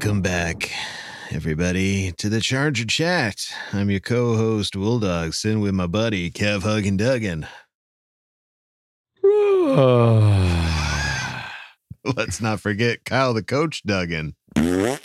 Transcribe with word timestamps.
welcome 0.00 0.22
back, 0.22 0.70
everybody, 1.32 2.12
to 2.12 2.28
the 2.28 2.40
Charger 2.40 2.84
Chat. 2.84 3.52
I'm 3.72 3.90
your 3.90 3.98
co-host, 3.98 4.76
Will 4.76 5.00
Dog, 5.00 5.34
sitting 5.34 5.58
with 5.58 5.74
my 5.74 5.88
buddy, 5.88 6.30
Kev 6.30 6.60
Huggin 6.60 6.96
Duggan. 6.96 7.48
Let's 12.16 12.40
not 12.40 12.60
forget 12.60 13.04
Kyle 13.04 13.34
the 13.34 13.42
coach 13.42 13.82
Duggan. 13.82 14.36
Yeah. 14.54 14.98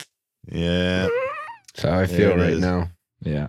That's 0.52 1.82
how 1.82 2.00
I 2.00 2.06
feel 2.06 2.38
right 2.38 2.52
is. 2.52 2.62
now. 2.62 2.92
Yeah. 3.24 3.48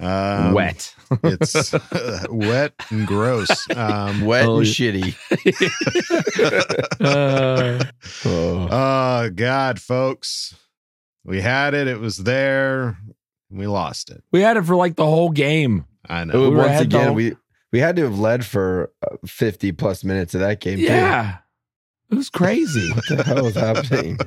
Um, 0.00 0.54
Wet. 0.54 0.94
it's 1.24 1.74
wet 2.30 2.72
and 2.90 3.06
gross. 3.06 3.50
Um, 3.76 4.20
Wet 4.24 4.46
Oh, 4.46 4.58
and 4.58 4.66
shitty. 4.66 5.14
Uh, 7.00 7.84
Oh. 8.24 8.68
oh 8.70 9.30
God, 9.30 9.80
folks, 9.80 10.54
we 11.24 11.40
had 11.40 11.74
it. 11.74 11.86
It 11.88 11.98
was 12.00 12.16
there. 12.18 12.96
We 13.50 13.66
lost 13.66 14.10
it. 14.10 14.22
we 14.32 14.40
had 14.40 14.56
it 14.56 14.64
for 14.64 14.76
like 14.76 14.96
the 14.96 15.04
whole 15.06 15.30
game. 15.30 15.84
I 16.08 16.24
know. 16.24 16.40
was- 16.40 16.50
were 16.50 16.56
once 16.56 16.80
again, 16.80 17.06
though. 17.06 17.12
we 17.12 17.36
we 17.72 17.78
had 17.80 17.96
to 17.96 18.02
have 18.04 18.18
led 18.18 18.44
for 18.44 18.92
uh, 19.08 19.16
50 19.26 19.72
plus 19.72 20.02
minutes 20.04 20.34
of 20.34 20.40
that 20.40 20.60
game. 20.60 20.78
too. 20.78 20.84
Yeah. 20.84 21.38
It 22.10 22.14
was 22.16 22.28
crazy. 22.30 22.90
What 22.92 23.04
the 23.08 23.22
hell 23.22 23.44
was 23.44 23.54
happening? 23.54 24.18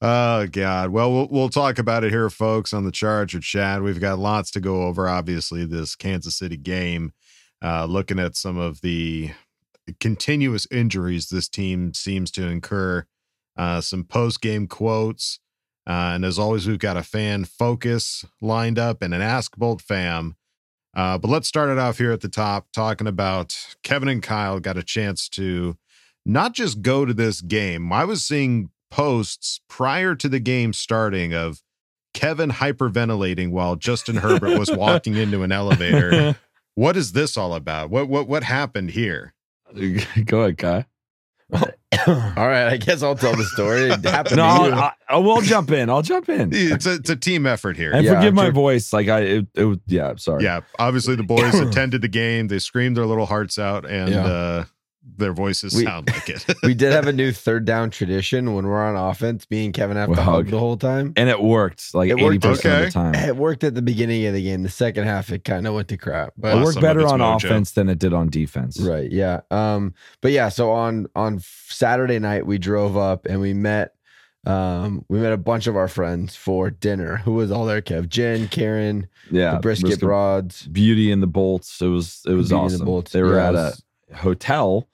Oh 0.00 0.46
God. 0.46 0.90
Well, 0.90 1.12
we'll 1.12 1.28
we'll 1.30 1.48
talk 1.48 1.78
about 1.78 2.04
it 2.04 2.10
here, 2.10 2.30
folks, 2.30 2.72
on 2.72 2.84
the 2.84 2.92
Charger 2.92 3.40
chat. 3.40 3.82
We've 3.82 4.00
got 4.00 4.18
lots 4.18 4.50
to 4.52 4.60
go 4.60 4.82
over. 4.82 5.08
Obviously, 5.08 5.64
this 5.64 5.96
Kansas 5.96 6.36
City 6.36 6.56
game. 6.56 7.12
Uh, 7.62 7.86
looking 7.86 8.20
at 8.20 8.36
some 8.36 8.56
of 8.56 8.80
the 8.82 9.32
continuous 10.00 10.66
injuries 10.70 11.28
this 11.28 11.48
team 11.48 11.92
seems 11.94 12.30
to 12.32 12.46
incur. 12.46 13.04
Uh, 13.56 13.80
some 13.80 14.04
post 14.04 14.40
game 14.40 14.66
quotes. 14.68 15.40
Uh, 15.86 16.12
and 16.14 16.24
as 16.24 16.38
always, 16.38 16.66
we've 16.66 16.78
got 16.78 16.96
a 16.96 17.02
fan 17.02 17.44
focus 17.44 18.24
lined 18.40 18.78
up 18.78 19.02
and 19.02 19.14
an 19.14 19.22
Ask 19.22 19.56
Bolt 19.56 19.80
fam. 19.80 20.36
Uh, 20.94 21.16
but 21.16 21.28
let's 21.28 21.48
start 21.48 21.70
it 21.70 21.78
off 21.78 21.98
here 21.98 22.12
at 22.12 22.20
the 22.20 22.28
top, 22.28 22.68
talking 22.72 23.06
about 23.06 23.76
Kevin 23.82 24.08
and 24.08 24.22
Kyle 24.22 24.60
got 24.60 24.76
a 24.76 24.82
chance 24.82 25.28
to 25.30 25.76
not 26.26 26.52
just 26.52 26.82
go 26.82 27.04
to 27.04 27.14
this 27.14 27.40
game. 27.40 27.92
I 27.92 28.04
was 28.04 28.24
seeing 28.24 28.70
posts 28.90 29.60
prior 29.68 30.14
to 30.14 30.28
the 30.28 30.40
game 30.40 30.72
starting 30.72 31.34
of 31.34 31.62
Kevin 32.14 32.50
hyperventilating 32.50 33.50
while 33.50 33.76
Justin 33.76 34.16
Herbert 34.16 34.58
was 34.58 34.70
walking 34.72 35.16
into 35.16 35.42
an 35.42 35.52
elevator. 35.52 36.36
What 36.74 36.96
is 36.96 37.10
this 37.10 37.36
all 37.36 37.54
about? 37.54 37.90
What 37.90 38.08
what 38.08 38.28
what 38.28 38.44
happened 38.44 38.90
here? 38.92 39.34
Go 40.26 40.42
ahead, 40.42 40.58
Kai. 40.58 40.86
All 42.06 42.46
right, 42.46 42.68
I 42.68 42.76
guess 42.76 43.02
I'll 43.02 43.16
tell 43.16 43.34
the 43.34 43.42
story. 43.42 43.90
It 43.90 44.04
happened 44.04 44.36
No, 44.36 44.42
to 44.44 44.48
I'll, 44.48 44.66
you. 44.68 44.72
I, 44.74 44.92
I 45.08 45.16
will 45.16 45.40
jump 45.40 45.72
in. 45.72 45.90
I'll 45.90 46.02
jump 46.02 46.28
in. 46.28 46.50
It's 46.52 46.86
a, 46.86 46.94
it's 46.94 47.10
a 47.10 47.16
team 47.16 47.46
effort 47.46 47.76
here. 47.76 47.90
And 47.92 48.04
Yeah, 48.04 48.14
forgive 48.14 48.32
my 48.34 48.44
sure. 48.44 48.52
voice. 48.52 48.92
Like 48.92 49.08
I, 49.08 49.20
it, 49.22 49.46
it 49.56 49.64
was, 49.64 49.78
yeah, 49.86 50.10
I'm 50.10 50.18
sorry. 50.18 50.44
Yeah, 50.44 50.60
obviously 50.78 51.16
the 51.16 51.24
boys 51.24 51.52
attended 51.58 52.02
the 52.02 52.08
game. 52.08 52.46
They 52.46 52.60
screamed 52.60 52.96
their 52.96 53.06
little 53.06 53.26
hearts 53.26 53.58
out, 53.58 53.84
and 53.84 54.10
Yeah. 54.10 54.24
uh, 54.24 54.64
their 55.16 55.32
voices 55.32 55.74
We- 55.74 55.84
sound 55.84 56.08
like 56.10 56.28
it. 56.28 56.44
we 56.62 56.74
did 56.74 56.92
have 56.92 57.06
a 57.06 57.12
new 57.22 57.32
third 57.32 57.64
down 57.64 57.90
tradition 57.90 58.54
when 58.54 58.66
we're 58.66 58.82
on 58.82 58.96
offense. 58.96 59.46
Me 59.50 59.64
and 59.64 59.74
Kevin 59.74 59.96
have 59.96 60.08
We 60.10 60.16
to 60.16 60.22
hug 60.22 60.34
hug. 60.34 60.46
the 60.48 60.58
whole 60.58 60.76
time. 60.76 61.12
And 61.16 61.28
it 61.28 61.40
worked 61.42 61.94
like 61.94 62.10
It 62.10 62.14
eighty 62.14 62.24
worked. 62.24 62.42
percent 62.42 62.74
of 62.86 62.86
the 62.86 62.90
time. 62.92 63.14
It 63.14 63.36
worked 63.36 63.64
at 63.64 63.74
the 63.74 63.82
beginning 63.82 64.26
of 64.26 64.34
the 64.34 64.42
game. 64.42 64.62
The 64.62 64.68
second 64.68 65.04
half, 65.04 65.30
it 65.30 65.44
kind 65.44 65.66
of 65.66 65.74
went 65.74 65.88
to 65.88 65.96
crap. 65.96 66.34
But 66.36 66.56
It 66.56 66.62
worked 66.62 66.80
better 66.80 67.06
on 67.06 67.20
mojo. 67.20 67.36
offense 67.44 67.72
than 67.72 67.88
it 67.88 67.98
did 67.98 68.12
on 68.12 68.28
defense. 68.30 68.78
Right. 68.80 69.10
Yeah. 69.10 69.40
Um, 69.50 69.94
but 70.20 70.32
yeah, 70.32 70.48
so 70.50 70.70
on 70.72 71.06
on 71.16 71.40
Saturday 71.40 72.18
night 72.18 72.46
we 72.46 72.58
drove 72.58 72.96
up 72.96 73.26
and 73.26 73.40
we 73.40 73.54
met 73.54 73.94
um 74.46 75.04
we 75.08 75.18
met 75.18 75.32
a 75.32 75.36
bunch 75.36 75.66
of 75.66 75.76
our 75.76 75.88
friends 75.88 76.36
for 76.36 76.70
dinner. 76.70 77.16
Who 77.18 77.34
was 77.34 77.50
all 77.50 77.66
there, 77.66 77.82
Kev? 77.82 78.08
Jen, 78.08 78.48
Karen, 78.48 79.08
Yeah. 79.30 79.54
the 79.54 79.60
brisket, 79.60 80.00
broads. 80.00 80.66
Beauty 80.68 81.10
and 81.10 81.22
the 81.22 81.26
Bolts. 81.26 81.80
It 81.82 81.88
was 81.88 82.22
it 82.26 82.32
was 82.34 82.48
Beauty 82.50 82.62
and 82.62 82.70
the 82.70 82.84
awesome. 82.90 83.04
They 83.12 83.22
were 83.22 83.36
Yeah, 83.36 83.48
at 83.48 83.54
it 83.54 83.82
a 84.12 84.16
hotel 84.16 84.88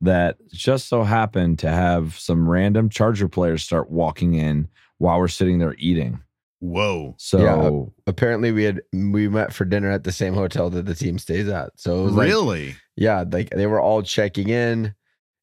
that 0.00 0.36
just 0.52 0.88
so 0.88 1.02
happened 1.02 1.58
to 1.60 1.68
have 1.68 2.18
some 2.18 2.48
random 2.48 2.88
Charger 2.88 3.28
players 3.28 3.62
start 3.64 3.90
walking 3.90 4.34
in 4.34 4.68
while 4.98 5.18
we're 5.18 5.28
sitting 5.28 5.58
there 5.58 5.74
eating. 5.78 6.20
Whoa. 6.60 7.14
So 7.18 7.92
Apparently 8.06 8.50
we 8.52 8.64
had 8.64 8.80
we 8.92 9.28
met 9.28 9.52
for 9.52 9.64
dinner 9.64 9.90
at 9.90 10.04
the 10.04 10.12
same 10.12 10.34
hotel 10.34 10.70
that 10.70 10.86
the 10.86 10.94
team 10.94 11.18
stays 11.18 11.48
at. 11.48 11.70
So 11.76 12.00
it 12.00 12.04
was 12.04 12.14
like 12.14 12.28
Really? 12.28 12.74
yeah, 12.96 13.24
like 13.30 13.50
they 13.50 13.66
were 13.66 13.80
all 13.80 14.02
checking 14.02 14.48
in. 14.48 14.94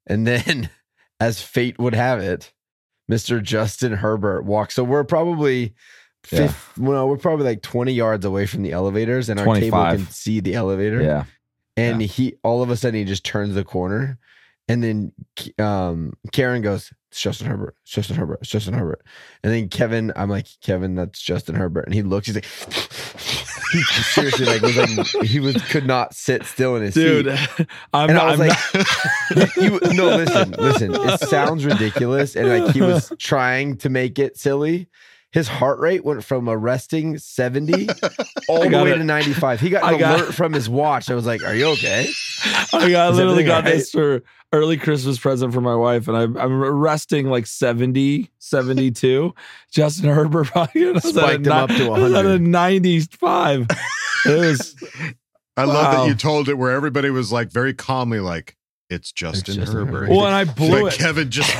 And 0.08 0.28
then 0.28 0.70
as 1.20 1.42
fate 1.42 1.80
would 1.80 1.96
have 1.96 2.20
it, 2.20 2.52
Mr. 3.10 3.42
Justin 3.42 3.94
Herbert 3.94 4.44
walks. 4.44 4.74
So 4.76 4.84
we're 4.84 5.04
probably 5.06 5.74
Yeah. 6.32 6.48
fifth, 6.48 6.78
well, 6.78 7.08
we're 7.08 7.18
probably 7.18 7.46
like 7.46 7.62
20 7.62 7.94
yards 7.94 8.26
away 8.26 8.46
from 8.46 8.64
the 8.64 8.72
elevators, 8.74 9.30
and 9.30 9.40
our 9.40 9.56
table 9.56 9.78
can 9.86 10.08
see 10.08 10.40
the 10.42 10.54
elevator. 10.56 11.02
yeah. 11.02 11.26
And 11.78 12.02
he 12.02 12.36
all 12.44 12.62
of 12.64 12.70
a 12.70 12.76
sudden 12.78 12.96
he 13.00 13.04
just 13.06 13.24
turns 13.26 13.54
the 13.54 13.64
corner, 13.64 14.18
and 14.68 14.84
then 14.84 15.12
um 15.60 16.14
Karen 16.32 16.62
goes, 16.62 16.92
It's 17.12 17.22
Justin 17.22 17.48
Herbert, 17.48 17.76
it's 17.84 17.92
Justin 17.92 18.16
Herbert, 18.16 18.40
it's 18.42 18.50
Justin 18.50 18.74
Herbert. 18.74 19.04
And 19.44 19.54
then 19.54 19.70
Kevin, 19.70 20.12
I'm 20.16 20.30
like, 20.30 20.48
Kevin, 20.62 20.96
that's 20.96 21.22
Justin 21.22 21.56
Herbert. 21.56 21.86
And 21.86 21.94
he 21.94 22.02
looks, 22.02 22.28
he's 22.28 22.36
like 22.36 22.46
he 23.72 23.82
seriously 23.84 24.46
like 24.46 24.62
was 24.62 24.78
like 24.78 25.26
he 25.26 25.40
was 25.40 25.56
could 25.70 25.86
not 25.86 26.14
sit 26.14 26.46
still 26.46 26.76
in 26.76 26.84
his 26.84 26.94
Dude, 26.94 27.26
seat. 27.38 27.68
I'm 27.94 28.10
And 28.10 28.18
not, 28.18 28.26
I 28.28 28.32
was 28.32 28.40
I'm 28.40 29.40
like, 29.40 29.56
you, 29.58 29.80
no, 29.94 30.16
listen, 30.16 30.52
listen. 30.52 30.96
It 30.96 31.20
sounds 31.22 31.66
ridiculous, 31.66 32.36
and 32.36 32.48
like 32.48 32.74
he 32.74 32.82
was 32.82 33.12
trying 33.20 33.78
to 33.78 33.90
make 33.90 34.20
it 34.20 34.38
silly. 34.38 34.88
His 35.36 35.50
heart 35.50 35.80
rate 35.80 36.06
went 36.06 36.24
from 36.24 36.48
a 36.48 36.56
resting 36.56 37.18
70 37.18 37.90
all 38.48 38.62
the 38.62 38.70
way 38.84 38.92
it. 38.92 38.96
to 38.96 39.04
95. 39.04 39.60
He 39.60 39.70
got 39.70 39.92
an 39.94 40.00
got- 40.00 40.22
alert 40.22 40.34
from 40.34 40.54
his 40.54 40.70
watch. 40.70 41.12
I 41.12 41.14
was 41.14 41.26
like, 41.26 41.44
Are 41.44 41.54
you 41.54 41.66
okay? 41.72 42.08
I 42.72 42.90
got 42.90 43.12
Is 43.12 43.18
literally 43.18 43.44
got 43.44 43.58
all 43.58 43.62
right? 43.64 43.78
this 43.78 43.92
for 43.92 44.24
early 44.54 44.78
Christmas 44.78 45.20
present 45.20 45.54
for 45.54 45.60
my 45.60 45.76
wife, 45.76 46.08
and 46.08 46.16
I'm, 46.16 46.38
I'm 46.38 46.58
resting 46.64 47.28
like 47.28 47.48
70, 47.48 48.32
72. 48.40 49.34
Justin 49.72 50.10
Herbert 50.10 50.46
probably 50.48 50.86
was 50.86 51.04
at 51.06 51.10
a 51.16 51.20
Spiked 51.20 51.46
him 51.48 51.52
up 51.52 51.70
to 51.70 51.80
ni- 51.84 51.90
was 51.90 52.14
at 52.14 52.26
a 52.26 52.30
100. 52.30 52.42
95. 52.42 53.68
It 54.26 54.30
was 54.40 54.76
I 55.58 55.66
love 55.66 55.96
that 55.98 56.08
you 56.08 56.16
told 56.16 56.48
it 56.48 56.58
where 56.58 56.72
everybody 56.72 57.10
was 57.10 57.34
like 57.34 57.52
very 57.52 57.74
calmly 57.74 58.22
like, 58.22 58.56
it's 58.90 59.12
Justin 59.12 59.56
Justin 59.56 59.76
Herbert. 59.80 59.92
Herbert. 60.04 60.10
Well, 60.12 60.26
and 60.28 60.36
I 60.36 60.46
blew 60.46 60.82
But 60.84 60.94
it. 60.94 61.00
Kevin 61.00 61.30
just 61.30 61.52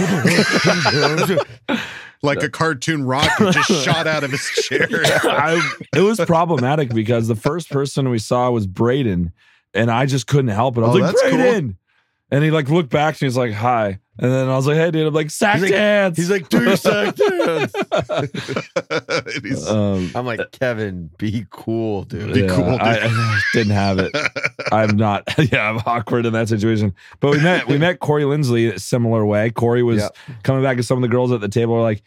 like 2.26 2.44
a 2.44 2.50
cartoon 2.50 3.04
rocket 3.06 3.54
just 3.54 3.72
shot 3.86 4.08
out 4.08 4.24
of 4.24 4.32
his 4.32 4.42
chair. 4.42 4.88
I, 4.92 5.62
it 5.96 6.02
was 6.02 6.20
problematic 6.20 6.94
because 6.94 7.28
the 7.28 7.36
first 7.36 7.70
person 7.70 8.10
we 8.10 8.20
saw 8.20 8.50
was 8.52 8.68
Breiden, 8.68 9.32
and 9.74 9.90
I 9.92 10.06
just 10.06 10.28
couldn't 10.28 10.50
help 10.50 10.78
it. 10.78 10.82
I 10.82 10.88
was 10.88 10.96
Oh, 10.96 11.00
like, 11.00 11.16
that's 11.16 11.30
cool. 11.32 11.74
And 12.32 12.44
he 12.44 12.50
like 12.50 12.70
looked 12.70 12.90
back 12.90 13.16
to 13.16 13.24
me 13.24 13.28
and 13.28 13.32
he's 13.34 13.38
like, 13.38 13.54
hi. 13.54 14.00
And 14.18 14.32
then 14.32 14.50
I 14.50 14.56
was 14.56 14.66
like, 14.66 14.78
hey, 14.78 14.90
dude. 14.90 15.06
I'm 15.06 15.14
like, 15.14 15.30
sack 15.30 15.56
He's 15.56 15.64
like- 15.64 15.72
dance. 15.72 16.18
He's 16.18 16.30
like, 16.32 16.50
do 16.50 16.64
your 16.64 16.76
sack 16.76 17.16
dance. 17.16 17.74
He's- 19.44 19.68
um, 19.68 20.12
I'm 20.16 20.26
like, 20.26 20.40
Kevin, 20.52 21.10
be 21.18 21.46
cool, 21.52 22.04
dude. 22.04 22.34
Be 22.34 22.42
yeah, 22.42 22.48
cool, 22.48 22.72
dude. 22.72 22.82
I, 22.82 23.08
I 23.08 23.40
didn't 23.54 23.74
have 23.74 24.00
it. 24.00 24.16
I'm 24.72 24.98
not. 24.98 25.24
Yeah, 25.52 25.70
I'm 25.70 25.78
awkward 25.86 26.26
in 26.26 26.34
that 26.34 26.50
situation. 26.50 26.96
But 27.20 27.32
we 27.32 27.40
met. 27.42 27.68
We 27.68 27.78
met 27.78 28.00
Corey 28.00 28.24
Linsley 28.24 28.78
similar 28.80 29.26
way. 29.26 29.52
Corey 29.52 29.84
was 29.84 29.98
Yep. 30.02 30.16
coming 30.44 30.64
back, 30.64 30.78
and 30.78 30.86
some 30.86 30.98
of 30.98 31.02
the 31.04 31.08
girls 31.14 31.32
at 31.32 31.42
the 31.42 31.48
table 31.50 31.76
were 31.76 31.82
like, 31.82 32.02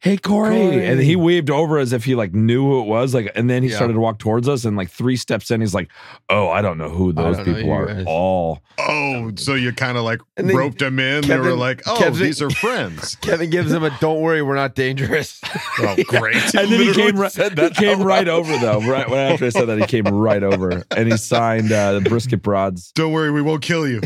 "Hey, 0.00 0.16
Corey,", 0.16 0.56
Corey. 0.56 0.86
and 0.86 1.00
he 1.00 1.16
waved 1.16 1.50
over 1.50 1.78
as 1.78 1.92
if 1.92 2.04
he 2.04 2.14
like 2.14 2.32
knew 2.32 2.62
who 2.64 2.80
it 2.80 2.86
was. 2.86 3.14
Like, 3.14 3.32
and 3.34 3.48
then 3.50 3.62
he 3.62 3.68
Yeah. 3.70 3.76
started 3.76 3.94
to 3.94 4.00
walk 4.00 4.18
towards 4.18 4.48
us, 4.48 4.64
and 4.64 4.76
like 4.76 4.90
three 4.90 5.16
steps 5.16 5.50
in, 5.50 5.60
he's 5.60 5.74
like, 5.74 5.88
"Oh, 6.28 6.48
I 6.48 6.62
don't 6.62 6.78
know 6.78 6.88
who 6.88 7.12
those 7.12 7.36
people 7.38 7.70
are 7.72 7.86
guys." 7.86 8.04
all." 8.06 8.60
oh, 8.78 9.32
so 9.36 9.54
you 9.54 9.72
kind 9.72 9.98
of 9.98 10.04
like 10.04 10.20
And 10.36 10.52
roped 10.52 10.80
him 10.80 10.98
in. 11.00 11.26
they 11.26 11.36
were 11.38 11.54
like, 11.54 11.82
oh, 11.86 11.96
Kevin- 11.98 12.22
these 12.22 12.40
are 12.40 12.48
friends. 12.48 13.16
Kevin 13.20 13.50
gives 13.50 13.72
him 13.72 13.82
a 13.82 13.90
don't 14.00 14.20
worry, 14.20 14.40
we're 14.40 14.54
not 14.54 14.74
dangerous. 14.74 15.40
Oh, 15.80 15.94
great. 16.08 16.34
And 16.56 16.72
then 16.72 16.80
he 16.80 16.92
came 16.92 17.16
right. 17.16 17.32
He 17.32 17.70
came 17.70 18.02
right 18.02 18.26
over 18.26 18.56
though. 18.58 18.80
Right 18.80 19.08
when 19.08 19.32
after 19.32 19.44
I 19.46 19.48
said 19.50 19.66
that, 19.66 19.78
he 19.78 19.86
came 19.86 20.04
right 20.06 20.42
over, 20.42 20.82
and 20.96 21.08
he 21.10 21.16
signed 21.16 21.70
uh, 21.70 21.92
the 22.00 22.00
brisket 22.08 22.42
broads. 22.42 22.90
Don't 22.96 23.12
worry, 23.12 23.30
we 23.30 23.42
won't 23.42 23.62
kill 23.62 23.86
you. 23.86 24.00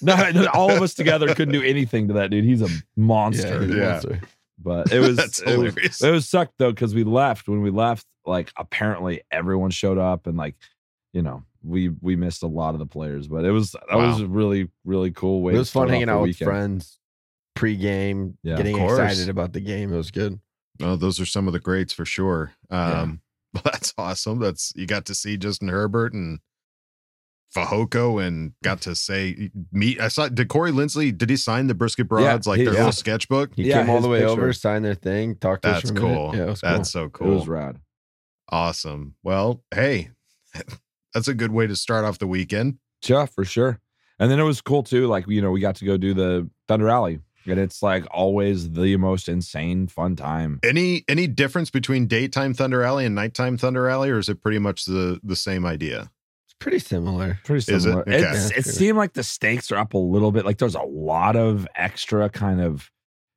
No, 0.00 0.30
no, 0.30 0.46
all 0.54 0.70
of 0.70 0.80
us 0.82 0.94
together 0.94 1.34
couldn't 1.34 1.52
do 1.54 1.62
anything 1.62 2.06
to 2.08 2.14
that 2.14 2.30
dude. 2.30 2.44
He's 2.44 2.62
a 2.62 2.68
monster. 2.96 3.62
he's 3.62 3.74
a 3.74 3.76
Yeah. 3.76 3.88
monster. 3.90 4.20
But 4.60 4.92
it 4.92 5.00
was 5.06 5.16
That's 5.16 5.40
it 5.40 5.56
was, 5.58 5.72
hilarious. 5.74 6.02
it 6.02 6.10
was 6.10 6.28
sucked 6.28 6.54
though 6.58 6.70
because 6.72 6.94
we 6.94 7.04
left. 7.04 7.48
When 7.48 7.62
we 7.62 7.70
left, 7.70 8.06
like 8.26 8.52
apparently 8.56 9.22
everyone 9.30 9.70
showed 9.70 9.98
up 9.98 10.26
and 10.26 10.36
like, 10.36 10.56
you 11.12 11.22
know, 11.22 11.44
we 11.62 11.88
we 12.00 12.16
missed 12.16 12.42
a 12.42 12.46
lot 12.48 12.74
of 12.74 12.78
the 12.78 12.86
players. 12.86 13.28
But 13.28 13.44
it 13.44 13.50
was 13.52 13.72
that 13.72 13.96
was 13.96 14.18
Wow. 14.20 14.24
a 14.24 14.28
really 14.28 14.68
really 14.84 15.10
cool 15.10 15.42
way. 15.42 15.54
It 15.54 15.58
was 15.58 15.70
start 15.70 15.88
fun 15.88 15.94
hanging 15.94 16.08
out 16.08 16.22
with 16.22 16.36
friends 16.38 16.98
pre-game, 17.54 18.38
Yeah, 18.42 18.56
getting 18.56 18.78
excited 18.78 19.28
about 19.28 19.52
the 19.52 19.60
game. 19.60 19.92
It 19.92 19.96
was 19.96 20.10
good. 20.10 20.38
Oh, 20.80 20.94
those 20.96 21.18
are 21.20 21.26
some 21.26 21.46
of 21.48 21.52
the 21.52 21.58
greats 21.58 21.92
for 21.92 22.04
sure. 22.04 22.52
Yeah. 22.70 23.00
Um, 23.02 23.20
well, 23.52 23.62
that's 23.72 23.92
awesome. 23.98 24.38
That's 24.38 24.72
you 24.76 24.86
got 24.86 25.06
to 25.06 25.14
see 25.14 25.36
Justin 25.36 25.68
Herbert 25.68 26.12
and 26.12 26.38
Fehoko 27.54 28.24
and 28.24 28.52
got 28.62 28.80
to 28.82 28.94
say 28.94 29.50
meet. 29.72 30.00
I 30.00 30.08
saw. 30.08 30.28
Did 30.28 30.48
Corey 30.48 30.70
Linsley? 30.70 31.16
Did 31.16 31.30
he 31.30 31.36
sign 31.36 31.66
the 31.66 31.74
brisket 31.74 32.06
broads 32.08 32.46
like 32.46 32.58
he- 32.58 32.64
their 32.64 32.74
yeah. 32.74 32.80
little 32.80 32.92
sketchbook? 32.92 33.52
He 33.56 33.64
Yeah, 33.64 33.80
came 33.80 33.90
all 33.90 34.00
the 34.00 34.08
way 34.08 34.18
picture. 34.20 34.32
over, 34.32 34.52
signed 34.52 34.84
their 34.84 34.94
thing, 34.94 35.34
talked 35.36 35.62
to 35.62 35.70
us 35.70 35.82
That's 35.82 35.90
for 35.90 35.96
a 35.96 36.00
cool. 36.00 36.36
Yeah, 36.36 36.42
it 36.42 36.46
was 36.50 36.60
That's 36.60 36.76
cool. 36.78 36.84
so 36.84 37.04
It 37.04 37.12
cool. 37.14 37.34
was 37.36 37.48
rad. 37.48 37.80
Awesome. 38.50 39.14
Well, 39.22 39.62
hey, 39.74 40.10
that's 41.14 41.28
a 41.28 41.34
good 41.34 41.52
way 41.52 41.66
to 41.66 41.76
start 41.76 42.04
off 42.04 42.18
the 42.18 42.26
weekend. 42.26 42.78
Yeah, 43.06 43.26
for 43.26 43.44
sure. 43.44 43.80
And 44.18 44.30
then 44.30 44.40
it 44.40 44.44
was 44.44 44.60
cool 44.60 44.82
too. 44.82 45.06
Like 45.06 45.26
you 45.28 45.40
know, 45.40 45.50
we 45.50 45.60
got 45.60 45.76
to 45.76 45.84
go 45.84 45.96
do 45.96 46.12
the 46.14 46.50
Thunder 46.66 46.88
Alley, 46.88 47.20
and 47.46 47.58
it's 47.58 47.82
like 47.82 48.04
always 48.10 48.72
the 48.72 48.96
most 48.96 49.28
insane 49.28 49.86
fun 49.86 50.16
time. 50.16 50.58
Any 50.64 51.04
any 51.08 51.26
difference 51.26 51.70
between 51.70 52.06
daytime 52.06 52.52
Thunder 52.52 52.82
Alley 52.82 53.06
and 53.06 53.14
nighttime 53.14 53.56
Thunder 53.56 53.88
Alley, 53.88 54.10
or 54.10 54.18
is 54.18 54.28
it 54.28 54.42
pretty 54.42 54.58
much 54.58 54.84
the 54.86 55.20
the 55.22 55.36
same 55.36 55.64
idea? 55.64 56.10
It's 56.58 56.64
pretty 56.64 56.78
similar. 56.80 57.38
Pretty 57.44 57.58
Is 57.58 57.68
it? 57.68 57.80
similar. 57.82 58.02
Okay. 58.02 58.16
It's, 58.20 58.50
Yeah. 58.50 58.58
it 58.58 58.64
seemed 58.64 58.98
like 58.98 59.12
the 59.12 59.22
stakes 59.22 59.70
are 59.70 59.76
up 59.76 59.94
a 59.94 59.98
little 59.98 60.32
bit. 60.32 60.44
Like 60.44 60.58
there's 60.58 60.74
a 60.74 60.82
lot 60.82 61.36
of 61.36 61.68
extra 61.76 62.28
kind 62.28 62.60
of 62.60 62.90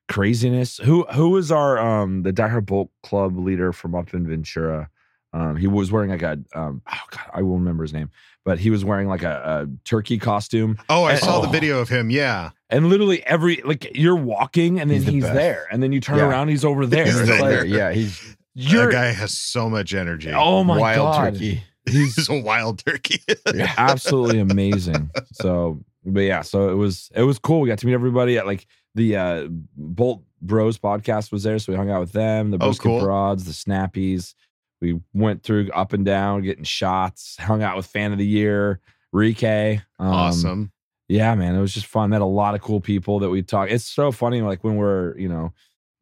craziness. 0.10 0.78
Who 0.78 1.04
who 1.14 1.30
was 1.30 1.52
our 1.52 1.78
um 1.78 2.24
the 2.24 2.32
Die 2.32 2.48
Hard 2.48 2.66
Bolt 2.66 2.90
Club 3.04 3.38
leader 3.38 3.72
from 3.74 3.96
up 3.96 4.14
in 4.14 4.28
Ventura? 4.28 4.90
Um, 5.34 5.56
he 5.56 5.68
was 5.68 5.92
wearing 5.92 6.10
like 6.10 6.24
a 6.24 6.40
um 6.54 6.82
oh 6.92 6.98
god 7.12 7.30
I 7.34 7.42
will 7.42 7.58
remember 7.58 7.84
his 7.84 7.94
name, 7.94 8.10
but 8.44 8.60
he 8.60 8.70
was 8.70 8.84
wearing 8.84 9.08
like 9.08 9.24
a, 9.24 9.66
a 9.66 9.88
turkey 9.88 10.18
costume, 10.18 10.78
Oh, 10.90 11.04
I 11.04 11.12
And- 11.12 11.20
saw 11.22 11.40
the 11.42 11.48
oh. 11.48 11.52
video 11.52 11.80
of 11.80 11.88
him. 11.90 12.10
Yeah, 12.10 12.50
and 12.70 12.90
literally 12.90 13.24
every 13.26 13.62
like 13.64 13.92
you're 13.96 14.16
walking 14.18 14.80
and 14.82 14.90
then 14.92 14.98
He's 15.04 15.08
he's, 15.08 15.24
the 15.24 15.30
best. 15.30 15.36
there, 15.36 15.68
and 15.72 15.82
then 15.82 15.94
you 15.94 16.02
turn 16.02 16.18
Yeah. 16.18 16.28
around, 16.28 16.50
he's 16.50 16.66
over 16.66 16.86
there. 16.86 17.06
He's 17.06 17.26
there. 17.28 17.62
like, 17.62 17.70
yeah, 17.70 17.92
he's 17.94 18.36
you're 18.56 18.88
that 18.88 18.92
guy 18.92 19.06
has 19.14 19.38
so 19.38 19.70
much 19.70 19.94
energy. 19.94 20.32
oh 20.34 20.64
my 20.66 20.78
wild 20.78 21.14
god, 21.14 21.34
turkey. 21.36 21.64
He's 21.90 22.30
a 22.30 22.40
wild 22.40 22.84
turkey. 22.86 23.22
Yeah. 23.54 23.74
absolutely 23.78 24.40
amazing. 24.40 25.10
So, 25.34 25.80
but 26.06 26.22
yeah, 26.22 26.42
so 26.42 26.70
it 26.70 26.76
was 26.76 27.10
it 27.16 27.24
was 27.24 27.38
cool. 27.40 27.62
We 27.62 27.70
got 27.70 27.80
to 27.80 27.86
meet 27.88 27.94
everybody 27.94 28.38
at 28.38 28.46
like 28.46 28.66
the 28.96 29.16
uh 29.18 29.48
Bolt 29.76 30.24
Bros 30.42 30.78
podcast 30.78 31.32
was 31.32 31.44
there, 31.44 31.60
so 31.60 31.72
we 31.72 31.78
hung 31.78 31.90
out 31.90 32.00
with 32.02 32.12
them. 32.14 32.52
The 32.52 32.58
Oh, 32.58 32.68
Brisket 32.68 32.84
cool. 32.84 33.00
Broads, 33.02 33.46
the 33.46 33.52
Snappies. 33.52 34.34
We 34.82 35.00
went 35.14 35.44
through 35.44 35.70
up 35.72 35.94
and 35.94 36.04
down, 36.06 36.42
getting 36.42 36.64
shots. 36.64 37.38
Hung 37.40 37.62
out 37.62 37.78
with 37.78 37.86
Fan 37.86 38.12
of 38.12 38.18
the 38.18 38.26
Year, 38.26 38.80
Rike. 39.14 39.82
Um, 40.00 40.08
awesome. 40.08 40.72
Yeah, 41.08 41.36
man, 41.36 41.56
it 41.56 41.62
was 41.62 41.74
just 41.74 41.86
fun. 41.88 42.10
Met 42.12 42.22
a 42.22 42.26
lot 42.26 42.56
of 42.56 42.62
cool 42.62 42.80
people 42.82 43.20
that 43.20 43.30
we 43.30 43.42
talk. 43.44 43.70
It's 43.70 43.84
so 43.84 44.12
funny, 44.12 44.42
like 44.42 44.64
when 44.64 44.78
we're 44.78 45.16
you 45.18 45.30
know 45.30 45.54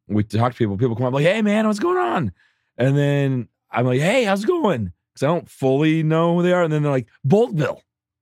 we 0.08 0.22
talk 0.24 0.52
to 0.52 0.58
people, 0.58 0.76
people 0.78 0.96
come 0.96 1.06
up 1.06 1.12
like, 1.12 1.24
"Hey, 1.26 1.42
man, 1.42 1.66
what's 1.66 1.78
going 1.80 1.98
on?" 1.98 2.32
And 2.78 2.96
then 2.96 3.48
I'm 3.70 3.84
like, 3.86 4.00
"Hey, 4.00 4.24
how's 4.24 4.44
it 4.44 4.46
going?" 4.46 4.92
Because 5.14 5.24
I 5.24 5.26
don't 5.26 5.48
fully 5.50 6.02
know 6.02 6.36
who 6.36 6.42
they 6.42 6.52
are, 6.52 6.62
and 6.62 6.72
then 6.72 6.82
they're 6.82 6.92
like, 6.92 7.08
"Boltville." 7.26 7.80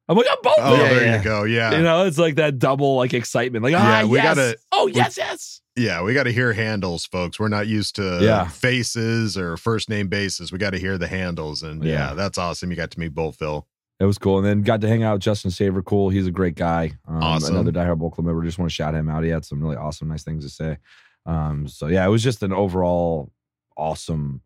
I'm 0.09 0.17
like, 0.17 0.27
"I'm 0.31 0.39
Boltville." 0.39 0.55
Oh, 0.59 0.75
Yeah, 0.83 0.89
there 0.89 1.05
yeah. 1.05 1.19
you 1.19 1.25
go. 1.25 1.43
Yeah, 1.45 1.77
You 1.77 1.83
know, 1.83 2.07
it's 2.07 2.19
like 2.19 2.37
that 2.37 2.59
double 2.59 2.97
like 2.97 3.13
excitement. 3.15 3.63
Like, 3.63 3.73
Yeah, 3.73 4.03
ah, 4.05 4.07
we 4.07 4.17
yes. 4.19 4.25
gotta- 4.37 4.57
oh, 4.73 4.87
we- 4.87 4.95
yes, 4.95 5.17
yes. 5.19 5.61
yeah. 5.77 6.03
We 6.03 6.15
got 6.15 6.23
to 6.25 6.33
hear 6.33 6.53
handles, 6.55 7.05
folks. 7.05 7.39
We're 7.39 7.49
not 7.49 7.67
used 7.67 7.97
to 7.97 8.19
Yeah. 8.23 8.49
faces 8.49 9.37
or 9.37 9.57
first 9.59 9.89
name 9.91 10.09
bases. 10.09 10.51
We 10.51 10.59
got 10.59 10.71
to 10.71 10.79
hear 10.79 10.97
the 10.99 11.09
handles, 11.09 11.63
and 11.63 11.85
yeah. 11.85 12.09
Yeah. 12.11 12.15
that's 12.15 12.39
awesome. 12.39 12.71
You 12.71 12.77
got 12.77 12.91
to 12.93 13.01
meet 13.01 13.15
Boltville. 13.15 13.65
It 14.01 14.05
was 14.05 14.17
cool. 14.17 14.39
And 14.39 14.47
then 14.47 14.63
got 14.63 14.81
to 14.83 14.89
hang 14.89 15.03
out 15.03 15.15
with 15.15 15.23
Justin 15.23 15.51
Saver. 15.51 15.83
Cool. 15.83 16.09
He's 16.11 16.27
a 16.29 16.31
great 16.31 16.55
guy. 16.55 16.93
Um, 17.09 17.21
Awesome. 17.23 17.57
Another 17.57 17.73
Die 17.73 17.85
Hard 17.85 17.99
Club 17.99 18.19
member. 18.21 18.45
Just 18.45 18.57
want 18.59 18.71
to 18.71 18.75
shout 18.75 18.95
him 18.95 19.09
out. 19.11 19.25
He 19.25 19.31
had 19.31 19.45
some 19.45 19.61
really 19.61 19.77
awesome, 19.77 20.07
nice 20.09 20.23
things 20.23 20.45
to 20.45 20.51
say. 20.51 20.79
Um, 21.27 21.67
so 21.69 21.89
yeah, 21.89 22.07
it 22.07 22.09
was 22.09 22.23
just 22.23 22.43
an 22.45 22.53
overall 22.53 23.31
awesome. 23.77 24.41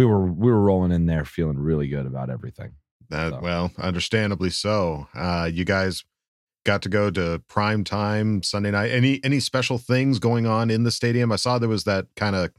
We 0.00 0.06
were 0.06 0.24
we 0.32 0.50
were 0.50 0.62
rolling 0.62 0.92
in 0.92 1.04
there 1.04 1.26
feeling 1.26 1.58
really 1.58 1.86
good 1.86 2.06
about 2.06 2.30
everything. 2.30 2.72
That 3.10 3.32
So. 3.34 3.40
well, 3.42 3.70
understandably 3.76 4.48
so. 4.48 5.08
Uh, 5.14 5.50
you 5.52 5.66
guys 5.66 6.04
got 6.64 6.80
to 6.82 6.88
go 6.88 7.10
to 7.10 7.42
prime 7.48 7.84
time 7.84 8.42
Sunday 8.42 8.70
night. 8.70 8.90
Any 8.92 9.20
any 9.22 9.40
special 9.40 9.76
things 9.76 10.18
going 10.18 10.46
on 10.46 10.70
in 10.70 10.84
the 10.84 10.90
stadium? 10.90 11.30
I 11.30 11.36
saw 11.36 11.58
there 11.58 11.68
was 11.68 11.84
that 11.84 12.06
kind 12.16 12.34
of 12.34 12.50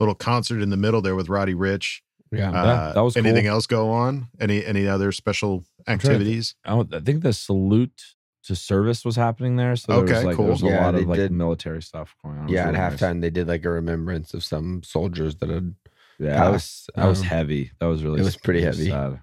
little 0.00 0.14
concert 0.14 0.62
in 0.62 0.70
the 0.70 0.76
middle 0.78 1.02
there 1.02 1.14
with 1.14 1.28
Roddy 1.28 1.52
Ricch. 1.52 2.00
Yeah. 2.32 2.50
Uh, 2.50 2.94
that 2.94 3.00
was 3.02 3.14
anything 3.18 3.44
cool. 3.44 3.52
else 3.52 3.66
go 3.66 3.90
on? 3.90 4.28
Any 4.40 4.64
any 4.64 4.88
other 4.88 5.12
special 5.12 5.64
activities? 5.86 6.54
I, 6.64 6.78
I 6.92 7.00
think 7.00 7.24
the 7.24 7.34
salute 7.34 8.14
to 8.44 8.56
service 8.56 9.04
was 9.04 9.16
happening 9.16 9.56
there. 9.56 9.76
So 9.76 9.92
there 9.92 10.02
Okay, 10.04 10.12
was 10.14 10.24
like 10.24 10.36
cool. 10.36 10.44
there 10.46 10.52
was 10.52 10.62
a 10.62 10.66
Yeah, 10.66 10.86
lot 10.86 10.94
of 10.94 11.06
like 11.06 11.18
did- 11.18 11.30
military 11.32 11.82
stuff 11.82 12.16
going 12.22 12.36
on. 12.38 12.44
It 12.44 12.46
was 12.46 12.52
Yeah, 12.52 12.68
at 12.68 12.72
nice. 12.72 12.94
halftime 12.94 13.20
they 13.20 13.28
did 13.28 13.48
like 13.48 13.66
a 13.66 13.70
remembrance 13.70 14.32
of 14.32 14.42
some 14.42 14.82
soldiers 14.82 15.36
that 15.36 15.50
had 15.50 15.74
Yeah, 16.18 16.30
that 16.44 16.52
was 16.52 16.62
passed. 16.62 16.90
that 16.96 17.06
was 17.06 17.20
Um, 17.20 17.26
heavy. 17.26 17.70
That 17.80 17.86
was 17.86 18.02
really 18.02 18.20
it 18.20 18.24
was 18.24 18.36
pretty 18.36 18.62
heavy. 18.62 18.88
sad. 18.90 19.20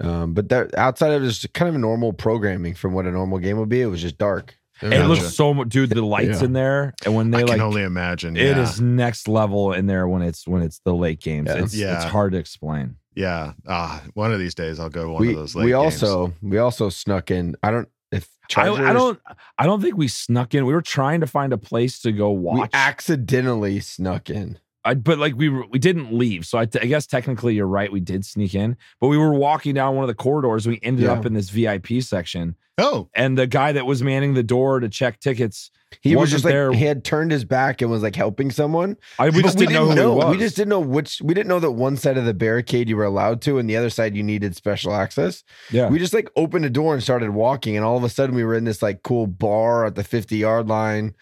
Um, 0.00 0.32
but 0.34 0.48
that 0.50 0.76
outside 0.78 1.12
of 1.12 1.22
just 1.22 1.52
kind 1.54 1.74
of 1.74 1.80
normal 1.80 2.12
programming 2.12 2.74
from 2.74 2.92
what 2.92 3.04
a 3.06 3.10
normal 3.10 3.38
game 3.38 3.58
would 3.58 3.68
be, 3.68 3.80
it 3.80 3.86
was 3.86 4.00
just 4.00 4.16
dark. 4.18 4.54
It 4.80 4.90
Gotcha. 4.90 5.08
looks 5.08 5.34
so 5.34 5.52
much, 5.52 5.70
dude. 5.70 5.90
The 5.90 6.02
lights 6.02 6.38
Yeah. 6.40 6.44
in 6.44 6.52
there, 6.52 6.94
and 7.04 7.16
when 7.16 7.32
they 7.32 7.38
I 7.38 7.42
like, 7.42 7.50
can 7.52 7.62
only 7.62 7.82
imagine. 7.82 8.36
it 8.36 8.44
yeah. 8.56 8.62
is 8.62 8.80
next 8.80 9.26
level 9.26 9.72
in 9.72 9.86
there 9.86 10.06
when 10.06 10.22
it's 10.22 10.46
when 10.46 10.62
it's 10.62 10.78
the 10.84 10.94
late 10.94 11.20
games. 11.20 11.48
Yeah. 11.52 11.64
It's 11.64 11.74
Yeah. 11.74 11.96
it's 11.96 12.04
hard 12.04 12.30
to 12.32 12.38
explain. 12.38 12.94
Yeah. 13.16 13.54
Ah, 13.66 14.00
one 14.14 14.32
of 14.32 14.38
these 14.38 14.54
days 14.54 14.78
I'll 14.78 14.88
go 14.88 15.10
one 15.14 15.20
we 15.22 15.30
of 15.30 15.34
those 15.36 15.56
late 15.56 15.64
we 15.64 15.70
games. 15.72 16.00
also 16.00 16.32
we 16.40 16.58
also 16.58 16.90
snuck 16.90 17.32
in. 17.32 17.56
I 17.64 17.72
don't 17.72 17.88
if 18.12 18.28
I, 18.44 18.46
Chargers, 18.48 18.86
I 18.86 18.92
don't 18.92 19.18
I 19.58 19.66
don't 19.66 19.82
think 19.82 19.96
we 19.96 20.06
snuck 20.06 20.54
in. 20.54 20.64
We 20.64 20.72
were 20.74 20.80
trying 20.80 21.22
to 21.22 21.26
find 21.26 21.52
a 21.52 21.58
place 21.58 21.98
to 22.02 22.12
go 22.12 22.30
we 22.30 22.38
watch, 22.60 22.70
accidentally 22.72 23.80
snuck 23.80 24.30
in. 24.30 24.60
I, 24.88 24.94
but 24.94 25.18
like 25.18 25.34
we 25.36 25.48
were, 25.48 25.66
we 25.70 25.78
didn't 25.78 26.12
leave. 26.12 26.46
So 26.46 26.58
I, 26.58 26.64
t- 26.66 26.78
I 26.80 26.86
guess 26.86 27.06
technically 27.06 27.54
you're 27.54 27.66
right. 27.66 27.92
We 27.92 28.00
did 28.00 28.24
sneak 28.24 28.54
in, 28.54 28.76
but 29.00 29.08
we 29.08 29.18
were 29.18 29.34
walking 29.34 29.74
down 29.74 29.94
one 29.96 30.04
of 30.04 30.08
the 30.08 30.14
corridors. 30.14 30.66
We 30.66 30.78
ended 30.82 31.04
Yeah. 31.04 31.12
up 31.12 31.26
in 31.26 31.34
this 31.34 31.50
VIP 31.50 32.00
section, 32.02 32.56
Oh, 32.78 33.08
and 33.14 33.36
the 33.36 33.46
guy 33.46 33.72
that 33.72 33.86
was 33.86 34.02
manning 34.02 34.34
the 34.34 34.42
door 34.42 34.78
to 34.80 34.88
check 34.88 35.18
tickets, 35.20 35.70
He 36.00 36.14
was 36.14 36.30
just 36.30 36.44
like 36.44 36.52
there- 36.54 36.72
he 36.72 36.84
had 36.84 37.02
turned 37.04 37.32
his 37.32 37.44
back 37.44 37.82
and 37.82 37.90
was 37.90 38.02
like 38.02 38.14
helping 38.14 38.50
someone. 38.50 38.96
I, 39.18 39.30
we 39.30 39.42
just 39.42 39.58
didn't, 39.58 39.74
know 39.74 39.86
who 39.88 39.94
he 40.00 40.06
was. 40.16 40.30
We 40.36 40.38
just 40.38 40.54
didn't 40.56 40.68
know 40.70 40.80
which. 40.80 41.20
We 41.22 41.34
didn't 41.34 41.48
know 41.48 41.60
that 41.60 41.72
one 41.72 41.96
side 41.96 42.16
of 42.16 42.24
the 42.24 42.34
barricade 42.34 42.88
you 42.88 42.96
were 42.96 43.04
allowed 43.04 43.42
to, 43.42 43.58
and 43.58 43.68
the 43.68 43.76
other 43.76 43.90
side 43.90 44.14
you 44.16 44.22
needed 44.22 44.54
special 44.56 44.94
access. 44.94 45.42
Yeah. 45.70 45.88
We 45.90 45.98
just 45.98 46.14
like 46.14 46.30
opened 46.36 46.64
a 46.66 46.70
door 46.70 46.94
and 46.94 47.02
started 47.02 47.30
walking, 47.30 47.76
and 47.76 47.84
all 47.84 47.96
of 47.96 48.04
a 48.04 48.08
sudden 48.08 48.34
we 48.34 48.44
were 48.44 48.54
in 48.54 48.64
this 48.64 48.80
like 48.80 49.02
cool 49.02 49.26
bar 49.26 49.86
at 49.86 49.96
the 49.96 50.04
fifty 50.04 50.36
yard 50.38 50.68
line, 50.68 51.14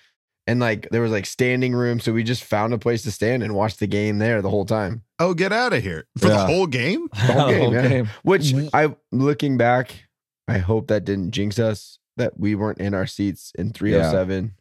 and 0.47 0.61
like 0.61 0.89
there 0.91 1.03
was 1.03 1.11
like 1.13 1.27
standing 1.27 1.75
room, 1.75 2.01
so 2.01 2.13
we 2.13 2.23
just 2.23 2.45
found 2.45 2.73
a 2.75 2.79
place 2.79 3.03
to 3.03 3.11
stand 3.11 3.43
and 3.43 3.55
watch 3.55 3.77
the 3.79 3.87
game 3.87 4.19
there 4.19 4.41
the 4.43 4.51
whole 4.51 4.65
time. 4.65 5.03
oh, 5.19 5.35
get 5.35 5.53
out 5.53 5.73
of 5.73 5.83
here 5.83 6.07
for 6.19 6.29
the 6.29 6.39
whole 6.47 6.67
game. 6.67 7.09
The 7.13 7.19
whole 7.33 7.47
The 7.47 7.53
game, 7.53 7.61
whole 7.63 7.73
yeah. 7.75 7.89
game. 7.89 8.09
Which 8.23 8.53
I 8.73 8.95
looking 9.13 9.57
back, 9.57 10.05
I 10.49 10.59
hope 10.59 10.87
that 10.89 11.05
didn't 11.05 11.33
jinx 11.33 11.59
us. 11.59 11.99
that 12.17 12.39
we 12.39 12.55
weren't 12.55 12.79
in 12.79 12.95
our 12.95 13.07
seats 13.07 13.53
in 13.59 13.73
307, 13.73 14.55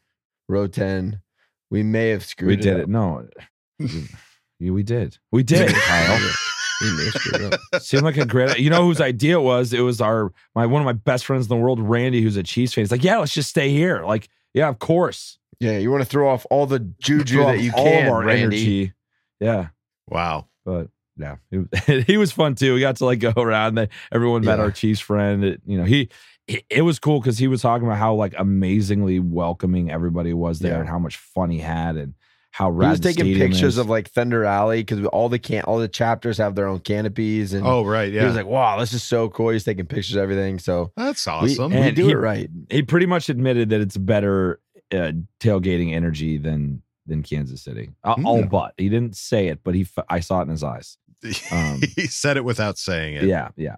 row 0.50 0.68
10. 0.68 1.22
We 1.72 1.84
may 1.84 2.10
have 2.10 2.24
screwed 2.26 2.48
we 2.48 2.54
it 2.56 2.62
did 2.62 2.74
up. 2.76 2.80
it. 2.82 2.90
No, 2.90 3.28
Yeah, 4.60 4.72
we 4.72 4.84
did. 4.84 5.18
We 5.32 5.44
did, 5.44 5.74
Kyle. 5.74 6.20
We 6.82 6.92
may 6.98 7.06
have 7.06 7.14
screwed 7.14 7.42
it 7.54 7.60
up. 7.74 7.82
Seemed 7.82 8.04
like 8.04 8.18
a 8.18 8.26
great. 8.26 8.58
You 8.60 8.70
know 8.70 8.84
whose 8.84 9.02
idea 9.02 9.38
it 9.38 9.42
was? 9.42 9.74
It 9.74 9.82
was 9.82 10.00
our 10.02 10.32
my 10.56 10.66
one 10.66 10.82
of 10.82 10.86
my 10.86 10.94
best 10.94 11.26
friends 11.26 11.46
in 11.46 11.50
the 11.50 11.56
world, 11.58 11.80
Randy, 11.80 12.22
who's 12.22 12.38
a 12.38 12.44
Chiefs 12.44 12.74
fan. 12.74 12.84
He's 12.84 12.92
like, 12.92 13.04
yeah, 13.04 13.18
let's 13.18 13.34
just 13.34 13.50
stay 13.50 13.70
here. 13.70 14.04
Like, 14.06 14.30
yeah, 14.54 14.70
of 14.70 14.80
course. 14.80 15.38
Yeah, 15.60 15.78
you 15.78 15.92
want 15.92 16.04
to 16.04 16.10
throw 16.10 16.30
off 16.30 16.46
all 16.50 16.66
the 16.66 16.80
juju 16.80 17.38
that 17.44 17.60
you 17.60 17.72
all 17.76 17.84
can, 17.84 18.08
of 18.08 18.14
our 18.14 18.24
Randy. 18.24 18.42
energy. 18.44 18.94
Yeah, 19.40 19.68
Wow. 20.08 20.48
but 20.66 20.90
yeah, 21.18 21.38
he, 21.50 22.02
he 22.08 22.18
was 22.18 22.32
fun 22.32 22.56
too. 22.56 22.74
We 22.74 22.80
got 22.82 22.98
to 22.98 23.06
like 23.06 23.20
go 23.20 23.34
around. 23.38 23.76
That 23.76 23.90
everyone 24.12 24.44
met 24.44 24.58
Yeah. 24.60 24.66
our 24.66 24.72
Chiefs 24.72 25.00
friend. 25.00 25.44
It, 25.44 25.62
you 25.66 25.78
know, 25.78 25.86
he. 25.86 26.10
It, 26.48 26.64
it 26.70 26.82
was 26.84 27.00
cool 27.00 27.20
because 27.20 27.40
he 27.40 27.48
was 27.48 27.62
talking 27.64 27.88
about 27.88 27.98
how 27.98 28.14
like 28.14 28.36
amazingly 28.38 29.20
welcoming 29.20 29.90
everybody 29.90 30.32
was 30.32 30.60
there 30.60 30.74
Yeah. 30.74 30.80
and 30.82 30.88
how 30.90 31.00
much 31.00 31.18
fun 31.18 31.50
he 31.50 31.58
had 31.58 31.96
and 31.96 32.14
how 32.52 32.72
He 32.72 32.78
was 32.88 33.00
taking 33.00 33.34
pictures 33.36 33.64
is. 33.64 33.78
of 33.80 33.90
like 33.90 34.10
Thunder 34.12 34.46
Alley 34.46 34.84
because 34.84 35.04
all 35.08 35.28
the 35.28 35.40
can 35.40 35.64
all 35.64 35.80
the 35.80 35.88
chapters 35.88 36.38
have 36.38 36.54
their 36.54 36.68
own 36.68 36.82
canopies 36.82 37.54
and 37.54 37.66
Oh, 37.66 37.84
right. 37.84 38.14
Yeah 38.14 38.22
he 38.22 38.28
was 38.28 38.36
like, 38.36 38.46
"Wow, 38.46 38.80
this 38.80 38.94
is 38.94 39.02
so 39.02 39.28
cool." 39.28 39.50
He's 39.50 39.64
taking 39.64 39.88
pictures 39.88 40.16
of 40.16 40.22
everything. 40.22 40.60
So 40.60 40.92
That's 40.96 41.26
awesome. 41.28 41.72
we 41.72 41.78
And 41.78 41.96
do 41.96 42.06
he- 42.06 42.12
it 42.12 42.16
right. 42.18 42.48
he 42.70 42.84
pretty 42.84 43.08
much 43.08 43.28
admitted 43.28 43.70
that 43.70 43.82
it's 43.82 43.98
better 43.98 44.60
uh, 44.94 45.12
tailgating 45.40 45.94
energy 45.94 46.38
than 46.38 46.82
than 47.08 47.22
Kansas 47.24 47.62
City. 47.64 47.92
Uh, 48.04 48.16
All 48.26 48.44
but 48.44 48.74
he 48.78 48.90
didn't 48.90 49.16
say 49.16 49.48
it, 49.48 49.60
but 49.64 49.76
he 49.76 49.82
f- 49.82 50.06
I 50.10 50.20
saw 50.22 50.40
it 50.40 50.44
in 50.44 50.50
his 50.50 50.64
eyes. 50.64 50.98
Um, 51.52 51.82
he 51.96 52.08
said 52.08 52.38
it 52.38 52.44
without 52.46 52.78
saying 52.78 53.16
it. 53.16 53.24
Yeah, 53.26 53.50
yeah. 53.56 53.76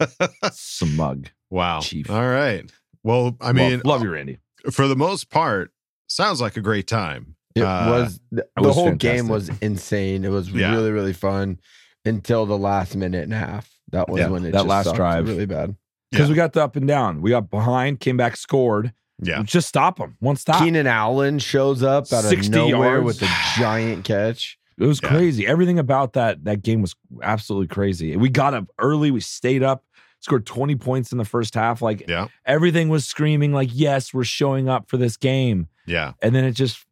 Smug. 0.52 1.28
Wow. 1.50 1.80
Chief. 1.80 2.10
All 2.10 2.28
right. 2.28 2.70
Well, 3.02 3.36
I 3.40 3.52
mean, 3.52 3.72
love, 3.78 3.84
love 3.84 4.02
you, 4.02 4.10
Randy. 4.10 4.38
for 4.70 4.86
the 4.88 4.96
most 4.96 5.30
part, 5.30 5.72
sounds 6.08 6.40
like 6.40 6.56
a 6.56 6.60
great 6.60 6.86
time. 6.86 7.36
It 7.54 7.62
Uh, 7.62 7.86
was 7.90 8.20
the, 8.30 8.42
it 8.42 8.48
the 8.56 8.62
was 8.62 8.74
whole 8.74 8.92
game 8.92 9.28
was 9.28 9.50
insane. 9.60 10.24
It 10.24 10.30
was 10.30 10.50
Yeah. 10.50 10.72
really 10.72 10.90
really 10.90 11.12
fun 11.12 11.60
until 12.04 12.46
the 12.46 12.56
last 12.58 12.96
minute 12.96 13.24
and 13.24 13.34
a 13.34 13.38
half. 13.38 13.70
That 13.90 14.08
was 14.08 14.20
Yeah, 14.20 14.28
when 14.28 14.44
it 14.44 14.52
that 14.52 14.58
just 14.58 14.68
last 14.68 14.94
drive. 14.94 15.28
really 15.28 15.46
bad. 15.46 15.76
Because 16.10 16.28
Yeah. 16.28 16.32
we 16.32 16.36
got 16.36 16.52
the 16.54 16.62
up 16.64 16.76
and 16.76 16.86
down. 16.88 17.20
We 17.22 17.30
got 17.30 17.50
behind, 17.50 18.00
came 18.00 18.16
back, 18.16 18.36
scored. 18.36 18.92
Yeah. 19.22 19.42
Just 19.44 19.68
stop 19.68 19.98
him. 19.98 20.16
One 20.20 20.36
stop. 20.36 20.62
Keenan 20.62 20.86
Allen 20.86 21.38
shows 21.38 21.82
up 21.82 22.12
out 22.12 22.24
of 22.24 22.30
60 22.30 22.50
nowhere 22.50 22.94
yards. 23.00 23.04
with 23.04 23.22
a 23.22 23.28
giant 23.56 24.04
catch. 24.04 24.58
It 24.78 24.84
was 24.86 25.00
Yeah. 25.02 25.08
crazy. 25.10 25.46
Everything 25.46 25.78
about 25.78 26.14
that 26.14 26.44
that 26.44 26.62
game 26.62 26.82
was 26.82 26.94
absolutely 27.22 27.68
crazy. 27.68 28.16
We 28.16 28.28
got 28.28 28.52
up 28.54 28.66
early. 28.78 29.10
We 29.10 29.20
stayed 29.20 29.62
up, 29.62 29.84
scored 30.20 30.44
20 30.44 30.74
points 30.76 31.12
in 31.12 31.18
the 31.18 31.24
first 31.24 31.54
half. 31.54 31.80
Like 31.82 32.04
Yeah. 32.08 32.28
everything 32.44 32.88
was 32.88 33.06
screaming, 33.06 33.52
like, 33.52 33.70
yes, 33.72 34.12
we're 34.12 34.24
showing 34.24 34.68
up 34.68 34.88
for 34.90 34.96
this 34.96 35.16
game. 35.16 35.68
Yeah. 35.86 36.12
and 36.22 36.34
then 36.34 36.44
it 36.44 36.52
just 36.52 36.84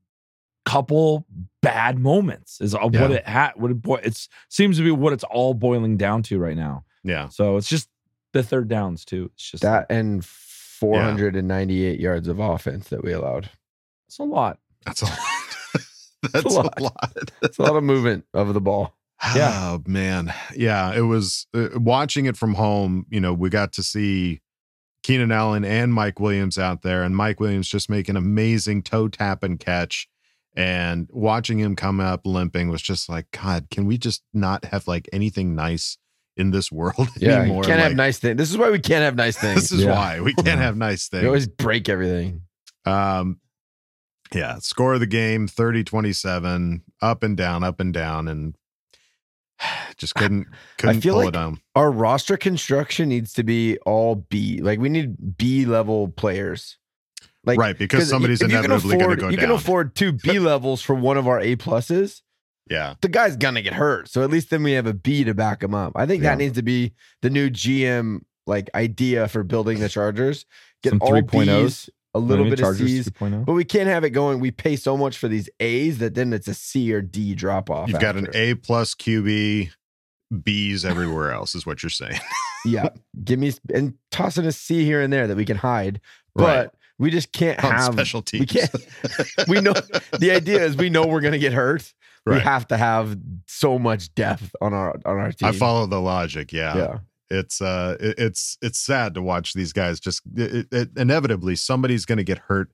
couple 0.64 1.26
bad 1.62 1.98
moments 1.98 2.60
is 2.60 2.74
all- 2.74 2.90
what 2.90 3.10
it 3.10 3.26
had 3.26 3.52
what 3.56 3.70
it 3.70 3.80
boi- 3.80 4.00
it's 4.04 4.28
seems 4.48 4.76
to 4.76 4.84
be 4.84 4.90
what 4.90 5.12
it's 5.12 5.24
all 5.24 5.54
boiling 5.54 5.96
down 5.96 6.22
to 6.24 6.38
right 6.38 6.56
now 6.56 6.84
Yeah. 7.02 7.28
so 7.28 7.56
it's 7.56 7.68
just 7.68 7.88
the 8.32 8.42
third 8.42 8.68
downs 8.68 9.04
too 9.04 9.30
it's 9.34 9.50
just 9.50 9.62
That 9.62 9.86
and 9.90 10.24
498 10.80 12.00
yards 12.00 12.26
of 12.26 12.38
offense 12.40 12.88
that 12.88 13.04
we 13.04 13.12
allowed. 13.12 13.50
it's 14.08 14.18
a 14.18 14.24
lot 14.24 14.58
That's 14.86 15.02
a 15.02 15.04
lot. 15.04 15.18
That's 16.32 16.44
a 16.44 16.48
lot. 16.48 16.80
lot. 16.80 17.30
It's 17.42 17.58
a 17.58 17.62
lot 17.62 17.76
of 17.76 17.84
movement 17.84 18.24
of 18.34 18.52
the 18.52 18.60
ball. 18.60 18.96
Yeah. 19.34 19.52
Oh 19.54 19.82
man. 19.86 20.32
Yeah. 20.56 20.94
It 20.94 21.02
was 21.02 21.46
uh, 21.54 21.68
watching 21.74 22.24
it 22.26 22.36
from 22.36 22.54
home. 22.54 23.06
You 23.10 23.20
know, 23.20 23.32
we 23.34 23.50
got 23.50 23.72
to 23.74 23.82
see 23.82 24.40
Keenan 25.02 25.32
Allen 25.32 25.64
and 25.64 25.92
Mike 25.94 26.18
Williams 26.20 26.58
out 26.58 26.82
there, 26.82 27.02
and 27.02 27.16
Mike 27.16 27.40
Williams 27.40 27.68
just 27.68 27.88
make 27.90 28.08
an 28.08 28.16
amazing 28.16 28.82
toe 28.82 29.08
tap 29.08 29.42
and 29.42 29.58
catch. 29.60 30.08
And 30.56 31.08
watching 31.12 31.58
him 31.58 31.76
come 31.76 32.00
up 32.00 32.26
limping 32.26 32.70
was 32.70 32.82
just 32.82 33.08
like, 33.08 33.30
God, 33.30 33.68
can 33.70 33.86
we 33.86 33.96
just 33.98 34.22
not 34.34 34.64
have 34.66 34.88
like 34.88 35.08
anything 35.12 35.54
nice 35.54 35.96
in 36.40 36.50
this 36.50 36.72
world 36.72 37.08
Yeah, 37.16 37.28
you 37.28 37.34
anymore? 37.42 37.62
can't 37.64 37.80
have 37.80 37.94
nice 37.94 38.18
things. 38.18 38.36
This 38.38 38.50
is 38.50 38.56
why 38.58 38.70
we 38.70 38.78
can't 38.80 39.02
have 39.02 39.14
nice 39.16 39.36
things. 39.36 39.54
This 39.60 39.72
is 39.72 39.84
Yeah. 39.84 39.92
why 39.92 40.20
we 40.20 40.34
can't 40.34 40.60
have 40.60 40.76
nice 40.76 41.08
things. 41.08 41.22
We 41.22 41.26
always 41.28 41.46
break 41.46 41.88
everything. 41.88 42.42
Um, 42.86 43.38
yeah, 44.34 44.58
score 44.58 44.94
of 44.94 45.00
the 45.00 45.06
game 45.06 45.46
30 45.48 45.84
27, 45.84 46.82
up 47.02 47.22
and 47.22 47.36
down, 47.36 47.62
up 47.64 47.80
and 47.80 47.92
down, 47.92 48.26
and 48.28 48.54
just 49.96 50.14
couldn't 50.14 50.46
couldn't 50.78 51.00
feel 51.02 51.14
pull 51.14 51.20
like- 51.24 51.28
it 51.28 51.32
down. 51.32 51.60
Our 51.74 51.90
roster 51.90 52.36
construction 52.36 53.08
needs 53.08 53.32
to 53.34 53.42
be 53.44 53.78
all 53.86 54.14
B. 54.16 54.60
Like 54.62 54.78
we 54.78 54.88
need 54.88 55.36
B 55.36 55.64
level 55.66 56.08
players. 56.08 56.78
Like 57.44 57.58
right, 57.58 57.76
because 57.78 58.08
somebody's 58.10 58.40
you 58.42 58.48
inevitably 58.48 58.98
going 58.98 59.10
to 59.10 59.16
go 59.16 59.28
You 59.30 59.36
down. 59.38 59.46
can 59.46 59.54
afford 59.56 59.94
two 59.94 60.12
B 60.12 60.38
levels 60.38 60.82
for 60.82 60.94
one 60.94 61.16
of 61.16 61.26
our 61.26 61.40
A 61.40 61.56
pluses. 61.56 62.20
Yeah, 62.70 62.94
The 63.02 63.08
guy's 63.08 63.36
gonna 63.36 63.60
get 63.62 63.74
hurt, 63.74 64.08
so 64.08 64.22
at 64.22 64.30
least 64.30 64.48
then 64.50 64.62
we 64.62 64.72
have 64.72 64.86
a 64.86 64.94
B 64.94 65.24
to 65.24 65.34
back 65.34 65.62
him 65.62 65.74
up. 65.74 65.92
I 65.96 66.06
think 66.06 66.22
Yeah. 66.22 66.30
that 66.30 66.38
needs 66.38 66.54
to 66.56 66.62
be 66.62 66.92
the 67.22 67.28
new 67.30 67.50
GM 67.50 68.20
like 68.46 68.70
idea 68.74 69.28
for 69.28 69.42
building 69.42 69.80
the 69.80 69.88
Chargers. 69.88 70.46
Get 70.82 70.90
Some 70.90 71.02
all 71.02 71.10
3.0s. 71.12 71.46
Bs, 71.46 71.88
a 72.14 72.18
little 72.18 72.44
bit 72.46 72.54
of 72.54 72.58
Chargers 72.60 72.86
C's, 72.88 73.08
3.0. 73.10 73.44
but 73.44 73.52
we 73.52 73.64
can't 73.64 73.86
have 73.88 74.02
it 74.04 74.10
going. 74.10 74.40
We 74.40 74.50
pay 74.50 74.74
so 74.76 74.96
much 74.96 75.18
for 75.18 75.28
these 75.28 75.48
A's 75.60 75.98
that 75.98 76.14
then 76.14 76.32
it's 76.32 76.48
a 76.48 76.54
C 76.54 76.92
or 76.92 77.02
D 77.02 77.34
drop 77.34 77.68
off. 77.70 77.88
you've 77.88 78.00
got 78.00 78.16
an. 78.16 78.28
A 78.34 78.54
plus 78.54 78.94
QB, 78.94 79.70
B's 80.42 80.84
everywhere 80.84 81.32
else, 81.32 81.54
is 81.54 81.66
what 81.66 81.82
you're 81.82 81.90
saying. 81.90 82.18
yeah, 82.64 82.88
give 83.24 83.38
me 83.38 83.52
and 83.74 83.94
toss 84.10 84.38
in 84.38 84.46
a 84.46 84.52
C 84.52 84.84
here 84.84 85.00
and 85.02 85.12
there 85.12 85.26
that 85.26 85.36
we 85.36 85.44
can 85.44 85.56
hide, 85.56 86.00
but 86.34 86.44
Right. 86.66 86.68
we 86.98 87.10
just 87.10 87.32
can't 87.32 87.62
On 87.64 87.70
have 87.72 87.92
special 87.92 88.22
teams. 88.22 88.40
We 88.40 88.46
can't. 88.46 88.74
we 89.48 89.60
know 89.60 89.72
the 90.18 90.30
idea 90.32 90.64
is 90.64 90.76
we 90.76 90.88
know 90.90 91.06
we're 91.06 91.20
gonna 91.20 91.38
get 91.38 91.52
hurt. 91.52 91.92
We 92.26 92.38
have 92.38 92.68
to 92.68 92.76
have 92.76 93.18
so 93.46 93.78
much 93.78 94.14
depth 94.14 94.54
on 94.60 94.72
our 94.74 94.94
on 95.04 95.18
our 95.18 95.32
team. 95.32 95.48
I 95.48 95.52
follow 95.52 95.86
the 95.86 96.00
logic. 96.00 96.52
Yeah. 96.52 96.76
Yeah, 96.76 96.98
It's 97.30 97.60
uh 97.60 97.96
it- 97.98 98.18
it's 98.18 98.58
it's 98.62 98.78
sad 98.78 99.14
to 99.14 99.22
watch 99.22 99.52
these 99.54 99.72
guys 99.72 99.98
just 100.00 100.22
it, 100.36 100.66
it, 100.70 100.90
inevitably 100.96 101.56
somebody's 101.56 102.04
going 102.04 102.18
to 102.18 102.24
get 102.24 102.38
hurt 102.38 102.70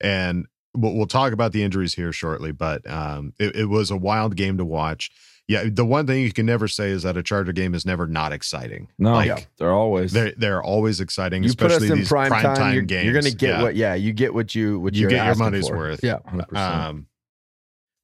and 0.00 0.46
we'll, 0.74 0.94
we'll 0.94 1.06
talk 1.06 1.32
about 1.32 1.52
the 1.52 1.62
injuries 1.62 1.94
here 1.94 2.12
shortly 2.12 2.52
but 2.52 2.88
um 2.90 3.32
it, 3.38 3.56
it 3.56 3.64
was 3.66 3.90
a 3.90 3.96
wild 3.96 4.36
game 4.36 4.58
to 4.58 4.64
watch. 4.64 5.10
Yeah, 5.50 5.64
the 5.72 5.86
one 5.86 6.06
thing 6.06 6.20
you 6.22 6.30
can 6.30 6.44
never 6.44 6.68
say 6.68 6.90
is 6.90 7.04
that 7.04 7.16
a 7.16 7.22
Charger 7.22 7.52
game 7.52 7.74
is 7.74 7.86
never 7.86 8.06
not 8.06 8.32
exciting. 8.34 8.88
no 8.98 9.12
like, 9.14 9.48
they're 9.56 9.72
always 9.72 10.12
They're 10.12 10.32
they're 10.36 10.62
always 10.62 11.00
exciting, 11.00 11.42
you 11.42 11.54
put 11.54 11.68
us 11.70 11.76
especially 11.78 11.92
in 11.92 11.98
these 12.00 12.08
prime, 12.08 12.30
time. 12.30 12.74
You're, 12.74 12.82
games. 12.82 13.04
you're 13.06 13.14
gonna 13.14 13.30
get 13.34 13.48
Yeah. 13.56 13.62
what? 13.62 13.74
Yeah, 13.74 13.94
you 13.94 14.12
get 14.12 14.34
what 14.34 14.54
you 14.54 14.78
what 14.78 14.92
You 14.94 15.02
you're 15.02 15.10
get 15.10 15.24
your 15.24 15.36
money's 15.36 15.68
for. 15.68 15.78
worth. 15.78 16.00
Yeah, 16.04 16.18
100%. 16.30 16.54
Um, 16.58 17.06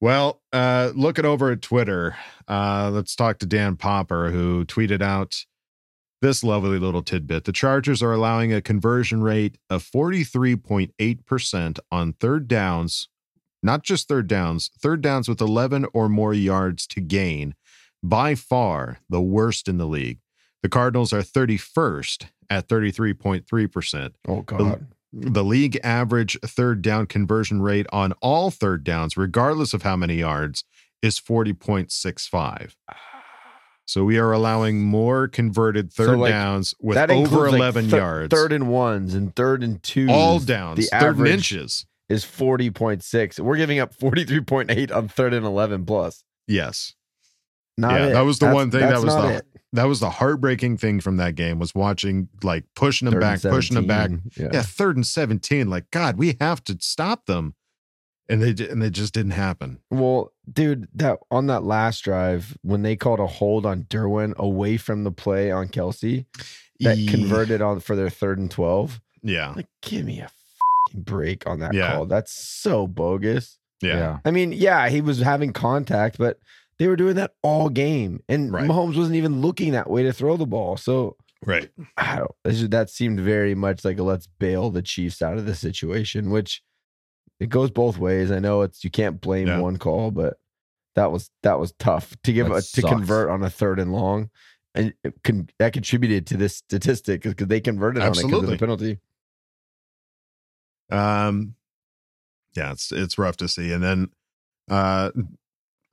well, 0.01 0.43
uh, 0.53 0.93
looking 0.95 1.25
over 1.25 1.51
at 1.51 1.63
Twitter, 1.63 2.17
uh, 2.49 2.91
let's 2.93 3.17
talk 3.17 3.39
to 3.39 3.47
Dan 3.47 3.77
Popper, 3.77 4.31
who 4.31 4.65
tweeted 4.65 5.03
out 5.03 5.45
this 6.21 6.43
lovely 6.43 6.79
little 6.79 7.03
tidbit. 7.03 7.45
The 7.45 7.53
Chargers 7.53 8.03
are 8.03 8.13
allowing 8.13 8.53
a 8.53 8.63
conversion 8.63 9.23
rate 9.23 9.59
of 9.69 9.85
43.8% 9.85 11.79
on 11.93 12.13
third 12.15 12.49
downs, 12.49 13.09
not 13.63 13.83
just 13.83 14.09
third 14.09 14.27
downs, 14.27 14.71
third 14.79 15.03
downs 15.03 15.29
with 15.29 15.41
11 15.41 15.87
or 15.93 16.09
more 16.09 16.33
yards 16.33 16.87
to 16.89 17.01
gain, 17.01 17.55
by 18.03 18.35
far 18.35 19.01
the 19.09 19.21
worst 19.21 19.69
in 19.69 19.79
the 19.79 19.87
league. 19.87 20.19
The 20.63 20.69
Cardinals 20.69 21.13
are 21.13 21.23
31st 21.23 22.27
at 22.49 22.69
33.3%. 22.69 24.13
Oh 24.27 24.41
god. 24.43 24.59
The 24.59 24.81
league 25.45 25.79
average 25.85 26.37
third 26.45 26.83
down 26.83 27.07
conversion 27.07 27.63
rate 27.63 27.87
on 27.93 28.13
all 28.21 28.51
third 28.51 28.83
downs, 28.85 29.17
regardless 29.17 29.73
of 29.75 29.83
how 29.83 29.97
many 29.97 30.17
yards, 30.17 30.65
is 31.03 31.19
40.65. 31.21 32.75
So 33.87 34.03
we 34.05 34.17
are 34.19 34.33
allowing 34.33 34.81
more 34.83 35.29
converted 35.29 35.93
So, 35.93 36.07
third 36.07 36.19
like, 36.19 36.31
downs 36.33 36.75
with 36.81 36.97
over 36.97 37.13
includes, 37.13 37.53
like, 37.53 37.59
11 37.61 37.89
yards. 37.91 38.31
Third 38.35 38.53
and 38.53 38.69
ones 38.69 39.13
and 39.15 39.35
third 39.37 39.63
and 39.63 39.83
twos. 39.83 40.09
all 40.11 40.39
downs, 40.41 40.79
The 40.79 40.99
third 40.99 41.07
average 41.17 41.31
inches. 41.33 41.87
is 42.09 42.25
forty 42.25 42.71
point 42.71 43.03
six. 43.05 43.39
We're 43.39 43.59
giving 43.59 43.79
up 43.81 43.95
forty 43.95 44.25
three 44.25 44.41
point 44.41 44.71
eight 44.71 44.91
on 44.91 45.09
third 45.09 45.35
and 45.35 45.45
eleven 45.45 45.85
plus. 45.85 46.25
Yes. 46.49 46.95
Not 47.77 47.93
yeah, 48.01 48.07
it. 48.07 48.13
that 48.13 48.21
was 48.23 48.39
the 48.39 48.47
That's- 48.47 48.55
one 48.55 48.71
thing 48.71 48.81
that 48.81 49.03
was 49.03 49.15
the 49.15 49.29
it. 49.37 49.47
that 49.73 49.85
was 49.85 50.01
the 50.01 50.11
heartbreaking 50.11 50.77
thing 50.77 51.01
from 51.01 51.17
that 51.17 51.35
game 51.35 51.59
was 51.59 51.75
watching 51.75 52.29
like 52.43 52.65
pushing 52.77 53.07
them 53.07 53.15
Third 53.15 53.23
and 53.25 53.43
back, 53.43 53.51
pushing 53.53 53.75
them 53.75 53.87
back. 53.87 54.11
Yeah. 54.37 54.49
Yeah, 54.53 54.63
third 54.63 54.97
and 54.97 55.07
17. 55.07 55.69
Like, 55.69 55.91
God, 55.91 56.17
we 56.17 56.37
have 56.41 56.63
to 56.65 56.77
stop 56.81 57.27
them. 57.27 57.55
And 58.27 58.41
they 58.43 58.65
and 58.71 58.81
they 58.81 58.89
just 58.89 59.13
didn't 59.13 59.33
happen. 59.33 59.81
Well, 59.91 60.33
dude, 60.51 60.89
that 60.95 61.19
on 61.31 61.47
that 61.49 61.63
last 61.65 62.01
drive 62.05 62.57
when 62.63 62.81
they 62.83 62.97
called 62.97 63.21
a 63.21 63.27
hold 63.27 63.67
on 63.67 63.83
Derwin 63.85 64.35
away 64.37 64.79
from 64.79 65.05
the 65.05 65.13
play 65.13 65.51
on 65.51 65.69
Kelce 65.69 66.25
that 66.81 66.97
Ye- 66.97 67.07
converted 67.07 67.61
on 67.61 67.81
for 67.81 67.95
their 67.97 68.09
third 68.09 68.39
and 68.39 68.51
twelve. 68.51 68.99
Yeah. 69.23 69.53
Like, 69.55 69.67
give 69.83 70.07
me 70.07 70.21
a 70.21 70.29
fing 70.91 71.03
break 71.03 71.47
on 71.47 71.59
that 71.61 71.75
Yeah. 71.75 71.93
call. 71.93 72.07
That's 72.07 72.33
so 72.33 72.87
bogus. 72.87 73.59
Yeah. 73.83 73.97
yeah 73.99 74.19
I 74.25 74.31
mean, 74.31 74.53
yeah, 74.53 74.89
he 74.89 75.03
was 75.03 75.19
having 75.19 75.53
contact, 75.53 76.17
but 76.17 76.39
they 76.85 76.89
were 76.89 76.97
doing 76.97 77.17
that 77.17 77.33
all 77.43 77.71
game, 77.71 78.23
and 78.29 78.53
Right. 78.53 78.69
Mahomes 78.69 78.95
wasn't 78.95 79.17
even 79.17 79.41
looking 79.41 79.73
that 79.73 79.89
way 79.89 80.03
to 80.03 80.13
throw 80.13 80.37
the 80.37 80.45
ball. 80.45 80.77
So 80.77 81.17
Right. 81.43 81.71
I 81.97 82.17
don't- 82.19 82.31
this 82.45 82.61
that 82.69 82.91
seemed 82.91 83.21
very 83.21 83.55
much 83.55 83.87
like 83.87 83.99
a 83.99 84.03
let's 84.03 84.27
bail 84.39 84.71
the 84.71 84.83
Chiefs 84.83 85.23
out 85.23 85.39
of 85.39 85.47
the 85.47 85.55
situation, 85.55 86.29
which 86.31 86.63
it 87.41 87.49
goes 87.49 87.71
both 87.71 87.97
ways. 87.97 88.31
I 88.31 88.39
know 88.39 88.61
it's 88.61 88.85
you 88.85 88.91
can't 88.91 89.19
blame 89.19 89.47
Yeah. 89.47 89.61
one 89.61 89.79
call, 89.79 90.11
but 90.11 90.37
that 90.95 91.11
was 91.11 91.31
that 91.43 91.59
was 91.59 91.73
tough 91.79 92.15
to 92.23 92.33
give 92.35 92.51
a, 92.51 92.61
to 92.61 92.83
convert 92.83 93.31
on 93.31 93.43
a 93.43 93.49
third 93.49 93.81
and 93.81 93.91
long, 93.91 94.29
and 94.75 94.93
it 95.03 95.15
con- 95.25 95.49
that 95.59 95.73
contributed 95.73 96.27
to 96.27 96.37
this 96.37 96.55
statistic 96.57 97.23
because 97.23 97.47
they 97.49 97.63
converted 97.63 98.03
on 98.03 98.11
it 98.13 98.17
because 98.23 98.43
of 98.43 98.51
the 98.51 98.59
penalty. 98.59 98.99
Um, 100.91 101.55
yeah, 102.55 102.73
it's 102.73 102.93
it's 102.93 103.17
rough 103.17 103.39
to 103.39 103.49
see. 103.49 103.73
And 103.73 103.83
then, 103.83 104.11
uh, 104.71 105.13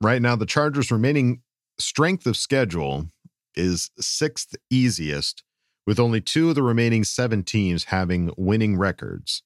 right 0.02 0.20
now 0.22 0.36
the 0.36 0.46
Chargers' 0.46 0.90
remaining 0.90 1.42
strength 1.78 2.26
of 2.26 2.36
schedule 2.36 3.06
is 3.54 3.90
sixth 3.98 4.54
easiest, 4.70 5.42
with 5.86 5.98
only 6.00 6.20
two 6.20 6.48
of 6.50 6.54
the 6.54 6.62
remaining 6.62 7.04
seven 7.04 7.42
teams 7.42 7.84
having 7.84 8.30
winning 8.36 8.76
records. 8.78 9.42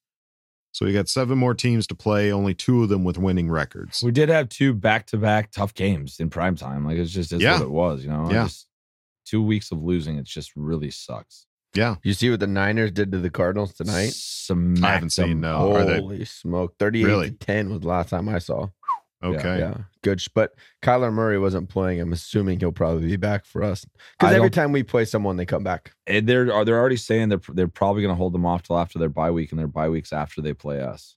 So 0.71 0.85
we 0.85 0.93
got 0.93 1.09
seven 1.09 1.37
more 1.39 1.55
teams 1.55 1.87
to 1.87 1.95
play, 1.95 2.31
only 2.31 2.53
two 2.53 2.83
of 2.83 2.89
them 2.89 3.03
with 3.03 3.17
winning 3.17 3.49
records. 3.49 4.03
We 4.03 4.11
did 4.11 4.29
have 4.29 4.47
two 4.49 4.73
back 4.73 5.07
to 5.07 5.17
back 5.17 5.51
tough 5.51 5.73
games 5.73 6.19
in 6.19 6.29
prime 6.29 6.55
time. 6.55 6.85
Like 6.85 6.97
it's 6.97 7.11
just 7.11 7.31
it's 7.33 7.41
Yeah. 7.41 7.53
what 7.53 7.61
it 7.63 7.71
was, 7.71 8.03
you 8.03 8.09
know. 8.11 8.29
Yeah. 8.31 8.43
Just, 8.43 8.67
two 9.25 9.41
weeks 9.41 9.71
of 9.71 9.81
losing, 9.81 10.17
it 10.17 10.25
just 10.25 10.51
really 10.55 10.89
sucks. 10.91 11.45
Yeah, 11.73 11.95
You 12.03 12.13
see 12.13 12.29
what 12.29 12.39
the 12.39 12.47
Niners 12.47 12.91
did 12.91 13.11
to 13.11 13.19
the 13.19 13.29
Cardinals 13.29 13.73
tonight? 13.73 14.11
Smacked 14.13 14.83
I 14.83 14.93
haven't 14.93 15.09
seen 15.11 15.29
them. 15.29 15.41
no. 15.41 15.75
Are 15.75 15.83
they 15.85 15.99
Holy 15.99 16.25
smoke! 16.25 16.75
Thirty-eight 16.79 17.05
Really? 17.05 17.31
to 17.31 17.35
ten 17.37 17.69
was 17.69 17.81
the 17.81 17.87
last 17.87 18.09
time 18.09 18.29
I 18.29 18.39
saw. 18.39 18.69
Okay. 19.23 19.59
Yeah, 19.59 19.77
good. 20.03 20.21
But 20.35 20.53
Kyler 20.83 21.11
Murray 21.11 21.39
wasn't 21.39 21.69
playing. 21.69 21.99
I'm 22.01 22.13
assuming 22.13 22.59
he'll 22.59 22.71
probably 22.71 23.07
be 23.07 23.15
back 23.17 23.45
for 23.45 23.63
us 23.63 23.85
because 24.19 24.33
every 24.35 24.49
time 24.49 24.71
we 24.71 24.83
play 24.83 25.05
someone, 25.05 25.37
they 25.37 25.45
come 25.45 25.63
back. 25.63 25.93
And 26.05 26.27
they're 26.27 26.51
are 26.53 26.63
they're 26.65 26.79
already 26.79 26.97
saying 26.97 27.29
they're 27.29 27.41
they're 27.49 27.67
probably 27.67 28.01
going 28.01 28.11
to 28.13 28.17
hold 28.17 28.33
them 28.33 28.45
off 28.45 28.63
till 28.63 28.77
after 28.77 28.99
their 28.99 29.09
bye 29.09 29.31
week, 29.31 29.51
and 29.51 29.59
their 29.59 29.67
bye 29.67 29.89
weeks 29.89 30.11
after 30.13 30.41
they 30.41 30.53
play 30.53 30.81
us. 30.81 31.15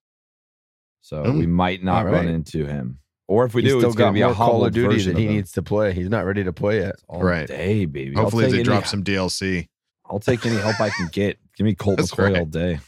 So 1.02 1.24
Mm. 1.24 1.38
we 1.38 1.46
might 1.46 1.82
not 1.82 2.06
All 2.06 2.12
run 2.12 2.26
right. 2.26 2.34
into 2.34 2.66
him, 2.66 2.98
or 3.26 3.44
if 3.46 3.54
we 3.54 3.62
He's 3.62 3.72
do, 3.72 3.86
it's 3.86 3.96
going 3.96 4.12
to 4.12 4.14
be 4.14 4.20
a 4.22 4.34
Call 4.34 4.64
of 4.64 4.72
Duty 4.72 5.02
that 5.04 5.16
he 5.16 5.24
of 5.24 5.30
him. 5.30 5.36
needs 5.36 5.52
to 5.52 5.62
play. 5.62 5.92
He's 5.94 6.10
not 6.10 6.26
ready 6.26 6.44
to 6.44 6.52
play 6.52 6.80
yet. 6.80 6.96
all 7.08 7.22
Right. 7.22 7.46
day, 7.48 7.86
baby. 7.86 8.14
Hopefully 8.14 8.46
they 8.50 8.56
any- 8.56 8.64
drop 8.64 8.86
some 8.86 9.02
DLC. 9.02 9.68
I'll 10.10 10.18
take 10.20 10.44
any 10.44 10.56
help 10.56 10.80
I 10.80 10.90
can 10.90 11.08
get. 11.12 11.38
Give 11.56 11.64
me 11.64 11.74
Colt 11.78 11.96
That's 11.98 12.10
McCoy 12.10 12.24
right. 12.32 12.38
all 12.38 12.44
day. 12.46 12.80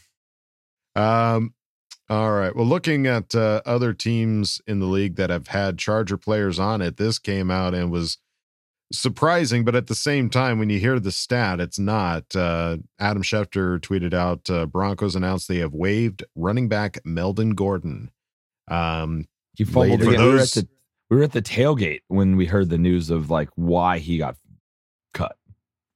Um, 0.95 1.53
all 2.13 2.31
right. 2.33 2.55
Well, 2.55 2.65
looking 2.65 3.07
at 3.07 3.33
uh, 3.33 3.61
other 3.65 3.91
teams 3.91 4.61
in 4.67 4.79
the 4.79 4.85
league 4.85 5.15
that 5.15 5.31
have 5.31 5.47
had 5.47 5.79
Charger 5.79 6.17
players 6.17 6.59
on 6.59 6.81
it, 6.81 6.97
this 6.97 7.17
came 7.17 7.49
out 7.49 7.73
and 7.73 7.91
was 7.91 8.19
surprising, 8.91 9.65
but 9.65 9.75
at 9.75 9.87
the 9.87 9.95
same 9.95 10.29
time, 10.29 10.59
when 10.59 10.69
you 10.69 10.79
hear 10.79 10.99
the 10.99 11.11
stat, 11.11 11.59
it's 11.59 11.79
not. 11.79 12.35
Uh, 12.35 12.77
Adam 12.99 13.23
Schefter 13.23 13.79
tweeted 13.79 14.13
out 14.13 14.47
uh, 14.49 14.67
Broncos 14.67 15.15
announced 15.15 15.47
they 15.47 15.57
have 15.57 15.73
waived 15.73 16.23
running 16.35 16.69
back 16.69 16.99
Melvin 17.03 17.51
Gordon. 17.51 18.11
Um, 18.67 19.25
He 19.55 19.63
fumbled 19.63 20.03
For 20.03 20.09
again. 20.09 20.21
We 20.21 20.33
were 20.33 20.39
at 20.39 20.49
the 20.49 20.67
we 21.09 21.17
were 21.17 21.23
at 21.23 21.31
the 21.31 21.41
tailgate 21.41 22.01
when 22.09 22.37
we 22.37 22.45
heard 22.45 22.69
the 22.69 22.77
news 22.77 23.09
of 23.09 23.31
like 23.31 23.49
why 23.55 23.97
he 23.97 24.19
got 24.19 24.35
cut. 25.15 25.35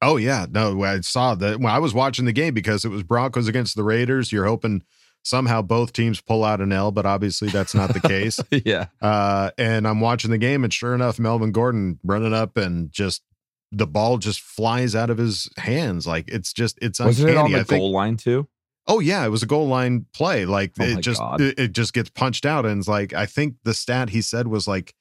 oh 0.02 0.16
yeah, 0.16 0.46
no, 0.50 0.82
I 0.82 1.00
saw 1.00 1.36
that. 1.36 1.60
Well, 1.60 1.72
I 1.72 1.78
was 1.78 1.94
watching 1.94 2.24
the 2.24 2.32
game 2.32 2.54
because 2.54 2.84
it 2.84 2.88
was 2.88 3.04
Broncos 3.04 3.46
against 3.46 3.76
the 3.76 3.84
Raiders. 3.84 4.32
You're 4.32 4.46
hoping 4.46 4.82
somehow 5.24 5.60
both 5.62 5.92
teams 5.92 6.20
pull 6.20 6.44
out 6.44 6.60
an 6.60 6.72
L, 6.72 6.90
but 6.90 7.04
obviously 7.06 7.48
that's 7.48 7.74
not 7.74 7.92
the 7.92 8.00
case. 8.08 8.40
yeah. 8.64 8.86
Uh, 9.00 9.50
and 9.58 9.86
I'm 9.86 10.00
watching 10.00 10.30
the 10.30 10.38
game, 10.38 10.64
and 10.64 10.72
sure 10.72 10.94
enough, 10.94 11.18
Melvin 11.18 11.52
Gordon 11.52 11.98
running 12.02 12.32
up 12.34 12.56
and 12.56 12.90
just 12.92 13.22
the 13.70 13.86
ball 13.86 14.16
just 14.18 14.40
flies 14.40 14.94
out 14.94 15.10
of 15.10 15.18
his 15.18 15.48
hands. 15.58 16.06
Like 16.06 16.28
it's 16.28 16.52
just 16.52 16.78
it's 16.80 17.00
Wasn't 17.00 17.28
uncanny. 17.28 17.38
it 17.38 17.44
on 17.44 17.52
the 17.52 17.58
I 17.60 17.62
think. 17.64 17.80
goal 17.80 17.92
line 17.92 18.16
too? 18.16 18.48
Oh 18.86 19.00
yeah, 19.00 19.26
it 19.26 19.28
was 19.28 19.42
a 19.42 19.46
goal 19.46 19.68
line 19.68 20.06
play. 20.14 20.46
Like 20.46 20.72
Oh 20.80 20.84
it 20.84 21.00
just 21.02 21.20
it, 21.38 21.58
it 21.58 21.72
just 21.72 21.92
gets 21.92 22.08
punched 22.08 22.46
out, 22.46 22.64
and 22.64 22.78
it's 22.78 22.88
like 22.88 23.12
I 23.12 23.26
think 23.26 23.56
the 23.64 23.74
stat 23.74 24.08
he 24.08 24.22
said 24.22 24.46
was 24.48 24.66
like 24.66 24.94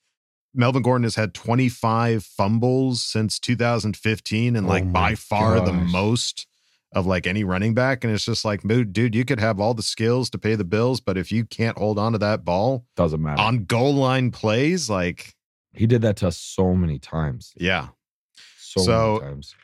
Melvin 0.54 0.82
Gordon 0.82 1.04
has 1.04 1.16
had 1.16 1.34
25 1.34 2.24
fumbles 2.26 3.02
since 3.04 3.40
2015, 3.40 4.56
and 4.58 4.66
Oh 4.66 4.70
like 4.70 4.92
by 4.92 5.12
my 5.12 5.16
far 5.16 5.62
the 5.62 5.72
most 5.72 6.48
of 6.94 7.06
like 7.06 7.28
any 7.28 7.44
running 7.44 7.74
back. 7.74 8.04
And 8.04 8.14
it's 8.14 8.26
just 8.26 8.46
like, 8.46 8.62
dude, 8.64 9.14
you 9.16 9.26
could 9.26 9.40
have 9.40 9.60
all 9.60 9.74
the 9.74 9.84
skills 9.84 10.30
to 10.32 10.38
pay 10.38 10.56
the 10.56 10.64
bills, 10.64 11.02
but 11.02 11.18
if 11.18 11.32
you 11.32 11.46
can't 11.46 11.78
hold 11.78 12.00
on 12.00 12.14
to 12.14 12.18
that 12.20 12.46
ball 12.46 12.86
Doesn't 12.96 13.22
matter. 13.22 13.42
on 13.42 13.66
goal 13.66 13.94
line 13.94 14.32
plays, 14.32 14.90
like 14.90 15.36
he 15.74 15.86
did 15.86 16.02
that 16.04 16.16
to 16.18 16.28
us 16.30 16.38
so 16.38 16.74
many 16.74 16.98
times. 17.00 17.54
yeah, 17.58 17.90
So, 18.58 18.82
So- 18.82 19.20
many 19.22 19.32
times. 19.34 19.56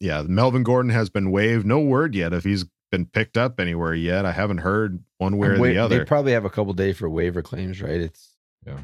yeah, 0.00 0.22
Melvin 0.22 0.62
Gordon 0.62 0.90
has 0.90 1.10
been 1.10 1.30
waived. 1.30 1.66
No 1.66 1.80
word 1.80 2.14
yet 2.14 2.32
if 2.32 2.44
he's 2.44 2.64
been 2.90 3.06
picked 3.06 3.36
up 3.36 3.60
anywhere 3.60 3.94
yet. 3.94 4.24
I 4.26 4.32
haven't 4.32 4.58
heard 4.58 5.04
one 5.18 5.36
way 5.36 5.48
or 5.48 5.58
the 5.58 5.78
other. 5.78 5.98
They 5.98 6.04
probably 6.04 6.32
have 6.32 6.44
a 6.44 6.50
couple 6.50 6.72
days 6.72 6.96
for 6.96 7.08
waiver 7.08 7.40
claims, 7.42 7.80
right? 7.80 8.00
It's 8.00 8.36
yeah, 8.66 8.80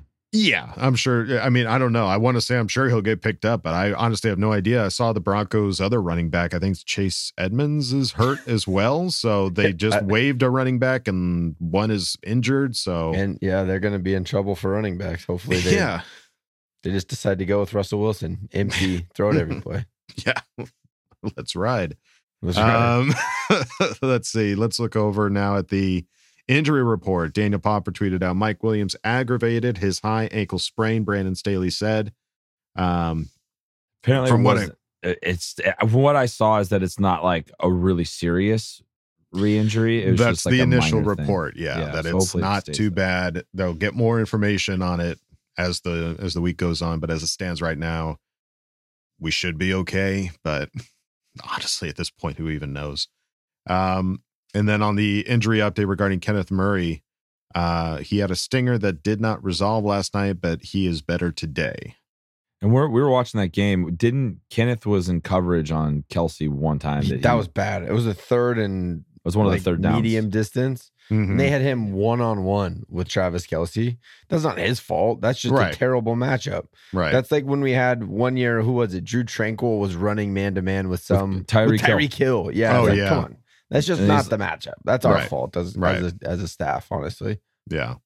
I'm 0.77 0.95
sure. 0.95 1.41
I 1.41 1.49
mean, 1.49 1.67
I 1.67 1.79
don't 1.79 1.93
know. 1.93 2.07
I 2.07 2.17
want 2.17 2.37
to 2.37 2.41
say 2.41 2.57
I'm 2.57 2.69
sure 2.69 2.89
he'll 2.89 3.03
get 3.03 3.23
picked 3.23 3.45
up, 3.45 3.63
but 3.63 3.75
I 3.75 3.93
honestly 3.93 4.31
have 4.31 4.39
no 4.39 4.53
idea. 4.53 4.85
I 4.85 4.89
saw 4.89 5.13
the 5.13 5.21
Broncos' 5.21 5.81
other 5.81 6.01
running 6.01 6.31
back. 6.31 6.55
I 6.55 6.59
think 6.59 6.77
Chase 6.85 7.33
Edmonds 7.39 7.93
is 7.93 8.13
hurt 8.13 8.47
as 8.47 8.67
well. 8.67 9.11
So 9.11 9.49
they 9.51 9.73
just 9.75 10.03
waived 10.03 10.43
a 10.43 10.51
running 10.51 10.79
back 10.79 11.09
and 11.09 11.57
one 11.59 11.91
is 11.91 12.17
injured. 12.23 12.77
So 12.77 13.13
and 13.15 13.39
yeah, 13.41 13.65
they're 13.65 13.81
going 13.81 13.95
to 13.95 13.99
be 13.99 14.15
in 14.15 14.25
trouble 14.25 14.55
for 14.55 14.71
running 14.71 14.99
backs. 14.99 15.25
Hopefully, 15.25 15.61
they 15.61 15.75
yeah, 15.75 16.03
they 16.83 16.91
just 16.91 17.09
decide 17.09 17.39
to 17.39 17.47
go 17.47 17.61
with 17.61 17.75
Russell 17.75 18.01
Wilson, 18.01 18.49
empty, 18.53 19.07
throw 19.15 19.31
it 19.31 19.37
every 19.37 19.61
play. 19.61 19.87
yeah. 20.25 20.41
Let's 21.37 21.57
ride. 21.57 21.97
That's 22.43 22.59
right. 22.59 22.99
Um, 22.99 23.15
let's 24.03 24.29
see. 24.29 24.55
Let's 24.55 24.79
look 24.79 24.95
over 24.95 25.31
now 25.31 25.57
at 25.57 25.69
the 25.69 26.05
injury 26.49 26.83
report. 26.83 27.33
Daniel 27.35 27.61
Popper 27.61 27.91
tweeted 27.93 28.23
out 28.23 28.37
Mike 28.37 28.63
Williams 28.63 28.95
aggravated 29.05 29.79
his 29.79 30.01
high 30.01 30.27
ankle 30.27 30.59
sprain. 30.59 31.05
Brandon 31.05 31.35
Staley 31.35 31.71
said. 31.71 32.13
Um, 32.77 33.29
Apparently, 34.05 34.31
From 34.31 34.45
what 34.45 34.57
what 34.59 34.77
it's 35.23 35.57
from 35.81 36.03
what 36.03 36.15
I 36.17 36.27
saw 36.27 36.59
is 36.59 36.69
that 36.69 36.83
it's 36.83 37.01
not 37.01 37.25
like 37.25 37.51
a 37.61 37.71
really 37.71 38.05
serious 38.05 38.81
re-injury. 39.33 40.05
It 40.05 40.17
that's 40.17 40.37
just 40.39 40.47
like 40.47 40.53
the 40.53 40.61
initial 40.61 41.01
thing. 41.01 41.07
report. 41.09 41.57
Yeah, 41.57 41.79
Yeah, 41.79 41.85
that 41.87 42.05
so 42.05 42.11
it's 42.17 42.33
hopefully 42.33 42.43
it 42.43 42.47
not 42.47 42.65
too 42.67 42.91
there. 42.91 42.91
bad. 42.91 43.45
They'll 43.53 43.75
get 43.75 43.95
more 43.95 44.21
information 44.21 44.81
on 44.83 45.01
it 45.01 45.19
as 45.59 45.81
the 45.81 46.17
as 46.21 46.35
the 46.35 46.41
week 46.41 46.57
goes 46.57 46.83
on. 46.83 47.01
But 47.01 47.11
as 47.11 47.23
it 47.25 47.29
stands 47.29 47.61
right 47.61 47.77
now, 47.79 48.19
we 49.19 49.33
should 49.33 49.59
be 49.59 49.75
okay. 49.75 50.31
But 50.45 50.71
honestly, 51.53 51.89
at 51.89 51.97
this 51.97 52.11
point, 52.11 52.37
who 52.39 52.49
even 52.49 52.73
knows? 52.73 53.09
Um, 53.69 54.23
and 54.57 54.69
then 54.69 54.83
on 54.83 54.97
the 54.97 55.21
injury 55.21 55.59
update 55.59 55.89
regarding 55.89 56.21
Kenneth 56.21 56.51
Murray, 56.51 57.03
uh, 57.55 57.99
he 57.99 58.19
had 58.19 58.31
a 58.31 58.37
stinger 58.37 58.79
that 58.79 59.03
did 59.03 59.21
not 59.21 59.43
resolve 59.45 59.85
last 59.85 60.15
night, 60.15 60.41
but 60.41 60.63
he 60.63 60.87
is 60.87 61.03
better 61.03 61.31
today. 61.31 61.95
And 62.63 62.73
we're, 62.73 62.89
we 62.89 63.01
were 63.01 63.11
watching 63.11 63.39
that 63.41 63.49
game. 63.49 63.95
Didn't 63.95 64.41
Kenneth 64.51 64.87
was 64.87 65.09
in 65.09 65.21
coverage 65.21 65.71
on 65.71 66.05
Kelce 66.11 66.49
one 66.49 66.79
time? 66.79 67.07
That, 67.09 67.23
that 67.23 67.35
was 67.35 67.49
bad. 67.49 67.83
It 67.83 67.93
was 67.93 68.07
a 68.07 68.15
third 68.15 68.59
and 68.59 69.01
it 69.01 69.25
was 69.25 69.37
one 69.37 69.47
of 69.47 69.53
like, 69.53 69.61
the 69.61 69.65
third 69.65 69.83
downs. 69.83 69.97
medium 69.97 70.31
distance. 70.31 70.91
Mhm. 71.11 71.31
And 71.31 71.41
they 71.41 71.51
had 71.51 71.61
him 71.61 71.93
one 71.93 72.21
on 72.21 72.43
one 72.45 72.83
with 72.89 73.09
Travis 73.09 73.47
Kelce. 73.47 73.99
That's 74.29 74.43
not 74.43 74.59
his 74.59 74.81
fault. 74.81 75.21
That's 75.21 75.39
just 75.39 75.55
Right. 75.55 75.73
a 75.73 75.77
terrible 75.79 76.17
matchup. 76.17 76.67
Right. 76.93 77.13
That's 77.13 77.31
like 77.31 77.45
when 77.45 77.61
we 77.61 77.73
had 77.73 78.05
one 78.05 78.37
year, 78.37 78.63
who 78.63 78.73
was 78.73 78.93
it? 78.95 79.05
Drue 79.05 79.23
Tranquill 79.25 79.79
was 79.79 79.95
running 79.95 80.35
man 80.35 80.55
to 80.57 80.63
man 80.63 80.89
with 80.89 81.01
some 81.03 81.45
Tyreek 81.45 81.71
with 81.73 81.81
Hill. 81.83 81.99
Tyreek 81.99 82.15
Hill. 82.15 82.51
Yeah. 82.53 82.79
Oh, 82.79 82.85
like, 82.85 82.97
yeah. 82.97 83.09
Come 83.11 83.25
on. 83.25 83.37
That's 83.71 83.87
just 83.87 83.99
And 84.01 84.09
not 84.09 84.27
the 84.27 84.37
matchup. 84.39 84.75
That's 84.85 85.05
our 85.05 85.15
Right. 85.15 85.29
fault 85.29 85.57
as, 85.57 85.77
Right. 85.77 85.97
as, 85.97 86.15
a, 86.23 86.29
as 86.29 86.43
a 86.43 86.49
staff, 86.49 86.87
honestly. 86.91 87.41
Yeah. 87.69 87.97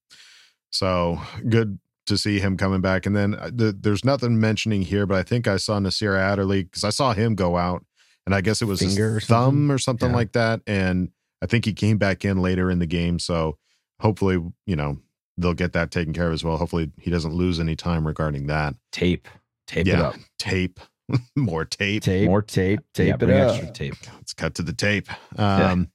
So 0.70 1.20
good 1.48 1.78
to 2.06 2.16
see 2.16 2.40
him 2.40 2.56
coming 2.56 2.80
back. 2.80 3.06
And 3.06 3.14
then 3.14 3.34
uh, 3.34 3.50
the, 3.52 3.72
there's 3.78 4.04
nothing 4.04 4.40
mentioning 4.40 4.82
here, 4.82 5.06
but 5.06 5.16
I 5.18 5.22
think 5.22 5.46
I 5.46 5.56
saw 5.56 5.78
Nasir 5.78 6.16
Adderley 6.16 6.64
because 6.64 6.84
I 6.84 6.90
saw 6.90 7.12
him 7.12 7.34
go 7.34 7.56
out 7.56 7.84
and 8.26 8.34
I 8.34 8.40
guess 8.40 8.62
it 8.62 8.66
was 8.66 8.80
Finger 8.80 9.16
or 9.16 9.20
thumb 9.20 9.70
or 9.70 9.78
something 9.78 10.10
Yeah. 10.10 10.16
like 10.16 10.32
that. 10.32 10.60
And 10.66 11.10
I 11.42 11.46
think 11.46 11.64
he 11.64 11.72
came 11.72 11.98
back 11.98 12.24
in 12.24 12.38
later 12.40 12.70
in 12.70 12.78
the 12.78 12.86
game. 12.86 13.18
So 13.18 13.58
hopefully, 14.00 14.38
you 14.66 14.76
know, 14.76 14.98
they'll 15.36 15.54
get 15.54 15.72
that 15.72 15.90
taken 15.90 16.12
care 16.12 16.28
of 16.28 16.32
as 16.32 16.44
well. 16.44 16.56
Hopefully 16.56 16.90
he 16.98 17.10
doesn't 17.10 17.34
lose 17.34 17.58
any 17.60 17.76
time 17.76 18.06
regarding 18.06 18.46
that. 18.48 18.74
tape, 18.92 19.28
tape 19.66 19.86
it 19.86 19.90
yeah. 19.90 20.02
up. 20.08 20.16
Tape, 20.38 20.80
more 21.36 21.64
tape. 21.64 22.02
Tape, 22.02 22.28
More 22.28 22.42
tape, 22.42 22.80
tape 22.94 23.08
yeah, 23.08 23.14
it 23.14 23.18
bring 23.18 23.40
up. 23.40 23.50
extra 23.50 23.72
tape. 23.72 23.94
Let's 24.14 24.32
cut 24.32 24.54
to 24.56 24.62
the 24.62 24.72
tape. 24.72 25.08
Yeah. 25.38 25.72
Um, 25.72 25.90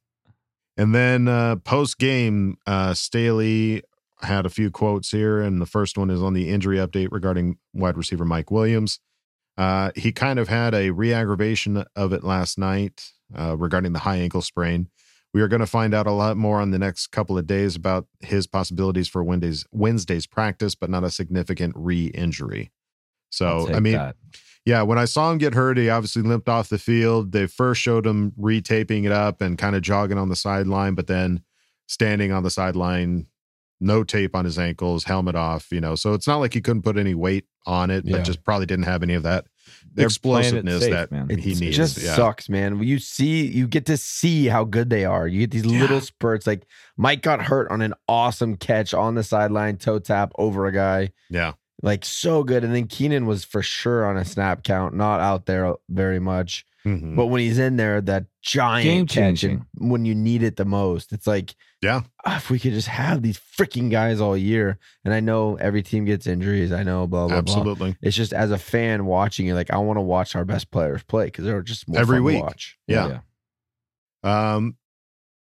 And 0.77 0.93
then 0.93 1.27
uh, 1.27 1.55
post 1.57 1.97
game, 1.97 2.57
uh, 2.67 2.93
Staley 2.93 3.81
had 4.21 4.45
a 4.45 4.49
few 4.49 4.69
quotes 4.71 5.11
here, 5.11 5.41
and 5.41 5.61
the 5.61 5.65
first 5.65 5.97
one 5.97 6.09
is 6.09 6.21
on 6.21 6.33
the 6.33 6.49
injury 6.49 6.77
update 6.77 7.09
regarding 7.11 7.57
wide 7.73 7.97
receiver 7.97 8.25
Mike 8.25 8.51
Williams. 8.51 8.99
Uh, 9.57 9.91
he 9.95 10.11
kind 10.11 10.37
of 10.37 10.49
had 10.49 10.73
a 10.75 10.89
re-aggravation 10.89 11.85
of 11.95 12.11
it 12.11 12.23
last 12.25 12.57
night 12.57 13.11
uh, 13.37 13.55
regarding 13.57 13.93
the 13.93 13.99
high 13.99 14.17
ankle 14.17 14.41
sprain. 14.41 14.89
We 15.33 15.41
are 15.41 15.47
going 15.47 15.61
to 15.61 15.65
find 15.67 15.93
out 15.93 16.07
a 16.07 16.11
lot 16.11 16.35
more 16.37 16.59
on 16.61 16.71
the 16.71 16.79
next 16.79 17.07
couple 17.07 17.37
of 17.37 17.45
days 17.47 17.75
about 17.75 18.07
his 18.19 18.47
possibilities 18.47 19.07
for 19.07 19.23
Wednesday's 19.23 19.65
Wednesday's 19.71 20.27
practice, 20.27 20.75
but 20.75 20.89
not 20.89 21.03
a 21.05 21.09
significant 21.09 21.73
re-injury. 21.77 22.71
So 23.29 23.73
I 23.73 23.79
mean, 23.79 23.93
that. 23.93 24.15
Yeah, 24.65 24.81
when 24.81 24.97
I 24.97 25.05
saw 25.05 25.31
him 25.31 25.37
get 25.37 25.53
hurt, 25.53 25.77
he 25.77 25.89
obviously 25.89 26.23
limped 26.23 26.49
off 26.49 26.69
the 26.69 26.79
field. 26.79 27.31
They 27.31 27.45
first 27.45 27.81
showed 27.81 28.05
him 28.05 28.31
retaping 28.31 29.05
it 29.05 29.11
up 29.11 29.39
and 29.41 29.57
kind 29.57 29.75
of 29.75 29.83
jogging 29.83 30.17
on 30.17 30.29
the 30.29 30.35
sideline, 30.35 30.95
but 30.95 31.05
then 31.07 31.41
standing 31.87 32.31
on 32.31 32.41
the 32.41 32.49
sideline, 32.49 33.27
no 33.79 34.03
tape 34.03 34.35
on 34.35 34.43
his 34.43 34.57
ankles, 34.57 35.03
helmet 35.03 35.35
off, 35.35 35.71
you 35.71 35.79
know. 35.79 35.93
So 35.93 36.13
it's 36.15 36.27
not 36.27 36.37
like 36.37 36.53
he 36.53 36.61
couldn't 36.61 36.81
put 36.81 36.97
any 36.97 37.13
weight 37.13 37.45
on 37.67 37.91
it, 37.91 38.09
but 38.09 38.23
just 38.23 38.43
probably 38.43 38.65
didn't 38.65 38.85
have 38.85 39.03
any 39.03 39.13
of 39.13 39.23
that 39.23 39.45
They're 39.93 40.05
explosiveness 40.05 40.81
safe, 40.81 40.91
that 40.91 41.11
man. 41.11 41.29
he 41.29 41.51
It 41.51 41.59
needs. 41.59 41.75
just 41.77 41.97
yeah. 42.01 42.15
sucks, 42.15 42.49
man. 42.49 42.81
You 42.81 42.97
see, 42.99 43.45
you 43.45 43.67
get 43.67 43.85
to 43.87 43.97
see 43.97 44.47
how 44.47 44.63
good 44.63 44.89
they 44.89 45.05
are. 45.05 45.27
You 45.27 45.41
get 45.41 45.51
these 45.51 45.65
little 45.65 46.01
spurts. 46.01 46.47
Like 46.47 46.65
Mike 46.97 47.21
got 47.21 47.41
hurt 47.41 47.69
on 47.69 47.81
an 47.81 47.93
awesome 48.07 48.55
catch 48.57 48.93
on 48.95 49.13
the 49.15 49.23
sideline, 49.23 49.77
toe 49.77 49.99
tap 49.99 50.31
over 50.39 50.65
a 50.65 50.71
guy, 50.71 51.11
Yeah. 51.29 51.53
Like 51.81 52.05
so 52.05 52.43
good. 52.43 52.63
And 52.63 52.73
then 52.73 52.87
Keenan 52.87 53.25
was 53.25 53.43
for 53.45 53.61
sure 53.61 54.05
on 54.05 54.17
a 54.17 54.25
snap 54.25 54.63
count, 54.63 54.95
not 54.95 55.19
out 55.19 55.45
there 55.45 55.73
very 55.89 56.19
much. 56.19 56.65
Mhm. 56.85 57.15
But 57.15 57.27
when 57.27 57.41
he's 57.41 57.57
in 57.57 57.77
there, 57.77 57.99
that 58.01 58.25
giant 58.43 58.83
Game 58.83 59.05
catch, 59.07 59.17
and 59.17 59.37
changing. 59.37 59.65
when 59.79 60.05
you 60.05 60.13
need 60.13 60.43
it 60.43 60.55
the 60.55 60.65
most, 60.65 61.11
it's 61.13 61.25
like, 61.25 61.55
Yeah. 61.81 62.01
ah, 62.25 62.37
if 62.37 62.51
we 62.51 62.59
could 62.59 62.73
just 62.73 62.87
have 62.89 63.23
these 63.23 63.39
freaking 63.39 63.89
guys 63.89 64.21
all 64.21 64.37
year. 64.37 64.77
And 65.03 65.11
I 65.11 65.19
know 65.19 65.55
every 65.55 65.81
team 65.81 66.05
gets 66.05 66.27
injuries. 66.27 66.71
I 66.71 66.83
know, 66.83 67.07
blah 67.07 67.21
blah 67.27 67.41
blah. 67.41 67.55
Absolutely. 67.55 67.97
It's 68.03 68.15
just 68.15 68.33
as 68.33 68.51
a 68.51 68.59
fan 68.59 69.05
watching 69.07 69.47
it, 69.47 69.55
like 69.55 69.71
I 69.71 69.77
want 69.77 69.97
to 69.97 70.01
watch 70.01 70.35
our 70.35 70.45
best 70.45 70.69
players 70.69 71.01
play 71.03 71.25
because 71.25 71.45
they're 71.45 71.63
just 71.63 71.87
more 71.87 71.99
Every 71.99 72.17
fun 72.17 72.23
week. 72.23 72.37
To 72.37 72.43
watch. 72.43 72.77
Yeah. 72.87 73.19
Um, 74.23 74.75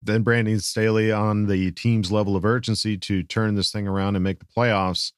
then 0.01 0.23
Brandon 0.23 0.59
Staley 0.59 1.11
on 1.11 1.47
the 1.47 1.71
team's 1.71 2.11
level 2.11 2.35
of 2.35 2.45
urgency 2.45 2.97
to 2.97 3.23
turn 3.23 3.55
this 3.55 3.71
thing 3.71 3.87
around 3.87 4.15
and 4.15 4.23
make 4.23 4.39
the 4.39 4.45
playoffs. 4.45 5.11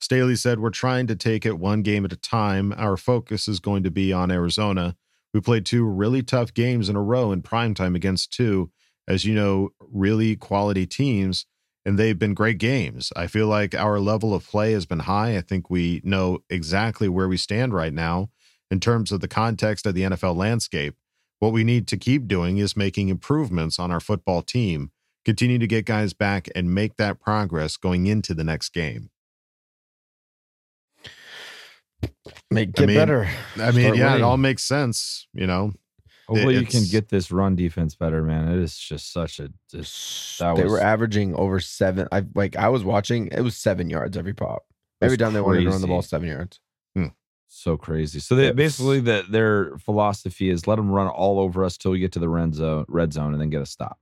Staley 0.00 0.36
said, 0.36 0.60
We're 0.60 0.70
trying 0.70 1.06
to 1.08 1.16
take 1.16 1.44
it 1.44 1.58
one 1.58 1.82
game 1.82 2.04
at 2.04 2.12
a 2.12 2.16
time. 2.16 2.72
Our 2.76 2.96
focus 2.96 3.48
is 3.48 3.60
going 3.60 3.82
to 3.82 3.90
be 3.90 4.12
on 4.12 4.30
Arizona. 4.30 4.96
We 5.34 5.40
played 5.40 5.66
two 5.66 5.84
really 5.84 6.22
tough 6.22 6.54
games 6.54 6.88
in 6.88 6.96
a 6.96 7.02
row 7.02 7.32
in 7.32 7.42
primetime 7.42 7.94
against 7.94 8.32
two, 8.32 8.70
as 9.06 9.24
you 9.24 9.34
know, 9.34 9.70
really 9.80 10.36
quality 10.36 10.86
teams, 10.86 11.46
and 11.84 11.98
they've 11.98 12.18
been 12.18 12.34
great 12.34 12.58
games. 12.58 13.12
I 13.16 13.26
feel 13.26 13.46
like 13.46 13.74
our 13.74 14.00
level 14.00 14.34
of 14.34 14.46
play 14.46 14.72
has 14.72 14.86
been 14.86 15.00
high. 15.00 15.36
I 15.36 15.40
think 15.40 15.68
we 15.68 16.00
know 16.04 16.40
exactly 16.48 17.08
where 17.08 17.28
we 17.28 17.36
stand 17.36 17.74
right 17.74 17.92
now 17.92 18.30
in 18.70 18.80
terms 18.80 19.12
of 19.12 19.20
the 19.20 19.28
context 19.28 19.86
of 19.86 19.94
the 19.94 20.02
NFL 20.02 20.36
landscape. 20.36 20.94
What 21.40 21.52
we 21.52 21.64
need 21.64 21.86
to 21.88 21.96
keep 21.96 22.26
doing 22.26 22.58
is 22.58 22.76
making 22.76 23.08
improvements 23.08 23.78
on 23.78 23.90
our 23.90 24.00
football 24.00 24.42
team, 24.42 24.90
continue 25.24 25.58
to 25.58 25.66
get 25.66 25.84
guys 25.84 26.12
back 26.12 26.48
and 26.54 26.74
make 26.74 26.96
that 26.96 27.20
progress 27.20 27.76
going 27.76 28.06
into 28.06 28.34
the 28.34 28.44
next 28.44 28.70
game. 28.70 29.10
Make 32.50 32.68
I 32.70 32.72
get 32.72 32.86
mean- 32.88 32.96
better. 32.96 33.24
I 33.56 33.70
mean, 33.72 33.82
Start 33.82 33.96
yeah, 33.96 34.04
winning. 34.06 34.20
it 34.20 34.22
all 34.22 34.36
makes 34.36 34.62
sense, 34.64 35.26
you 35.32 35.46
know. 35.46 35.72
Hopefully, 36.28 36.54
you 36.56 36.60
can 36.66 36.68
it's- 36.80 36.90
get 36.90 37.08
this 37.08 37.30
run 37.32 37.56
defense 37.56 37.94
better, 37.94 38.22
man. 38.22 38.48
It 38.48 38.58
is 38.58 38.76
just 38.76 39.12
such 39.12 39.40
a. 39.40 39.50
Just, 39.70 40.38
that 40.38 40.56
they 40.56 40.64
was 40.64 40.72
were 40.72 40.80
averaging 40.80 41.34
over 41.34 41.58
seven. 41.58 42.06
I 42.12 42.24
like 42.34 42.54
I 42.56 42.68
was 42.68 42.84
watching. 42.84 43.28
It 43.28 43.40
was 43.40 43.56
seven 43.56 43.88
yards 43.88 44.16
every 44.16 44.34
pop. 44.34 44.64
Every 45.00 45.16
time 45.16 45.32
they 45.32 45.40
wanted 45.40 45.60
to 45.60 45.66
run 45.70 45.80
the 45.80 45.86
crazy. 45.86 45.88
ball, 45.88 46.02
seven 46.02 46.28
yards. 46.28 46.60
so 47.50 47.78
crazy. 47.78 48.20
So 48.20 48.34
they 48.36 48.46
Yes. 48.46 48.54
basically 48.54 49.00
that 49.00 49.32
their 49.32 49.74
philosophy 49.78 50.50
is 50.50 50.66
let 50.66 50.76
them 50.76 50.90
run 50.90 51.06
all 51.08 51.40
over 51.40 51.64
us 51.64 51.78
till 51.78 51.92
we 51.92 51.98
get 51.98 52.12
to 52.12 52.18
the 52.18 52.28
red 52.28 52.54
zone, 52.54 52.84
red 52.88 53.14
zone, 53.14 53.32
and 53.32 53.40
then 53.40 53.48
get 53.48 53.62
a 53.62 53.66
stop. 53.66 53.98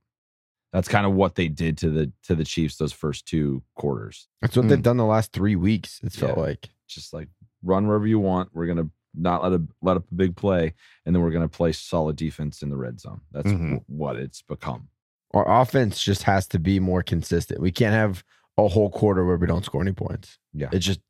That's 0.73 0.89
kind 0.89 1.05
of 1.05 1.13
what 1.13 1.35
they 1.35 1.47
did 1.47 1.77
to 1.77 1.89
the 1.89 2.11
to 2.23 2.35
the 2.35 2.43
Chiefs 2.43 2.75
those 2.75 2.91
first 2.91 3.25
two 3.25 3.63
quarters. 3.75 4.27
That's 4.41 4.57
what 4.57 4.65
Mm. 4.65 4.69
they've 4.69 4.81
done 4.81 4.97
the 4.97 5.05
last 5.05 5.31
three 5.31 5.55
weeks. 5.55 6.01
It 6.03 6.11
felt 6.11 6.35
Yeah. 6.35 6.43
like. 6.43 6.69
Just 6.89 7.13
like 7.13 7.29
run 7.63 7.87
wherever 7.87 8.07
you 8.07 8.19
want. 8.19 8.49
We're 8.53 8.67
gonna 8.67 8.89
not 9.13 9.41
let 9.43 9.53
a 9.53 9.61
let 9.81 9.97
up 9.97 10.05
a 10.11 10.15
big 10.15 10.35
play, 10.35 10.73
and 11.05 11.15
then 11.15 11.23
we're 11.23 11.31
gonna 11.31 11.47
play 11.47 11.71
solid 11.71 12.15
defense 12.15 12.61
in 12.61 12.69
the 12.69 12.77
red 12.77 12.99
zone. 12.99 13.21
That's 13.31 13.47
Mhm. 13.51 13.79
wh- 13.85 13.89
what 13.89 14.15
it's 14.17 14.41
become. 14.41 14.89
Our 15.33 15.61
offense 15.61 16.01
just 16.01 16.23
has 16.23 16.47
to 16.49 16.59
be 16.59 16.79
more 16.79 17.03
consistent. 17.03 17.59
We 17.59 17.71
can't 17.71 17.93
have 17.93 18.23
a 18.57 18.67
whole 18.67 18.89
quarter 18.89 19.25
where 19.25 19.37
we 19.37 19.47
don't 19.47 19.65
score 19.65 19.81
any 19.81 19.91
points. 19.93 20.39
Yeah. 20.53 20.69
It's 20.71 20.85
just, 20.85 21.01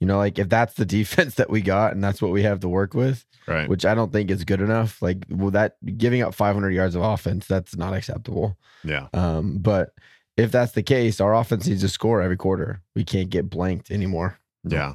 you 0.00 0.06
know, 0.06 0.16
like 0.16 0.38
if 0.38 0.48
that's 0.48 0.74
the 0.74 0.86
defense 0.86 1.34
that 1.36 1.50
we 1.50 1.60
got 1.60 1.92
and 1.92 2.02
that's 2.02 2.22
what 2.22 2.30
we 2.32 2.42
have 2.44 2.60
to 2.60 2.68
work 2.68 2.94
with, 2.94 3.26
Right. 3.46 3.68
which 3.68 3.84
I 3.84 3.94
don't 3.94 4.12
think 4.12 4.30
is 4.30 4.44
good 4.44 4.60
enough. 4.60 5.02
Like, 5.02 5.26
well, 5.28 5.50
that 5.50 5.76
giving 5.98 6.22
up 6.22 6.34
500 6.34 6.70
yards 6.70 6.94
of 6.94 7.02
offense, 7.02 7.46
that's 7.46 7.76
not 7.76 7.94
acceptable. 7.94 8.56
Yeah. 8.84 9.08
Um, 9.12 9.58
but 9.58 9.90
if 10.36 10.52
that's 10.52 10.72
the 10.72 10.82
case, 10.84 11.20
our 11.20 11.34
offense 11.34 11.66
needs 11.66 11.80
to 11.82 11.88
score 11.88 12.22
every 12.22 12.36
quarter. 12.36 12.80
We 12.94 13.04
can't 13.04 13.28
get 13.28 13.50
blanked 13.50 13.90
anymore. 13.90 14.38
Yeah. 14.64 14.94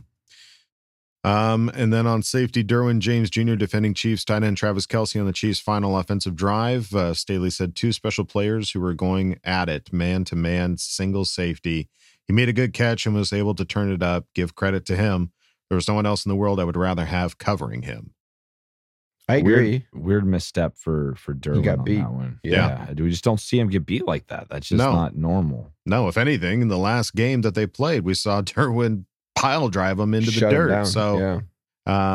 Um, 1.25 1.69
and 1.73 1.93
then 1.93 2.05
on 2.05 2.21
safety, 2.21 2.63
Derwin 2.65 2.99
James 2.99 3.29
Jr. 3.29 3.55
defending 3.55 3.93
Chiefs 3.93 4.25
tight 4.25 4.43
end 4.43 4.57
Travis 4.57 4.85
Kelce 4.85 5.19
on 5.19 5.25
the 5.25 5.31
Chiefs' 5.33 5.59
final 5.61 5.97
offensive 5.97 6.35
drive. 6.35 6.93
Uh, 6.93 7.13
Staley 7.13 7.49
said 7.49 7.75
two 7.75 7.93
special 7.93 8.25
players 8.25 8.71
who 8.71 8.81
were 8.81 8.93
going 8.93 9.39
at 9.43 9.69
it, 9.69 9.93
man 9.93 10.25
to 10.25 10.35
man, 10.35 10.77
single 10.77 11.23
safety. 11.23 11.87
He 12.27 12.33
made 12.33 12.49
a 12.49 12.53
good 12.53 12.73
catch 12.73 13.05
and 13.05 13.15
was 13.15 13.31
able 13.31 13.55
to 13.55 13.63
turn 13.65 13.91
it 13.91 14.03
up. 14.03 14.25
Give 14.35 14.53
credit 14.55 14.85
to 14.87 14.95
him. 14.97 15.31
There 15.69 15.75
was 15.77 15.87
no 15.87 15.93
one 15.93 16.05
else 16.05 16.25
in 16.25 16.29
the 16.29 16.35
world 16.35 16.59
I 16.59 16.65
would 16.65 16.75
rather 16.77 17.05
have 17.05 17.37
covering 17.37 17.83
him. 17.83 18.13
I 19.29 19.37
agree. 19.37 19.85
Weird, 19.93 20.05
weird 20.05 20.25
misstep 20.25 20.75
for 20.77 21.15
for 21.15 21.33
Derwin 21.33 21.63
got 21.63 21.79
on 21.79 21.85
beat. 21.85 21.97
that 21.99 22.11
one. 22.11 22.39
Yeah. 22.43 22.91
we 22.91 23.09
just 23.09 23.23
don't 23.23 23.39
see 23.39 23.57
him 23.57 23.69
get 23.69 23.85
beat 23.85 24.05
like 24.05 24.27
that. 24.27 24.47
That's 24.49 24.67
just 24.67 24.77
No. 24.77 24.91
not 24.91 25.15
normal. 25.15 25.71
No, 25.85 26.09
if 26.09 26.17
anything, 26.17 26.61
in 26.61 26.67
the 26.67 26.77
last 26.77 27.15
game 27.15 27.41
that 27.43 27.55
they 27.55 27.65
played, 27.65 28.03
we 28.03 28.13
saw 28.13 28.41
Derwin 28.41 29.05
pile 29.35 29.69
drive 29.69 29.97
them 29.97 30.13
into 30.13 30.31
the 30.31 30.39
Shut 30.39 30.51
him 30.53 30.57
dirt. 30.59 30.69
down. 30.69 30.85
So, 30.85 31.17
yeah. 31.19 31.39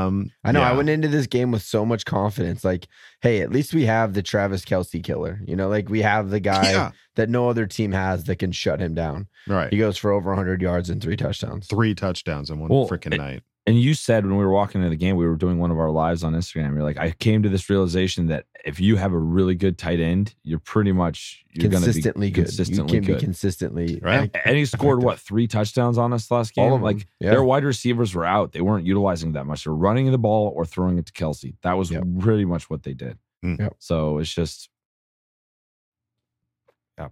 um, 0.07 0.31
I 0.45 0.53
know. 0.53 0.63
I 0.63 0.73
went 0.73 0.89
into 0.89 1.09
this 1.09 1.27
game 1.27 1.51
with 1.51 1.63
so 1.63 1.85
much 1.85 2.05
confidence. 2.05 2.65
Like, 2.65 2.87
hey, 3.21 3.41
at 3.43 3.51
least 3.51 3.75
we 3.75 3.85
have 3.87 4.15
the 4.15 4.23
Travis 4.23 4.65
Kelce 4.65 5.03
killer. 5.03 5.41
You 5.45 5.57
know, 5.57 5.69
like 5.69 5.89
we 5.89 6.03
have 6.03 6.31
the 6.31 6.41
guy 6.41 6.71
Yeah. 6.73 6.91
that 7.17 7.29
no 7.29 7.49
other 7.51 7.67
team 7.67 7.93
has 7.93 8.25
that 8.25 8.37
can 8.37 8.53
shut 8.53 8.81
him 8.81 8.95
down. 8.95 9.27
Right. 9.47 9.71
He 9.73 9.79
goes 9.79 9.99
for 9.99 10.11
over 10.13 10.31
100 10.31 10.63
yards 10.63 10.89
and 10.91 11.03
three 11.03 11.17
touchdowns. 11.17 11.67
Three 11.67 11.95
touchdowns 11.95 12.51
in 12.51 12.61
one 12.61 12.71
Well, 12.71 12.89
freaking 12.89 13.17
night. 13.19 13.43
And 13.69 13.79
you 13.79 13.93
said 13.93 14.25
when 14.25 14.37
we 14.39 14.45
were 14.45 14.51
walking 14.51 14.81
into 14.81 14.89
the 14.91 14.97
game, 14.97 15.17
we 15.17 15.27
were 15.29 15.37
doing 15.37 15.59
one 15.59 15.71
of 15.71 15.79
our 15.79 15.91
lives 15.91 16.25
on 16.25 16.33
Instagram. 16.33 16.73
You're 16.75 16.83
like, 16.83 16.97
I 16.97 17.11
came 17.11 17.43
to 17.43 17.49
this 17.51 17.69
realization 17.69 18.27
that 18.29 18.47
if 18.65 18.81
you 18.81 18.97
have 18.97 19.13
a 19.13 19.19
really 19.19 19.55
good 19.55 19.77
tight 19.77 20.01
end, 20.01 20.35
you're 20.43 20.59
pretty 20.59 20.91
much 20.93 21.45
you're 21.53 21.69
going 21.71 21.83
to 21.83 21.87
be 21.89 21.93
consistently 21.93 22.31
good. 22.31 22.45
consistently 22.47 22.95
you 22.97 23.03
can 23.03 23.07
good. 23.13 23.19
be 23.21 23.25
consistently 23.25 24.01
Right. 24.03 24.31
and, 24.35 24.37
and 24.47 24.57
he 24.57 24.65
scored 24.65 25.03
what 25.03 25.19
three 25.19 25.47
touchdowns 25.47 25.99
on 25.99 26.13
us 26.15 26.31
last 26.31 26.55
game. 26.55 26.65
All 26.65 26.75
of 26.75 26.81
them. 26.81 26.83
Like 26.83 27.07
Yeah. 27.21 27.31
their 27.31 27.45
wide 27.45 27.65
receivers 27.65 28.15
were 28.15 28.25
out; 28.25 28.53
they 28.53 28.61
weren't 28.63 28.87
utilizing 28.87 29.33
that 29.33 29.45
much. 29.45 29.65
They're 29.65 29.75
running 29.75 30.11
the 30.11 30.19
ball 30.19 30.51
or 30.57 30.65
throwing 30.65 30.97
it 30.99 31.05
to 31.07 31.13
Kelce. 31.13 31.55
That 31.63 31.75
was 31.75 31.91
Yep. 31.91 32.05
pretty 32.21 32.47
much 32.47 32.71
what 32.71 32.85
they 32.85 32.95
did. 32.95 33.19
Mm. 33.45 33.59
Yep. 33.59 33.75
So 33.81 34.19
it's 34.19 34.33
just 34.35 34.71
yeah, 36.99 37.09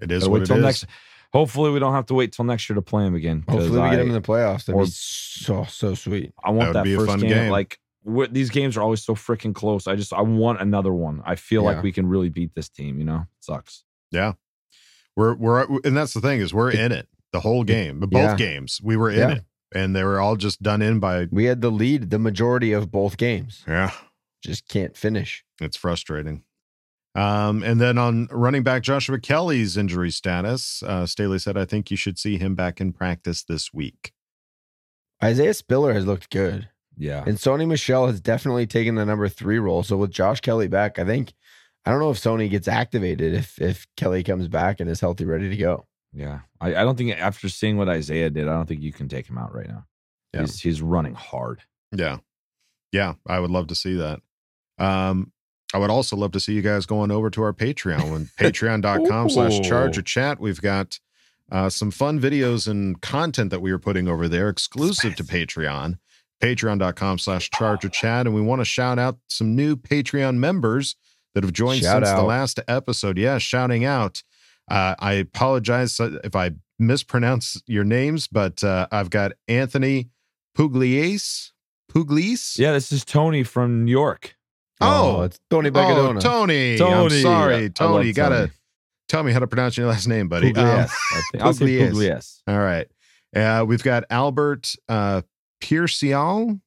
It 0.00 0.10
is 0.10 0.22
gotta 0.22 0.30
what 0.30 0.40
wait 0.40 0.42
it 0.44 0.46
till 0.46 0.56
is. 0.56 0.62
next. 0.62 0.86
Hopefully, 1.32 1.70
we 1.70 1.78
don't 1.78 1.92
have 1.92 2.06
to 2.06 2.14
wait 2.14 2.32
till 2.32 2.44
next 2.46 2.68
year 2.68 2.74
to 2.74 2.82
play 2.82 3.04
him 3.06 3.14
again. 3.14 3.44
Hopefully, 3.48 3.70
we 3.80 3.90
get 3.90 3.98
I- 3.98 4.02
him 4.02 4.08
in 4.08 4.14
the 4.14 4.20
playoffs. 4.20 4.64
That'd 4.64 4.74
or- 4.80 4.84
be 4.84 4.90
so 4.90 5.64
so 5.64 5.94
sweet. 5.94 6.32
I 6.42 6.50
want 6.50 6.68
would 6.68 6.76
that, 6.76 6.84
be 6.84 6.94
a 6.94 6.98
first 6.98 7.10
fun 7.10 7.20
game. 7.20 7.28
game. 7.30 7.50
Like 7.50 7.78
wh- 8.04 8.30
these 8.30 8.50
games 8.50 8.76
are 8.76 8.82
always 8.82 9.02
so 9.04 9.14
freaking 9.14 9.54
close. 9.54 9.86
I 9.86 9.94
just 9.96 10.12
I 10.12 10.22
want 10.22 10.60
another 10.60 10.92
one. 10.94 11.22
I 11.26 11.34
feel 11.36 11.62
Yeah. 11.62 11.68
like 11.72 11.82
we 11.82 11.92
can 11.92 12.06
really 12.06 12.28
beat 12.30 12.54
this 12.54 12.68
team. 12.68 12.98
You 12.98 13.04
know, 13.04 13.26
sucks. 13.40 13.84
Yeah. 14.10 14.32
We're 15.16 15.34
we're 15.34 15.66
and 15.84 15.96
that's 15.96 16.14
the 16.14 16.20
thing 16.20 16.40
is 16.40 16.54
we're 16.54 16.70
in 16.70 16.92
it 16.92 17.08
the 17.32 17.40
whole 17.40 17.64
game. 17.64 18.00
But 18.00 18.10
both 18.10 18.22
Yeah. 18.22 18.36
games 18.36 18.80
we 18.82 18.96
were 18.96 19.10
in 19.10 19.18
Yeah. 19.18 19.30
it. 19.32 19.44
And 19.74 19.94
they 19.94 20.02
were 20.02 20.18
all 20.18 20.36
just 20.36 20.62
done 20.62 20.80
in 20.80 20.98
by 20.98 21.26
We 21.30 21.44
had 21.44 21.60
the 21.60 21.70
lead 21.70 22.08
the 22.08 22.18
majority 22.18 22.72
of 22.72 22.90
both 22.90 23.18
games. 23.18 23.64
yeah. 23.68 23.90
Just 24.42 24.66
can't 24.68 24.96
finish. 24.96 25.44
It's 25.60 25.76
frustrating. 25.76 26.44
Um, 27.18 27.64
and 27.64 27.80
then 27.80 27.98
on 27.98 28.28
running 28.30 28.62
back 28.62 28.82
Joshua 28.82 29.18
Kelley's 29.18 29.76
injury 29.76 30.10
status, 30.10 30.84
uh, 30.84 31.04
Staley 31.04 31.40
said, 31.40 31.56
I 31.56 31.64
think 31.64 31.90
you 31.90 31.96
should 31.96 32.16
see 32.16 32.38
him 32.38 32.54
back 32.54 32.80
in 32.80 32.92
practice 32.92 33.42
this 33.42 33.74
week. 33.74 34.12
Isaiah 35.22 35.54
Spiller 35.54 35.94
has 35.94 36.06
looked 36.06 36.30
good. 36.30 36.68
Yeah. 36.96 37.24
And 37.26 37.36
Sony 37.36 37.66
Michel 37.66 38.06
has 38.06 38.20
definitely 38.20 38.68
taken 38.68 38.94
the 38.94 39.04
number 39.04 39.28
three 39.28 39.58
role. 39.58 39.82
So 39.82 39.96
with 39.96 40.12
Josh 40.12 40.40
Kelley 40.40 40.68
back, 40.68 41.00
I 41.00 41.04
think 41.04 41.32
I 41.84 41.90
don't 41.90 41.98
know 41.98 42.10
if 42.10 42.20
Sony 42.20 42.48
gets 42.48 42.68
activated 42.68 43.34
if 43.34 43.60
if 43.60 43.86
Kelley 43.96 44.22
comes 44.22 44.46
back 44.46 44.78
and 44.78 44.88
is 44.88 45.00
healthy, 45.00 45.24
ready 45.24 45.48
to 45.48 45.56
go. 45.56 45.86
Yeah. 46.12 46.40
I, 46.60 46.68
I 46.68 46.84
don't 46.84 46.96
think 46.96 47.18
after 47.18 47.48
seeing 47.48 47.76
what 47.76 47.88
Isaiah 47.88 48.30
did, 48.30 48.46
I 48.46 48.52
don't 48.52 48.66
think 48.66 48.82
you 48.82 48.92
can 48.92 49.08
take 49.08 49.28
him 49.28 49.38
out 49.38 49.52
right 49.52 49.68
now. 49.68 49.86
Yeah. 50.32 50.42
He's 50.42 50.60
he's 50.60 50.82
running 50.82 51.14
hard. 51.14 51.62
Yeah. 51.90 52.18
Yeah. 52.92 53.14
I 53.26 53.40
would 53.40 53.50
love 53.50 53.68
to 53.68 53.74
see 53.74 53.94
that. 53.94 54.20
Um, 54.78 55.32
I 55.74 55.78
would 55.78 55.90
also 55.90 56.16
love 56.16 56.32
to 56.32 56.40
see 56.40 56.54
you 56.54 56.62
guys 56.62 56.86
going 56.86 57.10
over 57.10 57.30
to 57.30 57.42
our 57.42 57.52
Patreon 57.52 58.10
when 58.10 58.26
patreon.com 58.38 59.30
slash 59.30 59.60
charger 59.60 60.02
chat. 60.02 60.40
We've 60.40 60.60
got 60.60 60.98
uh, 61.50 61.68
some 61.68 61.90
fun 61.90 62.20
videos 62.20 62.68
and 62.68 63.00
content 63.00 63.50
that 63.50 63.60
we 63.60 63.70
are 63.70 63.78
putting 63.78 64.08
over 64.08 64.28
there 64.28 64.48
exclusive 64.48 65.14
to 65.16 65.24
Patreon, 65.24 65.98
patreon.com 66.42 67.18
slash 67.18 67.50
charger 67.50 67.88
chat. 67.88 68.26
And 68.26 68.34
we 68.34 68.40
want 68.40 68.60
to 68.60 68.64
shout 68.64 68.98
out 68.98 69.18
some 69.28 69.54
new 69.54 69.76
Patreon 69.76 70.36
members 70.36 70.96
that 71.34 71.44
have 71.44 71.52
joined 71.52 71.82
Shout 71.82 72.04
since 72.04 72.16
the 72.16 72.24
last 72.24 72.60
episode. 72.66 73.18
Yeah, 73.18 73.38
shouting 73.38 73.84
out. 73.84 74.22
Uh, 74.70 74.94
I 74.98 75.14
apologize 75.14 75.98
if 76.00 76.34
I 76.36 76.52
mispronounce 76.78 77.60
your 77.66 77.84
names, 77.84 78.28
but 78.28 78.62
uh, 78.62 78.86
I've 78.90 79.10
got 79.10 79.32
Anthony 79.48 80.10
Pugliese, 80.56 81.52
Pugliese? 81.92 82.58
Yeah, 82.58 82.72
this 82.72 82.92
is 82.92 83.04
Tony 83.04 83.42
from 83.42 83.84
New 83.84 83.92
York. 83.92 84.36
Oh, 84.80 85.22
it's 85.22 85.38
Tony 85.50 85.68
Oh, 85.70 85.72
Bagadona. 85.72 86.20
Tony. 86.20 86.72
I'm 86.74 86.78
Tony. 86.78 87.22
sorry, 87.22 87.64
I 87.64 87.68
Tony. 87.68 88.06
You 88.06 88.12
gotta 88.12 88.36
Tony. 88.36 88.50
tell 89.08 89.22
me 89.24 89.32
how 89.32 89.40
to 89.40 89.46
pronounce 89.46 89.76
your 89.76 89.86
last 89.88 90.06
name, 90.06 90.28
buddy. 90.28 90.48
Um, 90.48 90.54
Pugliese, 90.54 90.90
I. 91.34 91.38
I'll 91.40 91.52
Pugliese. 91.54 91.90
Pugliese. 91.92 92.42
All 92.46 92.58
right. 92.58 92.86
Uh, 93.34 93.64
we've 93.66 93.82
got 93.82 94.04
Albert 94.10 94.72
uh, 94.88 95.22
Piercial. 95.62 96.60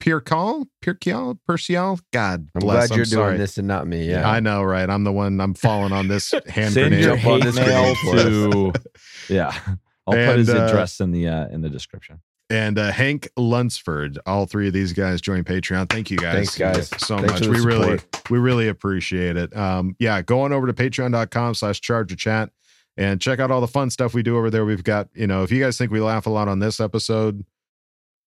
Piercal? 0.00 0.64
Piercial? 0.82 1.38
Percial? 1.46 1.98
God 2.12 2.48
I'm 2.54 2.60
bless. 2.60 2.88
glad 2.88 2.96
you're 2.96 3.04
sorry. 3.04 3.30
doing 3.32 3.38
this 3.38 3.58
and 3.58 3.68
not 3.68 3.86
me. 3.86 4.08
Yeah. 4.08 4.26
I 4.28 4.40
know, 4.40 4.62
right? 4.62 4.88
I'm 4.88 5.04
the 5.04 5.12
one. 5.12 5.38
I'm 5.42 5.52
falling 5.52 5.92
on 5.92 6.08
this 6.08 6.30
hand 6.48 6.72
Send 6.72 6.90
grenade. 6.92 7.04
your 7.04 7.16
hate 7.16 7.42
this 7.42 7.56
mail 7.56 7.94
to. 8.12 8.72
Yeah, 9.28 9.52
I'll 10.06 10.14
put 10.14 10.18
And, 10.18 10.38
his 10.38 10.48
uh, 10.48 10.56
address 10.66 10.98
in 11.00 11.12
the 11.12 11.28
uh, 11.28 11.48
in 11.48 11.60
the 11.60 11.68
description. 11.68 12.20
And 12.50 12.78
uh, 12.78 12.90
Hank 12.90 13.30
Lunsford. 13.36 14.18
All 14.26 14.44
three 14.44 14.66
of 14.66 14.72
these 14.72 14.92
guys 14.92 15.20
join 15.20 15.44
Patreon. 15.44 15.88
Thank 15.88 16.10
you 16.10 16.18
guys. 16.18 16.34
Thanks, 16.54 16.58
guys. 16.58 16.88
So 16.98 17.18
Thanks 17.18 17.46
much. 17.46 17.48
We 17.48 17.60
really, 17.60 18.00
we 18.28 18.38
really 18.38 18.68
appreciate 18.68 19.36
it. 19.36 19.56
Um, 19.56 19.94
yeah, 20.00 20.20
go 20.20 20.40
on 20.40 20.52
over 20.52 20.66
to 20.66 20.72
patreon.com 20.72 21.54
slash 21.54 21.80
charger 21.80 22.16
chat 22.16 22.50
and 22.96 23.20
check 23.20 23.38
out 23.38 23.50
all 23.52 23.60
the 23.60 23.68
fun 23.68 23.88
stuff 23.88 24.14
we 24.14 24.24
do 24.24 24.36
over 24.36 24.50
there. 24.50 24.64
We've 24.64 24.82
got, 24.82 25.08
you 25.14 25.28
know, 25.28 25.44
if 25.44 25.52
you 25.52 25.62
guys 25.62 25.78
think 25.78 25.92
we 25.92 26.00
laugh 26.00 26.26
a 26.26 26.30
lot 26.30 26.48
on 26.48 26.58
this 26.58 26.80
episode 26.80 27.44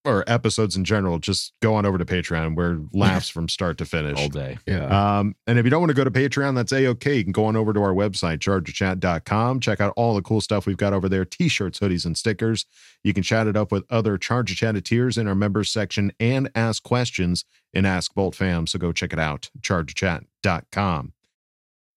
or 0.06 0.24
episodes 0.28 0.76
in 0.76 0.84
general, 0.84 1.20
just 1.20 1.54
go 1.62 1.76
on 1.76 1.86
over 1.86 1.98
to 1.98 2.06
Patreon. 2.06 2.56
We're 2.56 2.80
laughs 2.94 3.30
from 3.30 3.48
start 3.50 3.78
to 3.80 3.86
finish. 3.86 4.20
All 4.20 4.30
day. 4.30 4.58
yeah. 4.66 5.20
Um, 5.20 5.36
and 5.48 5.58
if 5.58 5.66
you 5.66 5.72
don't 5.72 5.82
want 5.82 5.92
to 5.92 5.96
go 5.96 6.04
to 6.04 6.12
Patreon, 6.12 6.56
that's 6.56 6.72
a 6.72 6.88
okay. 6.88 7.16
You 7.16 7.24
can 7.24 7.32
go 7.32 7.46
on 7.46 7.56
over 7.56 7.74
to 7.74 7.82
our 7.82 7.94
website, 7.94 8.40
chargerchat.com. 8.40 9.60
Check 9.60 9.82
out 9.82 9.94
all 9.96 10.16
the 10.16 10.22
cool 10.22 10.42
stuff 10.42 10.66
we've 10.66 10.78
got 10.78 10.94
over 10.94 11.08
there 11.08 11.26
t 11.26 11.48
shirts, 11.48 11.80
hoodies, 11.80 12.06
and 12.06 12.18
stickers. 12.18 12.66
You 13.04 13.14
can 13.14 13.24
chat 13.24 13.48
it 13.48 13.58
up 13.58 13.72
with 13.72 13.84
other 13.90 14.18
Charger 14.18 14.56
Chatteteers 14.56 15.18
in 15.18 15.28
our 15.28 15.36
members 15.36 15.72
section 15.72 16.12
and 16.20 16.50
ask 16.56 16.84
questions 16.84 17.46
in 17.74 17.86
Ask 17.86 18.14
Bolt 18.14 18.36
Fam. 18.36 18.68
So 18.68 18.80
go 18.80 18.92
check 18.92 19.14
it 19.14 19.20
out, 19.20 19.50
chargerchat.com. 19.62 21.13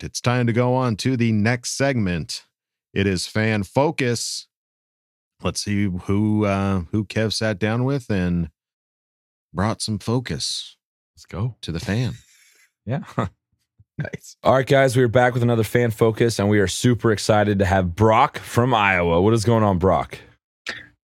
It's 0.00 0.20
time 0.20 0.46
to 0.46 0.52
go 0.52 0.74
on 0.74 0.96
to 0.96 1.16
the 1.16 1.32
next 1.32 1.76
segment. 1.76 2.44
It 2.94 3.06
is 3.06 3.26
fan 3.26 3.62
focus. 3.62 4.46
Let's 5.42 5.62
see 5.62 5.88
who 6.04 6.44
uh 6.44 6.82
who 6.92 7.04
Kev 7.04 7.32
sat 7.32 7.58
down 7.58 7.84
with 7.84 8.10
and 8.10 8.50
brought 9.52 9.82
some 9.82 9.98
focus 9.98 10.76
Let's 11.16 11.26
go. 11.26 11.56
to 11.62 11.72
the 11.72 11.80
fan. 11.80 12.14
Yeah. 12.84 13.04
nice. 13.96 14.36
All 14.42 14.54
right, 14.54 14.66
guys, 14.66 14.96
we 14.96 15.04
are 15.04 15.08
back 15.08 15.34
with 15.34 15.42
another 15.44 15.62
fan 15.62 15.92
focus, 15.92 16.40
and 16.40 16.48
we 16.48 16.58
are 16.58 16.66
super 16.66 17.12
excited 17.12 17.60
to 17.60 17.64
have 17.64 17.94
Brock 17.94 18.38
from 18.38 18.74
Iowa. 18.74 19.22
What 19.22 19.32
is 19.34 19.44
going 19.44 19.62
on, 19.62 19.78
Brock? 19.78 20.18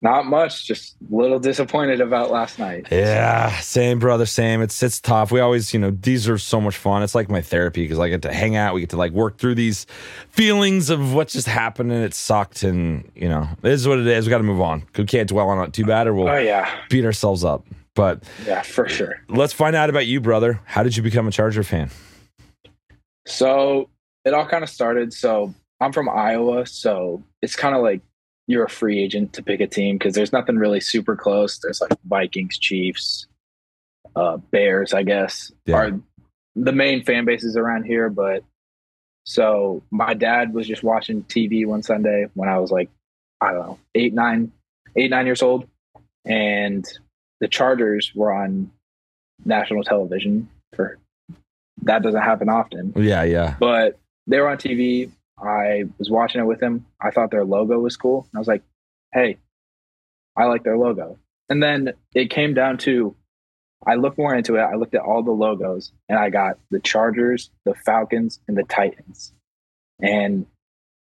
Not 0.04 0.26
much. 0.26 0.66
Just 0.66 0.96
a 1.10 1.16
little 1.16 1.38
disappointed 1.38 2.02
about 2.02 2.30
last 2.30 2.58
night. 2.58 2.88
Yeah, 2.92 3.58
same, 3.60 3.98
brother, 3.98 4.26
same. 4.26 4.60
It's 4.60 4.82
it's 4.82 5.00
tough. 5.00 5.32
We 5.32 5.40
always, 5.40 5.72
you 5.72 5.80
know, 5.80 5.90
these 5.92 6.28
are 6.28 6.36
so 6.36 6.60
much 6.60 6.76
fun. 6.76 7.02
It's 7.02 7.14
like 7.14 7.30
my 7.30 7.40
therapy 7.40 7.84
because 7.84 7.98
I 7.98 8.10
get 8.10 8.20
to 8.22 8.32
hang 8.32 8.54
out. 8.54 8.74
We 8.74 8.80
get 8.80 8.90
to 8.90 8.98
like 8.98 9.12
work 9.12 9.38
through 9.38 9.54
these 9.54 9.86
feelings 10.28 10.90
of 10.90 11.14
what 11.14 11.28
just 11.28 11.46
happened 11.46 11.90
and 11.90 12.04
it 12.04 12.12
sucked. 12.12 12.64
And 12.64 13.10
you 13.14 13.30
know, 13.30 13.48
it 13.62 13.72
is 13.72 13.88
what 13.88 13.98
it 13.98 14.06
is. 14.06 14.26
We 14.26 14.30
got 14.30 14.38
to 14.38 14.44
move 14.44 14.60
on. 14.60 14.86
We 14.98 15.06
can't 15.06 15.26
dwell 15.26 15.48
on 15.48 15.66
it 15.66 15.72
too 15.72 15.86
bad, 15.86 16.06
or 16.06 16.12
we'll 16.12 16.28
Oh 16.28 16.36
yeah, 16.36 16.70
beat 16.90 17.06
ourselves 17.06 17.42
up. 17.42 17.66
But 17.94 18.24
yeah, 18.46 18.60
for 18.60 18.86
sure. 18.86 19.22
let's 19.30 19.54
find 19.54 19.74
out 19.74 19.88
about 19.88 20.06
you, 20.06 20.20
brother. 20.20 20.60
How 20.66 20.82
did 20.82 20.98
you 20.98 21.02
become 21.02 21.26
a 21.28 21.30
Charger 21.30 21.62
fan? 21.62 21.88
So 23.26 23.88
it 24.26 24.34
all 24.34 24.46
kind 24.46 24.62
of 24.64 24.68
started. 24.68 25.14
So 25.14 25.54
I'm 25.80 25.92
from 25.92 26.10
Iowa, 26.10 26.66
so 26.66 27.22
it's 27.40 27.56
kind 27.56 27.74
of 27.74 27.82
like 27.82 28.02
you're 28.46 28.64
a 28.64 28.68
free 28.70 29.02
agent 29.02 29.32
to 29.34 29.42
pick 29.42 29.60
a 29.60 29.66
team 29.66 29.96
because 29.96 30.14
there's 30.14 30.32
nothing 30.32 30.56
really 30.56 30.80
super 30.80 31.16
close. 31.16 31.58
There's 31.58 31.80
like 31.80 31.92
Vikings, 32.04 32.58
Chiefs, 32.58 33.26
uh, 34.16 34.36
Bears, 34.36 34.92
I 34.92 35.02
guess, 35.02 35.50
Yeah. 35.66 35.76
are 35.76 36.00
the 36.54 36.72
main 36.72 37.02
fan 37.04 37.24
bases 37.24 37.56
around 37.56 37.84
here. 37.84 38.10
But 38.10 38.44
so 39.24 39.82
my 39.90 40.14
dad 40.14 40.52
was 40.52 40.66
just 40.66 40.82
watching 40.82 41.22
TV 41.24 41.64
one 41.66 41.82
Sunday 41.82 42.26
when 42.34 42.48
I 42.48 42.58
was 42.58 42.70
like, 42.70 42.90
I 43.40 43.52
don't 43.52 43.66
know, 43.66 43.78
eight, 43.94 44.12
nine, 44.14 44.52
eight, 44.96 45.10
nine 45.10 45.26
years 45.26 45.42
old, 45.42 45.66
and 46.24 46.84
the 47.40 47.48
Chargers 47.48 48.12
were 48.14 48.32
on 48.32 48.70
national 49.44 49.82
television 49.84 50.48
for 50.74 50.98
that 51.82 52.02
doesn't 52.02 52.22
happen 52.22 52.48
often 52.48 52.92
Yeah, 52.96 53.24
yeah. 53.24 53.56
but 53.58 53.98
they 54.26 54.38
were 54.38 54.48
on 54.48 54.56
TV. 54.58 55.10
I 55.44 55.84
was 55.98 56.10
watching 56.10 56.40
it 56.40 56.46
with 56.46 56.62
him. 56.62 56.86
I 57.00 57.10
thought 57.10 57.30
their 57.30 57.44
logo 57.44 57.78
was 57.78 57.96
cool. 57.96 58.28
And 58.32 58.38
I 58.38 58.40
was 58.40 58.48
like, 58.48 58.62
hey, 59.12 59.38
I 60.36 60.44
like 60.44 60.64
their 60.64 60.78
logo. 60.78 61.18
And 61.48 61.62
then 61.62 61.92
it 62.14 62.30
came 62.30 62.54
down 62.54 62.78
to 62.78 63.14
I 63.86 63.96
looked 63.96 64.18
more 64.18 64.34
into 64.34 64.56
it. 64.56 64.60
I 64.60 64.76
looked 64.76 64.94
at 64.94 65.02
all 65.02 65.22
the 65.22 65.30
logos 65.30 65.92
and 66.08 66.18
I 66.18 66.30
got 66.30 66.58
the 66.70 66.80
Chargers, 66.80 67.50
the 67.64 67.74
Falcons, 67.74 68.40
and 68.48 68.56
the 68.56 68.62
Titans. 68.64 69.32
And 70.00 70.46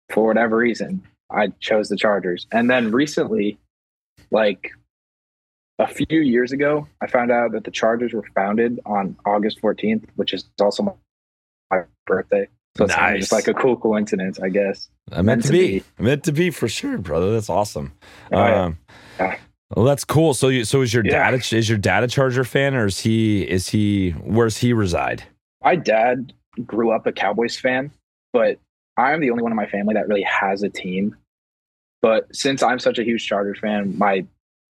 for 0.09 0.25
whatever 0.27 0.57
reason, 0.57 1.03
I 1.31 1.47
chose 1.59 1.89
the 1.89 1.95
Chargers. 1.95 2.45
And 2.51 2.69
then 2.69 2.91
recently, 2.91 3.57
like 4.31 4.71
a 5.79 5.87
few 5.87 6.19
years 6.19 6.51
ago, 6.51 6.87
I 7.01 7.07
found 7.07 7.31
out 7.31 7.53
that 7.53 7.63
the 7.63 7.71
Chargers 7.71 8.13
were 8.13 8.25
founded 8.35 8.79
on 8.85 9.15
August 9.25 9.61
14th, 9.61 10.03
which 10.15 10.33
is 10.33 10.45
also 10.61 10.97
my 11.71 11.83
birthday. 12.05 12.47
So 12.75 12.85
it's 12.85 12.95
kind 12.95 13.15
of 13.15 13.19
just 13.21 13.31
like 13.31 13.47
a 13.47 13.53
cool 13.53 13.77
coincidence, 13.77 14.39
I 14.39 14.49
guess. 14.49 14.89
I 15.11 15.21
meant 15.21 15.43
to 15.45 15.51
be. 15.51 15.83
Meant 15.99 16.23
to 16.23 16.31
be 16.31 16.49
for 16.49 16.67
sure, 16.67 16.97
brother. 16.97 17.31
That's 17.31 17.49
awesome. 17.49 17.93
Oh. 18.31 18.41
Um, 18.41 18.77
Yeah. 19.19 19.37
well, 19.75 19.85
that's 19.85 20.03
cool. 20.03 20.33
So, 20.33 20.47
you, 20.47 20.63
so 20.65 20.81
is 20.81 20.91
your 20.93 21.05
Yeah. 21.05 21.29
dad 21.29 21.33
a, 21.35 21.55
is 21.55 21.69
your 21.69 21.77
dad 21.77 22.03
a 22.03 22.07
Charger 22.07 22.43
fan, 22.43 22.73
or 22.73 22.87
is 22.87 22.99
he 22.99 23.43
is 23.43 23.69
he 23.69 24.11
where's 24.11 24.57
he 24.57 24.73
reside? 24.73 25.23
My 25.63 25.75
dad 25.75 26.33
grew 26.65 26.91
up 26.91 27.05
a 27.05 27.11
Cowboys 27.11 27.59
fan, 27.59 27.91
but 28.31 28.57
I'm 28.97 29.21
the 29.21 29.29
only 29.29 29.43
one 29.43 29.51
in 29.51 29.55
my 29.55 29.67
family 29.67 29.93
that 29.93 30.07
really 30.07 30.23
has 30.23 30.63
a 30.63 30.69
team. 30.69 31.15
But 32.01 32.35
since 32.35 32.61
I'm 32.63 32.79
such 32.79 32.97
a 32.99 33.03
huge 33.03 33.25
Chargers 33.27 33.59
fan, 33.59 33.97
my 33.97 34.25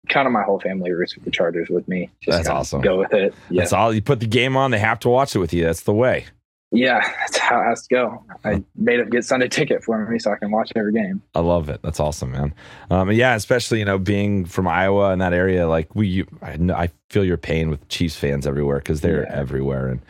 kind 0.09 0.27
of 0.27 0.33
my 0.33 0.43
whole 0.43 0.59
family 0.59 0.91
roots 0.91 1.13
for 1.13 1.21
the 1.21 1.31
Chargers 1.31 1.69
with 1.69 1.87
me. 1.87 2.09
Just 2.21 2.37
That's 2.37 2.49
awesome. 2.49 2.81
Go 2.81 2.99
with 2.99 3.13
it. 3.13 3.33
Yeah. 3.49 3.61
That's 3.61 3.73
all. 3.73 3.93
You 3.93 4.01
put 4.01 4.19
the 4.19 4.27
game 4.27 4.55
on, 4.57 4.69
they 4.71 4.77
have 4.79 4.99
to 4.99 5.09
watch 5.09 5.35
it 5.35 5.39
with 5.39 5.51
you. 5.53 5.63
That's 5.63 5.81
the 5.83 5.93
way. 5.93 6.25
Yeah, 6.71 6.99
that's 7.19 7.37
how 7.37 7.61
it 7.61 7.65
has 7.65 7.87
to 7.87 7.95
go. 7.95 8.23
I 8.43 8.63
made 8.75 8.99
him 8.99 9.09
get 9.09 9.23
Sunday 9.23 9.47
ticket 9.47 9.83
for 9.83 10.05
me 10.07 10.19
so 10.19 10.31
I 10.31 10.37
can 10.37 10.51
watch 10.51 10.71
every 10.75 10.93
game. 10.93 11.21
I 11.33 11.39
love 11.39 11.69
it. 11.69 11.81
That's 11.83 11.99
awesome, 11.99 12.31
man. 12.31 12.53
Um, 12.91 13.11
yeah, 13.11 13.35
especially 13.35 13.79
you 13.79 13.85
know 13.85 13.97
being 13.97 14.45
from 14.45 14.67
Iowa 14.67 15.11
and 15.11 15.21
that 15.21 15.33
area, 15.33 15.67
like 15.67 15.93
we, 15.95 16.07
you, 16.07 16.27
I, 16.41 16.57
kn- 16.57 16.71
I 16.71 16.89
feel 17.09 17.23
your 17.23 17.37
pain 17.37 17.69
with 17.69 17.87
Chiefs 17.89 18.15
fans 18.15 18.45
everywhere 18.47 18.77
because 18.79 19.01
they're 19.01 19.23
Yeah. 19.23 19.35
everywhere. 19.35 19.87
And 19.87 20.01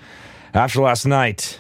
after 0.54 0.82
last 0.82 1.06
night, 1.06 1.60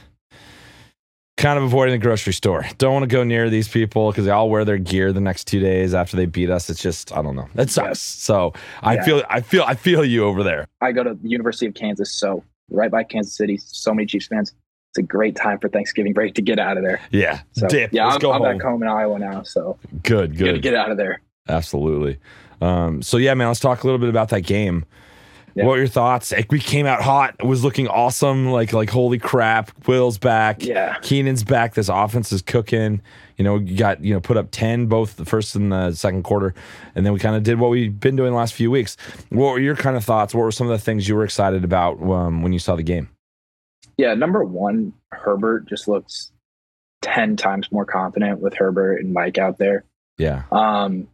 kind 1.38 1.58
of 1.58 1.66
avoiding 1.66 1.92
the 1.92 1.98
grocery 2.04 2.32
store. 2.34 2.66
Don't 2.78 2.94
want 2.94 3.04
to 3.04 3.08
go 3.14 3.24
near 3.26 3.50
these 3.50 3.68
people 3.68 4.10
because 4.10 4.24
they 4.26 4.32
all 4.32 4.50
wear 4.50 4.64
their 4.64 4.78
gear 4.78 5.12
the 5.12 5.20
next 5.20 5.46
two 5.46 5.60
days 5.60 5.94
after 5.94 6.16
they 6.16 6.26
beat 6.26 6.50
us. 6.50 6.70
It's 6.70 6.82
just 6.82 7.12
I 7.12 7.22
don't 7.22 7.36
know. 7.36 7.50
It 7.56 7.70
sucks. 7.70 8.00
So 8.00 8.54
I 8.82 8.96
Yeah. 8.96 9.04
feel 9.04 9.24
I 9.30 9.42
feel 9.42 9.64
I 9.68 9.76
feel 9.76 10.06
you 10.06 10.24
over 10.24 10.42
there. 10.44 10.68
I 10.82 10.94
go 10.94 11.04
to 11.04 11.14
the 11.14 11.30
University 11.30 11.66
of 11.68 11.74
Kansas, 11.74 12.12
so 12.12 12.42
right 12.72 12.90
by 12.90 13.04
Kansas 13.04 13.36
City. 13.36 13.58
So 13.58 13.94
many 13.94 14.06
Chiefs 14.06 14.28
fans. 14.28 14.54
It's 14.96 15.00
a 15.00 15.04
great 15.04 15.36
time 15.36 15.60
for 15.60 15.68
Thanksgiving 15.68 16.14
break 16.14 16.36
to 16.36 16.42
get 16.42 16.58
out 16.58 16.78
of 16.78 16.84
there. 16.84 17.02
Yeah, 17.12 17.42
So 17.52 17.68
dip. 17.68 17.92
yeah, 17.92 18.06
Let's 18.06 18.16
I'm, 18.16 18.22
go 18.22 18.32
I'm 18.32 18.42
home. 18.42 18.58
back 18.58 18.66
home 18.66 18.82
in 18.82 18.88
Iowa 18.88 19.20
now, 19.20 19.44
so 19.44 19.78
Good, 20.04 20.38
good. 20.38 20.62
get 20.62 20.74
out 20.74 20.90
of 20.90 20.96
there. 20.96 21.20
Absolutely. 21.50 22.18
Um, 22.62 23.02
so 23.02 23.18
yeah, 23.18 23.34
man, 23.34 23.50
let's 23.50 23.60
talk 23.60 23.84
a 23.84 23.88
little 23.88 24.00
bit 24.00 24.08
about 24.08 24.30
that 24.30 24.42
game. 24.42 24.86
Yeah. 25.54 25.66
What 25.66 25.72
were 25.74 25.78
your 25.80 25.88
thoughts? 25.88 26.32
Like, 26.32 26.50
we 26.50 26.60
came 26.62 26.86
out 26.86 27.02
hot. 27.02 27.36
It 27.40 27.46
was 27.46 27.62
looking 27.62 27.90
awesome. 27.90 28.52
Like, 28.52 28.72
like 28.72 28.90
holy 28.90 29.20
crap, 29.20 29.72
Will's 29.86 30.18
back. 30.18 30.64
Yeah. 30.64 30.98
Keenan's 31.02 31.44
back. 31.44 31.74
This 31.74 31.90
offense 31.90 32.32
is 32.32 32.42
cooking. 32.42 33.02
You 33.36 33.44
know, 33.44 33.58
you 33.60 33.78
got 33.78 34.02
you 34.02 34.14
know 34.14 34.22
put 34.22 34.38
up 34.38 34.48
ten 34.52 34.86
both 34.88 35.18
the 35.18 35.26
first 35.26 35.56
and 35.56 35.72
the 35.74 35.92
second 35.94 36.24
quarter, 36.24 36.54
and 36.96 37.06
then 37.06 37.12
we 37.12 37.20
kind 37.20 37.36
of 37.36 37.44
did 37.44 37.60
what 37.60 37.70
we've 37.70 37.98
been 38.00 38.16
doing 38.16 38.32
the 38.32 38.38
last 38.38 38.54
few 38.54 38.72
weeks. 38.72 38.96
What 39.30 39.52
were 39.52 39.60
your 39.60 39.76
kind 39.76 39.96
of 39.98 40.04
thoughts? 40.06 40.34
What 40.34 40.42
were 40.44 40.52
some 40.52 40.68
of 40.70 40.72
the 40.78 40.84
things 40.84 41.08
you 41.08 41.16
were 41.16 41.24
excited 41.26 41.64
about 41.66 42.02
um, 42.02 42.42
when 42.42 42.52
you 42.54 42.60
saw 42.60 42.76
the 42.78 42.84
game? 42.84 43.10
Yeah, 43.98 44.14
number 44.14 44.44
one, 44.44 44.94
Herbert 45.12 45.68
just 45.68 45.88
looks 45.88 46.32
ten 47.02 47.36
times 47.38 47.72
more 47.72 47.86
confident 47.86 48.40
with 48.40 48.54
Herbert 48.56 48.98
and 49.02 49.14
Mike 49.14 49.38
out 49.38 49.58
there. 49.58 49.84
Yeah, 50.18 50.44
Um, 50.52 51.08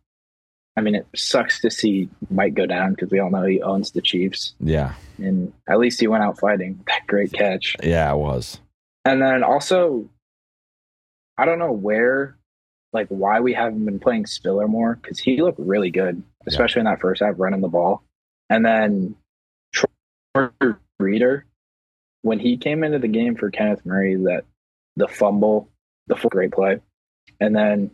I 0.78 0.82
mean, 0.82 0.96
it 0.96 1.06
sucks 1.16 1.60
to 1.62 1.72
see 1.72 2.08
Mike 2.30 2.54
go 2.54 2.66
down 2.66 2.92
because 2.94 3.10
we 3.12 3.20
all 3.20 3.30
know 3.32 3.44
he 3.44 3.62
owns 3.62 3.92
the 3.92 4.02
Chiefs, 4.02 4.54
Yeah. 4.60 4.94
and 5.18 5.52
at 5.68 5.80
least 5.80 6.00
he 6.00 6.08
went 6.08 6.24
out 6.24 6.40
fighting. 6.40 6.80
That 6.88 7.08
great 7.08 7.34
catch. 7.34 7.76
Yeah, 7.84 8.12
it 8.14 8.18
was. 8.18 8.60
And 9.06 9.22
then 9.22 9.44
also, 9.44 10.08
I 11.38 11.46
don't 11.46 11.60
know 11.60 11.72
where, 11.72 12.38
like, 12.94 13.08
why 13.10 13.40
we 13.40 13.54
haven't 13.54 13.84
been 13.86 14.00
playing 14.00 14.28
Spiller 14.28 14.68
more 14.68 14.96
because 15.02 15.20
he 15.20 15.42
looked 15.42 15.60
really 15.60 15.90
good, 15.90 16.22
especially 16.48 16.82
in 16.82 16.86
that 16.86 17.02
first 17.02 17.22
half 17.24 17.36
running 17.38 17.62
the 17.62 17.68
ball. 17.68 18.04
And 18.50 18.64
then 18.66 19.16
Troy 19.74 19.88
Reeder, 21.00 21.46
when 22.22 22.40
he 22.40 22.58
came 22.58 22.84
into 22.84 23.00
the 23.00 23.08
game 23.08 23.36
for 23.36 23.50
Kenneth 23.52 23.86
Murray, 23.86 24.16
that 24.16 24.44
the 24.96 25.08
fumble, 25.08 25.70
the 26.08 26.16
full 26.16 26.30
great 26.30 26.52
play. 26.52 26.80
And 27.40 27.56
then 27.56 27.92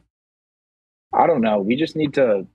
I 1.14 1.28
don't 1.28 1.42
know, 1.42 1.60
we 1.60 1.76
just 1.76 1.96
need 1.96 2.14
to 2.16 2.46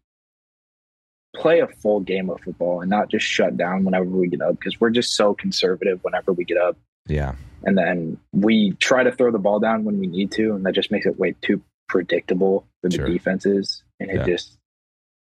play 1.34 1.60
a 1.60 1.66
full 1.66 2.00
game 2.00 2.28
of 2.28 2.40
football 2.40 2.82
and 2.82 2.90
not 2.90 3.08
just 3.10 3.24
shut 3.24 3.56
down 3.56 3.84
whenever 3.84 4.04
we 4.04 4.28
get 4.28 4.42
up 4.42 4.58
because 4.58 4.78
we're 4.80 4.90
just 4.90 5.14
so 5.16 5.32
conservative 5.32 5.98
whenever 6.02 6.32
we 6.32 6.44
get 6.44 6.58
up 6.58 6.76
Yeah. 7.08 7.34
and 7.64 7.76
then 7.78 8.18
we 8.32 8.72
try 8.72 9.02
to 9.02 9.10
throw 9.10 9.30
the 9.32 9.38
ball 9.38 9.58
down 9.58 9.84
when 9.84 9.98
we 9.98 10.06
need 10.06 10.30
to, 10.32 10.54
and 10.54 10.66
that 10.66 10.74
just 10.74 10.90
makes 10.90 11.06
it 11.06 11.18
way 11.18 11.34
too 11.40 11.62
predictable 11.88 12.66
for 12.82 12.90
the 12.90 12.96
Sure. 12.96 13.06
defenses, 13.08 13.82
and 13.98 14.10
it 14.10 14.16
Yeah. 14.16 14.26
just 14.26 14.58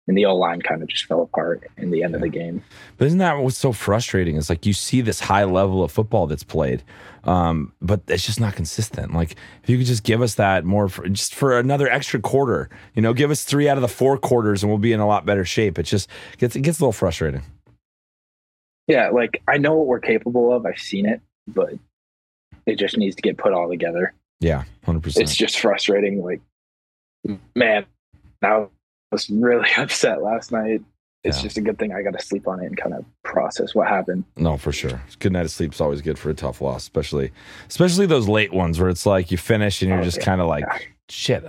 and 0.08 0.16
the 0.16 0.26
O 0.26 0.34
line 0.34 0.60
kind 0.60 0.82
of 0.82 0.88
just 0.88 1.04
fell 1.04 1.22
apart 1.22 1.62
in 1.76 1.90
the 1.90 2.02
end 2.02 2.14
of 2.14 2.20
the 2.20 2.28
game. 2.28 2.62
But 2.96 3.06
isn't 3.06 3.18
that 3.18 3.38
what's 3.38 3.58
so 3.58 3.72
frustrating? 3.72 4.36
It's 4.36 4.50
like 4.50 4.66
you 4.66 4.72
see 4.72 5.00
this 5.00 5.20
high 5.20 5.44
level 5.44 5.84
of 5.84 5.92
football 5.92 6.26
that's 6.26 6.42
played, 6.42 6.82
um, 7.24 7.72
but 7.80 8.00
it's 8.08 8.24
just 8.24 8.40
not 8.40 8.56
consistent. 8.56 9.14
Like 9.14 9.36
if 9.62 9.70
you 9.70 9.78
could 9.78 9.86
just 9.86 10.02
give 10.02 10.22
us 10.22 10.34
that 10.34 10.64
more 10.64 10.88
for, 10.88 11.08
just 11.08 11.34
for 11.34 11.58
another 11.58 11.88
extra 11.88 12.20
quarter, 12.20 12.68
you 12.94 13.02
know, 13.02 13.12
give 13.12 13.30
us 13.30 13.44
three 13.44 13.68
out 13.68 13.76
of 13.76 13.82
the 13.82 13.88
four 13.88 14.18
quarters, 14.18 14.62
and 14.62 14.70
we'll 14.70 14.78
be 14.78 14.92
in 14.92 15.00
a 15.00 15.06
lot 15.06 15.26
better 15.26 15.44
shape. 15.44 15.78
It 15.78 15.84
just 15.84 16.08
gets 16.38 16.56
it 16.56 16.62
gets 16.62 16.80
a 16.80 16.82
little 16.82 16.92
frustrating. 16.92 17.42
Yeah, 18.86 19.10
like 19.10 19.42
I 19.46 19.58
know 19.58 19.74
what 19.74 19.86
we're 19.86 20.00
capable 20.00 20.52
of. 20.52 20.66
I've 20.66 20.78
seen 20.78 21.06
it, 21.06 21.20
but 21.46 21.74
it 22.66 22.76
just 22.76 22.96
needs 22.96 23.14
to 23.16 23.22
get 23.22 23.38
put 23.38 23.52
all 23.52 23.68
together. 23.68 24.12
Yeah, 24.40 24.64
hundred 24.84 25.02
percent. 25.02 25.22
It's 25.22 25.36
just 25.36 25.60
frustrating. 25.60 26.20
Like, 26.24 26.40
man, 27.54 27.84
I 28.42 28.66
was 29.10 29.28
really 29.30 29.68
upset 29.76 30.22
last 30.22 30.52
night. 30.52 30.82
It's 31.22 31.36
Yeah. 31.38 31.42
just 31.42 31.58
a 31.58 31.60
good 31.60 31.78
thing 31.78 31.92
I 31.92 32.02
got 32.02 32.18
to 32.18 32.24
sleep 32.24 32.48
on 32.48 32.60
it 32.62 32.66
and 32.66 32.76
kind 32.78 32.94
of 32.94 33.04
process 33.24 33.74
what 33.74 33.88
happened. 33.88 34.24
No, 34.36 34.56
for 34.56 34.72
sure. 34.72 35.02
Good 35.18 35.32
night 35.32 35.44
of 35.44 35.50
sleep 35.50 35.74
is 35.74 35.80
always 35.80 36.00
good 36.00 36.18
for 36.18 36.30
a 36.30 36.34
tough 36.34 36.60
loss, 36.62 36.82
especially 36.82 37.30
especially 37.68 38.06
those 38.06 38.26
late 38.28 38.52
ones 38.54 38.80
where 38.80 38.88
it's 38.88 39.04
like 39.04 39.30
you 39.30 39.36
finish 39.36 39.82
and 39.82 39.90
you're 39.90 40.00
Oh, 40.00 40.04
just 40.04 40.18
yeah. 40.18 40.24
kind 40.24 40.40
of 40.40 40.46
like, 40.46 40.94
shit. 41.10 41.44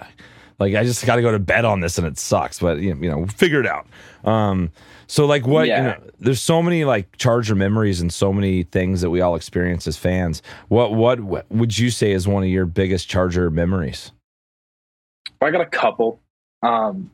Like 0.60 0.76
I 0.76 0.84
just 0.84 1.06
got 1.06 1.16
to 1.16 1.22
go 1.22 1.32
to 1.32 1.40
bed 1.40 1.64
on 1.64 1.80
this 1.80 1.98
and 1.98 2.06
it 2.06 2.18
sucks, 2.20 2.60
but 2.60 2.80
you 2.80 2.96
you 3.00 3.10
know, 3.10 3.26
figure 3.28 3.62
it 3.62 3.66
out. 3.66 3.88
Um, 4.26 4.72
so 5.08 5.26
like 5.26 5.48
what 5.48 5.68
you 5.68 5.74
Yeah. 5.74 5.82
know, 5.84 6.04
there's 6.20 6.42
so 6.42 6.62
many 6.62 6.84
like 6.84 7.16
Charger 7.18 7.56
memories 7.56 8.02
and 8.02 8.12
so 8.14 8.34
many 8.34 8.64
things 8.64 9.00
that 9.02 9.10
we 9.10 9.22
all 9.22 9.36
experience 9.36 9.88
as 9.88 9.96
fans. 9.96 10.42
What 10.68 10.94
what, 10.94 11.22
what 11.22 11.50
would 11.50 11.78
you 11.78 11.90
say 11.92 12.12
is 12.12 12.28
one 12.28 12.44
of 12.44 12.50
your 12.50 12.66
biggest 12.66 13.08
Charger 13.08 13.50
memories? 13.50 14.12
I 15.42 15.50
got 15.50 15.62
a 15.62 15.66
couple. 15.66 16.20
Um, 16.62 17.10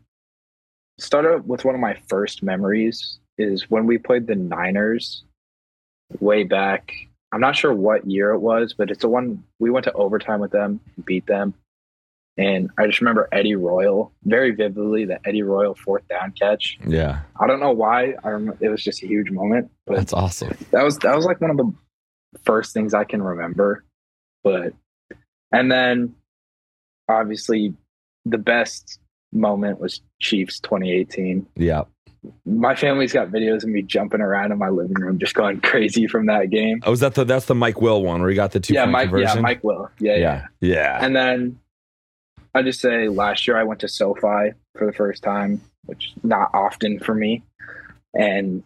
started 0.97 1.47
with 1.47 1.65
one 1.65 1.75
of 1.75 1.81
my 1.81 1.97
first 2.07 2.43
memories 2.43 3.19
is 3.37 3.69
when 3.69 3.85
we 3.85 3.97
played 3.97 4.27
the 4.27 4.35
Niners 4.35 5.23
way 6.19 6.43
back. 6.43 6.93
I'm 7.31 7.41
not 7.41 7.55
sure 7.55 7.73
what 7.73 8.09
year 8.09 8.31
it 8.31 8.39
was, 8.39 8.73
but 8.73 8.89
it's 8.89 9.01
the 9.01 9.09
one 9.09 9.43
we 9.59 9.69
went 9.69 9.83
to 9.83 9.93
overtime 9.93 10.39
with 10.39 10.51
them, 10.51 10.79
and 10.95 11.05
beat 11.05 11.27
them, 11.27 11.53
and 12.37 12.69
I 12.77 12.85
just 12.85 13.01
remember 13.01 13.27
Eddie 13.31 13.55
Royal 13.55 14.11
very 14.23 14.51
vividly. 14.51 15.05
The 15.05 15.19
Eddie 15.25 15.41
Royal 15.41 15.73
fourth 15.73 16.07
down 16.07 16.33
catch. 16.33 16.77
Yeah, 16.85 17.21
I 17.39 17.47
don't 17.47 17.59
know 17.59 17.71
why. 17.71 18.13
I 18.23 18.29
remember 18.29 18.57
it 18.63 18.69
was 18.69 18.83
just 18.83 19.01
a 19.01 19.07
huge 19.07 19.31
moment, 19.31 19.71
but 19.87 19.97
that's 19.97 20.13
awesome. 20.13 20.55
that 20.71 20.83
was 20.83 20.99
that 20.99 21.15
was 21.15 21.25
like 21.25 21.41
one 21.41 21.49
of 21.49 21.57
the 21.57 21.73
first 22.43 22.73
things 22.73 22.93
I 22.93 23.05
can 23.05 23.23
remember. 23.23 23.83
But 24.43 24.73
and 25.51 25.71
then 25.71 26.15
obviously 27.09 27.73
the 28.25 28.37
best 28.37 28.99
moment 29.31 29.79
was 29.79 30.01
Chiefs 30.19 30.59
2018. 30.61 31.45
Yeah, 31.55 31.83
My 32.45 32.75
family's 32.75 33.13
got 33.13 33.29
videos 33.29 33.63
of 33.63 33.69
me 33.69 33.81
jumping 33.81 34.21
around 34.21 34.51
in 34.51 34.57
my 34.57 34.69
living 34.69 34.95
room, 34.99 35.19
just 35.19 35.33
going 35.35 35.61
crazy 35.61 36.07
from 36.07 36.25
that 36.27 36.49
game. 36.49 36.81
oh, 36.85 36.91
was 36.91 36.99
that 37.01 37.15
the 37.15 37.23
that's 37.25 37.45
the 37.45 37.55
Mike 37.55 37.81
Will 37.81 38.01
one 38.03 38.21
where 38.21 38.29
he 38.29 38.35
got 38.35 38.51
the 38.51 38.59
two 38.59 38.73
yeah, 38.73 38.85
Mike. 38.85 39.09
conversion? 39.09 39.37
Yeah, 39.37 39.41
Mike 39.41 39.63
will. 39.63 39.89
Yeah, 39.99 40.15
yeah. 40.15 40.45
yeah, 40.61 40.69
yeah. 40.73 41.05
And 41.05 41.15
then 41.15 41.59
I 42.55 42.61
just 42.63 42.79
say 42.81 43.07
last 43.09 43.47
year 43.47 43.57
I 43.57 43.63
went 43.63 43.81
to 43.81 43.87
SoFi 43.87 44.53
for 44.77 44.85
the 44.85 44.93
first 44.93 45.21
time, 45.23 45.61
which 45.85 46.13
not 46.23 46.49
often 46.53 46.99
for 46.99 47.13
me, 47.13 47.43
and 48.17 48.63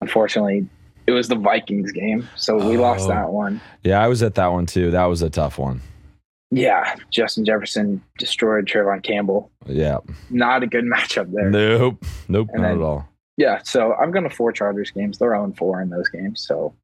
unfortunately 0.00 0.66
it 1.06 1.12
was 1.12 1.28
the 1.28 1.36
Vikings 1.36 1.92
game, 1.92 2.28
so 2.34 2.56
we 2.56 2.76
lost 2.76 3.04
Oh. 3.04 3.08
that 3.08 3.30
one. 3.30 3.60
yeah, 3.84 4.02
I 4.02 4.08
was 4.08 4.22
at 4.22 4.34
that 4.34 4.48
one 4.48 4.66
too. 4.66 4.90
That 4.90 5.04
was 5.06 5.22
a 5.22 5.30
tough 5.30 5.56
one. 5.58 5.80
Yeah, 6.50 6.94
Justin 7.10 7.44
Jefferson 7.44 8.02
destroyed 8.18 8.66
Tevaughn 8.66 9.02
Campbell. 9.02 9.50
Yeah. 9.66 9.98
Not 10.30 10.62
a 10.62 10.66
good 10.66 10.84
matchup 10.94 11.32
there. 11.32 11.50
Nope. 11.50 12.04
Nope. 12.28 12.48
And 12.52 12.62
not 12.62 12.68
then- 12.68 12.78
at 12.78 12.82
all. 12.82 13.08
Yeah, 13.38 13.60
so 13.64 13.92
I'm 13.92 14.12
going 14.12 14.24
to 14.26 14.34
four 14.34 14.50
Chargers 14.50 14.90
games. 14.90 15.18
They're 15.18 15.34
on 15.34 15.52
four 15.52 15.82
in 15.82 15.90
those 15.90 16.08
games. 16.08 16.42
So 16.48 16.74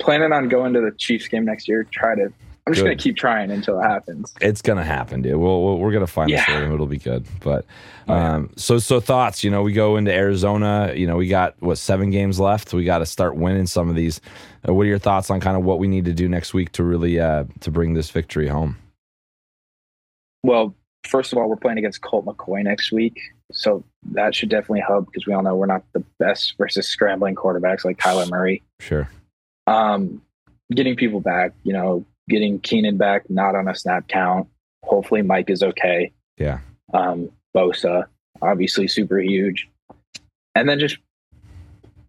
planning 0.00 0.32
on 0.32 0.48
going 0.48 0.72
to 0.72 0.80
the 0.80 0.90
Chiefs 0.98 1.28
game 1.28 1.44
next 1.44 1.68
year. 1.68 1.84
Try 1.84 2.16
to. 2.16 2.32
I'm 2.66 2.72
just 2.72 2.82
going 2.84 2.96
to 2.98 3.00
keep 3.00 3.16
trying 3.16 3.52
until 3.52 3.78
it 3.78 3.82
happens. 3.84 4.32
It's 4.40 4.60
gonna 4.62 4.82
happen, 4.82 5.20
dude. 5.22 5.36
We'll, 5.36 5.62
we'll 5.62 5.78
we're 5.78 5.92
gonna 5.92 6.06
find 6.08 6.30
Yeah. 6.30 6.46
this. 6.62 6.72
It'll 6.72 6.86
be 6.86 6.96
good. 6.98 7.26
But 7.40 7.64
yeah. 8.08 8.34
um, 8.36 8.50
so 8.56 8.78
so 8.78 8.98
thoughts. 9.00 9.44
You 9.44 9.50
know, 9.50 9.62
we 9.62 9.72
go 9.74 9.96
into 9.98 10.12
Arizona. 10.12 10.92
You 10.96 11.06
know, 11.06 11.16
we 11.16 11.28
got 11.28 11.54
what 11.60 11.76
seven 11.78 12.10
games 12.10 12.40
left. 12.40 12.72
We 12.72 12.84
got 12.84 12.98
to 12.98 13.06
start 13.06 13.36
winning 13.36 13.66
some 13.66 13.88
of 13.90 13.94
these. 13.94 14.20
Uh, 14.66 14.72
what 14.74 14.84
are 14.84 14.88
your 14.88 14.98
thoughts 14.98 15.30
on 15.30 15.38
kind 15.40 15.56
of 15.58 15.62
what 15.62 15.78
we 15.78 15.86
need 15.88 16.06
to 16.06 16.12
do 16.14 16.26
next 16.28 16.54
week 16.54 16.72
to 16.72 16.82
really 16.82 17.20
uh 17.20 17.44
to 17.60 17.70
bring 17.70 17.92
this 17.94 18.10
victory 18.10 18.48
home? 18.48 18.78
Well, 20.44 20.74
first 21.06 21.32
of 21.32 21.38
all, 21.38 21.48
we're 21.48 21.56
playing 21.56 21.78
against 21.78 22.02
Colt 22.02 22.26
McCoy 22.26 22.62
next 22.62 22.92
week. 22.92 23.18
So 23.50 23.82
that 24.12 24.34
should 24.34 24.50
definitely 24.50 24.84
help 24.86 25.06
because 25.06 25.26
we 25.26 25.32
all 25.32 25.42
know 25.42 25.56
we're 25.56 25.66
not 25.66 25.82
the 25.94 26.04
best 26.18 26.54
versus 26.58 26.86
scrambling 26.86 27.34
quarterbacks 27.34 27.84
like 27.84 27.98
Kyler 27.98 28.28
Murray. 28.30 28.62
Sure. 28.78 29.08
um, 29.66 30.22
getting 30.74 30.96
people 30.96 31.20
back, 31.20 31.52
you 31.62 31.72
know, 31.72 32.04
getting 32.28 32.60
Keenan 32.60 32.96
back, 32.96 33.28
not 33.30 33.54
on 33.54 33.68
a 33.68 33.74
snap 33.74 34.08
count. 34.08 34.48
Hopefully, 34.82 35.22
Mike 35.22 35.50
is 35.50 35.62
okay. 35.62 36.12
Yeah. 36.36 36.60
Um, 36.92 37.30
Bosa, 37.56 38.04
obviously, 38.42 38.88
super 38.88 39.18
huge. 39.18 39.68
And 40.54 40.68
then 40.68 40.78
just 40.78 40.98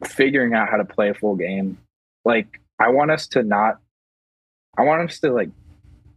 figuring 0.03 0.53
out 0.53 0.69
how 0.69 0.77
to 0.77 0.85
play 0.85 1.09
a 1.09 1.13
full 1.13 1.35
game. 1.35 1.77
Like, 2.25 2.59
I 2.79 2.89
want 2.89 3.11
us 3.11 3.27
to 3.27 3.43
not, 3.43 3.79
I 4.77 4.83
want 4.83 5.09
us 5.09 5.19
to 5.21 5.31
like 5.31 5.49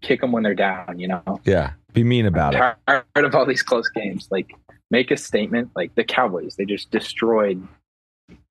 kick 0.00 0.20
them 0.20 0.32
when 0.32 0.42
they're 0.42 0.54
down, 0.54 0.98
you 0.98 1.08
know? 1.08 1.40
Yeah. 1.44 1.72
Be 1.98 2.04
mean 2.04 2.26
about 2.26 2.54
it. 2.54 2.58
tired 2.86 3.04
of 3.16 3.34
all 3.34 3.44
these 3.46 3.62
close 3.62 3.88
games. 3.88 4.28
Like, 4.30 4.50
make 4.90 5.10
a 5.10 5.16
statement. 5.16 5.70
Like 5.74 5.94
the 5.94 6.04
Cowboys, 6.04 6.56
they 6.56 6.64
just 6.64 6.90
destroyed 6.90 7.66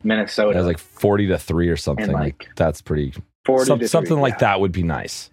Minnesota. 0.04 0.52
It 0.58 0.62
was 0.62 0.68
like 0.68 0.78
forty 0.80 1.28
to 1.28 1.38
three 1.38 1.70
or 1.70 1.78
something. 1.78 2.12
Like, 2.12 2.44
like, 2.44 2.50
that's 2.56 2.82
pretty. 2.82 3.14
40 3.46 3.66
some- 3.66 3.80
to 3.80 3.84
three, 3.84 3.88
something 3.88 4.20
like 4.20 4.34
yeah. 4.36 4.40
that 4.40 4.60
would 4.60 4.72
be 4.74 4.84
nice. 4.84 5.30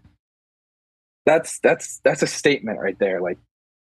that's 1.26 1.58
that's 1.60 1.98
that's 2.04 2.22
a 2.22 2.26
statement 2.26 2.78
right 2.78 2.98
there 3.00 3.20
like 3.20 3.38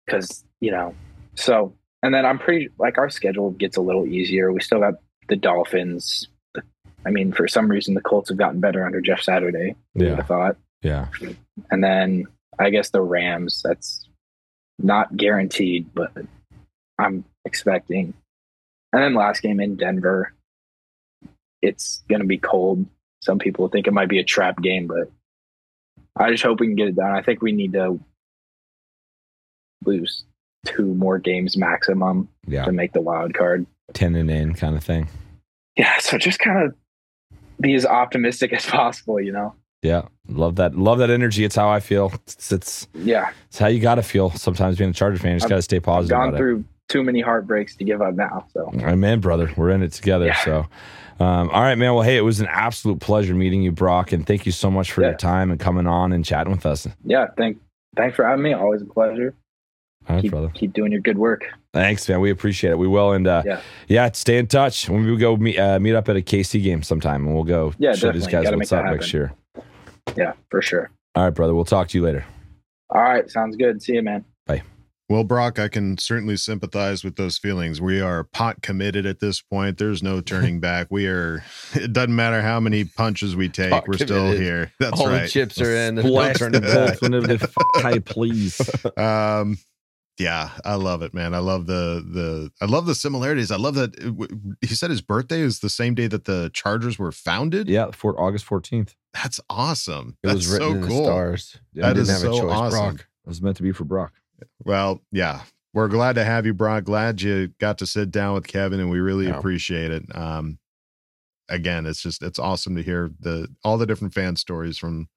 because 0.06 0.44
you 0.60 0.70
know 0.70 0.94
so 1.34 1.74
and 2.02 2.14
then 2.14 2.24
i'm 2.24 2.38
pretty 2.38 2.68
like 2.78 2.96
our 2.98 3.10
schedule 3.10 3.50
gets 3.50 3.76
a 3.76 3.80
little 3.80 4.06
easier 4.06 4.50
we 4.52 4.60
still 4.60 4.78
got 4.80 4.94
the 5.28 5.36
dolphins 5.36 6.28
i 7.04 7.10
mean 7.10 7.32
for 7.32 7.46
some 7.48 7.68
reason 7.68 7.94
the 7.94 8.00
colts 8.00 8.28
have 8.30 8.38
gotten 8.38 8.60
better 8.60 8.86
under 8.86 9.00
jeff 9.00 9.20
saturday 9.20 9.74
Yeah. 9.94 10.14
have 10.16 10.26
thought 10.28 10.56
Yeah. 10.82 11.08
and 11.70 11.82
then 11.84 12.24
i 12.58 12.70
guess 12.70 12.90
the 12.90 13.02
rams 13.02 13.60
that's 13.62 14.08
not 14.82 15.16
guaranteed 15.16 15.86
but 15.94 16.12
i'm 16.98 17.24
expecting 17.44 18.12
and 18.92 19.02
then 19.02 19.14
last 19.14 19.40
game 19.40 19.60
in 19.60 19.76
denver 19.76 20.32
it's 21.62 22.02
going 22.08 22.20
to 22.20 22.26
be 22.26 22.38
cold 22.38 22.84
some 23.22 23.38
people 23.38 23.68
think 23.68 23.86
it 23.86 23.92
might 23.92 24.08
be 24.08 24.18
a 24.18 24.24
trap 24.24 24.60
game 24.60 24.86
but 24.86 25.10
I 26.14 26.30
just 26.30 26.42
hope 26.42 26.60
we 26.60 26.66
can 26.66 26.76
get 26.76 26.88
it 26.88 26.96
done. 26.96 27.12
I 27.12 27.22
think 27.22 27.40
we 27.40 27.52
need 27.52 27.72
to 27.72 27.98
lose 29.84 30.24
two 30.66 30.94
more 30.94 31.18
games 31.18 31.56
maximum 31.56 32.28
Yeah. 32.46 32.66
to 32.66 32.72
make 32.72 32.92
the 32.92 33.00
wild 33.00 33.32
card. 33.32 33.64
Ten 33.94 34.14
and 34.16 34.30
in 34.30 34.52
kind 34.54 34.76
of 34.76 34.84
thing. 34.84 35.08
Yeah, 35.76 35.96
so 36.00 36.18
just 36.18 36.38
kind 36.38 36.66
of 36.66 36.74
be 37.60 37.74
as 37.74 37.86
optimistic 37.86 38.52
as 38.52 38.66
possible, 38.66 39.20
you 39.20 39.32
know. 39.32 39.54
Yeah. 39.82 40.02
Love 40.28 40.56
that. 40.56 40.76
Love 40.76 40.98
that 40.98 41.10
energy. 41.10 41.44
It's 41.44 41.56
how 41.56 41.68
I 41.68 41.80
feel. 41.80 42.12
It's 42.26 42.52
it's, 42.52 42.88
Yeah, 42.94 43.32
it's 43.48 43.58
how 43.58 43.66
you 43.66 43.80
got 43.80 43.96
to 43.96 44.02
feel. 44.02 44.30
Sometimes 44.30 44.78
being 44.78 44.90
a 44.90 44.92
Charger 44.92 45.18
fan, 45.18 45.32
you 45.32 45.38
just 45.40 45.48
got 45.50 45.56
to 45.56 45.62
stay 45.62 45.80
positive. 45.80 46.14
I've 46.16 46.20
gone 46.20 46.28
about 46.28 46.34
it. 46.36 46.38
through 46.38 46.64
too 46.88 47.02
many 47.02 47.20
heartbreaks 47.20 47.74
to 47.76 47.84
give 47.84 48.00
up 48.00 48.14
now. 48.14 48.46
So 48.54 48.70
Amen, 48.80 49.20
brother. 49.20 49.52
We're 49.56 49.70
in 49.70 49.82
it 49.82 49.92
together. 49.92 50.26
Yeah. 50.26 50.44
So, 50.44 50.58
um, 51.18 51.50
all 51.50 51.60
right, 51.62 51.76
man. 51.76 51.94
Well, 51.94 52.02
hey, 52.04 52.16
it 52.16 52.20
was 52.22 52.40
an 52.40 52.46
absolute 52.48 53.00
pleasure 53.00 53.34
meeting 53.34 53.62
you, 53.62 53.72
Brock, 53.72 54.12
and 54.12 54.24
thank 54.26 54.46
you 54.46 54.52
so 54.52 54.70
much 54.70 54.92
for 54.92 55.02
your 55.02 55.14
time 55.14 55.50
and 55.50 55.58
coming 55.58 55.86
on 55.88 56.12
and 56.12 56.24
chatting 56.24 56.52
with 56.52 56.64
us. 56.66 56.86
yeah, 57.04 57.26
thank 57.36 57.58
thanks 57.96 58.14
for 58.16 58.24
having 58.24 58.42
me. 58.44 58.52
Always 58.52 58.82
a 58.82 58.86
pleasure. 58.86 59.34
All 60.08 60.16
right, 60.16 60.22
keep, 60.22 60.30
brother. 60.32 60.48
keep 60.54 60.72
doing 60.72 60.90
your 60.92 61.00
good 61.00 61.18
work. 61.18 61.44
Thanks, 61.72 62.08
man. 62.08 62.20
We 62.20 62.30
appreciate 62.30 62.70
it. 62.70 62.78
We 62.78 62.88
will, 62.88 63.12
and 63.12 63.26
uh, 63.26 63.42
Yeah. 63.44 63.60
yeah, 63.88 64.10
stay 64.12 64.38
in 64.38 64.46
touch. 64.46 64.88
When 64.88 65.04
we 65.04 65.16
go 65.16 65.36
meet 65.36 65.58
uh, 65.58 65.78
meet 65.80 65.94
up 65.94 66.08
at 66.08 66.16
a 66.16 66.22
KC 66.22 66.62
game 66.62 66.82
sometime, 66.82 67.24
and 67.26 67.34
we'll 67.34 67.44
go 67.44 67.72
Yeah, 67.78 67.94
show 67.94 68.12
these 68.12 68.26
guys 68.28 68.50
what's 68.50 68.72
up 68.72 68.84
that 68.84 68.90
next 68.92 69.12
year. 69.12 69.32
Yeah, 70.16 70.32
for 70.50 70.62
sure. 70.62 70.90
All 71.14 71.24
right, 71.24 71.30
brother. 71.30 71.54
We'll 71.54 71.64
talk 71.64 71.88
to 71.88 71.98
you 71.98 72.04
later. 72.04 72.24
All 72.90 73.02
right, 73.02 73.28
sounds 73.30 73.56
good. 73.56 73.82
See 73.82 73.94
you, 73.94 74.02
man. 74.02 74.24
Bye. 74.46 74.62
Well, 75.08 75.24
Brock, 75.24 75.58
I 75.58 75.68
can 75.68 75.98
certainly 75.98 76.36
sympathize 76.36 77.04
with 77.04 77.16
those 77.16 77.36
feelings. 77.38 77.80
We 77.80 78.00
are 78.00 78.24
pot 78.24 78.62
committed 78.62 79.04
at 79.04 79.20
this 79.20 79.40
point. 79.42 79.76
There's 79.78 80.02
no 80.02 80.20
turning 80.20 80.60
back. 80.60 80.86
We 80.90 81.06
are. 81.06 81.44
It 81.74 81.92
doesn't 81.92 82.14
matter 82.14 82.40
how 82.42 82.60
many 82.60 82.84
punches 82.84 83.36
we 83.36 83.48
take. 83.48 83.70
Pot 83.70 83.88
we're 83.88 83.98
still 83.98 84.32
here. 84.32 84.72
That's 84.80 85.00
All 85.00 85.08
right. 85.08 85.22
the 85.22 85.28
chips 85.28 85.60
are 85.60 85.74
in. 85.74 85.96
There's 85.96 86.04
no 86.06 86.10
Blood 86.12 86.36
turning 86.36 86.60
back. 86.62 86.98
Hey, 87.82 88.00
please. 88.00 88.60
um 88.96 89.58
yeah 90.18 90.50
i 90.66 90.74
love 90.74 91.00
it 91.00 91.14
man 91.14 91.32
i 91.32 91.38
love 91.38 91.64
the 91.64 92.04
the 92.06 92.50
i 92.60 92.66
love 92.66 92.84
the 92.84 92.94
similarities 92.94 93.50
i 93.50 93.56
love 93.56 93.74
that 93.74 93.98
uh, 93.98 94.04
w- 94.10 94.28
he 94.60 94.74
said 94.74 94.90
his 94.90 95.00
birthday 95.00 95.40
is 95.40 95.60
the 95.60 95.70
same 95.70 95.94
day 95.94 96.06
that 96.06 96.26
the 96.26 96.50
chargers 96.52 96.98
were 96.98 97.10
founded 97.10 97.66
Yeah, 97.66 97.90
for 97.92 98.20
August 98.20 98.44
fourteenth. 98.44 98.94
That's 99.14 99.40
awesome. 99.50 100.16
It 100.22 100.26
that's 100.28 100.36
was 100.38 100.48
written 100.48 100.68
so 100.68 100.74
in 100.74 100.80
the 100.82 100.88
cool. 100.88 101.04
stars. 101.04 101.58
Yeah, 101.74 101.88
that 101.88 101.96
You 101.96 102.02
is 102.02 102.08
didn't 102.08 102.22
have 102.22 102.32
a 102.32 102.36
so 102.36 102.42
choice, 102.42 102.52
awesome. 102.52 102.78
Brock. 102.96 103.00
It 103.24 103.28
was 103.28 103.42
meant 103.42 103.56
to 103.58 103.62
be 103.62 103.72
for 103.72 103.84
Brock. 103.84 104.12
well 104.64 105.00
yeah. 105.12 105.42
We're 105.74 105.88
glad 105.88 106.16
to 106.16 106.24
have 106.24 106.44
you 106.44 106.52
brock. 106.52 106.84
Glad 106.84 107.22
you 107.22 107.48
got 107.58 107.78
to 107.78 107.86
sit 107.86 108.10
down 108.10 108.34
with 108.34 108.46
kevin 108.46 108.78
and 108.80 108.90
we 108.90 109.00
really 109.00 109.26
Yeah. 109.26 109.38
appreciate 109.38 109.90
it. 109.90 110.04
Um 110.16 110.58
again 111.48 111.86
it's 111.86 112.00
just 112.02 112.22
it's 112.22 112.38
awesome 112.38 112.76
to 112.76 112.82
hear 112.82 113.10
the 113.20 113.48
all 113.64 113.76
the 113.78 113.86
different 113.86 114.14
fan 114.14 114.36
stories 114.36 114.78
from 114.78 115.08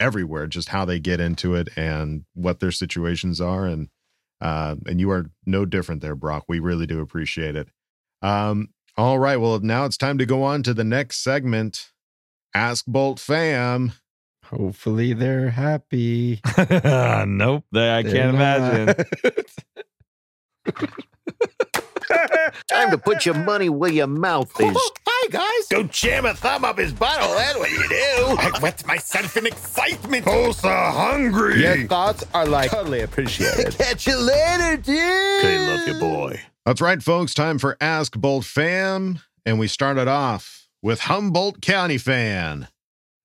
everywhere 0.00 0.46
just 0.46 0.68
how 0.68 0.84
they 0.84 0.98
get 1.00 1.20
into 1.20 1.54
it 1.54 1.68
and 1.76 2.24
what 2.34 2.60
their 2.60 2.70
situations 2.72 3.40
are. 3.40 3.66
And 3.66 3.88
uh 4.40 4.76
and 4.86 5.00
you 5.00 5.10
are 5.10 5.30
no 5.46 5.64
different 5.64 6.02
there 6.02 6.14
brock. 6.14 6.44
We 6.48 6.58
really 6.60 6.86
do 6.86 7.00
appreciate 7.00 7.56
it. 7.56 7.68
Um 8.22 8.68
all 8.98 9.18
right. 9.18 9.36
Well 9.36 9.60
now 9.60 9.84
it's 9.84 9.96
time 9.98 10.18
to 10.18 10.26
go 10.26 10.42
on 10.42 10.62
to 10.64 10.74
the 10.74 10.84
next 10.84 11.22
segment 11.22 11.90
ask 12.56 12.86
bolt 12.86 13.20
fam 13.20 13.92
Hopefully 14.50 15.12
they're 15.12 15.50
happy. 15.50 16.40
nope, 16.56 17.64
I 17.72 17.72
They're 17.72 18.02
can't 18.04 18.36
imagine. 18.36 18.94
Time 22.70 22.90
to 22.92 22.98
put 22.98 23.26
your 23.26 23.34
money 23.34 23.68
where 23.68 23.90
your 23.90 24.06
mouth 24.06 24.52
is. 24.60 24.76
Hi, 25.04 25.28
guys. 25.30 25.66
Don't 25.68 25.90
jam 25.90 26.26
a 26.26 26.34
thumb 26.34 26.64
up 26.64 26.78
his 26.78 26.92
butthole. 26.92 27.36
That's 27.36 27.58
what 27.58 27.72
you 27.72 27.88
do. 27.88 27.96
I 28.38 28.56
wet 28.62 28.86
myself 28.86 29.36
in 29.36 29.46
excitement. 29.46 30.24
Oh, 30.28 30.52
so 30.52 30.68
hungry. 30.68 31.62
Your 31.62 31.88
thoughts 31.88 32.24
are 32.32 32.46
like 32.46 32.70
totally 32.70 33.00
appreciated. 33.00 33.74
Catch 33.78 34.06
you 34.06 34.16
later, 34.16 34.76
dude. 34.76 34.96
Okay, 34.96 35.58
love 35.58 35.88
you, 35.88 35.98
boy. 35.98 36.40
That's 36.64 36.80
right, 36.80 37.02
folks. 37.02 37.34
Time 37.34 37.58
for 37.58 37.76
Ask 37.80 38.16
Bolt 38.16 38.44
Fam. 38.44 39.18
And 39.44 39.58
we 39.58 39.66
started 39.66 40.06
off 40.06 40.65
with 40.82 41.00
Humboldt 41.00 41.60
County 41.60 41.98
fan, 41.98 42.68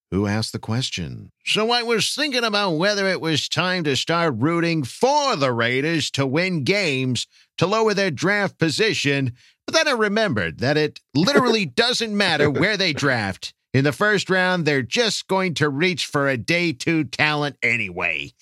who 0.09 0.27
asked 0.27 0.51
the 0.51 0.59
question. 0.59 1.31
So 1.45 1.71
I 1.71 1.83
was 1.83 2.13
thinking 2.13 2.43
about 2.43 2.71
whether 2.71 3.07
it 3.07 3.21
was 3.21 3.47
time 3.47 3.83
to 3.85 3.95
start 3.95 4.35
rooting 4.37 4.83
for 4.83 5.35
the 5.35 5.51
Raiders 5.51 6.11
to 6.11 6.25
win 6.25 6.63
games 6.63 7.27
to 7.57 7.67
lower 7.67 7.93
their 7.93 8.11
draft 8.11 8.57
position. 8.57 9.33
But 9.65 9.75
then 9.75 9.87
I 9.87 9.91
remembered 9.91 10.59
that 10.59 10.77
it 10.77 10.99
literally 11.13 11.65
doesn't 11.65 12.15
matter 12.15 12.49
where 12.49 12.77
they 12.77 12.93
draft. 12.93 13.53
In 13.73 13.85
the 13.85 13.93
first 13.93 14.29
round, 14.29 14.65
they're 14.65 14.81
just 14.81 15.27
going 15.27 15.53
to 15.55 15.69
reach 15.69 16.05
for 16.05 16.27
a 16.27 16.37
day 16.37 16.73
two 16.73 17.05
talent 17.05 17.55
anyway. 17.63 18.33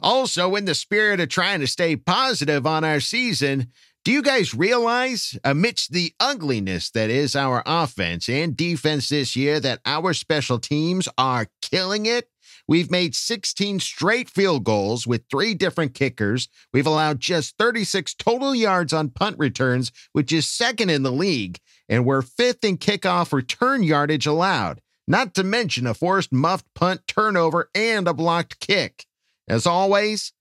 Also, 0.00 0.54
in 0.54 0.66
the 0.66 0.74
spirit 0.74 1.20
of 1.20 1.28
trying 1.28 1.60
to 1.60 1.66
stay 1.66 1.96
positive 1.96 2.66
on 2.66 2.84
our 2.84 3.00
season, 3.00 3.68
do 4.08 4.14
you 4.14 4.22
guys 4.22 4.54
realize, 4.54 5.38
amidst 5.44 5.92
the 5.92 6.14
ugliness 6.18 6.88
that 6.92 7.10
is 7.10 7.36
our 7.36 7.62
offense 7.66 8.26
and 8.26 8.56
defense 8.56 9.10
this 9.10 9.36
year, 9.36 9.60
that 9.60 9.80
our 9.84 10.14
special 10.14 10.58
teams 10.58 11.10
are 11.18 11.48
killing 11.60 12.06
it? 12.06 12.30
We've 12.66 12.90
made 12.90 13.14
16 13.14 13.80
straight 13.80 14.30
field 14.30 14.64
goals 14.64 15.06
with 15.06 15.26
three 15.30 15.52
different 15.52 15.92
kickers. 15.92 16.48
We've 16.72 16.86
allowed 16.86 17.20
just 17.20 17.58
36 17.58 18.14
total 18.14 18.54
yards 18.54 18.94
on 18.94 19.10
punt 19.10 19.36
returns, 19.38 19.92
which 20.14 20.32
is 20.32 20.48
second 20.48 20.88
in 20.88 21.02
the 21.02 21.12
league, 21.12 21.58
and 21.86 22.06
we're 22.06 22.22
fifth 22.22 22.64
in 22.64 22.78
kickoff 22.78 23.30
return 23.30 23.82
yardage 23.82 24.24
allowed, 24.24 24.80
not 25.06 25.34
to 25.34 25.44
mention 25.44 25.86
a 25.86 25.92
forced 25.92 26.32
muffed 26.32 26.72
punt 26.74 27.02
turnover 27.06 27.68
and 27.74 28.08
a 28.08 28.14
blocked 28.14 28.58
kick. 28.58 29.04
As 29.46 29.66
always, 29.66 30.32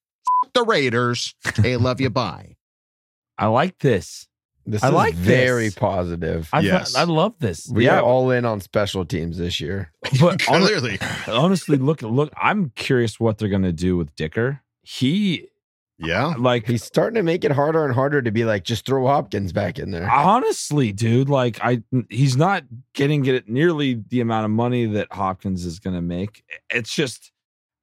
the 0.54 0.64
Raiders. 0.64 1.36
Hey, 1.58 1.76
love 1.76 2.00
you. 2.00 2.10
Bye. 2.10 2.57
I 3.38 3.48
like 3.48 3.80
this. 3.80 4.28
This 4.66 4.84
I 4.84 4.88
is 4.88 4.94
like 4.94 5.14
very 5.16 5.68
this. 5.68 5.76
positive. 5.76 6.50
I, 6.52 6.60
Yes. 6.60 6.94
I 6.96 7.04
love 7.06 7.36
this. 7.40 7.70
we 7.72 7.86
yeah, 7.86 8.00
are 8.00 8.02
all 8.02 8.32
in 8.32 8.44
on 8.44 8.60
special 8.60 9.06
teams 9.06 9.38
this 9.38 9.62
year. 9.62 9.92
but 10.20 10.42
hon- 10.42 10.62
Clearly. 10.66 11.00
honestly, 11.28 11.78
look, 11.78 12.02
look. 12.02 12.34
I'm 12.36 12.72
curious 12.76 13.20
what 13.20 13.38
they're 13.38 13.48
gonna 13.50 13.72
do 13.72 13.96
with 13.96 14.14
Dicker. 14.16 14.62
He 14.82 15.48
Yeah. 15.98 16.34
like 16.38 16.68
He's 16.68 16.84
starting 16.84 17.16
to 17.16 17.24
make 17.24 17.46
it 17.46 17.52
harder 17.54 17.86
and 17.86 17.94
harder 17.94 18.22
to 18.22 18.32
be 18.32 18.44
like, 18.44 18.66
just 18.66 18.86
throw 18.86 19.08
Hopkins 19.08 19.54
back 19.54 19.80
in 19.80 19.92
there. 19.92 20.10
honestly, 20.12 20.92
dude. 20.92 21.30
Like 21.30 21.60
I, 21.64 21.82
he's 22.10 22.36
not 22.36 22.64
getting 22.94 23.26
it 23.26 23.48
nearly 23.48 24.04
the 24.10 24.20
amount 24.20 24.44
of 24.46 24.52
money 24.52 24.86
that 24.88 25.08
Hopkins 25.14 25.64
is 25.66 25.80
gonna 25.80 26.02
make. 26.02 26.44
It's 26.70 26.94
just. 26.94 27.32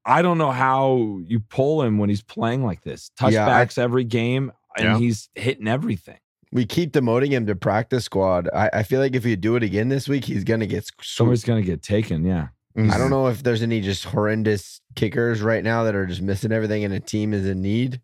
I 0.07 0.21
don't 0.21 0.37
know 0.37 0.51
how 0.51 1.19
you 1.25 1.41
pull 1.41 1.81
him 1.83 1.97
when 1.97 2.11
he's 2.11 2.21
playing 2.23 2.63
like 2.63 2.83
this. 2.83 3.11
Yeah, 3.23 3.27
I- 3.27 3.31
Touchbacks 3.65 3.79
every 3.79 4.05
game, 4.05 4.53
and 4.77 4.85
Yeah. 4.85 4.99
he's 4.99 5.29
hitting 5.35 5.69
everything. 5.69 6.19
We 6.53 6.67
keep 6.67 6.93
demoting 6.93 7.31
him 7.31 7.47
to 7.47 7.57
practice 7.57 8.05
squad. 8.05 8.49
I, 8.55 8.71
I 8.73 8.83
feel 8.85 9.01
like 9.01 9.17
if 9.17 9.25
we 9.25 9.35
do 9.35 9.57
it 9.57 9.63
again 9.63 9.89
this 9.89 10.09
week, 10.09 10.25
he's 10.25 10.45
gonna 10.45 10.67
get 10.67 10.89
Somebody's 11.03 11.45
gonna 11.45 11.63
get 11.63 11.83
taken. 11.83 12.25
Yeah. 12.25 12.49
I 12.77 12.81
don't 12.81 12.91
mm-hmm. 12.91 13.11
know 13.11 13.29
if 13.29 13.43
there's 13.43 13.63
any 13.63 13.81
just 13.81 14.05
horrendous 14.05 14.81
kickers 14.97 15.41
right 15.43 15.63
now 15.63 15.85
that 15.85 15.95
are 15.95 16.07
just 16.07 16.23
missing 16.23 16.51
everything 16.51 16.85
and 16.85 16.93
a 16.93 17.01
team 17.01 17.33
is 17.33 17.47
in 17.47 17.63
need. 17.63 18.01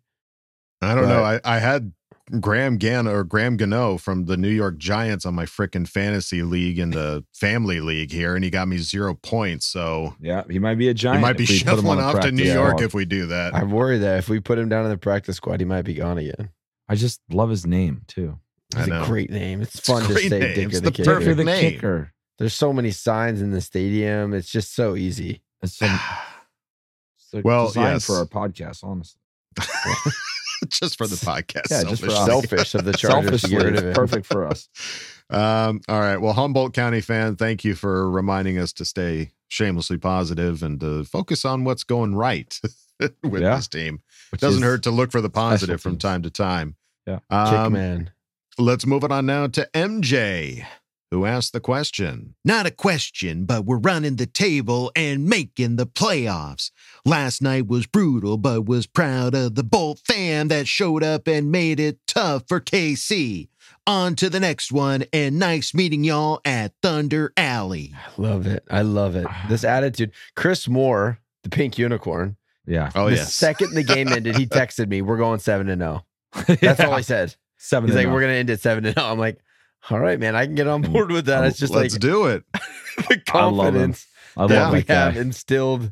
I 0.81 0.95
don't 0.95 1.09
know. 1.09 1.23
I, 1.23 1.41
I 1.43 1.59
had 1.59 1.91
Graham 2.39 2.77
Gann 2.77 3.07
or 3.07 3.23
Graham 3.23 3.57
Gano 3.57 3.97
from 3.97 4.25
the 4.25 4.37
New 4.37 4.49
York 4.49 4.77
Giants 4.77 5.25
on 5.25 5.35
my 5.35 5.45
freaking 5.45 5.87
fantasy 5.87 6.41
league 6.41 6.79
in 6.79 6.91
the 6.91 7.25
family 7.33 7.81
league 7.81 8.11
here, 8.11 8.35
and 8.35 8.43
he 8.43 8.49
got 8.49 8.67
me 8.67 8.77
zero 8.77 9.13
points. 9.13 9.65
So 9.65 10.15
Yeah, 10.21 10.43
he 10.49 10.57
might 10.57 10.75
be 10.75 10.87
a 10.87 10.91
he 10.91 10.93
giant. 10.95 11.21
might 11.21 11.37
be 11.37 11.43
if 11.43 11.49
we 11.49 11.59
put 11.59 11.79
him 11.79 11.87
on 11.87 11.97
shuffling 11.97 12.15
off 12.15 12.19
to 12.21 12.31
New 12.31 12.43
York 12.43 12.77
squad. 12.77 12.83
if 12.83 12.93
we 12.93 13.05
do 13.05 13.25
that. 13.27 13.53
I'm 13.53 13.71
worried 13.71 13.99
that 13.99 14.19
if 14.19 14.29
we 14.29 14.39
put 14.39 14.57
him 14.57 14.69
down 14.69 14.85
in 14.85 14.91
the 14.91 14.97
practice 14.97 15.35
squad, 15.35 15.59
he 15.59 15.65
might 15.65 15.83
be 15.83 15.93
gone 15.93 16.17
again. 16.17 16.49
I 16.91 16.95
just 16.95 17.21
love 17.31 17.49
his 17.49 17.65
name 17.65 18.01
too. 18.07 18.37
I 18.75 18.81
It's 18.81 18.89
a 18.91 19.03
great 19.05 19.29
name. 19.29 19.61
It's 19.61 19.75
It's 19.75 19.87
fun 19.87 20.03
to 20.03 20.15
say 20.17 20.27
name. 20.39 20.39
Dicker 20.55 20.61
It's 20.67 20.79
the, 20.81 20.81
the 20.81 20.91
Kicker. 20.91 21.13
perfect 21.15 21.37
the 21.37 21.43
name. 21.45 21.71
kicker. 21.71 22.13
There's 22.37 22.53
so 22.53 22.73
many 22.73 22.91
signs 22.91 23.41
in 23.41 23.51
the 23.51 23.61
stadium. 23.61 24.33
It's 24.33 24.49
just 24.51 24.75
so 24.75 24.95
easy. 24.95 25.41
It's, 25.61 25.77
some, 25.77 25.89
it's 27.17 27.33
like 27.33 27.45
Well, 27.45 27.67
designed 27.67 27.93
yes. 27.95 28.05
for 28.05 28.15
our 28.15 28.25
podcast, 28.25 28.83
honestly. 28.83 29.21
just 30.69 30.97
for 30.97 31.07
the 31.07 31.15
podcast. 31.25 31.69
Yeah, 31.71 31.83
just 31.89 32.03
for 32.03 32.09
Selfish 32.09 32.75
of 32.75 32.83
the 32.83 32.93
Chargers 32.93 33.41
to 33.43 33.47
get 33.47 33.61
Selfishly, 33.61 33.65
rid 33.71 33.77
of 33.77 33.85
it. 33.85 33.95
perfect 33.95 34.25
for 34.25 34.45
us. 34.45 34.67
Um, 35.31 35.79
all 35.87 36.01
right. 36.01 36.17
Well, 36.17 36.33
Humboldt 36.33 36.73
County 36.73 36.99
fan, 36.99 37.37
thank 37.37 37.63
you 37.63 37.73
for 37.73 38.11
reminding 38.11 38.57
us 38.57 38.73
to 38.73 38.83
stay 38.83 39.31
shamelessly 39.47 39.97
positive 39.97 40.61
and 40.61 40.77
to 40.81 41.05
focus 41.05 41.45
on 41.45 41.63
what's 41.63 41.85
going 41.85 42.15
right 42.15 42.59
with 42.99 43.41
Yeah. 43.41 43.55
this 43.55 43.69
team. 43.69 44.01
Which 44.31 44.41
Doesn't 44.41 44.61
hurt 44.61 44.83
to 44.83 44.91
look 44.91 45.09
for 45.09 45.21
the 45.21 45.29
positive 45.29 45.79
from 45.79 45.97
time 45.97 46.21
to 46.23 46.29
time. 46.29 46.75
Yeah. 47.05 47.15
Kick 47.15 47.31
Um, 47.31 47.73
man. 47.73 48.11
Let's 48.57 48.85
move 48.85 49.03
it 49.03 49.11
on 49.11 49.25
now 49.25 49.47
to 49.47 49.67
MJ, 49.73 50.65
who 51.09 51.25
asked 51.25 51.53
the 51.53 51.59
question. 51.59 52.35
Not 52.43 52.65
a 52.65 52.71
question, 52.71 53.45
but 53.45 53.65
we're 53.65 53.77
running 53.77 54.17
the 54.17 54.25
table 54.25 54.91
and 54.95 55.25
making 55.25 55.77
the 55.77 55.87
playoffs. 55.87 56.69
Last 57.05 57.41
night 57.41 57.67
was 57.67 57.87
brutal, 57.87 58.37
but 58.37 58.65
was 58.65 58.87
proud 58.87 59.33
of 59.33 59.55
the 59.55 59.63
Bolt 59.63 59.99
fam 60.05 60.49
that 60.49 60.67
showed 60.67 61.03
up 61.03 61.27
and 61.27 61.51
made 61.51 61.79
it 61.79 61.99
tough 62.07 62.43
for 62.47 62.59
KC. 62.59 63.47
On 63.87 64.15
to 64.15 64.29
the 64.29 64.39
next 64.39 64.71
one, 64.71 65.05
and 65.11 65.39
nice 65.39 65.73
meeting 65.73 66.03
y'all 66.03 66.39
at 66.45 66.73
Thunder 66.83 67.33
Alley. 67.35 67.95
Love 68.17 68.45
it. 68.45 68.63
I 68.69 68.83
love 68.83 69.15
it. 69.15 69.25
This 69.49 69.63
attitude. 69.63 70.11
Chris 70.35 70.67
Moore, 70.67 71.19
the 71.43 71.49
pink 71.49 71.77
unicorn. 71.79 72.35
Yeah. 72.67 72.91
Oh, 72.93 73.09
the 73.09 73.15
yes. 73.15 73.33
second 73.33 73.73
the 73.73 73.83
game 73.83 74.07
ended, 74.13 74.35
he 74.35 74.45
texted 74.45 74.87
me, 74.87 75.01
"We're 75.01 75.17
going 75.17 75.39
seven 75.39 75.65
to 75.67 75.75
zero." 75.75 76.05
That's 76.61 76.79
all 76.79 76.95
he 76.97 77.03
said. 77.03 77.35
Seven. 77.57 77.89
He's 77.89 77.95
like, 77.95 78.05
none. 78.05 78.13
"We're 78.13 78.21
gonna 78.21 78.33
end 78.33 78.49
at 78.49 78.59
seven 78.59 78.83
to 78.83 78.93
zero." 78.93 79.05
I'm 79.05 79.19
like, 79.19 79.39
"All 79.89 79.99
right, 79.99 80.19
man, 80.19 80.35
I 80.35 80.45
can 80.45 80.55
get 80.55 80.67
on 80.67 80.83
mm. 80.83 80.91
board 80.91 81.11
with 81.11 81.25
that." 81.25 81.45
It's 81.45 81.59
just 81.59 81.73
like 81.73 81.83
Let's 81.83 81.95
like 81.95 82.01
do 82.01 82.25
it. 82.27 82.43
the 82.53 83.21
I 83.33 83.45
love 83.45 83.75
him. 83.75 83.93
confidence 83.93 84.07
that 84.35 84.73
we 84.73 84.81
guy. 84.81 84.93
have 84.93 85.17
instilled 85.17 85.91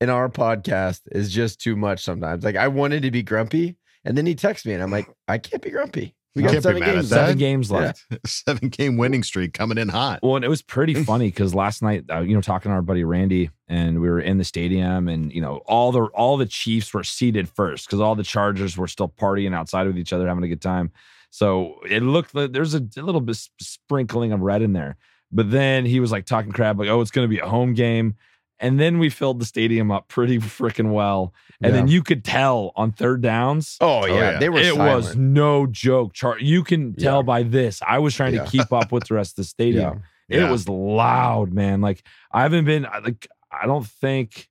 in 0.00 0.10
our 0.10 0.28
podcast 0.28 1.02
is 1.12 1.32
just 1.32 1.60
too 1.60 1.76
much 1.76 2.02
sometimes. 2.02 2.44
Like 2.44 2.56
I 2.56 2.68
wanted 2.68 3.02
to 3.02 3.10
be 3.10 3.22
grumpy, 3.22 3.76
and 4.04 4.16
then 4.16 4.26
he 4.26 4.34
texts 4.34 4.66
me, 4.66 4.74
and 4.74 4.82
I'm 4.82 4.90
like, 4.90 5.08
I 5.28 5.38
can't 5.38 5.62
be 5.62 5.70
grumpy. 5.70 6.14
We 6.34 6.42
got 6.42 6.52
Can't 6.52 6.62
be 6.62 6.68
seven 6.68 6.80
mad 6.80 6.88
at 6.88 6.94
games 6.94 7.08
that. 7.10 7.16
left. 7.16 7.26
Seven 7.26 7.38
games 7.38 7.70
left. 7.70 8.06
Seven 8.26 8.68
game 8.70 8.96
winning 8.96 9.22
streak 9.22 9.52
coming 9.52 9.76
in 9.76 9.88
hot. 9.90 10.20
Well, 10.22 10.36
and 10.36 10.44
it 10.44 10.48
was 10.48 10.62
pretty 10.62 10.94
funny 11.04 11.26
because 11.28 11.54
last 11.54 11.82
night, 11.82 12.04
uh, 12.10 12.20
you 12.20 12.34
know, 12.34 12.40
talking 12.40 12.70
to 12.70 12.74
our 12.74 12.80
buddy 12.82 13.04
Randy, 13.04 13.50
and 13.68 14.00
we 14.00 14.08
were 14.08 14.20
in 14.20 14.38
the 14.38 14.44
stadium, 14.44 15.08
and 15.08 15.30
you 15.30 15.42
know, 15.42 15.56
all 15.66 15.92
the 15.92 16.04
all 16.14 16.38
the 16.38 16.46
Chiefs 16.46 16.94
were 16.94 17.04
seated 17.04 17.50
first 17.50 17.86
because 17.86 18.00
all 18.00 18.14
the 18.14 18.22
Chargers 18.22 18.78
were 18.78 18.88
still 18.88 19.08
partying 19.08 19.54
outside 19.54 19.86
with 19.86 19.98
each 19.98 20.12
other, 20.14 20.26
having 20.26 20.44
a 20.44 20.48
good 20.48 20.62
time. 20.62 20.90
So 21.28 21.76
it 21.88 22.02
looked 22.02 22.34
like 22.34 22.52
there's 22.52 22.74
a, 22.74 22.82
a 22.96 23.02
little 23.02 23.20
bit 23.20 23.36
sprinkling 23.60 24.32
of 24.32 24.40
red 24.40 24.62
in 24.62 24.72
there. 24.72 24.96
But 25.30 25.50
then 25.50 25.84
he 25.86 25.98
was 26.00 26.12
like 26.12 26.24
talking 26.26 26.52
crap, 26.52 26.78
like, 26.78 26.88
"Oh, 26.88 27.00
it's 27.00 27.10
going 27.10 27.24
to 27.26 27.34
be 27.34 27.38
a 27.40 27.48
home 27.48 27.74
game." 27.74 28.16
And 28.60 28.78
then 28.78 28.98
we 28.98 29.08
filled 29.10 29.40
the 29.40 29.44
stadium 29.44 29.90
up 29.90 30.06
pretty 30.08 30.38
freaking 30.58 30.92
well. 30.92 31.34
And 31.60 31.74
then 31.74 31.88
you 31.88 32.02
could 32.02 32.24
tell 32.24 32.72
on 32.76 32.92
third 32.92 33.20
downs. 33.22 33.76
Oh 33.80 34.06
yeah, 34.06 34.14
yeah. 34.32 34.38
they 34.38 34.48
were. 34.48 34.58
it 34.60 34.76
was 34.76 35.16
no 35.16 35.66
joke. 35.66 36.12
Char- 36.14 36.38
you 36.40 36.62
can 36.64 36.94
tell 36.94 37.18
Yeah. 37.18 37.22
by 37.22 37.42
this. 37.42 37.80
I 37.86 37.98
was 37.98 38.14
trying 38.14 38.34
Yeah. 38.34 38.44
to 38.44 38.50
keep 38.50 38.72
up 38.72 38.92
with 38.92 39.08
the 39.08 39.14
rest 39.14 39.32
of 39.32 39.36
the 39.44 39.48
stadium. 39.48 40.02
Yeah. 40.28 40.46
It 40.46 40.50
was 40.50 40.68
loud, 40.68 41.52
man. 41.52 41.80
Like 41.80 42.02
I 42.32 42.42
haven't 42.42 42.64
been 42.64 42.82
like 43.04 43.26
I 43.50 43.66
don't 43.66 43.86
think 43.86 44.48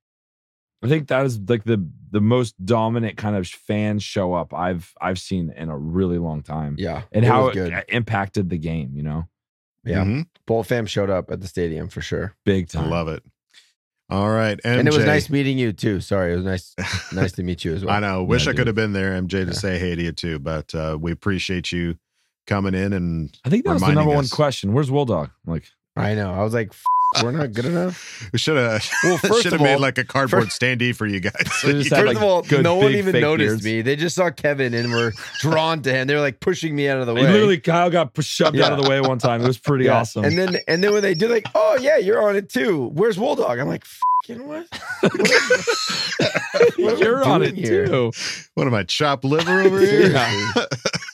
I 0.84 0.88
think 0.88 1.08
that 1.08 1.24
is 1.26 1.38
like 1.48 1.64
the 1.64 1.86
the 2.10 2.20
most 2.20 2.54
dominant 2.64 3.16
kind 3.16 3.36
of 3.36 3.46
fan 3.48 3.98
show 3.98 4.34
up 4.34 4.52
I've 4.54 4.92
I've 5.00 5.18
seen 5.18 5.52
in 5.56 5.68
a 5.70 5.76
really 5.78 6.18
long 6.18 6.42
time. 6.42 6.76
Yeah, 6.78 7.02
And 7.12 7.24
it 7.24 7.28
how 7.28 7.46
was 7.46 7.56
it 7.56 7.70
good. 7.70 7.84
impacted 7.88 8.50
the 8.50 8.58
game, 8.58 8.92
you 8.94 9.02
know? 9.02 9.28
Yeah, 9.84 10.04
Mhm. 10.04 10.26
Bolt 10.46 10.66
fam 10.66 10.86
showed 10.86 11.10
up 11.10 11.30
at 11.30 11.40
the 11.40 11.48
stadium 11.48 11.88
for 11.88 12.00
sure, 12.02 12.34
Big 12.44 12.64
I 12.74 12.80
time. 12.80 12.90
love 12.90 13.08
it. 13.08 13.22
All 14.12 14.28
right. 14.30 14.58
MJ. 14.58 14.78
and 14.78 14.86
it 14.88 14.94
was 14.94 15.04
nice 15.06 15.30
meeting 15.30 15.58
you 15.58 15.72
too. 15.72 16.00
Sorry, 16.00 16.32
it 16.34 16.36
was 16.36 16.44
nice, 16.44 16.74
nice 17.12 17.32
to 17.32 17.42
meet 17.42 17.64
you 17.64 17.74
as 17.74 17.84
well. 17.84 17.94
I 17.96 18.00
know. 18.00 18.22
Wish 18.24 18.44
Yeah, 18.46 18.52
I 18.52 18.54
could 18.54 18.66
have 18.66 18.76
been 18.76 18.92
there, 18.92 19.12
MJ, 19.20 19.30
to 19.30 19.46
Yeah. 19.46 19.52
say 19.52 19.78
hey 19.78 19.94
to 19.94 20.02
you 20.02 20.12
too. 20.12 20.38
But 20.38 20.74
uh, 20.74 20.98
we 21.00 21.12
appreciate 21.12 21.72
you 21.72 21.96
coming 22.46 22.74
in 22.74 22.92
and 22.92 23.36
I 23.44 23.48
think 23.48 23.64
that 23.64 23.72
was 23.72 23.80
the 23.80 23.86
reminding 23.86 24.04
number 24.06 24.14
one 24.16 24.28
question. 24.28 24.72
Where's 24.72 24.90
Will 24.90 25.04
Dog? 25.06 25.30
Like, 25.46 25.64
I 25.96 26.14
know. 26.14 26.32
I 26.32 26.42
was 26.42 26.52
like, 26.52 26.68
"F- 26.68 26.82
we're 27.22 27.32
not 27.32 27.52
good 27.52 27.64
enough. 27.64 28.28
we 28.32 28.38
should 28.38 28.56
have 28.56 28.88
Well, 29.02 29.18
first 29.18 29.42
should 29.42 29.52
have 29.52 29.60
made 29.60 29.74
all- 29.74 29.80
like 29.80 29.98
a 29.98 30.04
cardboard 30.04 30.44
standee 30.48 30.94
for 30.94 31.06
you 31.06 31.20
guys. 31.20 31.32
So 31.60 31.68
you 31.72 31.74
just 31.74 31.88
could- 31.90 31.96
had, 31.98 32.04
First 32.04 32.06
like, 32.06 32.16
of 32.16 32.22
all, 32.22 32.42
good 32.42 32.62
no 32.62 32.76
one 32.76 32.92
even 32.94 33.20
noticed 33.20 33.62
beards. 33.62 33.64
me. 33.64 33.82
They 33.82 33.96
just 33.96 34.14
saw 34.16 34.30
Kevin 34.30 34.72
and 34.74 34.92
were 34.92 35.12
drawn 35.40 35.82
to 35.82 35.92
him. 35.92 36.06
They 36.06 36.14
were 36.14 36.20
like 36.20 36.40
pushing 36.40 36.74
me 36.76 36.88
out 36.88 36.98
of 36.98 37.06
the 37.06 37.14
way. 37.14 37.22
literally 37.22 37.58
Kyle 37.58 37.90
got 37.90 38.10
shoved 38.22 38.58
out 38.60 38.72
of 38.72 38.82
the 38.82 38.88
way 38.88 39.00
one 39.00 39.18
time. 39.18 39.42
It 39.42 39.46
was 39.46 39.58
pretty 39.58 39.86
Yeah. 39.86 39.98
awesome. 40.00 40.24
And 40.24 40.38
then 40.38 40.56
and 40.68 40.82
then 40.84 40.92
when 40.92 41.02
they 41.02 41.14
did 41.14 41.30
like, 41.30 41.46
oh 41.54 41.76
yeah, 41.80 41.96
you're 41.98 42.22
on 42.22 42.36
it 42.36 42.48
too. 42.48 42.88
Where's 42.94 43.18
Wool 43.18 43.36
Dog? 43.36 43.58
I'm 43.58 43.68
like, 43.68 43.84
fucking 43.84 44.46
what? 44.46 44.66
what 46.76 46.98
You're 46.98 47.24
on 47.24 47.42
it 47.42 47.54
here? 47.56 47.86
too. 47.86 48.12
what 48.54 48.66
am 48.66 48.74
I, 48.74 48.84
chopped 48.84 49.24
liver 49.24 49.60
over 49.62 49.80
here? 49.80 50.14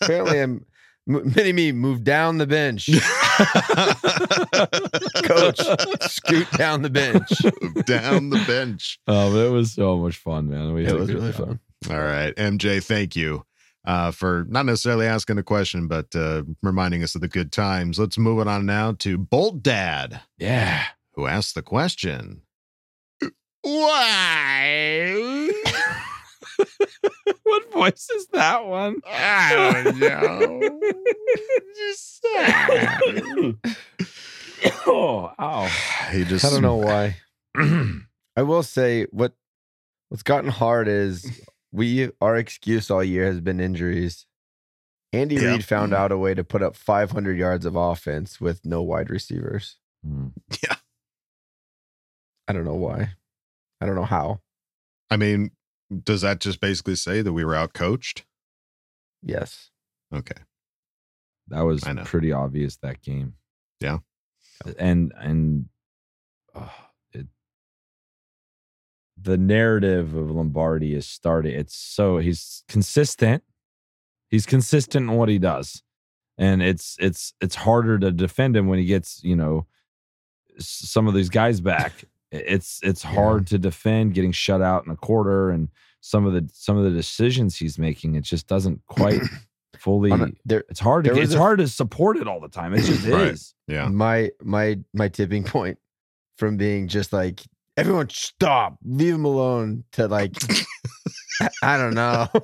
Apparently, 0.02 0.40
I'm 0.40 0.64
mini 1.06 1.52
me 1.52 1.72
moved 1.72 2.04
down 2.04 2.38
the 2.38 2.46
bench. 2.46 2.88
Coach, 5.24 5.60
scoot 6.10 6.50
down 6.52 6.82
the 6.82 6.90
bench. 6.90 7.28
Down 7.86 8.30
the 8.30 8.42
bench. 8.46 8.98
Oh, 9.08 9.32
but 9.32 9.46
it 9.46 9.50
was 9.50 9.72
so 9.72 9.96
much 9.98 10.16
fun, 10.16 10.48
man. 10.50 10.72
We 10.74 10.86
It 10.86 10.94
was 10.94 11.12
really 11.12 11.32
time. 11.32 11.60
fun. 11.86 11.96
All 11.96 12.02
right. 12.02 12.34
MJ, 12.36 12.82
thank 12.82 13.14
you 13.16 13.44
uh, 13.86 14.10
for 14.10 14.44
not 14.48 14.66
necessarily 14.66 15.06
asking 15.06 15.38
a 15.38 15.42
question, 15.42 15.86
but 15.88 16.14
uh, 16.14 16.42
reminding 16.62 17.02
us 17.02 17.14
of 17.14 17.20
the 17.20 17.28
good 17.28 17.52
times. 17.52 17.98
Let's 17.98 18.18
move 18.18 18.40
it 18.40 18.48
on 18.48 18.66
now 18.66 18.92
to 19.00 19.16
Bolt 19.18 19.62
Dad, 19.62 20.20
Yeah. 20.38 20.84
who 21.14 21.26
asked 21.26 21.54
the 21.54 21.62
question. 21.62 22.42
Why? 23.62 25.50
what 27.42 27.72
voice 27.72 28.08
is 28.10 28.26
that 28.28 28.66
one? 28.66 29.00
I 29.06 29.82
don't 29.84 29.98
know. 29.98 30.80
Just 31.76 32.26
oh, 34.86 35.32
ow. 35.38 35.70
he 36.12 36.24
just 36.24 36.44
I 36.44 36.50
don't 36.50 36.62
know 36.62 36.76
why. 36.76 37.16
I 38.36 38.42
will 38.42 38.62
say 38.62 39.06
what 39.10 39.32
what's 40.08 40.22
gotten 40.22 40.50
hard 40.50 40.88
is 40.88 41.42
we 41.72 42.10
our 42.20 42.36
excuse 42.36 42.90
all 42.90 43.04
year 43.04 43.26
has 43.26 43.40
been 43.40 43.60
injuries. 43.60 44.26
Andy 45.12 45.36
Yep. 45.36 45.44
Reid 45.44 45.64
found 45.64 45.94
out 45.94 46.12
a 46.12 46.18
way 46.18 46.34
to 46.34 46.44
put 46.44 46.62
up 46.62 46.76
500 46.76 47.38
yards 47.38 47.64
of 47.64 47.76
offense 47.76 48.40
with 48.40 48.60
no 48.64 48.82
wide 48.82 49.08
receivers. 49.08 49.76
Mm. 50.06 50.32
Yeah. 50.62 50.76
I 52.46 52.52
don't 52.52 52.64
know 52.64 52.74
why. 52.74 53.14
I 53.80 53.86
don't 53.86 53.94
know 53.94 54.04
how. 54.04 54.40
I 55.10 55.16
mean, 55.16 55.50
does 56.04 56.20
that 56.22 56.40
just 56.40 56.60
basically 56.60 56.96
say 56.96 57.22
that 57.22 57.32
we 57.32 57.44
were 57.44 57.54
out 57.54 57.72
coached? 57.72 58.24
Yes. 59.22 59.70
Okay. 60.14 60.42
That 61.48 61.62
was 61.62 61.82
pretty 62.04 62.32
obvious 62.32 62.76
that 62.76 63.02
game. 63.02 63.34
Yeah. 63.80 63.98
And 64.78 65.12
and 65.16 65.66
oh, 66.54 66.74
it, 67.12 67.26
the 69.20 69.38
narrative 69.38 70.14
of 70.14 70.30
Lombardi 70.30 70.94
is 70.94 71.06
starting. 71.06 71.54
It's 71.54 71.74
so 71.74 72.18
he's 72.18 72.64
consistent. 72.68 73.42
He's 74.28 74.46
consistent 74.46 75.10
in 75.10 75.16
what 75.16 75.28
he 75.28 75.38
does. 75.38 75.82
And 76.36 76.62
it's 76.62 76.96
it's 77.00 77.32
it's 77.40 77.54
harder 77.54 77.98
to 77.98 78.12
defend 78.12 78.56
him 78.56 78.66
when 78.66 78.78
he 78.78 78.84
gets, 78.84 79.22
you 79.24 79.36
know, 79.36 79.66
some 80.58 81.08
of 81.08 81.14
these 81.14 81.30
guys 81.30 81.60
back. 81.60 81.92
It's 82.30 82.80
it's 82.82 83.02
hard 83.02 83.46
to 83.48 83.58
defend 83.58 84.14
getting 84.14 84.32
shut 84.32 84.60
out 84.62 84.84
in 84.84 84.92
a 84.92 84.96
quarter 84.96 85.50
and 85.50 85.68
some 86.00 86.26
of 86.26 86.32
the 86.34 86.48
some 86.52 86.76
of 86.76 86.84
the 86.84 86.90
decisions 86.90 87.56
he's 87.56 87.78
making. 87.78 88.14
It 88.16 88.24
just 88.24 88.46
doesn't 88.46 88.82
quite 88.86 89.20
fully 89.78 90.10
a- 90.10 90.28
there, 90.44 90.64
it's 90.68 90.80
hard 90.80 91.04
to 91.04 91.08
there 91.10 91.14
get, 91.14 91.20
was 91.22 91.30
it's 91.30 91.36
a- 91.36 91.42
hard 91.42 91.58
to 91.60 91.68
support 91.68 92.16
it 92.18 92.28
all 92.28 92.40
the 92.40 92.48
time. 92.48 92.74
It 92.74 92.82
just 92.82 93.06
Right. 93.08 93.28
is. 93.28 93.54
Yeah. 93.66 93.88
my 93.88 94.30
my 94.42 94.78
my 94.92 95.08
tipping 95.08 95.44
point 95.44 95.78
from 96.36 96.56
being 96.56 96.86
just 96.88 97.12
like 97.12 97.40
everyone 97.76 98.10
stop, 98.10 98.76
leave 98.84 99.14
him 99.14 99.24
alone 99.24 99.84
to 99.92 100.06
like 100.08 100.34
I, 101.40 101.48
I 101.62 101.76
don't 101.78 101.94
know. 101.94 102.26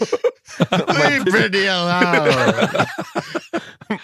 Leave 0.71 1.25
Brittany 1.25 1.67
alone. 1.67 2.87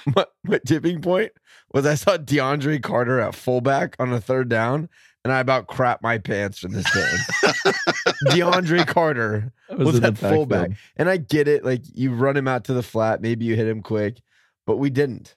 my, 0.17 0.25
my 0.45 0.59
tipping 0.67 1.01
point 1.01 1.33
was 1.73 1.87
I 1.87 1.95
saw 1.95 2.17
DeAndre 2.17 2.83
Carter 2.83 3.21
at 3.21 3.35
fullback 3.35 3.95
on 4.01 4.13
a 4.13 4.21
third 4.21 4.49
down, 4.49 4.89
and 5.25 5.33
I 5.33 5.41
about 5.41 5.67
crap 5.67 6.03
my 6.03 6.19
pants 6.19 6.59
from 6.59 6.73
this 6.73 6.87
game. 6.95 7.75
DeAndre 8.29 8.87
Carter 8.87 9.53
That 9.69 9.79
was, 9.79 9.97
in 9.97 10.03
the 10.03 10.09
at 10.09 10.19
fullback, 10.19 10.69
backfield. 10.71 10.79
and 10.97 11.11
I 11.11 11.17
get 11.19 11.49
it. 11.49 11.65
Like 11.65 11.83
you 11.95 12.13
run 12.15 12.37
him 12.37 12.49
out 12.49 12.65
to 12.65 12.73
the 12.73 12.83
flat, 12.83 13.21
maybe 13.21 13.45
you 13.45 13.57
hit 13.57 13.67
him 13.69 13.83
quick, 13.83 14.21
but 14.67 14.77
we 14.77 14.91
didn't. 14.91 15.35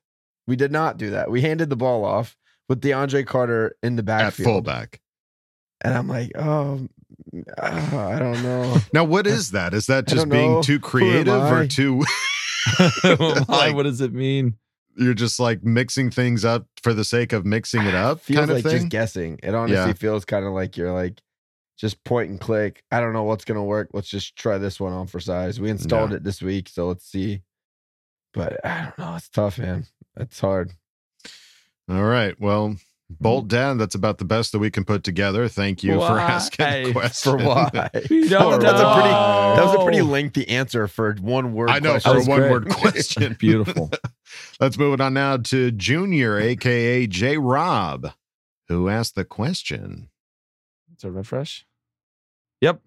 We 0.48 0.56
did 0.56 0.72
not 0.72 0.98
do 0.98 1.12
that. 1.12 1.32
We 1.32 1.42
handed 1.42 1.70
the 1.70 1.76
ball 1.78 2.04
off 2.04 2.36
with 2.70 2.82
DeAndre 2.82 3.26
Carter 3.26 3.76
in 3.84 3.96
the 3.96 4.02
At 4.02 4.06
backfield, 4.06 4.46
fullback. 4.66 5.00
and 5.82 5.94
I'm 5.94 6.08
like, 6.08 6.32
oh, 6.36 6.88
ah, 7.62 8.08
I 8.08 8.20
don't 8.20 8.42
know. 8.44 8.78
Now, 8.94 9.04
what 9.06 9.26
is 9.28 9.52
that? 9.52 9.74
Is 9.74 9.86
that 9.88 10.08
just 10.08 10.28
being 10.30 10.54
know. 10.54 10.62
too 10.62 10.80
creative 10.80 11.34
or 11.42 11.68
too 11.68 12.04
Like- 13.04 13.76
what 13.76 13.84
does 13.84 14.02
it 14.02 14.14
mean? 14.14 14.56
You're 14.96 15.14
just 15.14 15.40
like 15.40 15.64
mixing 15.64 16.10
things 16.12 16.46
up 16.46 16.68
for 16.82 16.94
the 16.94 17.04
sake 17.04 17.34
of 17.34 17.46
mixing 17.46 17.84
it 17.84 17.94
up 17.96 18.20
feels 18.22 18.38
kind 18.40 18.52
of 18.52 18.58
like 18.58 18.64
thing? 18.64 18.74
just 18.78 18.90
guessing. 18.90 19.40
It 19.44 19.54
honestly 19.56 19.76
Yeah. 19.76 19.94
feels 19.94 20.26
kind 20.26 20.46
of 20.46 20.54
like 20.54 20.78
you're 20.78 20.92
like 20.94 21.20
just 21.78 22.04
point 22.04 22.30
and 22.30 22.40
click. 22.40 22.84
I 22.92 23.00
don't 23.00 23.14
know 23.14 23.24
what's 23.24 23.46
gonna 23.46 23.64
work. 23.64 23.90
Let's 23.94 24.08
just 24.10 24.36
try 24.36 24.58
this 24.58 24.80
one 24.80 24.94
on 24.94 25.08
for 25.08 25.20
size. 25.20 25.60
We 25.60 25.70
installed 25.70 26.14
it 26.14 26.24
this 26.24 26.42
week, 26.42 26.70
so 26.70 26.88
let's 26.88 27.06
see. 27.06 27.42
But 28.34 28.64
I 28.66 28.84
don't 28.84 29.00
know. 29.00 29.16
It's 29.16 29.30
tough, 29.30 29.58
man. 29.60 29.86
It's 30.18 30.40
hard. 30.40 30.72
All 31.90 32.04
right. 32.04 32.40
Well, 32.40 32.76
Bolt 33.20 33.44
mm-hmm. 33.48 33.56
Dad, 33.56 33.74
that's 33.80 33.96
about 33.96 34.18
the 34.18 34.26
best 34.26 34.52
that 34.52 34.60
we 34.60 34.72
can 34.72 34.84
put 34.84 35.04
together. 35.04 35.48
Thank 35.48 35.84
you 35.84 35.96
for 35.96 36.20
asking 36.20 36.66
Why? 36.66 36.84
the 36.84 36.92
question. 36.92 37.40
For 37.40 37.46
why? 37.46 37.90
We 38.10 38.28
That 38.28 38.40
don't 38.40 38.54
a 38.54 38.58
pretty. 38.58 38.74
know. 38.74 39.54
That 39.56 39.66
was 39.66 39.76
a 39.76 39.84
pretty 39.84 40.02
lengthy 40.02 40.48
answer 40.48 40.88
for 40.88 41.14
one 41.22 41.54
word. 41.54 41.70
I 41.70 41.80
know 41.80 42.00
question. 42.00 42.12
for 42.14 42.20
a 42.20 42.24
one 42.26 42.40
great. 42.40 42.52
word 42.52 42.70
question. 42.70 43.34
Beautiful. 43.40 43.92
Let's 44.60 44.78
move 44.78 44.94
it 44.94 45.02
on 45.02 45.14
now 45.14 45.38
to 45.38 45.72
Junior, 45.72 46.40
aka 46.40 47.08
J 47.08 47.38
Rob, 47.38 48.12
who 48.68 48.90
asked 48.90 49.16
the 49.16 49.26
question. 49.26 50.10
It's 50.94 51.04
a 51.04 51.12
refresh? 51.12 51.66
Yep. 52.62 52.82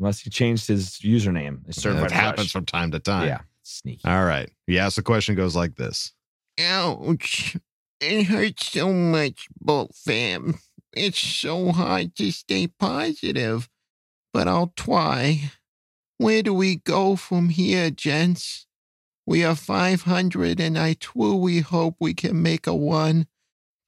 Unless 0.00 0.20
he 0.20 0.30
changed 0.30 0.66
his 0.66 0.98
username. 1.04 1.60
It's 1.68 1.80
certified 1.80 2.06
It 2.06 2.12
happens 2.12 2.50
from 2.50 2.66
time 2.66 2.90
to 2.92 2.98
time. 2.98 3.28
Yeah. 3.28 3.40
Sneaky. 3.62 4.02
All 4.04 4.24
right. 4.24 4.50
He 4.66 4.78
asked 4.78 4.96
the 4.96 5.02
question 5.02 5.34
goes 5.34 5.56
like 5.56 5.76
this. 5.76 6.12
Ouch. 6.60 7.56
It 8.00 8.24
hurts 8.24 8.66
so 8.66 8.92
much, 8.92 9.48
Bolt 9.58 9.94
fam. 9.94 10.58
It's 10.92 11.18
so 11.18 11.72
hard 11.72 12.14
to 12.16 12.30
stay 12.30 12.66
positive, 12.66 13.68
but 14.32 14.46
I'll 14.46 14.72
try. 14.76 15.50
Where 16.18 16.42
do 16.42 16.54
we 16.54 16.76
go 16.76 17.16
from 17.16 17.48
here, 17.48 17.90
gents? 17.90 18.66
We 19.26 19.42
are 19.42 19.56
500, 19.56 20.60
and 20.60 20.78
I 20.78 20.94
truly 20.94 21.60
hope 21.60 21.96
we 21.98 22.14
can 22.14 22.42
make 22.42 22.66
a 22.66 22.74
one, 22.74 23.26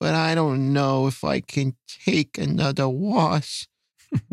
but 0.01 0.15
I 0.15 0.35
don't 0.35 0.73
know 0.73 1.07
if 1.07 1.23
I 1.23 1.41
can 1.41 1.77
take 1.87 2.39
another 2.39 2.87
loss. 2.87 3.69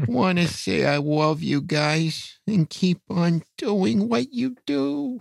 Want 0.07 0.37
to 0.37 0.47
say 0.47 0.85
I 0.85 0.97
love 0.97 1.43
you 1.43 1.61
guys 1.61 2.39
and 2.47 2.69
keep 2.69 3.01
on 3.09 3.43
doing 3.57 4.07
what 4.07 4.31
you 4.31 4.55
do. 4.65 5.19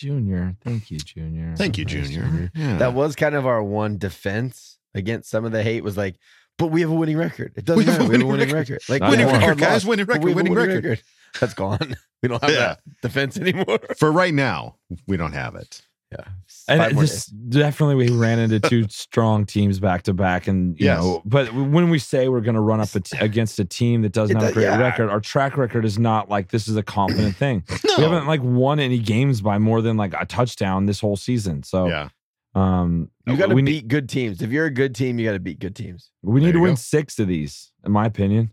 Junior. 0.00 0.56
Thank 0.64 0.90
you, 0.90 0.98
Junior. 0.98 1.54
Thank 1.56 1.78
you, 1.78 1.84
Nice, 1.84 2.08
Junior. 2.10 2.50
Yeah. 2.54 2.78
That 2.78 2.94
was 2.94 3.14
kind 3.16 3.34
of 3.34 3.46
our 3.46 3.62
one 3.62 3.98
defense 3.98 4.78
against 4.94 5.30
some 5.30 5.44
of 5.44 5.52
the 5.52 5.62
hate 5.62 5.84
was 5.84 5.96
like, 5.96 6.16
but 6.58 6.68
we 6.68 6.80
have 6.80 6.90
a 6.90 6.94
winning 6.94 7.16
record. 7.16 7.52
It 7.56 7.64
doesn't 7.64 7.78
We 7.78 7.84
have 7.92 8.00
a 8.00 8.04
matter. 8.04 8.10
We 8.10 8.16
have 8.18 8.22
a 8.22 8.26
winning 8.26 8.40
winning 8.40 8.54
record. 8.54 8.70
record. 8.70 8.88
Like 9.00 9.10
Winning 9.10 9.26
we 9.26 9.32
record, 9.32 9.50
or 9.50 9.54
guys. 9.54 9.72
lost, 9.72 9.84
Winning 9.86 10.06
record, 10.06 10.24
we 10.24 10.30
have 10.30 10.36
a 10.38 10.42
winning 10.42 10.54
record. 10.54 11.02
That's 11.40 11.54
gone. 11.54 11.94
We 12.22 12.28
don't 12.28 12.42
have 12.42 12.50
Yeah. 12.52 12.58
that 12.58 12.80
defense 13.00 13.38
anymore. 13.38 13.78
for 13.96 14.12
right 14.12 14.34
now. 14.34 14.76
We 15.06 15.16
don't 15.16 15.32
have 15.32 15.54
it. 15.54 15.80
Yeah. 16.12 16.24
And 16.66 16.98
just 16.98 17.32
definitely 17.50 17.94
we 17.94 18.10
ran 18.10 18.38
into 18.40 18.58
two 18.58 18.86
strong 18.88 19.46
teams 19.46 19.78
back 19.78 20.02
to 20.02 20.12
back, 20.14 20.48
and 20.48 20.78
you 20.78 20.86
Yes. 20.86 21.00
know. 21.02 21.22
But 21.24 21.52
when 21.54 21.88
we 21.88 21.98
say 22.00 22.28
we're 22.28 22.40
going 22.40 22.54
to 22.56 22.60
run 22.60 22.80
up 22.80 22.92
a 22.94 23.00
t- 23.00 23.16
against 23.18 23.58
a 23.60 23.64
team 23.64 24.02
that 24.02 24.12
doesn't 24.12 24.36
It 24.36 24.40
have 24.40 24.50
a 24.50 24.54
great 24.54 24.64
yeah. 24.64 24.78
record, 24.80 25.08
our 25.08 25.20
track 25.20 25.56
record 25.56 25.84
is 25.84 25.98
not 25.98 26.28
like 26.28 26.48
this 26.50 26.66
is 26.66 26.76
a 26.76 26.82
confident 26.82 27.36
thing. 27.36 27.62
No. 27.84 27.94
We 27.98 28.02
haven't 28.04 28.26
like 28.26 28.42
won 28.42 28.78
any 28.80 28.98
games 28.98 29.40
by 29.40 29.58
more 29.58 29.82
than 29.82 29.96
like 29.96 30.14
a 30.18 30.24
touchdown 30.26 30.86
this 30.86 31.00
whole 31.00 31.16
season. 31.16 31.62
So 31.62 31.86
yeah. 31.88 32.08
um, 32.54 33.10
You 33.26 33.36
got 33.36 33.48
to 33.50 33.54
beat 33.54 33.62
need 33.62 33.88
good 33.88 34.08
teams. 34.08 34.42
If 34.42 34.50
you're 34.50 34.66
a 34.66 34.70
good 34.70 34.94
team, 34.94 35.18
you 35.18 35.26
got 35.26 35.32
to 35.32 35.40
beat 35.40 35.58
good 35.60 35.74
teams. 35.76 36.10
we 36.22 36.40
There 36.40 36.46
need 36.48 36.52
to 36.54 36.60
win 36.60 36.72
go. 36.72 36.76
six 36.76 37.18
of 37.18 37.28
these, 37.28 37.70
in 37.84 37.92
my 37.92 38.06
opinion. 38.06 38.50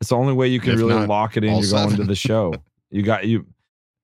It's 0.00 0.10
the 0.10 0.16
only 0.16 0.32
way 0.32 0.48
you 0.48 0.60
can 0.60 0.72
If 0.74 0.78
really 0.78 0.94
not, 0.94 1.08
lock 1.08 1.36
it 1.36 1.44
in. 1.44 1.56
You're 1.56 1.70
going 1.70 1.96
to 1.96 2.04
the 2.04 2.14
show. 2.14 2.54
You 2.90 3.02
got 3.02 3.26
you. 3.26 3.46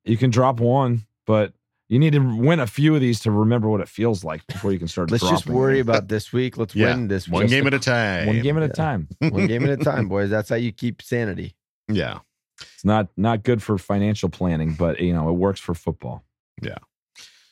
You 0.05 0.17
can 0.17 0.31
drop 0.31 0.59
one, 0.61 1.07
but 1.27 1.53
you 1.89 1.99
need 1.99 2.13
to 2.15 2.19
win 2.21 2.61
a 2.61 2.67
few 2.67 2.95
of 2.95 3.01
these 3.01 3.21
to 3.21 3.31
remember 3.31 3.69
what 3.69 3.81
it 3.81 3.89
feels 3.89 4.25
like 4.25 4.47
before 4.47 4.73
you 4.73 4.79
can 4.79 4.89
start. 4.89 5.11
Let's 5.11 5.23
just 5.29 5.47
worry 5.47 5.79
them. 5.83 5.89
about 5.91 6.09
this 6.09 6.33
week. 6.33 6.57
Let's 6.57 6.75
Yeah. 6.75 6.95
win 6.95 7.09
this 7.09 7.29
One 7.29 7.43
week. 7.43 7.51
game 7.51 7.67
at 7.67 7.75
a 7.75 7.79
time. 7.79 8.27
one 8.27 8.41
game 8.43 8.57
at 8.57 8.63
a 8.63 8.69
time. 8.69 9.09
One 9.21 9.47
game 9.47 9.65
at 9.65 9.71
a 9.71 9.77
time, 9.85 10.09
boys. 10.09 10.31
That's 10.31 10.49
how 10.49 10.57
you 10.57 10.73
keep 10.73 11.03
sanity. 11.03 11.55
Yeah. 11.89 12.21
It's 12.61 12.85
not 12.85 13.09
not 13.17 13.43
good 13.43 13.63
for 13.63 13.77
financial 13.79 14.29
planning, 14.29 14.75
but 14.75 15.01
you 15.01 15.13
know 15.13 15.29
it 15.29 15.33
works 15.33 15.61
for 15.61 15.75
football. 15.75 16.25
Yeah, 16.63 16.79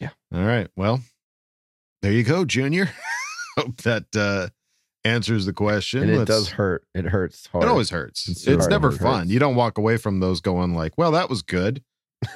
yeah. 0.01 0.11
All 0.33 0.45
right. 0.45 0.68
Well, 0.76 1.01
there 2.03 2.12
you 2.12 2.22
go, 2.22 2.45
Junior. 2.45 2.89
Hope 3.59 3.76
that 3.83 4.05
uh, 4.16 4.49
answers 5.05 5.45
the 5.45 5.53
question. 5.53 6.03
And 6.03 6.11
it 6.12 6.18
Let's- 6.18 6.28
does 6.30 6.49
hurt. 6.51 6.85
It 6.95 7.05
hurts 7.05 7.47
hard. 7.49 7.64
It 7.64 7.68
always 7.68 7.91
hurts. 7.91 8.28
It's 8.28 8.47
It's, 8.47 8.62
hard. 8.62 8.70
never 8.70 8.89
It 8.91 8.99
fun. 8.99 9.18
hurts. 9.22 9.30
You 9.30 9.39
don't 9.41 9.57
walk 9.57 9.76
away 9.76 9.97
from 9.99 10.20
those 10.20 10.41
going 10.41 10.72
like, 10.74 10.97
"Well, 10.97 11.11
that 11.12 11.28
was 11.28 11.43
good." 11.43 11.83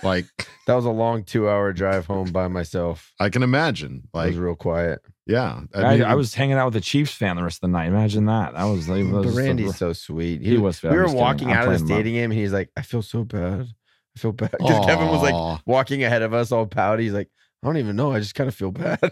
Like 0.02 0.26
That 0.66 0.74
was 0.74 0.84
a 0.84 0.90
long 0.90 1.22
two 1.22 1.48
hour 1.48 1.72
drive 1.72 2.06
home 2.06 2.32
by 2.32 2.48
myself. 2.48 3.12
I 3.20 3.28
can 3.28 3.42
imagine. 3.44 4.08
I 4.12 4.18
Like, 4.18 4.26
was 4.30 4.36
real 4.38 4.56
quiet. 4.56 5.00
yeah. 5.26 5.60
I, 5.74 5.96
mean, 5.96 6.02
I 6.04 6.14
was 6.16 6.34
hanging 6.34 6.56
out 6.56 6.66
with 6.66 6.76
a 6.76 6.80
Chiefs 6.80 7.12
fan 7.12 7.36
the 7.36 7.42
rest 7.44 7.58
of 7.58 7.60
the 7.62 7.68
night. 7.68 7.86
Imagine 7.86 8.26
that. 8.26 8.56
I 8.56 8.64
was. 8.64 8.88
Like, 8.88 9.04
But 9.10 9.24
was 9.26 9.36
Randy's 9.36 9.76
so 9.76 9.92
sweet. 9.92 10.42
He 10.42 10.56
was- 10.58 10.82
We 10.82 10.88
I'm 10.88 10.96
were 10.96 11.12
walking 11.12 11.52
out 11.52 11.68
of 11.68 11.72
the 11.72 11.78
playing 11.78 11.80
him 11.80 11.86
stadium, 12.04 12.30
and 12.32 12.40
he's 12.40 12.52
like, 12.52 12.70
"I 12.76 12.82
feel 12.82 13.02
so 13.02 13.22
bad. 13.24 13.68
I 14.16 14.18
feel 14.18 14.32
bad." 14.32 14.50
Because 14.58 14.86
Kevin 14.86 15.06
was 15.08 15.22
like 15.22 15.60
walking 15.66 16.02
ahead 16.02 16.22
of 16.22 16.34
us, 16.34 16.50
all 16.50 16.66
pouty. 16.66 17.04
He's 17.04 17.12
like, 17.12 17.28
"I 17.62 17.66
don't 17.68 17.76
even 17.76 17.94
know. 17.94 18.10
I 18.12 18.18
just 18.18 18.34
kind 18.34 18.48
of 18.48 18.54
feel 18.56 18.72
bad." 18.72 18.98
I 19.02 19.08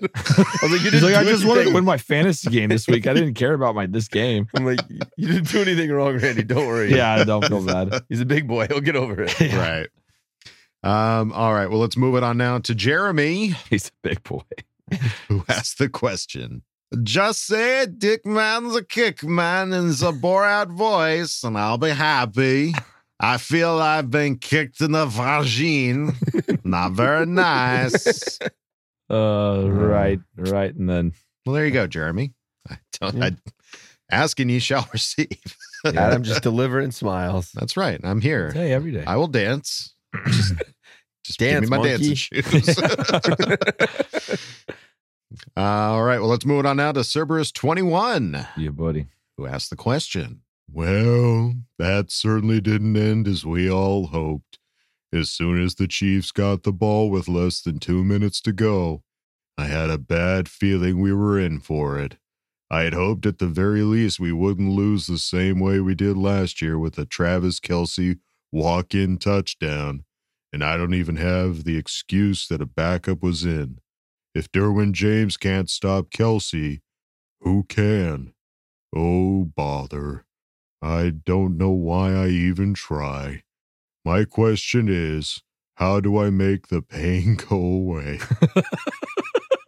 was 0.62 0.72
like, 0.72 0.82
"You 0.82 0.90
didn't 0.90 1.02
like, 1.04 1.14
do 1.14 1.20
I 1.20 1.24
just 1.24 1.44
wanted 1.44 1.64
to 1.66 1.72
win 1.72 1.84
my 1.84 1.98
fantasy 1.98 2.50
game 2.50 2.68
this 2.70 2.88
week. 2.88 3.06
I 3.06 3.14
didn't 3.14 3.34
care 3.34 3.54
about 3.54 3.76
my 3.76 3.86
this 3.86 4.08
game. 4.08 4.48
I'm 4.56 4.64
like, 4.66 4.80
"You 5.16 5.28
didn't 5.28 5.48
do 5.50 5.62
anything 5.62 5.90
wrong, 5.92 6.18
Randy. 6.18 6.42
Don't 6.42 6.66
worry." 6.66 6.92
Yeah, 6.94 7.14
I 7.14 7.22
don't 7.22 7.44
feel 7.46 7.64
bad. 7.64 8.02
he's 8.08 8.20
a 8.20 8.26
big 8.26 8.48
boy. 8.48 8.66
He'll 8.68 8.80
get 8.80 8.96
over 8.96 9.22
it. 9.22 9.38
right. 9.52 9.86
Um, 10.84 11.32
all 11.32 11.54
right. 11.54 11.68
Well, 11.68 11.78
let's 11.78 11.96
move 11.96 12.14
it 12.14 12.22
on 12.22 12.36
now 12.36 12.58
to 12.58 12.74
Jeremy, 12.74 13.54
He's 13.70 13.88
a 13.88 14.08
big 14.08 14.22
boy. 14.22 14.42
who 15.28 15.42
asked 15.48 15.78
the 15.78 15.88
question. 15.88 16.62
Just 17.02 17.46
say 17.46 17.82
it, 17.82 17.98
Dick 17.98 18.24
Man's 18.26 18.76
a 18.76 18.84
kick 18.84 19.24
man 19.24 19.72
in 19.72 19.88
the 19.88 20.12
Borat 20.12 20.70
voice, 20.70 21.42
and 21.42 21.58
I'll 21.58 21.78
be 21.78 21.90
happy. 21.90 22.74
I 23.18 23.38
feel 23.38 23.70
I've 23.80 24.10
been 24.10 24.36
kicked 24.36 24.80
in 24.80 24.92
the 24.92 25.06
vagine. 25.06 26.14
Not 26.64 26.92
very 26.92 27.26
nice. 27.26 28.38
Uh, 29.10 29.68
right, 29.68 30.18
right, 30.34 30.74
and 30.74 30.88
then 30.88 31.12
Well, 31.44 31.54
there 31.54 31.66
you 31.66 31.72
go, 31.72 31.86
Jeremy. 31.86 32.32
I 32.70 32.78
don't, 32.98 33.22
I, 33.22 33.32
asking 34.10 34.48
you 34.48 34.60
shall 34.60 34.88
receive. 34.94 35.28
Adam 35.84 36.22
just 36.22 36.42
delivering 36.42 36.90
smiles. 36.90 37.52
That's 37.52 37.76
right. 37.76 38.00
I'm 38.02 38.22
here. 38.22 38.50
hey, 38.52 38.72
every 38.72 38.92
day. 38.92 39.04
I 39.06 39.16
will 39.16 39.26
dance. 39.26 39.94
Just, 40.26 40.54
just 41.24 41.38
give 41.38 41.62
me 41.62 41.68
my 41.68 41.76
monkey. 41.78 41.90
dancing 41.90 42.14
shoes. 42.14 42.78
All 45.56 46.02
right. 46.02 46.20
Well, 46.20 46.28
let's 46.28 46.46
move 46.46 46.60
it 46.60 46.66
on 46.66 46.76
now 46.76 46.92
to 46.92 47.02
Cerberus 47.02 47.52
21, 47.52 48.46
yeah, 48.56 48.70
buddy. 48.70 49.06
who 49.36 49.46
asked 49.46 49.70
the 49.70 49.76
question. 49.76 50.40
Well, 50.70 51.54
that 51.78 52.10
certainly 52.10 52.60
didn't 52.60 52.96
end 52.96 53.28
as 53.28 53.44
we 53.44 53.70
all 53.70 54.08
hoped. 54.08 54.58
As 55.12 55.30
soon 55.30 55.62
as 55.62 55.76
the 55.76 55.86
Chiefs 55.86 56.32
got 56.32 56.64
the 56.64 56.72
ball 56.72 57.10
with 57.10 57.28
less 57.28 57.60
than 57.60 57.78
two 57.78 58.02
minutes 58.02 58.40
to 58.42 58.52
go, 58.52 59.02
I 59.56 59.66
had 59.66 59.90
a 59.90 59.98
bad 59.98 60.48
feeling 60.48 61.00
we 61.00 61.12
were 61.12 61.38
in 61.38 61.60
for 61.60 61.98
it. 61.98 62.16
I 62.70 62.82
had 62.82 62.94
hoped 62.94 63.24
at 63.26 63.38
the 63.38 63.46
very 63.46 63.82
least 63.82 64.18
we 64.18 64.32
wouldn't 64.32 64.70
lose 64.70 65.06
the 65.06 65.18
same 65.18 65.60
way 65.60 65.78
we 65.78 65.94
did 65.94 66.16
last 66.16 66.60
year 66.60 66.78
with 66.78 66.98
a 66.98 67.06
Travis 67.06 67.60
Kelce 67.60 68.18
walk 68.50 68.94
in 68.94 69.18
touchdown. 69.18 70.04
And 70.54 70.62
I 70.62 70.76
don't 70.76 70.94
even 70.94 71.16
have 71.16 71.64
the 71.64 71.76
excuse 71.76 72.46
that 72.46 72.60
a 72.60 72.64
backup 72.64 73.24
was 73.24 73.44
in. 73.44 73.80
If 74.36 74.52
Derwin 74.52 74.92
James 74.92 75.36
can't 75.36 75.68
stop 75.68 76.10
Kelce, 76.10 76.78
who 77.40 77.64
can? 77.64 78.34
Oh, 78.94 79.50
bother. 79.56 80.26
I 80.80 81.10
don't 81.10 81.58
know 81.58 81.72
why 81.72 82.14
I 82.14 82.28
even 82.28 82.72
try. 82.72 83.42
My 84.04 84.24
question 84.24 84.86
is 84.88 85.42
how 85.74 85.98
do 85.98 86.18
I 86.18 86.30
make 86.30 86.68
the 86.68 86.82
pain 86.82 87.34
go 87.48 87.56
away? 87.56 88.20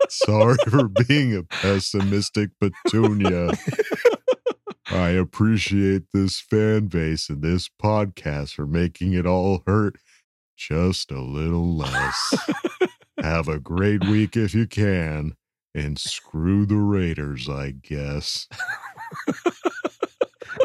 Sorry 0.09 0.57
for 0.69 0.87
being 0.87 1.35
a 1.35 1.43
pessimistic 1.43 2.51
petunia. 2.61 3.51
I 4.89 5.09
appreciate 5.09 6.05
this 6.15 6.39
fan 6.39 6.87
base 6.87 7.29
and 7.29 7.43
this 7.43 7.69
podcast 7.83 8.53
for 8.53 8.69
making 8.69 9.15
it 9.15 9.27
all 9.27 9.65
hurt 9.67 9.97
just 10.57 11.11
a 11.11 11.21
little 11.21 11.77
less. 11.77 12.35
Have 13.21 13.49
a 13.49 13.59
great 13.59 14.03
week 14.09 14.37
if 14.37 14.55
you 14.55 14.67
can, 14.67 15.37
and 15.75 15.99
screw 15.99 16.67
the 16.67 16.77
Raiders, 16.77 17.49
I 17.49 17.71
guess. 17.73 18.49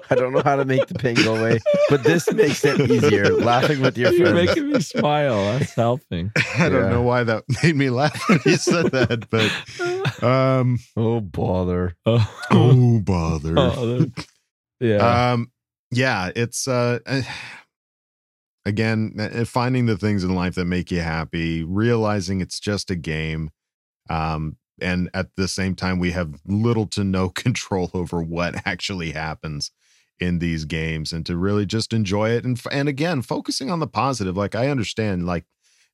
I 0.10 0.16
don't 0.16 0.34
know 0.34 0.42
how 0.44 0.58
to 0.58 0.66
make 0.66 0.88
the 0.88 0.96
pain 0.96 1.16
go 1.24 1.34
away, 1.38 1.60
but 1.90 2.04
this 2.04 2.32
makes 2.34 2.66
it 2.66 2.90
easier. 2.90 3.34
Laughing 3.36 3.80
with 3.82 3.98
your 3.98 4.12
You're 4.12 4.32
friends. 4.34 4.48
making 4.56 4.70
me 4.72 4.80
smile. 4.82 5.46
That's 5.58 5.74
helping. 5.74 6.32
I 6.58 6.68
don't 6.70 6.84
Yeah. 6.84 6.90
know 6.90 7.02
why 7.02 7.24
that 7.24 7.44
made 7.64 7.76
me 7.78 7.90
laugh 7.90 8.22
when 8.28 8.40
you 8.46 8.58
said 8.58 8.92
that, 8.92 9.30
but 9.30 10.24
um, 10.24 10.80
oh 10.98 11.22
bother. 11.22 11.96
Oh, 12.06 12.30
oh 12.52 13.00
bother. 13.00 13.58
Oh, 13.58 14.08
yeah. 14.82 15.32
Um, 15.32 15.52
yeah, 15.92 16.32
it's 16.36 16.68
uh, 16.68 17.00
uh, 17.06 17.22
again 18.66 19.46
finding 19.46 19.86
the 19.86 19.98
things 19.98 20.24
in 20.24 20.36
life 20.36 20.56
that 20.56 20.66
make 20.66 20.92
you 20.92 21.02
happy, 21.02 21.64
realizing 21.64 22.42
it's 22.42 22.60
just 22.60 22.92
a 22.92 22.96
game, 22.96 23.52
um, 24.10 24.58
and 24.82 25.10
at 25.14 25.28
the 25.36 25.48
same 25.48 25.76
time 25.76 26.00
we 26.00 26.12
have 26.12 26.40
little 26.46 26.88
to 26.88 27.04
no 27.04 27.30
control 27.44 27.90
over 27.94 28.22
what 28.22 28.66
actually 28.66 29.12
happens 29.12 29.72
in 30.20 30.40
these 30.40 30.66
games, 30.66 31.12
and 31.12 31.26
to 31.26 31.36
really 31.36 31.66
just 31.66 31.94
enjoy 31.94 32.30
it, 32.30 32.44
and 32.46 32.62
and 32.72 32.88
again 32.88 33.22
focusing 33.22 33.72
on 33.72 33.80
the 33.80 33.88
positive. 33.88 34.38
Like 34.38 34.56
I 34.56 34.68
understand, 34.70 35.26
like 35.26 35.46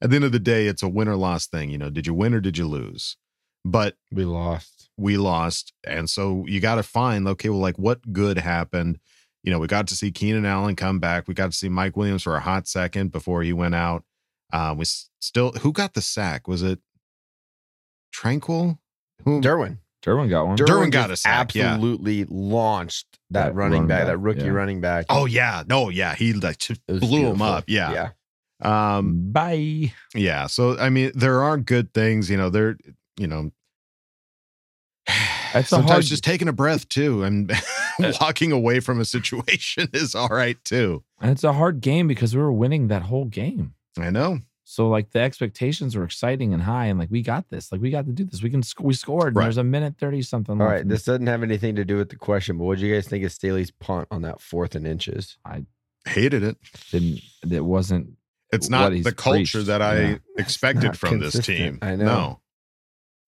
at 0.01 0.09
the 0.09 0.15
end 0.18 0.26
of 0.26 0.32
the 0.32 0.39
day, 0.39 0.68
it's 0.68 0.84
a 0.84 0.88
win 0.88 1.07
or 1.07 1.15
loss 1.15 1.47
thing. 1.47 1.70
You 1.70 1.78
know, 1.78 1.89
did 1.89 2.05
you 2.07 2.13
win 2.13 2.34
or 2.34 2.39
did 2.39 2.57
you 2.57 2.68
lose? 2.68 3.18
But 3.65 3.95
We 4.11 4.24
lost. 4.26 4.89
we 4.95 5.18
lost. 5.18 5.74
And 5.86 6.09
so 6.09 6.45
you 6.47 6.59
got 6.59 6.76
to 6.76 6.84
find, 6.84 7.28
okay, 7.28 7.49
well, 7.49 7.59
like 7.59 7.78
what 7.78 8.13
good 8.13 8.38
happened? 8.38 8.99
You 9.48 9.54
know, 9.54 9.60
we 9.60 9.68
got 9.68 9.88
to 9.88 9.95
see 9.95 10.12
Keenan 10.12 10.45
Allen 10.45 10.76
come 10.76 11.00
back. 11.00 11.26
We 11.26 11.34
got 11.34 11.52
to 11.52 11.58
see 11.58 11.70
Mike 11.70 11.95
Williams 11.95 12.22
for 12.22 12.36
a 12.36 12.41
hot 12.41 12.68
second 12.68 13.14
before 13.14 13.43
he 13.43 13.54
went 13.54 13.76
out. 13.76 14.04
Uh, 14.52 14.76
we 14.78 14.84
still, 14.84 15.54
who 15.54 15.72
got 15.72 15.93
the 15.93 16.02
sack? 16.02 16.50
Was 16.50 16.62
it 16.62 16.80
Tranquill? 18.14 18.78
Who? 19.24 19.39
Derwin. 19.39 19.78
Derwin 20.04 20.30
got 20.30 20.48
one. 20.48 20.58
Derwin 20.58 20.91
got 20.91 21.12
a 21.12 21.16
sack, 21.16 21.56
yeah. 21.56 21.76
Absolutely 21.76 22.26
launched 22.26 23.20
that 23.30 23.45
That 23.45 23.56
running 23.56 23.72
running 23.72 23.88
back, 23.88 24.00
back, 24.00 24.08
that 24.08 24.18
rookie 24.18 24.41
yeah. 24.41 24.50
running 24.50 24.82
back. 24.82 25.06
Oh, 25.08 25.26
yeah. 25.26 25.64
No, 25.66 25.88
yeah. 25.88 26.14
He 26.14 26.34
like 26.34 26.58
just 26.58 26.82
It 26.89 26.91
was 26.91 27.00
blew 27.00 27.28
him 27.28 27.41
up. 27.41 27.64
Yeah. 27.68 28.10
Yeah. 28.62 28.98
Um, 28.98 29.32
Bye. 29.32 29.93
yeah. 30.14 30.48
So, 30.48 30.78
I 30.78 30.89
mean, 30.89 31.14
there 31.16 31.41
are 31.41 31.58
good 31.58 31.93
things, 31.93 32.30
you 32.30 32.36
know, 32.36 32.50
there, 32.50 32.78
you 33.16 33.28
know, 33.28 33.52
That's 35.54 35.70
sometimes 35.70 35.91
hard- 35.91 36.04
just 36.06 36.24
taking 36.24 36.48
a 36.48 36.54
breath 36.54 36.88
too 36.89 37.24
and 37.24 37.52
walking 38.22 38.52
away 38.52 38.80
from 38.80 39.00
a 39.00 39.06
situation 39.06 39.89
is 39.93 40.16
all 40.16 40.28
right 40.30 40.58
too. 40.64 41.04
And 41.22 41.32
it's 41.32 41.43
a 41.43 41.54
hard 41.54 41.82
game 41.82 42.08
because 42.08 42.36
we 42.36 42.41
were 42.41 42.52
winning 42.54 42.88
that 42.89 43.04
whole 43.04 43.26
game. 43.26 43.74
I 44.00 44.10
know. 44.10 44.39
So 44.70 44.89
like 44.89 45.12
the 45.12 45.20
expectations 45.20 45.95
were 45.95 46.04
exciting 46.04 46.54
and 46.54 46.62
high, 46.62 46.88
and 46.88 47.00
like 47.00 47.10
we 47.10 47.22
got 47.22 47.48
this, 47.50 47.72
like 47.72 47.80
we 47.80 47.89
got 47.89 48.06
to 48.06 48.12
do 48.12 48.26
this. 48.26 48.43
We 48.43 48.50
can 48.50 48.62
sc- 48.62 48.82
we 48.82 48.93
scored. 48.93 49.28
and 49.28 49.36
Right. 49.38 49.43
There's 49.45 49.58
a 49.58 49.64
minute 49.64 49.95
thirty 49.98 50.22
something. 50.22 50.60
All 50.60 50.68
left 50.68 50.72
right. 50.72 50.82
in 50.82 50.89
This 50.89 51.04
doesn't 51.06 51.26
have 51.28 51.41
anything 51.41 51.76
to 51.78 51.86
do 51.86 51.95
with 51.95 52.10
the 52.10 52.18
question, 52.18 52.58
but 52.58 52.66
what 52.66 52.78
do 52.78 52.86
you 52.86 52.93
guys 52.93 53.08
think 53.08 53.24
of 53.24 53.32
Staley's 53.32 53.72
punt 53.72 54.10
on 54.12 54.24
that 54.24 54.41
fourth 54.41 54.76
and 54.76 54.86
inches? 54.86 55.38
I 55.45 55.64
hated 56.06 56.43
it. 56.43 56.58
didn't. 56.91 57.22
It 57.50 57.64
wasn't. 57.64 58.10
it's 58.52 58.70
not 58.70 58.91
the 58.91 59.14
culture 59.14 59.60
preached. 59.60 59.68
that 59.68 59.82
I 59.82 60.02
Yeah. 60.02 60.18
expected 60.38 60.84
not 60.88 60.98
from 60.98 61.20
this 61.20 61.39
team. 61.45 61.80
I 61.82 61.95
know. 61.95 62.06
No. 62.06 62.39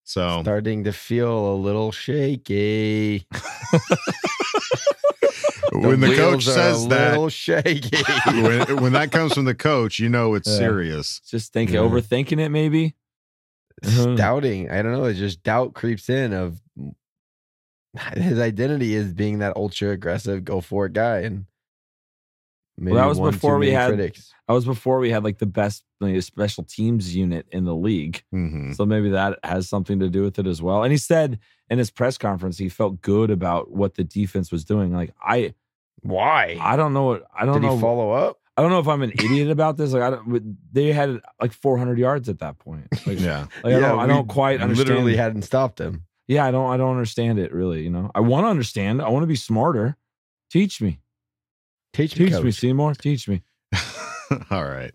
So 0.10 0.40
Starting 0.42 0.86
to 0.86 0.92
feel 0.92 1.54
a 1.54 1.56
little 1.56 1.92
shaky. 1.92 3.28
when 5.72 6.00
the 6.00 6.08
wheels 6.10 6.18
coach 6.18 6.48
are 6.48 6.52
says 6.52 6.86
a 6.86 6.90
that, 6.90 7.10
little 7.12 7.30
shaky. 7.30 7.96
when, 8.26 8.82
when 8.82 8.94
that 8.94 9.12
comes 9.12 9.34
from 9.36 9.46
the 9.46 9.54
coach, 9.54 10.00
you 10.00 10.10
know 10.10 10.34
it's 10.34 10.50
Yeah. 10.50 10.58
serious. 10.58 11.20
Just 11.30 11.54
thinking, 11.54 11.76
Yeah. 11.76 11.82
overthinking 11.82 12.40
it, 12.40 12.50
maybe. 12.50 12.96
Uh-huh. 13.86 14.16
doubting. 14.16 14.72
I 14.72 14.82
don't 14.82 14.94
know. 14.94 15.04
It's 15.06 15.20
just 15.20 15.44
doubt 15.44 15.76
creeps 15.76 16.10
in 16.10 16.34
of 16.34 16.60
his 18.18 18.40
identity 18.40 18.96
is 18.96 19.14
being 19.14 19.40
that 19.40 19.56
ultra 19.56 19.92
aggressive, 19.92 20.44
go 20.44 20.60
for 20.60 20.88
it 20.88 20.94
guy, 20.94 21.20
and 21.20 21.46
maybe 22.80 22.96
Well, 22.96 23.04
that 23.14 23.22
was 23.22 23.36
before 23.36 23.60
we 23.60 23.70
had. 23.70 23.90
critics. 23.90 24.34
That 24.48 24.56
was 24.56 24.66
before 24.66 24.98
we 24.98 25.12
had 25.12 25.24
like 25.24 25.38
the 25.38 25.46
best 25.46 25.84
like, 26.00 26.22
special 26.24 26.64
teams 26.64 27.16
unit 27.16 27.46
in 27.52 27.66
the 27.66 27.76
league. 27.76 28.24
Mhm. 28.34 28.76
So 28.76 28.86
maybe 28.86 29.10
that 29.10 29.38
has 29.44 29.68
something 29.70 30.00
to 30.00 30.10
do 30.10 30.24
with 30.24 30.40
it 30.40 30.48
as 30.48 30.62
well. 30.62 30.84
And 30.84 30.92
he 30.92 30.98
said 30.98 31.40
in 31.70 31.78
his 31.78 31.92
press 31.92 32.18
conference 32.18 32.58
he 32.58 32.70
felt 32.70 33.02
good 33.02 33.30
about 33.32 33.72
what 33.72 33.96
the 33.96 34.04
defense 34.04 34.52
was 34.52 34.64
doing. 34.66 34.94
Like 34.94 35.14
I, 35.22 35.54
Why? 36.02 36.58
I 36.62 36.76
don't 36.78 36.94
know 36.94 37.04
what 37.04 37.26
I 37.38 37.46
don't 37.46 37.62
Did 37.62 37.68
know. 37.68 37.76
he 37.76 37.82
follow 37.82 38.12
up? 38.12 38.38
I 38.58 38.62
don't 38.62 38.72
know 38.72 38.80
if 38.80 38.88
I'm 38.90 39.02
an 39.04 39.12
idiot 39.12 39.50
about 39.52 39.78
this. 39.78 39.94
Like 39.94 40.02
I 40.04 40.10
don't. 40.10 40.58
They 40.74 40.92
had 40.92 41.22
like 41.42 41.54
400 41.54 41.98
yards 41.98 42.28
at 42.30 42.40
that 42.40 42.60
point. 42.60 42.88
Like, 43.06 43.20
Yeah. 43.20 43.48
like, 43.64 43.74
I 43.76 43.80
don't. 43.80 44.00
I 44.00 44.06
don't 44.08 44.28
quite 44.28 44.62
understand. 44.62 44.90
Literally 44.90 45.16
hadn't 45.16 45.44
stopped 45.44 45.80
him. 45.80 46.04
yeah, 46.28 46.46
I 46.46 46.52
don't. 46.52 46.70
I 46.70 46.76
don't 46.78 46.92
understand 46.92 47.40
it 47.40 47.54
really. 47.54 47.84
You 47.84 47.90
know, 47.90 48.12
I 48.16 48.20
want 48.20 48.46
to 48.46 48.50
understand. 48.50 49.02
I 49.02 49.10
want 49.10 49.24
to 49.24 49.28
be 49.28 49.36
smarter. 49.38 49.96
Teach 50.52 50.82
me. 50.82 51.00
Teach 51.94 52.20
me, 52.20 52.30
Teach 52.30 52.42
me. 52.44 52.52
Seymour. 52.52 52.96
Teach 52.96 53.28
me. 53.30 53.42
All 54.52 54.64
right. 54.66 54.92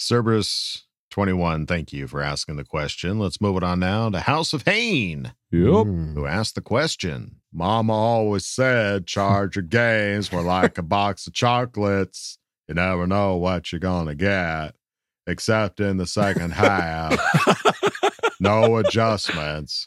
Cerberus 0.00 0.84
21, 1.10 1.66
thank 1.66 1.92
you 1.92 2.06
for 2.06 2.22
asking 2.22 2.56
the 2.56 2.64
question. 2.64 3.18
Let's 3.18 3.40
move 3.40 3.58
it 3.58 3.62
on 3.62 3.80
now 3.80 4.08
to 4.08 4.20
House 4.20 4.54
of 4.54 4.64
Pain, 4.64 5.34
Yep. 5.50 5.62
Mm. 5.62 6.14
who 6.14 6.24
asked 6.26 6.54
the 6.54 6.62
question. 6.62 7.36
Mama 7.52 7.92
always 7.92 8.46
said 8.46 9.06
Charger 9.06 9.60
games 9.60 10.32
were 10.32 10.40
like 10.40 10.78
a 10.78 10.82
box 10.82 11.26
of 11.26 11.34
chocolates. 11.34 12.38
You 12.66 12.74
never 12.74 13.06
know 13.06 13.36
what 13.36 13.72
you're 13.72 13.78
going 13.80 14.06
to 14.06 14.14
get, 14.14 14.74
except 15.26 15.80
in 15.80 15.98
the 15.98 16.06
second 16.06 16.52
half. 16.52 17.18
no 18.40 18.76
adjustments. 18.76 19.84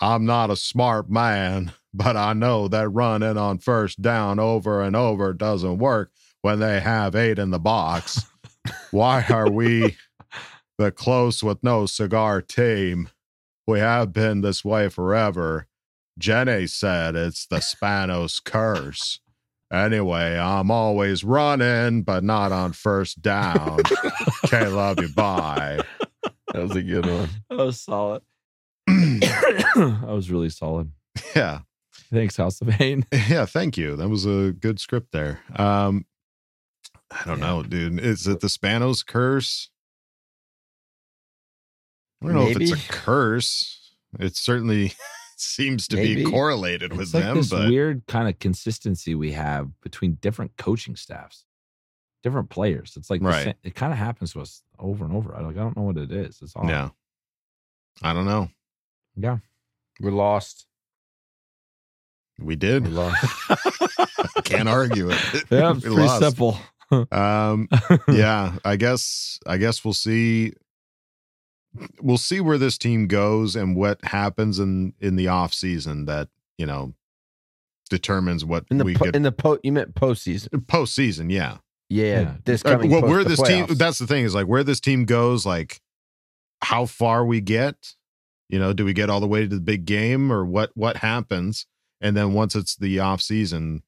I'm 0.00 0.24
not 0.24 0.48
a 0.50 0.56
smart 0.56 1.10
man, 1.10 1.72
but 1.92 2.16
I 2.16 2.32
know 2.32 2.66
that 2.68 2.88
running 2.88 3.36
on 3.36 3.58
first 3.58 4.00
down 4.00 4.38
over 4.38 4.80
and 4.82 4.96
over 4.96 5.34
doesn't 5.34 5.76
work 5.78 6.12
when 6.40 6.60
they 6.60 6.80
have 6.80 7.14
eight 7.14 7.38
in 7.38 7.50
the 7.50 7.58
box. 7.58 8.24
Why 8.90 9.24
are 9.28 9.50
we 9.50 9.96
the 10.78 10.90
close 10.90 11.42
with 11.42 11.62
no 11.62 11.86
cigar 11.86 12.42
team? 12.42 13.08
We 13.66 13.78
have 13.78 14.12
been 14.12 14.40
this 14.40 14.64
way 14.64 14.88
forever. 14.88 15.66
Jenny 16.18 16.66
said 16.66 17.16
it's 17.16 17.46
the 17.46 17.56
Spanos 17.56 18.42
curse. 18.42 19.20
Anyway, 19.72 20.36
I'm 20.36 20.70
always 20.70 21.22
running, 21.22 22.02
but 22.02 22.24
not 22.24 22.50
on 22.50 22.72
first 22.72 23.22
down. 23.22 23.80
okay, 24.44 24.66
love 24.66 25.00
you. 25.00 25.08
Bye. 25.14 25.80
That 26.52 26.62
was 26.62 26.74
a 26.74 26.82
good 26.82 27.06
one. 27.06 27.28
That 27.48 27.58
was 27.58 27.80
solid. 27.80 28.22
that 28.86 30.02
was 30.08 30.30
really 30.30 30.50
solid. 30.50 30.90
Yeah. 31.36 31.60
Thanks, 32.12 32.36
House 32.36 32.60
of 32.60 32.68
Pain. 32.68 33.06
Yeah, 33.28 33.46
thank 33.46 33.76
you. 33.76 33.94
That 33.94 34.08
was 34.08 34.26
a 34.26 34.52
good 34.52 34.80
script 34.80 35.12
there. 35.12 35.40
Um 35.54 36.04
I 37.10 37.24
don't 37.24 37.40
know, 37.40 37.62
dude. 37.62 37.98
Is 38.00 38.26
it 38.26 38.40
the 38.40 38.46
Spanos 38.46 39.04
curse? 39.04 39.70
I 42.22 42.26
don't 42.26 42.34
know 42.34 42.48
if 42.48 42.60
it's 42.60 42.72
a 42.72 42.88
curse. 42.92 43.92
It 44.18 44.36
certainly 44.36 44.92
seems 45.36 45.88
to 45.88 45.96
Maybe. 45.96 46.24
be 46.24 46.30
correlated 46.30 46.92
with 46.92 47.00
It's 47.02 47.14
like 47.14 47.24
them, 47.24 47.36
this 47.36 47.50
but 47.50 47.68
weird 47.68 48.02
kind 48.06 48.28
of 48.28 48.38
consistency 48.38 49.14
we 49.14 49.32
have 49.32 49.68
between 49.80 50.14
different 50.20 50.56
coaching 50.56 50.96
staffs, 50.96 51.44
different 52.22 52.50
players. 52.50 52.94
It's 52.96 53.08
like 53.10 53.20
the 53.22 53.28
Right. 53.28 53.44
sa- 53.46 53.52
it 53.62 53.74
kind 53.74 53.92
of 53.92 53.98
happens 53.98 54.32
to 54.34 54.40
us 54.42 54.62
over 54.78 55.04
and 55.04 55.14
over. 55.14 55.34
I 55.34 55.40
like 55.40 55.56
I 55.56 55.60
don't 55.60 55.76
know 55.76 55.82
what 55.84 55.96
it 55.96 56.12
is. 56.12 56.40
It's 56.42 56.54
all 56.54 56.68
yeah. 56.68 56.90
I 58.02 58.12
don't 58.12 58.26
know. 58.26 58.48
yeah. 59.16 59.38
We're 60.00 60.12
lost. 60.12 60.66
We 62.38 62.56
did. 62.56 62.84
We're 62.84 62.92
lost. 62.92 63.24
Can't 64.44 64.68
argue 64.68 65.10
it. 65.10 65.18
Yeah, 65.50 65.72
We 65.72 65.76
it's 65.78 65.80
pretty 65.84 65.96
lost. 65.96 66.22
simple. 66.22 66.58
Um 67.12 67.68
yeah, 68.08 68.56
I 68.64 68.76
guess 68.76 69.38
I 69.46 69.56
guess 69.58 69.84
we'll 69.84 69.94
see 69.94 70.52
we'll 72.00 72.18
see 72.18 72.40
where 72.40 72.58
this 72.58 72.76
team 72.78 73.06
goes 73.06 73.54
and 73.56 73.76
what 73.76 74.04
happens 74.04 74.58
in 74.58 74.92
in 75.00 75.16
the 75.16 75.28
off 75.28 75.54
season 75.54 76.06
that, 76.06 76.28
you 76.58 76.66
know, 76.66 76.94
determines 77.88 78.44
what 78.44 78.64
In 78.70 78.78
the 78.78 78.84
we 78.84 78.94
po- 78.94 79.04
could 79.06 79.16
in 79.16 79.22
the 79.22 79.32
po- 79.32 79.58
you 79.62 79.72
meant 79.72 79.94
postseason. 79.94 80.48
postseason, 80.66 81.30
yeah. 81.30 81.58
Yeah, 81.88 82.20
Yeah. 82.20 82.34
this 82.44 82.64
Uh, 82.64 82.78
well, 82.84 83.00
post 83.02 83.10
where 83.10 83.22
the 83.24 83.30
this 83.30 83.42
team 83.42 83.66
that's 83.76 83.98
the 83.98 84.06
thing 84.06 84.24
is 84.24 84.34
like 84.34 84.46
where 84.46 84.64
this 84.64 84.80
team 84.80 85.04
goes, 85.04 85.44
like 85.46 85.80
how 86.62 86.86
far 86.86 87.24
we 87.24 87.40
get. 87.40 87.94
You 88.48 88.58
know, 88.58 88.72
do 88.72 88.84
we 88.84 88.92
get 88.92 89.08
all 89.10 89.20
the 89.20 89.28
way 89.28 89.42
to 89.42 89.48
the 89.48 89.60
big 89.60 89.84
game 89.84 90.32
or 90.32 90.44
what 90.44 90.70
what 90.74 90.96
happens? 90.98 91.66
And 92.00 92.16
then 92.16 92.32
once 92.32 92.56
it's 92.56 92.74
the 92.76 92.98
off 92.98 93.20
season 93.20 93.82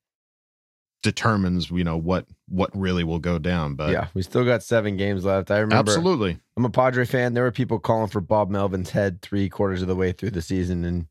determines, 1.02 1.70
you 1.70 1.84
know, 1.84 1.96
what 1.96 2.26
what 2.48 2.70
really 2.74 3.04
will 3.04 3.18
go 3.18 3.38
down. 3.38 3.74
But 3.74 3.90
yeah, 3.90 4.08
we 4.14 4.22
still 4.22 4.44
got 4.44 4.62
seven 4.62 4.96
games 4.96 5.24
left. 5.24 5.50
I 5.50 5.58
remember. 5.58 5.76
absolutely. 5.90 6.38
I'm 6.56 6.64
a 6.64 6.70
Padre 6.70 7.04
fan. 7.04 7.34
There 7.34 7.44
were 7.44 7.50
people 7.52 7.78
calling 7.78 8.08
for 8.08 8.20
Bob 8.20 8.50
Melvin's 8.50 8.90
head 8.90 9.22
three 9.22 9.48
quarters 9.48 9.82
of 9.82 9.88
the 9.88 9.96
way 9.96 10.12
through 10.12 10.30
the 10.30 10.42
season, 10.42 10.84
and 10.84 11.06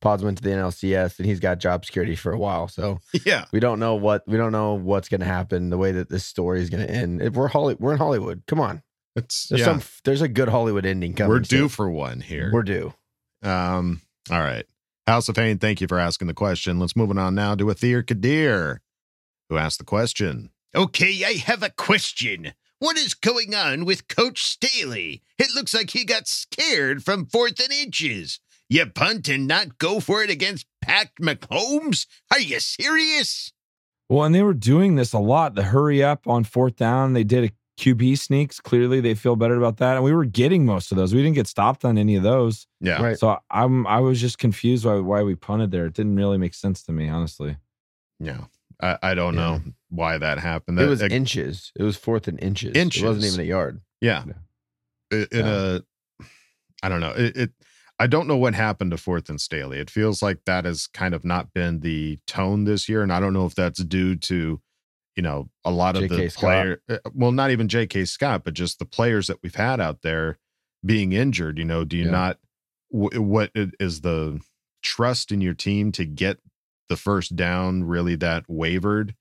Pods 0.00 0.24
went 0.24 0.36
to 0.38 0.42
the 0.42 0.50
NLCS, 0.50 1.18
and 1.18 1.26
he's 1.26 1.38
got 1.40 1.58
job 1.60 1.84
security 1.84 2.16
for 2.16 2.32
a 2.32 2.38
while. 2.38 2.66
So 2.68 2.98
Yeah. 3.24 3.44
we 3.52 3.60
don't 3.60 3.78
know 3.78 3.94
what 3.94 4.22
we 4.26 4.36
don't 4.36 4.52
know 4.52 4.74
what's 4.74 5.08
going 5.08 5.20
to 5.20 5.26
happen. 5.26 5.70
The 5.70 5.78
way 5.78 5.92
that 5.92 6.08
this 6.08 6.24
story 6.24 6.60
is 6.60 6.70
going 6.70 6.86
to 6.86 6.92
end. 6.92 7.22
If 7.22 7.34
we're 7.34 7.48
Holly, 7.48 7.76
we're 7.78 7.92
in 7.92 7.98
Hollywood. 7.98 8.42
Come 8.48 8.60
on, 8.60 8.82
It's 9.16 9.48
there's 9.48 9.60
yeah. 9.60 9.66
some 9.66 9.82
there's 10.04 10.22
a 10.22 10.28
good 10.28 10.48
Hollywood 10.48 10.86
ending 10.86 11.14
coming. 11.14 11.30
We're 11.30 11.40
due 11.40 11.58
soon. 11.60 11.68
for 11.68 11.90
one 11.90 12.20
here. 12.20 12.50
We're 12.52 12.62
due. 12.64 12.92
Um, 13.42 14.00
all 14.30 14.40
right. 14.40 14.64
House 15.06 15.28
of 15.28 15.34
Pain, 15.34 15.58
thank 15.58 15.80
you 15.80 15.88
for 15.88 15.98
asking 15.98 16.28
the 16.28 16.34
question. 16.34 16.78
Let's 16.78 16.94
move 16.94 17.10
on 17.16 17.34
now 17.34 17.56
to 17.56 17.64
Athir 17.64 18.06
Kadir, 18.06 18.80
who 19.52 19.58
asked 19.58 19.78
the 19.78 19.84
question. 19.84 20.50
Okay, 20.74 21.24
I 21.24 21.32
have 21.32 21.62
a 21.62 21.70
question. 21.70 22.54
What 22.78 22.96
is 22.96 23.12
going 23.12 23.54
on 23.54 23.84
with 23.84 24.08
Coach 24.08 24.42
Staley? 24.42 25.22
It 25.38 25.54
looks 25.54 25.74
like 25.74 25.90
he 25.90 26.04
got 26.04 26.26
scared 26.26 27.04
from 27.04 27.26
fourth 27.26 27.60
and 27.60 27.70
inches. 27.70 28.40
You 28.70 28.86
punt 28.86 29.28
and 29.28 29.46
not 29.46 29.76
go 29.76 30.00
for 30.00 30.22
it 30.22 30.30
against 30.30 30.66
Pat 30.80 31.10
Mahomes? 31.20 32.06
Are 32.30 32.40
you 32.40 32.58
serious? 32.60 33.52
Well, 34.08 34.24
and 34.24 34.34
they 34.34 34.42
were 34.42 34.54
doing 34.54 34.96
this 34.96 35.12
a 35.12 35.18
lot. 35.18 35.54
The 35.54 35.64
hurry 35.64 36.02
up 36.02 36.26
on 36.26 36.44
fourth 36.44 36.76
down. 36.76 37.12
They 37.12 37.24
did 37.24 37.44
a 37.44 37.50
QB 37.78 38.18
sneaks. 38.18 38.58
Clearly, 38.58 39.00
they 39.02 39.14
feel 39.14 39.36
better 39.36 39.56
about 39.56 39.76
that. 39.76 39.96
And 39.96 40.04
we 40.04 40.14
were 40.14 40.24
getting 40.24 40.64
most 40.64 40.90
of 40.90 40.96
those. 40.96 41.14
We 41.14 41.22
didn't 41.22 41.34
get 41.34 41.46
stopped 41.46 41.84
on 41.84 41.98
any 41.98 42.16
of 42.16 42.22
those. 42.22 42.66
Yeah. 42.80 43.02
Right. 43.02 43.18
So 43.18 43.38
I'm 43.50 43.86
I 43.86 44.00
was 44.00 44.18
just 44.18 44.38
confused 44.38 44.86
why 44.86 44.98
why 45.00 45.22
we 45.22 45.34
punted 45.34 45.70
there. 45.70 45.84
It 45.86 45.94
didn't 45.94 46.16
really 46.16 46.38
make 46.38 46.54
sense 46.54 46.82
to 46.84 46.92
me, 46.92 47.10
honestly. 47.10 47.58
Yeah. 48.18 48.44
I, 48.82 48.98
I 49.02 49.14
don't 49.14 49.34
Yeah. 49.34 49.40
know 49.40 49.60
why 49.90 50.18
that 50.18 50.38
happened. 50.38 50.78
it 50.80 50.86
was 50.88 51.02
uh, 51.02 51.06
inches. 51.06 51.72
It 51.78 51.82
was 51.84 51.96
fourth 51.96 52.26
and 52.28 52.42
inches. 52.42 52.72
It 52.74 53.02
wasn't 53.04 53.24
even 53.26 53.40
a 53.40 53.48
yard. 53.48 53.80
yeah. 54.00 54.24
I- 55.12 55.26
In 55.30 55.46
a, 55.46 55.82
I 56.82 56.88
don't 56.88 57.00
know. 57.00 57.12
It, 57.12 57.36
it, 57.36 57.50
I 57.98 58.06
don't 58.08 58.26
know 58.26 58.36
what 58.36 58.54
happened 58.54 58.90
to 58.90 58.96
Fourth 58.96 59.28
and 59.28 59.40
Staley. 59.40 59.78
It 59.78 59.88
feels 59.90 60.22
like 60.22 60.38
that 60.46 60.64
has 60.64 60.88
kind 60.88 61.14
of 61.14 61.24
not 61.24 61.52
been 61.52 61.80
the 61.80 62.18
tone 62.26 62.64
this 62.64 62.88
year, 62.88 63.02
and 63.02 63.12
I 63.12 63.20
don't 63.20 63.34
know 63.34 63.46
if 63.46 63.54
that's 63.54 63.84
due 63.84 64.16
to, 64.16 64.60
you 65.14 65.22
know, 65.22 65.48
a 65.64 65.70
lot 65.70 65.96
of 65.96 66.08
the. 66.08 66.28
Scott. 66.30 66.40
player. 66.40 66.82
uh, 66.88 66.96
Well, 67.14 67.30
not 67.30 67.50
even 67.52 67.68
J.K. 67.68 68.06
Scott, 68.06 68.42
but 68.42 68.54
just 68.54 68.78
the 68.80 68.84
players 68.86 69.28
that 69.28 69.36
we've 69.42 69.54
had 69.54 69.80
out 69.80 70.02
there 70.02 70.38
being 70.84 71.12
injured. 71.12 71.58
You 71.58 71.64
know, 71.66 71.84
do 71.84 71.96
you 71.96 72.06
Yeah. 72.06 72.10
not? 72.10 72.38
wh- 72.88 73.14
What 73.20 73.52
is 73.54 74.00
the 74.00 74.40
trust 74.82 75.30
in 75.30 75.40
your 75.40 75.54
team 75.54 75.92
to 75.92 76.04
get 76.04 76.38
the 76.92 76.96
first 76.96 77.34
down 77.36 77.84
really 77.84 78.14
that 78.16 78.44
wavered 78.48 79.14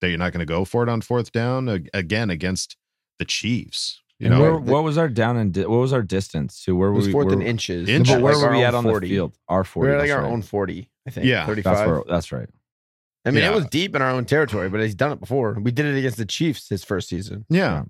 that 0.00 0.08
you're 0.08 0.18
not 0.18 0.32
going 0.32 0.40
to 0.40 0.46
go 0.46 0.64
for 0.64 0.82
it 0.82 0.88
on 0.88 1.00
fourth 1.00 1.30
down 1.32 1.68
again 1.92 2.30
against 2.30 2.76
the 3.18 3.24
Chiefs? 3.24 4.00
You 4.18 4.26
And 4.26 4.34
know, 4.34 4.40
where, 4.40 4.56
what 4.58 4.82
was 4.82 4.98
our 4.98 5.08
down 5.08 5.36
and 5.36 5.52
di- 5.52 5.66
what 5.66 5.78
was 5.78 5.92
our 5.92 6.02
distance 6.02 6.64
to 6.64 6.74
where 6.74 6.88
were 6.90 6.96
was 6.96 7.06
we? 7.06 7.12
fourth 7.12 7.26
where, 7.26 7.34
and 7.34 7.42
inches. 7.42 7.88
Inches. 7.88 8.14
But 8.14 8.22
where 8.22 8.34
Like 8.34 8.42
were 8.50 8.56
we 8.56 8.64
at 8.64 8.74
on 8.74 8.82
40. 8.82 9.06
the 9.06 9.14
field? 9.14 9.38
Our 9.48 9.62
forty. 9.64 9.88
We 9.90 9.92
forty. 9.92 9.96
were 9.96 10.08
like 10.08 10.16
our 10.18 10.24
right. 10.24 10.32
own 10.32 10.42
forty. 10.42 10.90
I 11.06 11.10
think. 11.10 11.26
Yeah. 11.26 11.46
thirty-five. 11.46 11.76
That's 11.76 11.86
where. 11.88 12.02
That's 12.08 12.32
right. 12.32 12.48
I 13.24 13.30
mean, 13.30 13.42
Yeah. 13.44 13.50
it 13.52 13.54
was 13.54 13.66
deep 13.66 13.94
in 13.94 14.02
our 14.02 14.10
own 14.10 14.24
territory, 14.24 14.68
but 14.70 14.80
he's 14.80 14.94
done 14.94 15.12
it 15.12 15.20
before. 15.20 15.58
We 15.60 15.70
did 15.70 15.86
it 15.86 15.98
against 15.98 16.16
the 16.16 16.24
Chiefs 16.26 16.68
his 16.68 16.82
first 16.82 17.08
season. 17.08 17.44
Yeah. 17.50 17.84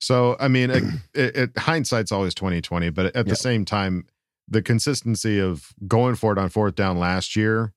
So 0.00 0.36
I 0.40 0.48
mean, 0.48 0.70
it, 0.70 0.82
it, 1.14 1.36
it, 1.36 1.58
hindsight's 1.58 2.10
always 2.10 2.34
twenty 2.34 2.60
twenty, 2.60 2.90
but 2.90 3.06
at 3.06 3.14
Yeah. 3.14 3.22
the 3.30 3.36
same 3.36 3.64
time, 3.64 4.06
the 4.48 4.62
consistency 4.62 5.38
of 5.40 5.72
going 5.86 6.16
for 6.16 6.32
it 6.32 6.38
on 6.38 6.48
fourth 6.48 6.74
down 6.74 6.98
last 6.98 7.36
year 7.36 7.72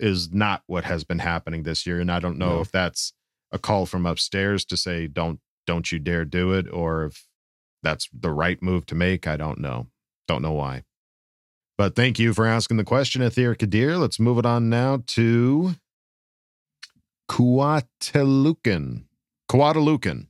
is 0.00 0.32
not 0.32 0.62
what 0.66 0.84
has 0.84 1.04
been 1.04 1.20
happening 1.20 1.62
this 1.62 1.86
year, 1.86 2.00
and 2.00 2.10
I 2.10 2.18
don't 2.20 2.38
know 2.38 2.56
No. 2.56 2.60
if 2.60 2.72
that's 2.72 3.12
a 3.52 3.58
call 3.58 3.86
from 3.86 4.06
upstairs 4.06 4.64
to 4.66 4.76
say 4.76 5.06
don't 5.06 5.40
don't 5.66 5.92
you 5.92 5.98
dare 5.98 6.24
do 6.24 6.52
it, 6.52 6.66
or 6.72 7.04
if 7.04 7.26
that's 7.82 8.08
the 8.12 8.30
right 8.32 8.60
move 8.62 8.86
to 8.86 8.94
make. 8.94 9.26
I 9.26 9.36
don't 9.36 9.60
know. 9.60 9.86
Don't 10.26 10.42
know 10.42 10.52
why. 10.52 10.82
But 11.78 11.94
thank 11.94 12.18
you 12.18 12.34
for 12.34 12.46
asking 12.46 12.76
the 12.76 12.84
question, 12.84 13.22
Athir 13.22 13.56
Kadir. 13.56 13.96
Let's 13.96 14.18
move 14.20 14.38
it 14.38 14.46
on 14.46 14.68
now 14.68 15.02
to 15.08 15.76
Kuatalukan. 17.30 19.04
Kuatalukan. 19.50 20.26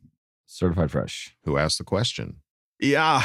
Certified 0.46 0.90
fresh. 0.90 1.34
Who 1.44 1.56
asked 1.56 1.78
the 1.78 1.84
question? 1.84 2.36
Yeah, 2.78 3.22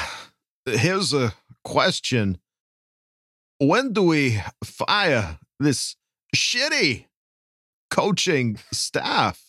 here's 0.65 1.13
a 1.13 1.33
question. 1.63 2.37
When 3.59 3.93
do 3.93 4.03
we 4.03 4.41
fire 4.63 5.39
this 5.59 5.95
shitty 6.33 7.05
coaching 7.91 8.57
staff? 8.71 9.41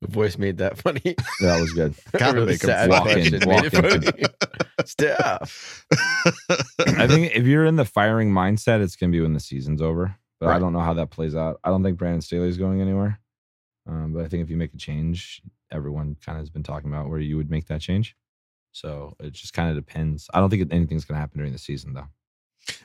The 0.00 0.08
voice 0.08 0.36
made 0.36 0.58
that 0.58 0.76
funny. 0.76 1.16
That 1.40 1.60
was 1.60 1.72
good. 1.72 1.94
Gotta 2.18 2.34
Really 2.34 2.52
make 2.52 2.62
him 2.62 2.68
sad 2.68 2.90
walk 2.90 3.08
in. 3.08 3.40
Walk 3.46 3.72
in. 3.72 4.86
Staff. 4.86 5.86
I 6.80 7.06
think 7.06 7.34
if 7.34 7.46
you're 7.46 7.64
in 7.64 7.76
the 7.76 7.86
firing 7.86 8.30
mindset, 8.30 8.82
it's 8.82 8.96
going 8.96 9.10
to 9.10 9.16
be 9.16 9.22
when 9.22 9.32
the 9.32 9.40
season's 9.40 9.80
over. 9.80 10.16
But 10.40 10.50
I 10.50 10.58
don't 10.58 10.74
know 10.74 10.80
how 10.80 10.92
that 10.94 11.10
plays 11.10 11.34
out. 11.34 11.58
I 11.64 11.70
don't 11.70 11.82
think 11.82 11.96
Brandon 11.96 12.20
Staley 12.20 12.48
is 12.48 12.58
going 12.58 12.82
anywhere. 12.82 13.18
Um, 13.88 14.12
but 14.12 14.24
I 14.24 14.28
think 14.28 14.42
if 14.42 14.50
you 14.50 14.58
make 14.58 14.74
a 14.74 14.78
change, 14.78 15.40
everyone 15.70 16.16
kind 16.24 16.36
of 16.36 16.42
has 16.42 16.50
been 16.50 16.62
talking 16.62 16.90
about 16.90 17.08
where 17.08 17.18
you 17.18 17.38
would 17.38 17.50
make 17.50 17.66
that 17.68 17.80
change. 17.80 18.14
So 18.72 19.14
it 19.20 19.32
just 19.32 19.54
kind 19.54 19.70
of 19.70 19.76
depends. 19.76 20.28
I 20.34 20.40
don't 20.40 20.50
think 20.50 20.70
anything's 20.70 21.04
going 21.06 21.14
to 21.16 21.20
happen 21.20 21.38
during 21.38 21.52
the 21.52 21.58
season, 21.58 21.94
though. 21.94 22.08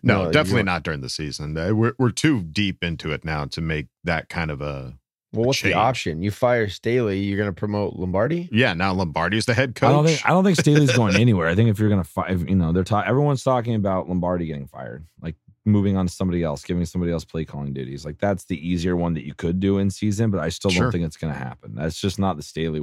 No, 0.03 0.19
No, 0.19 0.25
you 0.27 0.32
definitely 0.34 0.63
don't- 0.63 0.84
during 0.84 1.01
the 1.01 1.09
season. 1.09 1.57
Uh, 1.57 1.73
We're 1.73 1.93
we're 1.97 2.11
too 2.11 2.41
deep 2.43 2.84
into 2.84 3.11
it 3.11 3.23
now 3.25 3.45
to 3.45 3.61
make 3.61 3.88
that 4.03 4.30
kind 4.30 4.51
of 4.51 4.61
a 4.61 4.97
Well, 5.34 5.45
what's 5.45 5.59
change. 5.59 5.73
the 5.73 5.80
option? 5.80 6.21
You 6.21 6.32
fire 6.32 6.67
Staley, 6.69 7.19
you're 7.19 7.38
going 7.38 7.49
to 7.49 7.53
promote 7.59 7.95
Lombardi? 7.95 8.49
yeah. 8.51 8.73
Now 8.73 8.93
Lombardi's 8.93 9.45
the 9.45 9.53
head 9.53 9.75
coach. 9.75 9.89
I 9.89 9.91
don't 9.93 10.05
think 10.05 10.25
I 10.25 10.30
don't 10.30 10.43
think 10.43 10.59
Staley's 10.59 10.91
going 10.95 11.15
anywhere. 11.25 11.47
I 11.47 11.55
think 11.55 11.69
if 11.69 11.80
you're 11.80 11.89
going 11.89 12.01
to 12.03 12.09
fire, 12.09 12.36
you 12.36 12.55
know, 12.55 12.71
they're 12.73 12.84
ta- 12.84 13.03
everyone's 13.05 13.43
talking 13.43 13.75
about 13.75 14.07
Lombardi 14.09 14.45
getting 14.47 14.67
fired, 14.67 15.05
like 15.21 15.36
moving 15.65 15.97
on 15.97 16.07
to 16.07 16.11
somebody 16.13 16.41
else, 16.43 16.63
giving 16.63 16.84
somebody 16.86 17.11
else 17.11 17.25
play 17.25 17.45
calling 17.45 17.73
duties. 17.73 18.03
Like 18.05 18.17
that's 18.17 18.45
the 18.45 18.57
easier 18.67 18.95
one 18.95 19.13
that 19.13 19.25
you 19.25 19.34
could 19.36 19.59
do 19.59 19.77
in 19.77 19.89
season, 19.91 20.32
but 20.32 20.39
I 20.39 20.49
still 20.49 20.71
Sure. 20.71 20.84
don't 20.84 20.91
think 20.91 21.05
it's 21.05 21.17
going 21.17 21.34
to 21.34 21.39
happen. 21.39 21.75
That's 21.75 21.99
just 21.99 22.17
not 22.17 22.38
the 22.38 22.43
Staley. 22.43 22.82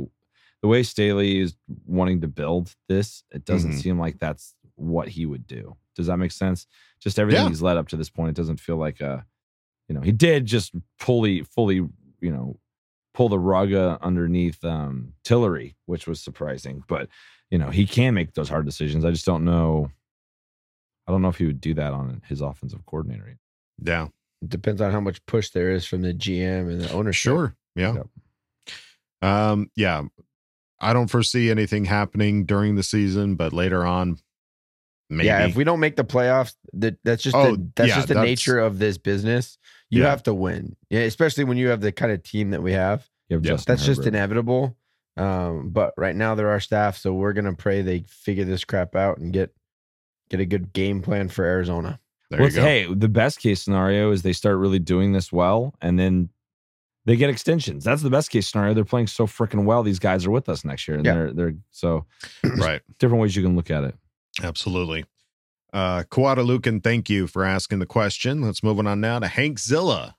The 0.63 0.69
way 0.69 0.83
Staley 0.85 1.41
is 1.41 1.57
wanting 1.85 2.21
to 2.21 2.29
build 2.29 2.75
this, 2.89 3.25
it 3.33 3.45
doesn't 3.45 3.73
Mhm. 3.73 3.83
seem 3.83 3.99
like 3.99 4.19
that's 4.19 4.55
what 4.77 5.09
he 5.09 5.27
would 5.27 5.47
do. 5.47 5.77
Does 5.97 6.07
that 6.07 6.19
make 6.19 6.33
sense? 6.33 6.67
Just 7.01 7.19
everything 7.19 7.45
Yeah. 7.45 7.49
he's 7.49 7.63
led 7.63 7.77
up 7.77 7.89
to 7.89 7.97
this 7.97 8.11
point, 8.11 8.31
it 8.31 8.37
doesn't 8.37 8.61
feel 8.61 8.77
like 8.77 9.01
a, 9.01 9.25
you 9.89 9.95
know, 9.95 10.01
he 10.03 10.13
did 10.13 10.47
just 10.47 10.73
fully, 10.99 11.43
fully, 11.43 11.77
you 11.77 11.91
know, 12.33 12.59
pull 13.15 13.29
the 13.29 13.39
rug 13.39 13.73
uh, 13.73 13.99
underneath 14.03 14.63
um, 14.65 15.15
Tillery, 15.25 15.75
which 15.87 16.07
was 16.07 16.21
surprising. 16.21 16.85
But 16.87 17.09
you 17.51 17.59
know, 17.59 17.71
he 17.71 17.87
can 17.87 18.13
make 18.15 18.35
those 18.35 18.49
hard 18.49 18.67
decisions. 18.67 19.05
I 19.05 19.11
just 19.11 19.25
don't 19.27 19.45
know. 19.45 19.91
I 21.07 21.13
don't 21.13 21.23
know 21.23 21.29
if 21.29 21.39
he 21.39 21.47
would 21.47 21.61
do 21.61 21.75
that 21.75 21.93
on 21.93 22.21
his 22.29 22.41
offensive 22.41 22.85
coordinator. 22.87 23.39
Yeah. 23.81 24.09
It 24.43 24.49
depends 24.49 24.81
on 24.81 24.91
how 24.91 24.99
much 25.01 25.25
push 25.27 25.51
there 25.51 25.71
is 25.71 25.87
from 25.87 26.03
the 26.03 26.13
GM 26.13 26.69
and 26.71 26.81
the 26.81 26.93
ownership. 26.93 27.31
Sure. 27.31 27.57
Yeah. 27.77 27.95
Yep. 27.95 28.07
Um. 29.23 29.71
Yeah. 29.77 30.03
I 30.79 30.93
don't 30.93 31.09
foresee 31.09 31.51
anything 31.51 31.87
happening 31.87 32.45
during 32.45 32.75
the 32.75 32.83
season, 32.83 33.35
but 33.37 33.53
later 33.55 33.87
on, 33.87 34.19
maybe. 35.09 35.27
Yeah, 35.27 35.47
if 35.47 35.57
we 35.57 35.65
don't 35.65 35.81
make 35.81 35.97
the 35.97 36.05
playoffs, 36.05 36.55
that 36.75 36.99
that's 37.05 37.23
just 37.23 37.37
Oh, 37.37 37.57
the, 37.57 37.71
that's 37.77 37.89
yeah, 37.89 37.95
just 37.97 38.09
the 38.09 38.15
that's- 38.15 38.29
nature 38.31 38.59
of 38.59 38.79
this 38.79 38.99
business. 38.99 39.59
You 39.91 40.03
Yeah. 40.03 40.11
have 40.11 40.23
to 40.25 40.35
win, 40.35 40.75
yeah, 40.91 41.01
especially 41.01 41.45
when 41.45 41.57
you 41.59 41.69
have 41.69 41.81
the 41.81 41.93
kind 41.93 42.11
of 42.13 42.23
team 42.23 42.51
that 42.51 42.63
we 42.63 42.73
have. 42.73 43.09
Have 43.31 43.45
Yeah. 43.45 43.53
Justin 43.53 43.73
That's 43.73 43.87
just 43.87 44.07
inevitable. 44.07 44.77
Um, 45.17 45.71
but 45.71 45.95
right 45.97 46.15
now 46.15 46.35
they're 46.35 46.51
our 46.51 46.61
staff, 46.61 46.97
so 46.99 47.15
we're 47.15 47.33
gonna 47.33 47.55
pray 47.55 47.83
they 47.83 48.05
figure 48.09 48.45
this 48.45 48.65
crap 48.65 48.95
out 48.97 49.19
and 49.19 49.33
get 49.33 49.55
get 50.29 50.41
a 50.41 50.45
good 50.45 50.73
game 50.73 51.03
plan 51.03 51.29
for 51.29 51.45
Arizona. 51.45 52.01
there 52.31 52.41
Well, 52.41 52.49
you 52.49 52.57
go. 52.57 52.63
hey, 52.63 52.93
the 52.93 53.09
best 53.09 53.39
case 53.39 53.63
scenario 53.63 54.11
is 54.11 54.23
they 54.23 54.33
start 54.33 54.57
really 54.59 54.81
doing 54.81 55.13
this 55.13 55.31
well, 55.33 55.73
and 55.81 55.97
then 55.97 56.29
they 57.05 57.15
get 57.15 57.31
extensions. 57.31 57.85
That's 57.85 58.03
the 58.03 58.11
best 58.11 58.31
case 58.31 58.49
scenario. 58.49 58.75
They're 58.75 58.85
playing 58.85 59.07
so 59.07 59.29
freaking 59.29 59.65
well. 59.65 59.85
These 59.85 60.01
guys 60.01 60.27
are 60.27 60.33
with 60.33 60.49
us 60.49 60.65
next 60.65 60.89
year, 60.89 60.97
and 60.97 61.07
Yeah. 61.07 61.15
they're 61.15 61.33
they're 61.33 61.55
so 61.71 62.05
right. 62.59 62.83
different 62.99 63.23
ways 63.23 63.37
you 63.37 63.45
can 63.45 63.55
look 63.55 63.71
at 63.71 63.85
it. 63.85 63.95
Absolutely. 64.43 65.05
Uh, 65.73 66.05
Lucan, 66.15 66.81
thank 66.81 67.11
you 67.11 67.27
for 67.27 67.45
asking 67.45 67.81
the 67.81 67.87
question. 67.87 68.43
Let's 68.43 68.63
move 68.63 68.79
on 68.79 69.01
now 69.01 69.19
to 69.19 69.29
Hank 69.29 69.59
Zilla, 69.59 70.17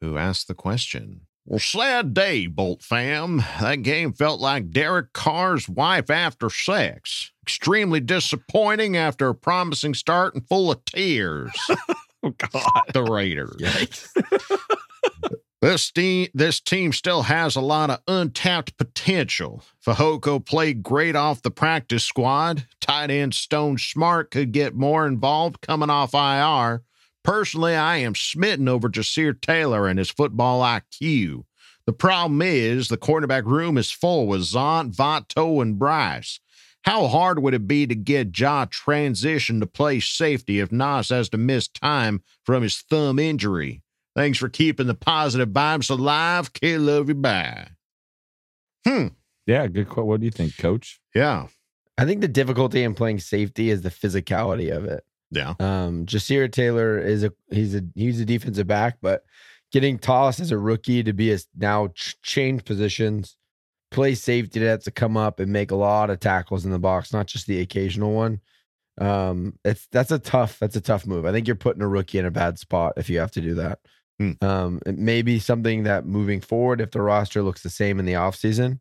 who 0.00 0.18
asked 0.18 0.48
the 0.48 0.54
question. 0.54 1.22
Well, 1.44 1.58
sad 1.58 2.14
day, 2.14 2.46
Bolt 2.46 2.82
fam. 2.82 3.42
That 3.60 3.82
game 3.82 4.12
felt 4.12 4.40
like 4.40 4.70
Derek 4.70 5.12
Carr's 5.12 5.68
wife 5.68 6.08
after 6.08 6.50
sex. 6.50 7.32
Extremely 7.42 7.98
disappointing 7.98 8.96
after 8.96 9.28
a 9.28 9.34
promising 9.34 9.94
start 9.94 10.34
and 10.34 10.46
full 10.46 10.70
of 10.70 10.84
tears. 10.84 11.50
Oh 12.24 12.30
God, 12.30 12.84
the 12.92 13.02
Raiders. 13.02 13.56
This 15.62 15.92
team, 15.92 16.26
this 16.34 16.58
team 16.58 16.92
still 16.92 17.22
has 17.22 17.54
a 17.54 17.60
lot 17.60 17.88
of 17.88 18.00
untapped 18.08 18.76
potential. 18.76 19.62
Fehoko 19.86 20.44
played 20.44 20.82
great 20.82 21.14
off 21.14 21.40
the 21.40 21.52
practice 21.52 22.04
squad. 22.04 22.66
Tight 22.80 23.12
end 23.12 23.32
Stone 23.32 23.78
Smartt 23.78 24.32
could 24.32 24.50
get 24.50 24.74
more 24.74 25.06
involved 25.06 25.60
coming 25.60 25.88
off 25.88 26.14
IR. 26.14 26.82
Personally, 27.22 27.76
I 27.76 27.98
am 27.98 28.16
smitten 28.16 28.66
over 28.66 28.88
Ja'Sir 28.88 29.40
Taylor 29.40 29.86
and 29.86 30.00
his 30.00 30.10
football 30.10 30.62
IQ. 30.62 31.44
The 31.86 31.92
problem 31.92 32.42
is 32.42 32.88
the 32.88 32.96
cornerback 32.96 33.44
room 33.44 33.78
is 33.78 33.92
full 33.92 34.26
with 34.26 34.40
Zont, 34.40 34.96
Vato, 34.96 35.62
and 35.62 35.78
Bryce. 35.78 36.40
How 36.82 37.06
hard 37.06 37.40
would 37.40 37.54
it 37.54 37.68
be 37.68 37.86
to 37.86 37.94
get 37.94 38.36
Ja 38.36 38.66
transition 38.68 39.60
to 39.60 39.66
play 39.66 40.00
safety 40.00 40.58
if 40.58 40.72
Nas 40.72 41.10
has 41.10 41.28
to 41.28 41.38
miss 41.38 41.68
time 41.68 42.24
from 42.44 42.64
his 42.64 42.78
thumb 42.78 43.20
injury? 43.20 43.81
Thanks 44.14 44.38
for 44.38 44.48
keeping 44.48 44.86
the 44.86 44.94
positive 44.94 45.48
vibes 45.48 45.90
alive. 45.90 46.52
Kid, 46.52 46.80
love 46.80 47.08
you. 47.08 47.14
Bye. 47.14 47.68
Hmm. 48.86 49.08
yeah, 49.46 49.66
good. 49.66 49.88
Quote. 49.88 50.06
What 50.06 50.20
do 50.20 50.26
you 50.26 50.32
think, 50.32 50.56
Coach? 50.58 51.00
Yeah. 51.14 51.46
I 51.98 52.04
think 52.04 52.20
the 52.20 52.28
difficulty 52.28 52.82
in 52.82 52.94
playing 52.94 53.20
safety 53.20 53.70
is 53.70 53.82
the 53.82 53.90
physicality 53.90 54.74
of 54.74 54.84
it. 54.84 55.04
Yeah. 55.30 55.54
Um, 55.60 56.04
Ja'Sir 56.04 56.50
Taylor 56.52 56.98
is 56.98 57.24
a 57.24 57.32
he's 57.50 57.74
a 57.74 57.82
he's 57.94 58.20
a 58.20 58.24
defensive 58.24 58.66
back, 58.66 58.98
but 59.00 59.24
getting 59.72 59.98
tossed 59.98 60.40
as 60.40 60.50
a 60.50 60.58
rookie 60.58 61.02
to 61.02 61.12
be 61.12 61.32
a 61.32 61.38
now 61.56 61.88
ch- 61.88 62.20
change 62.20 62.64
positions, 62.64 63.36
play 63.90 64.14
safety 64.14 64.60
to 64.60 64.66
have 64.66 64.82
to 64.84 64.90
come 64.90 65.16
up 65.16 65.40
and 65.40 65.50
make 65.50 65.70
a 65.70 65.76
lot 65.76 66.10
of 66.10 66.20
tackles 66.20 66.66
in 66.66 66.70
the 66.70 66.78
box, 66.78 67.12
not 67.12 67.26
just 67.26 67.46
the 67.46 67.60
occasional 67.60 68.12
one. 68.12 68.40
Um, 68.98 69.58
it's 69.64 69.86
that's 69.90 70.10
a 70.10 70.18
tough 70.18 70.58
that's 70.58 70.76
a 70.76 70.80
tough 70.82 71.06
move. 71.06 71.24
I 71.24 71.32
think 71.32 71.46
you're 71.46 71.56
putting 71.56 71.82
a 71.82 71.88
rookie 71.88 72.18
in 72.18 72.26
a 72.26 72.30
bad 72.30 72.58
spot 72.58 72.94
if 72.98 73.08
you 73.08 73.18
have 73.20 73.32
to 73.32 73.40
do 73.40 73.54
that. 73.54 73.78
Hmm. 74.22 74.44
Um, 74.44 74.80
it 74.86 74.98
may 74.98 75.22
be 75.22 75.38
something 75.38 75.82
that 75.84 76.06
moving 76.06 76.40
forward, 76.40 76.80
if 76.80 76.92
the 76.92 77.00
roster 77.00 77.42
looks 77.42 77.62
the 77.62 77.70
same 77.70 77.98
in 77.98 78.04
the 78.04 78.12
offseason, 78.12 78.78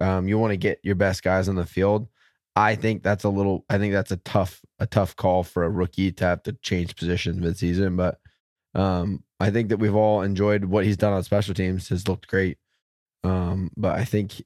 um, 0.00 0.28
you 0.28 0.38
want 0.38 0.52
to 0.52 0.56
get 0.56 0.80
your 0.82 0.94
best 0.94 1.22
guys 1.22 1.48
on 1.48 1.56
the 1.56 1.66
field. 1.66 2.08
I 2.56 2.74
think 2.74 3.02
that's 3.02 3.24
a 3.24 3.28
little. 3.28 3.64
I 3.68 3.78
think 3.78 3.92
that's 3.92 4.10
a 4.10 4.16
tough, 4.18 4.60
a 4.78 4.86
tough 4.86 5.14
call 5.14 5.44
for 5.44 5.64
a 5.64 5.70
rookie 5.70 6.10
to 6.12 6.24
have 6.24 6.42
to 6.44 6.52
change 6.62 6.96
positions 6.96 7.38
midseason. 7.38 7.96
But 7.96 8.18
um, 8.74 9.22
I 9.38 9.50
think 9.50 9.68
that 9.68 9.76
we've 9.76 9.94
all 9.94 10.22
enjoyed 10.22 10.64
what 10.64 10.84
he's 10.84 10.96
done 10.96 11.12
on 11.12 11.22
special 11.22 11.54
teams. 11.54 11.88
Has 11.90 12.08
looked 12.08 12.26
great. 12.26 12.58
Um, 13.24 13.70
but 13.76 13.98
I 13.98 14.04
think, 14.04 14.42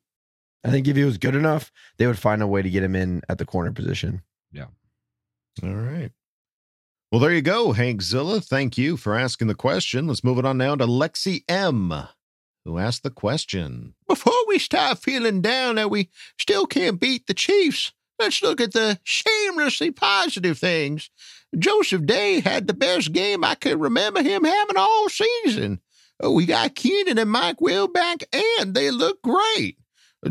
I 0.65 0.71
think 0.71 0.89
if 0.89 0.97
he 0.97 1.05
was 1.05 1.19
good 1.19 1.37
enough, 1.37 1.71
they 1.99 2.07
would 2.07 2.19
find 2.19 2.43
a 2.43 2.47
way 2.47 2.63
to 2.63 2.71
get 2.71 2.83
him 2.83 2.97
in 2.97 3.23
at 3.29 3.39
the 3.39 3.45
corner 3.45 3.73
position. 3.73 4.23
Yeah. 4.51 4.67
All 5.63 5.75
right. 5.75 6.11
Well, 7.13 7.21
there 7.21 7.35
you 7.35 7.43
go, 7.43 7.73
Hank 7.73 8.01
Zilla. 8.01 8.41
Thank 8.41 8.79
you 8.79 8.97
for 8.97 9.15
asking 9.15 9.49
the 9.49 9.55
question. 9.55 10.07
Let's 10.07 10.25
move 10.25 10.39
it 10.39 10.47
on 10.47 10.57
now 10.57 10.77
to 10.77 10.87
Lexi 10.87 11.45
M, 11.47 11.93
who 12.65 12.79
asked 12.79 13.03
the 13.03 13.11
question. 13.11 13.93
Before 14.09 14.33
we 14.49 14.59
start 14.59 14.99
feeling 14.99 15.43
down 15.43 15.75
that 15.75 15.91
we 15.91 16.09
still 16.39 16.65
can't 16.65 16.99
beat 16.99 17.27
the 17.27 17.35
Chiefs, 17.35 17.93
let's 18.19 18.43
look 18.43 18.63
at 18.63 18.73
the 18.73 18.99
shamelessly 19.05 19.91
positive 19.91 20.59
things. 20.59 21.11
Joseph 21.59 22.07
Day 22.07 22.41
had 22.41 22.67
the 22.67 22.73
best 22.73 23.13
game 23.13 23.45
I 23.45 23.57
can 23.57 23.79
remember 23.79 24.23
him 24.23 24.45
having 24.45 24.79
all 24.79 25.11
season. 25.11 25.83
Oh, 26.19 26.33
we 26.33 26.47
got 26.47 26.75
Keenan 26.75 27.19
and 27.19 27.31
Mike 27.31 27.61
Will 27.61 27.89
back, 27.89 28.23
and 28.59 28.73
they 28.75 28.91
look 28.91 29.21
great. 29.21 29.77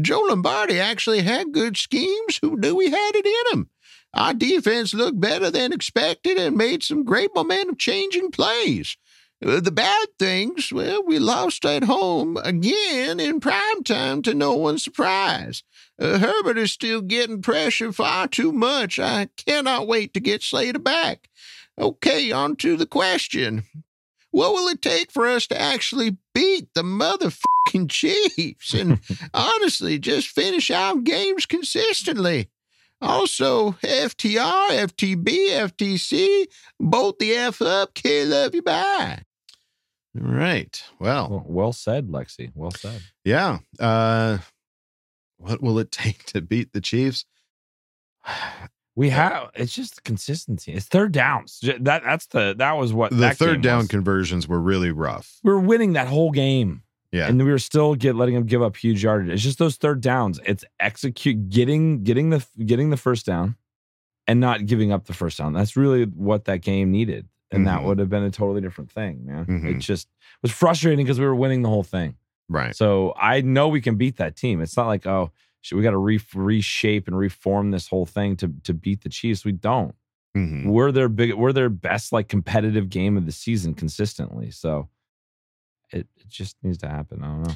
Joe 0.02 0.22
Lombardi 0.22 0.80
actually 0.80 1.22
had 1.22 1.52
good 1.52 1.78
schemes. 1.78 2.40
Who 2.42 2.58
knew 2.58 2.80
he 2.80 2.90
had 2.90 3.12
it 3.14 3.28
in 3.28 3.60
him? 3.60 3.70
Our 4.14 4.34
defense 4.34 4.94
looked 4.94 5.20
better 5.20 5.50
than 5.50 5.72
expected 5.74 6.38
and 6.38 6.58
made 6.58 6.84
some 6.84 7.04
great 7.04 7.32
momentum 7.34 7.78
changing 7.78 8.32
plays. 8.32 8.98
Uh, 9.44 9.60
The 9.60 9.72
bad 9.72 10.08
things, 10.20 10.72
well, 10.72 11.04
we 11.04 11.18
lost 11.18 11.66
at 11.66 11.86
home 11.86 12.38
again 12.38 13.20
in 13.20 13.40
prime 13.40 13.84
time 13.84 14.22
to 14.24 14.34
no 14.34 14.54
one's 14.54 14.84
surprise. 14.84 15.64
Uh, 16.00 16.20
Herbert 16.20 16.58
is 16.58 16.72
still 16.72 17.02
getting 17.02 17.42
pressure 17.42 17.92
far 17.94 18.28
too 18.28 18.52
much. 18.52 19.00
I 19.00 19.30
cannot 19.38 19.88
wait 19.88 20.14
to 20.14 20.20
get 20.20 20.44
Slater 20.44 20.80
back. 20.80 21.30
Okay, 21.80 22.32
on 22.32 22.58
to 22.58 22.76
the 22.76 22.86
question. 22.86 23.64
What 24.32 24.54
will 24.54 24.68
it 24.70 24.82
take 24.82 25.12
for 25.12 25.28
us 25.28 25.48
to 25.48 25.60
actually 25.60 26.18
beat 26.34 26.74
the 26.74 26.84
motherfucking 26.84 27.90
Chiefs 27.90 28.74
and 28.74 29.00
honestly 29.34 30.00
just 30.00 30.28
finish 30.30 30.70
out 30.72 31.04
games 31.04 31.46
consistently. 31.46 32.50
Also, 33.02 33.72
FTR, 33.84 34.70
FTB, 34.88 35.26
FTC, 35.50 36.46
bolt 36.80 37.18
the 37.20 37.34
F 37.34 37.62
up, 37.62 37.94
kid, 37.94 38.28
love 38.28 38.54
you, 38.54 38.62
bye. 38.62 39.24
All 40.20 40.32
right. 40.32 40.84
Well, 41.00 41.30
Well, 41.30 41.44
well 41.48 41.74
said, 41.74 42.08
Lexi. 42.10 42.52
Well 42.54 42.72
said. 42.72 43.02
yeah. 43.24 43.60
Uh, 43.80 44.40
what 45.38 45.62
will 45.62 45.80
it 45.80 45.92
take 45.92 46.26
to 46.26 46.42
beat 46.42 46.74
the 46.74 46.82
Chiefs? 46.82 47.26
We 48.94 49.10
have 49.12 49.52
it's 49.56 49.74
just 49.74 50.04
consistency. 50.04 50.74
It's 50.74 50.86
third 50.86 51.14
downs. 51.14 51.62
That 51.80 52.04
that's 52.04 52.26
the 52.26 52.54
that 52.58 52.74
was 52.74 52.92
what 52.94 53.16
The 53.18 53.30
third 53.34 53.62
down 53.62 53.78
was. 53.80 53.88
conversions 53.88 54.50
were 54.50 54.60
really 54.60 54.92
rough. 54.92 55.40
we 55.46 55.52
were 55.54 55.62
winning 55.62 55.94
that 55.94 56.10
whole 56.10 56.30
game. 56.32 56.84
Yeah. 57.12 57.28
And 57.28 57.38
we 57.44 57.52
were 57.52 57.60
still 57.60 57.96
get 57.96 58.16
letting 58.16 58.36
them 58.36 58.46
give 58.46 58.62
up 58.62 58.78
huge 58.78 59.04
yardage. 59.04 59.30
It's 59.30 59.44
just 59.44 59.60
those 59.60 59.76
third 59.76 60.02
downs. 60.02 60.40
It's 60.46 60.64
execute 60.80 61.50
getting 61.50 62.04
getting 62.04 62.30
the 62.30 62.46
getting 62.66 62.90
the 62.90 62.98
first 62.98 63.26
down 63.26 63.56
and 64.28 64.40
not 64.40 64.66
giving 64.66 64.92
up 64.94 65.06
the 65.06 65.14
first 65.14 65.38
down. 65.38 65.52
That's 65.54 65.76
really 65.76 66.06
what 66.06 66.46
that 66.46 66.62
game 66.62 66.92
needed. 66.92 67.28
And 67.52 67.68
that 67.68 67.82
Mhm. 67.82 67.86
would 67.86 68.00
have 68.00 68.10
been 68.10 68.24
a 68.24 68.32
totally 68.32 68.62
different 68.62 68.92
thing, 68.92 69.26
man. 69.26 69.42
It 69.44 69.48
Mhm. 69.76 69.80
just 69.82 70.08
was 70.42 70.54
frustrating 70.54 71.06
because 71.06 71.20
we 71.20 71.26
were 71.26 71.36
winning 71.36 71.64
the 71.64 71.70
whole 71.70 71.84
thing. 71.84 72.16
Right. 72.48 72.74
So 72.74 73.14
I 73.18 73.42
know 73.42 73.68
we 73.68 73.82
can 73.82 73.96
beat 73.98 74.16
that 74.18 74.38
team. 74.38 74.62
It's 74.62 74.78
not 74.78 74.88
like, 74.88 75.06
oh, 75.06 75.32
shit, 75.60 75.76
we 75.76 75.84
got 75.84 75.92
to 75.92 75.98
re- 75.98 76.20
reshape 76.34 77.08
and 77.08 77.18
reform 77.18 77.72
this 77.72 77.88
whole 77.90 78.06
thing 78.06 78.38
to 78.38 78.54
to 78.64 78.74
beat 78.74 79.02
the 79.02 79.10
Chiefs. 79.10 79.44
We 79.44 79.52
don't. 79.52 79.96
Mhm. 80.38 80.68
We're 80.68 80.94
their 80.94 81.10
big. 81.10 81.34
We're 81.34 81.52
their 81.52 81.68
best 81.70 82.14
like 82.14 82.30
competitive 82.30 82.90
game 82.90 83.18
of 83.18 83.26
the 83.26 83.34
season 83.34 83.74
consistently. 83.74 84.50
So 84.52 84.88
it, 85.92 86.08
it 86.18 86.30
just 86.30 86.56
needs 86.64 86.78
to 86.80 86.88
happen. 86.88 87.24
I 87.24 87.28
don't 87.28 87.44
know. 87.48 87.54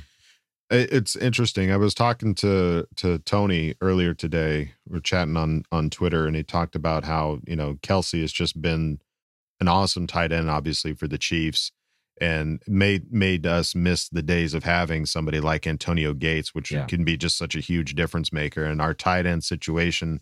It's 0.71 1.15
interesting. 1.15 1.71
I 1.71 1.77
was 1.77 1.93
talking 1.93 2.33
to 2.35 2.87
to 2.95 3.19
Tony 3.19 3.75
earlier 3.81 4.13
today. 4.15 4.71
We 4.87 4.97
are 4.97 5.01
chatting 5.01 5.37
on 5.37 5.63
on 5.71 5.89
Twitter, 5.91 6.25
and 6.25 6.35
he 6.35 6.41
talked 6.43 6.75
about 6.75 7.03
how 7.03 7.39
you 7.45 7.55
know 7.55 7.75
Kelce 7.75 8.21
has 8.21 8.31
just 8.33 8.59
been 8.61 8.99
an 9.59 9.67
awesome 9.67 10.07
tight 10.07 10.31
end, 10.31 10.49
obviously 10.49 10.93
for 10.93 11.07
the 11.07 11.19
Chiefs, 11.19 11.71
and 12.19 12.61
made 12.67 13.13
made 13.13 13.45
us 13.45 13.75
miss 13.75 14.09
the 14.09 14.23
days 14.23 14.55
of 14.55 14.63
having 14.63 15.05
somebody 15.05 15.39
like 15.39 15.67
Antonio 15.67 16.13
Gates, 16.13 16.55
which 16.55 16.71
Yeah. 16.71 16.85
can 16.85 17.03
be 17.03 17.15
just 17.15 17.37
such 17.37 17.55
a 17.55 17.59
huge 17.61 17.93
difference 17.93 18.33
maker. 18.33 18.63
And 18.65 18.81
our 18.81 18.95
tight 18.95 19.27
end 19.27 19.43
situation 19.43 20.21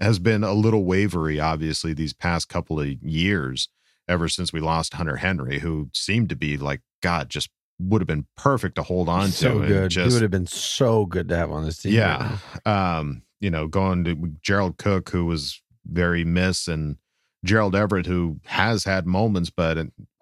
has 0.00 0.18
been 0.18 0.42
a 0.42 0.54
little 0.54 0.84
wavery, 0.84 1.38
obviously, 1.38 1.94
these 1.94 2.12
past 2.12 2.48
couple 2.48 2.80
of 2.80 2.88
years. 3.00 3.68
Ever 4.08 4.28
since 4.28 4.52
we 4.52 4.60
lost 4.60 4.94
Hunter 4.94 5.16
Henry, 5.16 5.60
who 5.60 5.88
seemed 5.94 6.28
to 6.30 6.36
be 6.36 6.58
like 6.58 6.82
God, 7.04 7.28
just 7.28 7.50
would 7.78 8.00
have 8.00 8.06
been 8.06 8.26
perfect 8.36 8.76
to 8.76 8.82
hold 8.82 9.08
on 9.08 9.28
so 9.28 9.60
to. 9.60 9.66
good. 9.66 9.90
Just, 9.90 10.08
he 10.08 10.14
would 10.14 10.22
have 10.22 10.30
been 10.30 10.46
so 10.46 11.04
good 11.04 11.28
to 11.28 11.36
have 11.36 11.50
on 11.50 11.64
this 11.64 11.78
team. 11.78 11.92
yeah. 11.92 12.38
Um, 12.64 13.22
you 13.40 13.50
know, 13.50 13.66
going 13.66 14.04
to 14.04 14.14
Jared 14.40 14.78
Cook, 14.78 15.10
who 15.10 15.26
was 15.26 15.60
very 15.84 16.24
miss, 16.24 16.66
and 16.66 16.96
Gerald 17.44 17.76
Everett, 17.76 18.06
who 18.06 18.40
has 18.46 18.84
had 18.84 19.06
moments, 19.06 19.50
but 19.50 19.76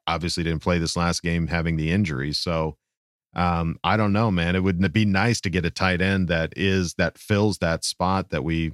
obviously 0.09 0.43
didn't 0.43 0.63
play 0.63 0.79
this 0.79 0.97
last 0.97 1.23
game 1.23 1.47
having 1.47 1.77
the 1.77 1.93
injury. 1.93 2.33
So 2.33 2.77
um, 3.35 3.79
I 3.85 3.97
don't 3.97 4.13
know, 4.13 4.31
man. 4.31 4.57
It 4.57 4.65
would 4.65 4.93
be 4.93 5.05
nice 5.05 5.41
to 5.43 5.51
get 5.51 5.65
a 5.65 5.71
tight 5.71 6.01
end 6.01 6.27
that 6.29 6.53
is 6.57 6.95
that 6.95 7.17
fills 7.17 7.59
that 7.59 7.85
spot 7.85 8.31
that 8.31 8.43
we 8.43 8.73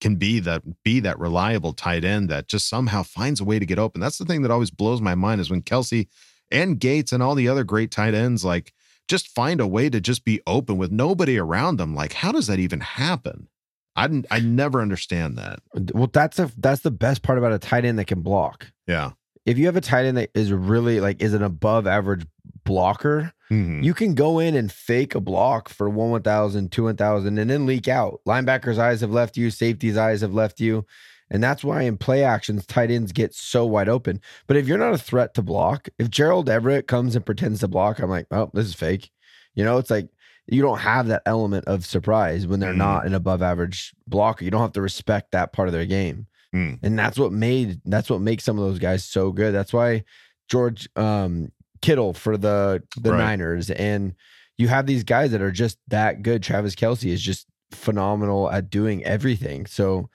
can 0.00 0.14
be 0.14 0.38
that 0.40 0.62
be 0.84 1.00
that 1.00 1.18
reliable 1.18 1.72
tight 1.72 2.04
end 2.04 2.28
that 2.28 2.46
just 2.46 2.68
somehow 2.68 3.02
finds 3.02 3.40
a 3.40 3.44
way 3.44 3.58
to 3.58 3.66
get 3.66 3.78
open. 3.78 4.00
That's 4.00 4.18
the 4.18 4.24
thing 4.24 4.42
that 4.42 4.50
always 4.50 4.70
blows 4.70 5.00
my 5.00 5.16
mind 5.16 5.40
is 5.40 5.50
when 5.50 5.62
Kelce 5.62 6.06
and 6.50 6.78
Gates 6.80 7.12
and 7.12 7.22
all 7.22 7.34
the 7.34 7.48
other 7.48 7.64
great 7.64 7.90
tight 7.90 8.14
ends 8.14 8.44
like 8.44 8.72
just 9.08 9.28
find 9.28 9.60
a 9.60 9.66
way 9.66 9.88
to 9.88 10.00
just 10.00 10.24
be 10.24 10.40
open 10.46 10.76
with 10.76 10.90
nobody 10.92 11.38
around 11.38 11.76
them. 11.78 11.94
Like, 11.94 12.12
how 12.12 12.30
does 12.32 12.46
that 12.48 12.58
even 12.58 12.80
happen? 12.80 13.48
I 13.96 14.06
didn't, 14.06 14.26
I 14.30 14.40
never 14.40 14.80
understand 14.82 15.38
that. 15.38 15.60
Well, 15.94 16.10
that's 16.12 16.38
a 16.38 16.50
that's 16.58 16.82
the 16.82 16.90
best 16.90 17.22
part 17.22 17.38
about 17.38 17.52
a 17.52 17.58
tight 17.58 17.84
end 17.84 17.98
that 17.98 18.06
can 18.06 18.20
block. 18.20 18.70
Yeah. 18.86 19.12
If 19.46 19.56
you 19.58 19.66
have 19.66 19.76
a 19.76 19.80
tight 19.80 20.04
end 20.04 20.18
that 20.18 20.30
is 20.34 20.52
really 20.52 21.00
like 21.00 21.20
is 21.22 21.32
an 21.34 21.42
above 21.42 21.86
average 21.86 22.26
blocker, 22.64 23.32
Mhm. 23.50 23.82
you 23.82 23.94
can 23.94 24.14
go 24.14 24.38
in 24.38 24.54
and 24.54 24.70
fake 24.70 25.14
a 25.14 25.20
block 25.20 25.68
for 25.70 25.88
one 25.88 26.10
1000, 26.10 26.70
two 26.70 26.84
1000 26.84 27.38
and 27.38 27.48
then 27.50 27.64
leak 27.66 27.88
out. 27.88 28.20
Linebackers' 28.26 28.78
eyes 28.78 29.00
have 29.00 29.10
left 29.10 29.36
you, 29.38 29.50
safety's 29.50 29.96
eyes 29.96 30.20
have 30.20 30.34
left 30.34 30.60
you. 30.60 30.84
And 31.30 31.42
that's 31.42 31.62
why 31.64 31.82
in 31.82 31.96
play 31.98 32.24
actions, 32.24 32.64
tight 32.66 32.90
ends 32.90 33.12
get 33.12 33.34
so 33.34 33.66
wide 33.66 33.88
open. 33.88 34.20
But 34.46 34.56
if 34.56 34.66
you're 34.66 34.78
not 34.78 34.94
a 34.94 34.98
threat 34.98 35.34
to 35.34 35.42
block, 35.42 35.88
if 35.98 36.10
Gerald 36.10 36.48
Everett 36.48 36.86
comes 36.86 37.14
and 37.16 37.24
pretends 37.26 37.60
to 37.60 37.68
block, 37.68 37.98
I'm 37.98 38.08
like, 38.10 38.26
oh, 38.30 38.50
this 38.54 38.66
is 38.66 38.74
fake. 38.74 39.10
You 39.54 39.64
know, 39.64 39.78
it's 39.78 39.90
like 39.90 40.08
you 40.46 40.62
don't 40.62 40.78
have 40.78 41.08
that 41.08 41.22
element 41.26 41.66
of 41.66 41.84
surprise 41.84 42.46
when 42.46 42.60
they're 42.60 42.72
Mhm. 42.72 42.76
not 42.78 43.06
an 43.06 43.12
above 43.14 43.42
average 43.42 43.92
blocker. 44.06 44.44
You 44.44 44.50
don't 44.50 44.62
have 44.62 44.72
to 44.72 44.80
respect 44.82 45.32
that 45.32 45.52
part 45.52 45.68
of 45.68 45.72
their 45.74 45.84
game. 45.84 46.26
Mm. 46.54 46.78
And 46.82 46.98
that's 46.98 47.18
what 47.18 47.32
made 47.32 47.80
that's 47.84 48.08
what 48.08 48.22
makes 48.22 48.44
some 48.44 48.58
of 48.58 48.64
those 48.64 48.78
guys 48.78 49.04
so 49.04 49.30
good. 49.32 49.52
That's 49.52 49.72
why 49.74 50.04
George 50.48 50.88
um 50.96 51.52
Kittle 51.82 52.14
for 52.14 52.38
the 52.38 52.82
the 52.96 53.12
Right. 53.12 53.18
Niners 53.18 53.68
and 53.70 54.14
you 54.56 54.68
have 54.68 54.86
these 54.86 55.04
guys 55.04 55.30
that 55.32 55.42
are 55.42 55.52
just 55.52 55.76
that 55.88 56.22
good. 56.22 56.42
Travis 56.42 56.74
Kelce 56.74 57.10
is 57.12 57.20
just 57.20 57.46
phenomenal 57.70 58.50
at 58.50 58.70
doing 58.70 59.04
everything. 59.04 59.66
So 59.66 60.08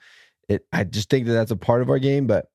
it 0.48 0.66
I 0.72 0.84
just 0.84 1.10
think 1.10 1.26
that 1.26 1.32
that's 1.32 1.50
a 1.50 1.56
part 1.56 1.82
of 1.82 1.90
our 1.90 1.98
game, 1.98 2.26
but 2.26 2.46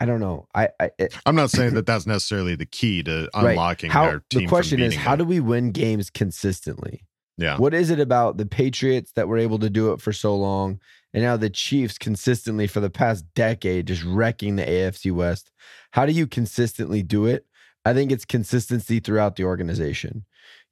I 0.00 0.06
don't 0.06 0.20
know. 0.20 0.48
I, 0.54 0.68
I 0.80 0.90
I'm 1.26 1.36
not 1.36 1.50
saying 1.50 1.74
that 1.74 1.86
that's 1.86 2.06
necessarily 2.06 2.56
the 2.56 2.66
key 2.66 3.02
to 3.04 3.28
right. 3.34 3.50
unlocking 3.52 3.90
How- 3.90 4.06
their 4.06 4.24
team. 4.30 4.42
The 4.42 4.46
question 4.48 4.80
is, 4.80 4.90
beating 4.90 5.04
how 5.04 5.16
do 5.16 5.24
we 5.24 5.40
win 5.40 5.72
games 5.72 6.10
consistently? 6.10 7.04
Yeah. 7.36 7.58
What 7.58 7.74
is 7.74 7.90
it 7.90 7.98
about 7.98 8.36
the 8.36 8.46
Patriots 8.46 9.12
that 9.12 9.26
were 9.26 9.38
able 9.38 9.58
to 9.58 9.70
do 9.70 9.92
it 9.92 10.00
for 10.00 10.12
so 10.12 10.36
long? 10.36 10.80
And 11.12 11.22
now 11.22 11.36
the 11.36 11.50
Chiefs 11.50 11.98
consistently 11.98 12.66
for 12.66 12.80
the 12.80 12.90
past 12.90 13.24
decade 13.34 13.86
just 13.86 14.04
wrecking 14.04 14.56
the 14.56 14.64
AFC 14.64 15.12
West. 15.12 15.50
How 15.92 16.06
do 16.06 16.12
you 16.12 16.26
consistently 16.26 17.02
do 17.02 17.26
it? 17.26 17.46
I 17.84 17.92
think 17.92 18.10
it's 18.10 18.24
consistency 18.24 19.00
throughout 19.00 19.36
the 19.36 19.44
organization. 19.44 20.24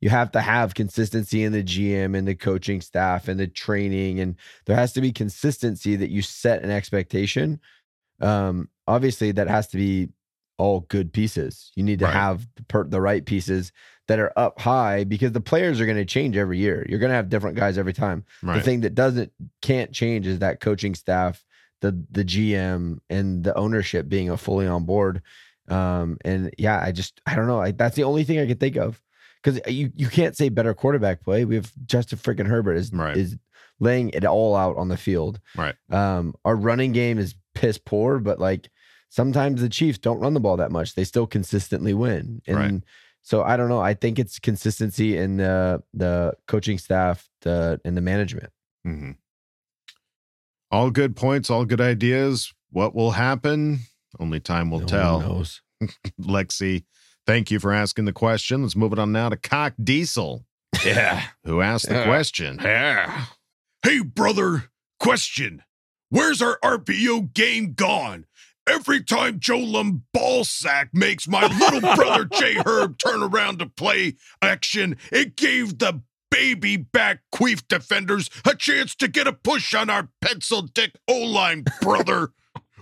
You 0.03 0.11
have 0.11 0.33
to 0.33 0.41
have 0.41 0.75
consistency 0.75 1.45
in 1.45 1.53
the 1.53 1.63
GM 1.63 2.15
and 2.19 2.27
the 2.29 2.35
coaching 2.35 2.81
staff 2.83 3.29
and 3.29 3.39
the 3.41 3.47
training, 3.47 4.21
and 4.21 4.35
there 4.67 4.77
has 4.77 4.93
to 4.95 5.01
be 5.01 5.13
consistency 5.13 5.97
that 5.97 6.11
you 6.11 6.21
set 6.21 6.63
an 6.63 6.71
expectation. 6.71 7.61
Um, 8.21 8.69
obviously, 8.87 9.33
that 9.33 9.49
has 9.49 9.69
to 9.69 9.77
be 9.77 10.11
all 10.59 10.81
good 10.81 11.13
pieces. 11.13 11.71
You 11.77 11.83
need 11.85 12.01
to 12.01 12.05
Right. 12.07 12.15
have 12.15 12.47
the, 12.57 12.65
per- 12.65 12.85
the 12.89 13.01
right 13.01 13.25
pieces 13.25 13.73
that 14.09 14.19
are 14.19 14.33
up 14.37 14.61
high 14.61 15.05
because 15.05 15.33
the 15.33 15.41
players 15.41 15.81
are 15.81 15.87
going 15.87 15.97
to 15.97 16.05
change 16.05 16.37
every 16.37 16.59
year. 16.59 16.85
You're 16.89 16.99
going 16.99 17.11
to 17.11 17.17
have 17.17 17.29
different 17.29 17.57
guys 17.57 17.79
every 17.79 17.93
time. 17.93 18.25
The 18.59 18.61
thing 18.65 18.81
that 18.83 18.95
doesn't 18.97 19.33
can't 19.63 19.93
change 19.93 20.27
is 20.27 20.41
that 20.41 20.61
coaching 20.61 20.95
staff, 20.97 21.45
the 21.81 21.93
the 22.11 22.25
GM 22.25 22.99
and 23.09 23.45
the 23.45 23.57
ownership 23.57 24.09
being 24.09 24.31
a 24.31 24.37
fully 24.37 24.67
on 24.67 24.85
board. 24.85 25.23
Um, 25.69 26.19
and 26.25 26.53
yeah, 26.59 26.81
I 26.85 26.91
just 26.91 27.21
I 27.25 27.37
don't 27.37 27.47
know. 27.47 27.61
I, 27.61 27.71
that's 27.71 27.95
the 27.97 28.03
only 28.05 28.25
thing 28.25 28.41
I 28.41 28.47
can 28.47 28.59
think 28.59 28.77
of 28.77 29.01
because 29.43 29.61
you 29.73 29.91
you 29.97 30.09
can't 30.09 30.37
say 30.37 30.49
better 30.49 30.75
quarterback 30.75 31.23
play. 31.25 31.45
We 31.45 31.55
have 31.57 31.73
Justin 31.87 32.19
freaking 32.19 32.47
Herbert 32.47 32.75
is 32.77 32.93
Right. 32.93 33.17
is 33.17 33.37
laying 33.81 34.11
it 34.11 34.25
all 34.25 34.55
out 34.55 34.77
on 34.77 34.89
the 34.89 34.97
field. 34.97 35.41
Right. 35.57 35.75
Um, 35.91 36.35
our 36.45 36.55
running 36.57 36.93
game 36.93 37.19
is 37.19 37.35
piss 37.55 37.79
poor, 37.79 38.19
but 38.21 38.39
like 38.39 38.71
sometimes 39.09 39.61
the 39.61 39.69
Chiefs 39.69 39.99
don't 39.99 40.21
run 40.21 40.35
the 40.35 40.41
ball 40.41 40.57
that 40.59 40.71
much. 40.71 40.95
They 40.95 41.05
still 41.05 41.27
consistently 41.27 41.93
win. 41.95 42.41
And 42.47 42.57
Right. 42.57 42.83
so 43.23 43.43
I 43.43 43.57
don't 43.57 43.69
know. 43.69 43.81
I 43.81 43.95
think 43.95 44.19
it's 44.19 44.39
consistency 44.39 45.17
in 45.17 45.37
the 45.39 45.83
the 45.93 46.35
coaching 46.47 46.79
staff, 46.79 47.29
the 47.43 47.81
and 47.85 47.97
the 47.97 48.01
management. 48.01 48.51
Mhm. 48.87 49.17
All 50.71 50.91
good 50.91 51.17
points, 51.17 51.51
all 51.51 51.65
good 51.65 51.81
ideas. 51.81 52.53
What 52.71 52.95
will 52.95 53.11
happen? 53.11 53.81
Only 54.19 54.41
time 54.41 54.71
will 54.71 54.81
No 54.81 54.87
tell. 54.87 55.21
knows. 55.21 55.61
Lexi, 56.21 56.85
thank 57.27 57.51
you 57.51 57.59
for 57.59 57.73
asking 57.73 58.05
the 58.07 58.13
question. 58.13 58.63
Let's 58.63 58.77
move 58.77 58.93
it 58.93 58.99
on 58.99 59.13
now 59.13 59.29
to 59.29 59.37
Cock 59.37 59.75
Diesel, 59.83 60.45
Yeah. 60.85 61.25
who 61.45 61.61
asked 61.61 61.89
the 61.89 61.95
Yeah. 61.95 62.05
question. 62.05 62.59
Yeah. 62.63 63.27
Hey, 63.85 64.01
brother, 64.01 64.71
question. 65.01 65.63
Where's 66.11 66.41
our 66.43 66.59
RPO 66.63 67.33
game 67.35 67.73
gone? 67.75 68.27
Every 68.69 69.03
time 69.03 69.41
Joe 69.41 69.59
Ballsack 70.17 70.91
makes 70.93 71.27
my 71.27 71.47
little 71.59 71.81
brother 71.97 72.25
Jay 72.33 72.55
Herb 72.65 72.97
turn 72.99 73.23
around 73.23 73.59
to 73.59 73.67
play 73.67 74.15
action, 74.41 74.97
it 75.11 75.37
gave 75.37 75.79
the 75.79 76.01
baby 76.31 76.77
back 76.77 77.21
queef 77.35 77.67
defenders 77.67 78.31
a 78.47 78.55
chance 78.55 78.95
to 78.95 79.09
get 79.09 79.27
a 79.27 79.33
push 79.33 79.75
on 79.75 79.91
our 79.91 80.09
pencil 80.21 80.63
dick 80.63 80.93
O 81.09 81.19
line, 81.19 81.65
brother. 81.81 82.29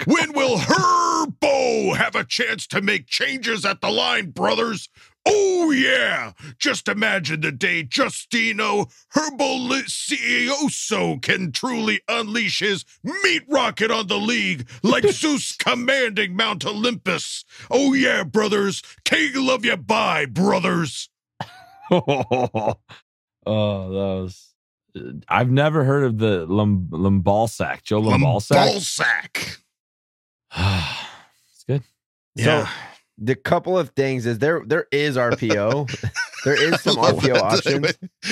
When 0.06 0.32
will 0.32 0.56
Herbo 0.56 1.94
have 1.96 2.14
a 2.14 2.24
chance 2.24 2.66
to 2.68 2.80
make 2.80 3.06
changes 3.06 3.66
at 3.66 3.82
the 3.82 3.90
line, 3.90 4.30
brothers? 4.30 4.88
Oh, 5.26 5.70
yeah. 5.70 6.32
Just 6.58 6.88
imagine 6.88 7.42
the 7.42 7.52
day 7.52 7.84
Justino 7.84 8.90
Herbolicioso 9.14 11.20
can 11.20 11.52
truly 11.52 12.00
unleash 12.08 12.60
his 12.60 12.86
meat 13.04 13.42
rocket 13.48 13.90
on 13.90 14.06
the 14.06 14.16
league 14.16 14.66
like 14.82 15.04
Zeus 15.10 15.54
commanding 15.56 16.34
Mount 16.34 16.64
Olympus. 16.64 17.44
Oh, 17.70 17.92
yeah, 17.92 18.24
brothers. 18.24 18.82
K 19.04 19.30
love 19.34 19.66
you. 19.66 19.76
Bye, 19.76 20.24
brothers. 20.24 21.10
oh, 21.90 22.76
that 23.44 23.44
was. 23.44 24.46
I've 25.28 25.50
never 25.50 25.84
heard 25.84 26.04
of 26.04 26.16
the 26.18 26.46
Lumbalsack. 26.46 27.82
Joe 27.82 28.00
Lumbalsack. 28.00 28.56
Ballsack. 28.56 29.58
It's 30.56 31.64
good. 31.66 31.82
So 32.38 32.64
the 33.22 33.34
couple 33.34 33.78
of 33.78 33.90
things 33.90 34.24
is 34.26 34.38
there 34.38 34.62
there 34.66 34.86
is 34.90 35.16
RPO. 35.16 35.88
there 36.44 36.54
is 36.60 36.80
some 36.80 36.96
RPO 36.96 37.36
options. 37.38 37.98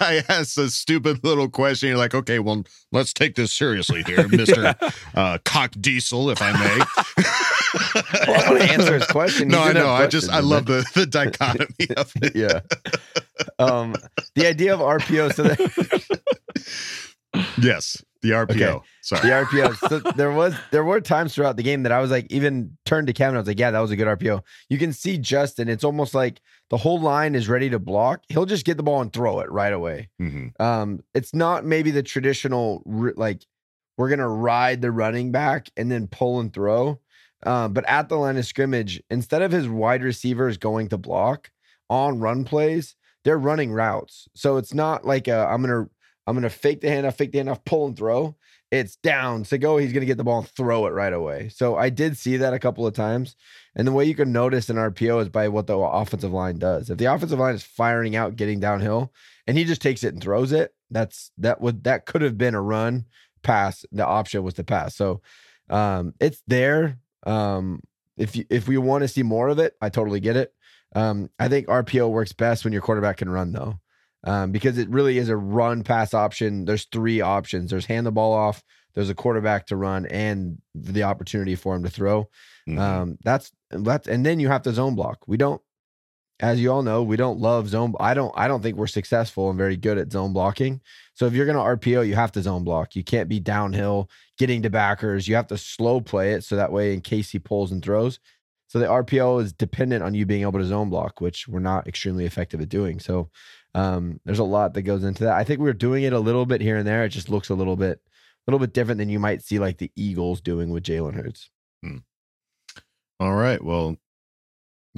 I 0.00 0.22
asked 0.28 0.56
a 0.58 0.70
stupid 0.70 1.24
little 1.24 1.48
question. 1.48 1.88
You're 1.88 1.98
like, 1.98 2.14
okay, 2.14 2.38
well, 2.38 2.62
let's 2.92 3.12
take 3.12 3.34
this 3.34 3.52
seriously 3.52 4.04
here, 4.04 4.28
Mister 4.30 4.76
uh, 5.14 5.38
Cock 5.44 5.72
Diesel, 5.80 6.30
if 6.30 6.40
I 6.40 6.52
may. 6.52 6.78
Well, 8.28 8.40
I 8.46 8.50
want 8.50 8.62
to 8.62 8.70
answer 8.72 8.94
his 8.94 9.06
question. 9.06 9.48
no, 9.48 9.62
He 9.64 9.70
I 9.70 9.72
know. 9.72 9.88
I 9.90 10.06
just 10.06 10.30
I 10.30 10.38
love 10.40 10.66
there. 10.66 10.82
the 10.82 11.00
the 11.00 11.06
dichotomy 11.06 11.90
of 11.96 12.12
it. 12.22 12.36
yeah. 12.36 12.60
Um, 13.58 13.94
the 14.36 14.46
idea 14.46 14.72
of 14.74 14.80
RPO. 14.80 15.34
So 15.34 15.42
that, 15.42 16.20
Yes, 17.60 18.02
the 18.22 18.30
RPO. 18.30 18.50
Okay. 18.50 18.78
Sorry. 19.02 19.22
the 19.22 19.28
RPO. 19.34 19.78
So 19.88 19.98
there 20.12 20.32
was 20.32 20.54
there 20.70 20.84
were 20.84 21.00
times 21.00 21.34
throughout 21.34 21.56
the 21.56 21.62
game 21.62 21.82
that 21.84 21.92
I 21.92 22.00
was 22.00 22.10
like, 22.10 22.26
even 22.30 22.76
turned 22.84 23.06
to 23.06 23.12
Kevin. 23.12 23.36
I 23.36 23.38
was 23.38 23.46
like, 23.48 23.58
yeah, 23.58 23.70
that 23.70 23.80
was 23.80 23.90
a 23.90 23.96
good 23.96 24.06
RPO. 24.08 24.42
You 24.68 24.78
can 24.78 24.92
see 24.92 25.18
Justin. 25.18 25.68
It's 25.68 25.84
almost 25.84 26.14
like 26.14 26.40
the 26.70 26.76
whole 26.76 27.00
line 27.00 27.34
is 27.34 27.48
ready 27.48 27.70
to 27.70 27.78
block. 27.78 28.22
He'll 28.28 28.46
just 28.46 28.64
get 28.64 28.76
the 28.76 28.82
ball 28.82 29.00
and 29.00 29.12
throw 29.12 29.40
it 29.40 29.50
right 29.50 29.72
away. 29.72 30.08
Mhm. 30.20 30.60
Um, 30.60 31.00
it's 31.14 31.34
not 31.34 31.64
maybe 31.64 31.90
the 31.90 32.02
traditional 32.02 32.82
like 32.86 33.44
we're 33.96 34.08
gonna 34.10 34.28
ride 34.28 34.80
the 34.82 34.90
running 34.90 35.32
back 35.32 35.68
and 35.76 35.90
then 35.90 36.06
pull 36.06 36.40
and 36.40 36.52
throw. 36.52 37.00
Uh, 37.46 37.68
but 37.68 37.84
at 37.88 38.08
the 38.08 38.16
line 38.16 38.36
of 38.36 38.44
scrimmage, 38.46 39.00
instead 39.10 39.42
of 39.42 39.52
his 39.52 39.68
wide 39.68 40.02
receivers 40.02 40.56
going 40.56 40.88
to 40.88 40.98
block 40.98 41.50
on 41.88 42.18
run 42.18 42.44
plays, 42.44 42.96
they're 43.24 43.38
running 43.38 43.72
routes. 43.72 44.26
So 44.34 44.56
it's 44.56 44.74
not 44.74 45.04
like 45.04 45.28
i 45.28 45.54
am 45.54 45.62
gonna 45.62 45.86
I'm 46.28 46.34
gonna 46.34 46.50
fake 46.50 46.82
the 46.82 46.88
handoff, 46.88 47.14
fake 47.14 47.32
the 47.32 47.38
handoff, 47.38 47.64
pull 47.64 47.86
and 47.86 47.96
throw. 47.96 48.36
It's 48.70 48.96
down 48.96 49.44
to 49.44 49.56
go. 49.56 49.78
He's 49.78 49.94
gonna 49.94 50.04
get 50.04 50.18
the 50.18 50.24
ball 50.24 50.40
and 50.40 50.48
throw 50.48 50.86
it 50.86 50.90
right 50.90 51.12
away. 51.14 51.48
So 51.48 51.76
I 51.76 51.88
did 51.88 52.18
see 52.18 52.36
that 52.36 52.52
a 52.52 52.58
couple 52.58 52.86
of 52.86 52.92
times. 52.92 53.34
And 53.74 53.88
the 53.88 53.92
way 53.92 54.04
you 54.04 54.14
can 54.14 54.30
notice 54.30 54.68
an 54.68 54.76
RPO 54.76 55.22
is 55.22 55.30
by 55.30 55.48
what 55.48 55.66
the 55.66 55.78
offensive 55.78 56.32
line 56.34 56.58
does. 56.58 56.90
If 56.90 56.98
the 56.98 57.06
offensive 57.06 57.38
line 57.38 57.54
is 57.54 57.62
firing 57.62 58.14
out, 58.14 58.36
getting 58.36 58.60
downhill, 58.60 59.10
and 59.46 59.56
he 59.56 59.64
just 59.64 59.80
takes 59.80 60.04
it 60.04 60.12
and 60.12 60.22
throws 60.22 60.52
it, 60.52 60.74
that's 60.90 61.30
that 61.38 61.62
would 61.62 61.84
that 61.84 62.04
could 62.04 62.20
have 62.20 62.36
been 62.36 62.54
a 62.54 62.60
run 62.60 63.06
pass. 63.42 63.86
The 63.90 64.06
option 64.06 64.42
was 64.42 64.54
to 64.54 64.64
pass. 64.64 64.96
So 64.96 65.22
um 65.70 66.12
it's 66.20 66.42
there. 66.46 66.98
Um 67.26 67.80
if 68.18 68.36
you 68.36 68.44
if 68.50 68.68
we 68.68 68.76
want 68.76 69.00
to 69.00 69.08
see 69.08 69.22
more 69.22 69.48
of 69.48 69.58
it, 69.58 69.76
I 69.80 69.88
totally 69.88 70.20
get 70.20 70.36
it. 70.36 70.52
Um 70.94 71.30
I 71.38 71.48
think 71.48 71.68
RPO 71.68 72.10
works 72.10 72.34
best 72.34 72.64
when 72.64 72.74
your 72.74 72.82
quarterback 72.82 73.16
can 73.16 73.30
run 73.30 73.52
though. 73.52 73.80
Um, 74.24 74.50
because 74.50 74.78
it 74.78 74.88
really 74.88 75.18
is 75.18 75.28
a 75.28 75.36
run 75.36 75.84
pass 75.84 76.12
option. 76.12 76.64
There's 76.64 76.86
three 76.90 77.20
options. 77.20 77.70
There's 77.70 77.86
hand 77.86 78.06
the 78.06 78.10
ball 78.12 78.32
off, 78.32 78.62
there's 78.94 79.10
a 79.10 79.14
quarterback 79.14 79.66
to 79.66 79.76
run, 79.76 80.06
and 80.06 80.58
the 80.74 81.04
opportunity 81.04 81.54
for 81.54 81.76
him 81.76 81.84
to 81.84 81.90
throw. 81.90 82.28
Mhm. 82.68 82.78
Um, 82.78 83.18
that's 83.22 83.52
that's 83.70 84.08
and 84.08 84.26
then 84.26 84.40
you 84.40 84.48
have 84.48 84.62
to 84.62 84.72
zone 84.72 84.96
block. 84.96 85.18
We 85.28 85.36
don't, 85.36 85.62
as 86.40 86.60
you 86.60 86.72
all 86.72 86.82
know, 86.82 87.02
we 87.02 87.16
don't 87.16 87.38
love 87.38 87.68
zone. 87.68 87.94
I 88.00 88.14
don't. 88.14 88.32
I 88.36 88.48
don't 88.48 88.60
think 88.62 88.76
we're 88.76 88.86
successful 88.88 89.50
and 89.50 89.58
very 89.58 89.76
good 89.76 89.98
at 89.98 90.10
zone 90.12 90.32
blocking. 90.32 90.80
So 91.14 91.26
if 91.26 91.32
you're 91.32 91.46
gonna 91.46 91.60
RPO, 91.60 92.02
you 92.06 92.14
have 92.16 92.32
to 92.32 92.42
zone 92.42 92.64
block. 92.64 92.96
You 92.96 93.04
can't 93.04 93.28
be 93.28 93.38
downhill 93.40 94.10
getting 94.36 94.62
to 94.62 94.70
backers. 94.70 95.28
You 95.28 95.36
have 95.36 95.48
to 95.48 95.58
slow 95.58 96.00
play 96.00 96.32
it 96.32 96.42
so 96.44 96.56
that 96.56 96.72
way 96.72 96.92
in 96.92 97.00
case 97.00 97.30
he 97.30 97.38
pulls 97.38 97.70
and 97.72 97.82
throws. 97.82 98.18
So 98.68 98.78
the 98.78 98.86
RPO 98.86 99.42
is 99.42 99.52
dependent 99.52 100.02
on 100.04 100.14
you 100.14 100.26
being 100.26 100.42
able 100.42 100.58
to 100.58 100.64
zone 100.64 100.90
block, 100.90 101.20
which 101.20 101.48
we're 101.48 101.58
not 101.60 101.86
extremely 101.88 102.26
effective 102.26 102.60
at 102.60 102.68
doing. 102.68 103.00
So 103.00 103.30
um, 103.74 104.20
there's 104.24 104.38
a 104.38 104.44
lot 104.44 104.74
that 104.74 104.82
goes 104.82 105.04
into 105.04 105.24
that. 105.24 105.36
I 105.36 105.44
think 105.44 105.60
we're 105.60 105.72
doing 105.72 106.04
it 106.04 106.12
a 106.12 106.18
little 106.18 106.46
bit 106.46 106.60
here 106.60 106.76
and 106.76 106.86
there. 106.86 107.04
It 107.04 107.10
just 107.10 107.28
looks 107.28 107.48
a 107.48 107.54
little 107.54 107.76
bit, 107.76 108.00
a 108.06 108.50
little 108.50 108.58
bit 108.58 108.72
different 108.72 108.98
than 108.98 109.08
you 109.08 109.18
might 109.18 109.42
see 109.42 109.58
like 109.58 109.78
the 109.78 109.92
Eagles 109.94 110.40
doing 110.40 110.70
with 110.70 110.84
Jalen 110.84 111.14
Hurts. 111.14 111.50
All 113.20 113.34
right. 113.34 113.62
Well, 113.62 113.96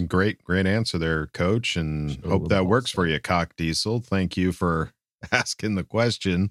great, 0.07 0.45
great 0.45 0.67
answer 0.67 0.99
there, 0.99 1.27
coach. 1.29 1.77
And 1.77 2.23
hope 2.25 2.49
that 2.49 2.67
works 2.67 2.91
for 2.91 3.07
you, 3.07 3.19
Cock 3.19 3.55
Diesel. 3.57 4.01
Thank 4.01 4.37
you 4.37 4.53
for 4.53 4.93
asking 5.33 5.75
the 5.75 5.85
question. 5.85 6.51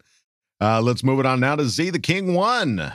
Uh, 0.62 0.82
let's 0.82 1.04
move 1.04 1.20
it 1.20 1.26
on 1.26 1.40
now 1.40 1.56
to 1.56 1.66
Z 1.66 1.92
the 1.92 2.00
King 2.00 2.34
One, 2.34 2.92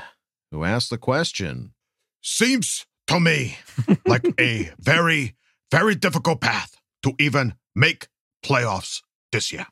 who 0.51 0.65
asked 0.65 0.91
the 0.91 0.99
question. 0.99 1.73
Seems 2.21 2.85
to 3.07 3.21
me 3.21 3.59
like 4.07 4.27
a 4.41 4.71
very, 4.79 5.35
very 5.71 5.95
difficult 5.95 6.41
path 6.41 6.77
to 7.05 7.15
even 7.19 7.55
make 7.75 8.09
playoffs 8.45 9.03
this 9.35 9.53
year. 9.53 9.67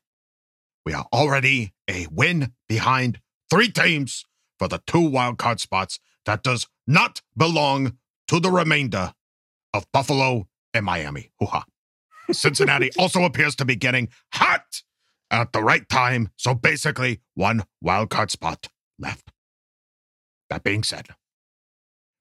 We 0.84 0.92
are 0.92 1.06
already 1.12 1.72
a 1.88 2.08
win 2.10 2.52
behind 2.68 3.20
three 3.48 3.70
teams 3.70 4.24
for 4.58 4.66
the 4.66 4.82
two 4.88 4.98
wildcard 4.98 5.60
spots 5.60 6.00
that 6.26 6.42
does 6.42 6.66
not 6.84 7.22
belong 7.36 7.96
to 8.26 8.40
the 8.40 8.50
remainder 8.50 9.14
of 9.72 9.86
Buffalo 9.92 10.48
and 10.74 10.84
Miami. 10.84 11.30
Hoo-ha. 11.38 11.64
Cincinnati 12.32 12.90
also 12.98 13.22
appears 13.22 13.54
to 13.56 13.64
be 13.64 13.76
getting 13.76 14.08
hot 14.32 14.82
at 15.30 15.52
the 15.52 15.62
right 15.62 15.88
time. 15.88 16.30
So 16.36 16.54
basically, 16.54 17.20
one 17.34 17.62
wildcard 17.84 18.32
spot 18.32 18.68
left. 18.98 19.30
That 20.50 20.64
being 20.64 20.82
said, 20.82 21.06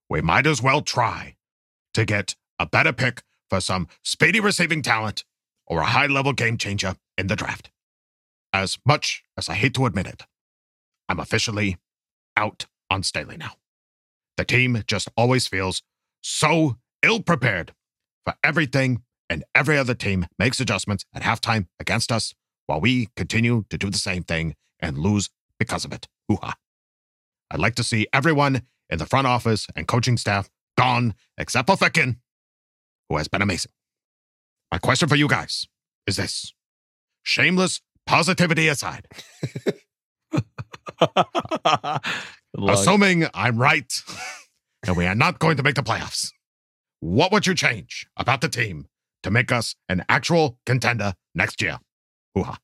we 0.09 0.21
might 0.21 0.45
as 0.45 0.61
well 0.61 0.81
try 0.81 1.37
to 1.95 2.05
get 2.05 2.35
a 2.59 2.67
better 2.67 2.93
pick 2.93 3.23
for 3.49 3.59
some 3.59 3.87
speedy 4.03 4.39
receiving 4.39 4.83
talent 4.83 5.23
or 5.67 5.79
a 5.79 5.85
high 5.85 6.07
level 6.07 6.33
game 6.33 6.57
changer 6.57 6.95
in 7.17 7.27
the 7.27 7.35
draft. 7.35 7.71
As 8.53 8.77
much 8.85 9.23
as 9.37 9.47
I 9.47 9.53
hate 9.53 9.73
to 9.75 9.85
admit 9.85 10.07
it, 10.07 10.25
I'm 11.07 11.19
officially 11.19 11.77
out 12.35 12.65
on 12.89 13.03
Staley 13.03 13.37
now. 13.37 13.53
The 14.37 14.45
team 14.45 14.83
just 14.87 15.07
always 15.15 15.47
feels 15.47 15.81
so 16.21 16.77
ill 17.03 17.21
prepared 17.21 17.73
for 18.25 18.35
everything, 18.43 19.03
and 19.29 19.43
every 19.55 19.77
other 19.77 19.93
team 19.93 20.27
makes 20.37 20.59
adjustments 20.59 21.05
at 21.13 21.23
halftime 21.23 21.67
against 21.79 22.11
us 22.11 22.33
while 22.67 22.81
we 22.81 23.07
continue 23.15 23.65
to 23.69 23.77
do 23.77 23.89
the 23.89 23.97
same 23.97 24.23
thing 24.23 24.55
and 24.79 24.97
lose 24.97 25.29
because 25.59 25.85
of 25.85 25.93
it. 25.93 26.07
Hoo 26.27 26.37
ha. 26.41 26.55
I'd 27.49 27.59
like 27.59 27.75
to 27.75 27.83
see 27.83 28.07
everyone 28.13 28.63
in 28.89 28.97
the 28.97 29.05
front 29.05 29.27
office 29.27 29.67
and 29.75 29.87
coaching 29.87 30.17
staff 30.17 30.49
gone 30.77 31.13
except 31.37 31.67
for 31.67 31.75
Ficken, 31.75 32.17
who 33.09 33.17
has 33.17 33.27
been 33.27 33.41
amazing. 33.41 33.71
My 34.71 34.77
question 34.77 35.09
for 35.09 35.15
you 35.15 35.27
guys 35.27 35.67
is 36.07 36.15
this 36.15 36.53
shameless 37.23 37.81
positivity 38.05 38.67
aside, 38.67 39.05
assuming 42.57 43.27
I'm 43.33 43.57
right 43.57 43.91
and 44.87 44.95
we 44.95 45.05
are 45.05 45.15
not 45.15 45.39
going 45.39 45.57
to 45.57 45.63
make 45.63 45.75
the 45.75 45.83
playoffs, 45.83 46.31
what 46.99 47.31
would 47.31 47.45
you 47.45 47.53
change 47.53 48.07
about 48.15 48.41
the 48.41 48.49
team 48.49 48.87
to 49.23 49.31
make 49.31 49.51
us 49.51 49.75
an 49.89 50.03
actual 50.07 50.57
contender 50.65 51.15
next 51.35 51.61
year? 51.61 51.79
Hoo 52.35 52.43
ha. 52.43 52.57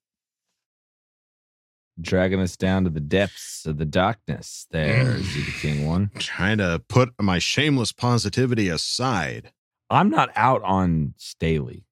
Dragging 2.00 2.40
us 2.40 2.56
down 2.56 2.84
to 2.84 2.92
the 2.92 3.00
depths 3.00 3.66
of 3.66 3.80
the 3.80 3.86
darkness. 3.86 4.68
There, 4.70 5.06
mm. 5.06 5.22
Z 5.22 5.42
the 5.42 5.52
King 5.52 5.88
One. 5.88 6.12
Trying 6.20 6.60
to 6.60 6.84
put 6.88 7.10
my 7.20 7.40
shameless 7.40 7.92
positivity 7.92 8.70
aside. 8.70 9.52
I'm 9.90 10.10
not 10.10 10.30
out 10.36 10.62
on 10.62 11.16
Staley. 11.18 11.87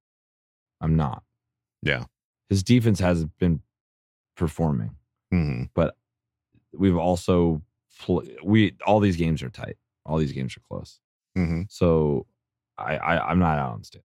I'm 0.85 0.95
not. 0.95 1.23
Yeah. 1.81 2.05
His 2.49 2.61
defense 2.63 2.99
hasn't 2.99 3.35
been 3.39 3.61
performing, 4.37 4.95
Mhm. 5.33 5.69
but 5.73 5.97
we've 6.73 6.95
also 6.95 7.63
pl- 7.99 8.23
we 8.43 8.75
all 8.85 8.99
these 8.99 9.15
games 9.17 9.41
are 9.41 9.49
tight. 9.49 9.77
All 10.05 10.17
these 10.17 10.31
games 10.31 10.55
are 10.55 10.61
close. 10.69 10.99
Mhm. 11.35 11.71
So 11.71 12.27
I, 12.77 12.97
I 12.97 13.29
I'm 13.31 13.39
not 13.39 13.57
out 13.57 13.73
on 13.73 13.83
Staley. 13.83 14.03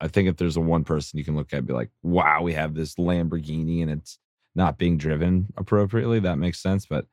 I 0.00 0.08
think 0.08 0.28
if 0.28 0.36
there's 0.36 0.56
a 0.56 0.60
one 0.60 0.82
person 0.84 1.18
you 1.18 1.24
can 1.24 1.36
look 1.36 1.52
at 1.52 1.58
and 1.58 1.66
be 1.66 1.74
like, 1.74 1.90
wow, 2.02 2.42
we 2.42 2.54
have 2.54 2.74
this 2.74 2.94
Lamborghini 2.96 3.82
and 3.82 3.90
it's 3.90 4.18
not 4.54 4.78
being 4.78 4.96
driven 4.96 5.52
appropriately, 5.56 6.20
that 6.20 6.38
makes 6.38 6.60
sense. 6.60 6.86
But 6.86 7.06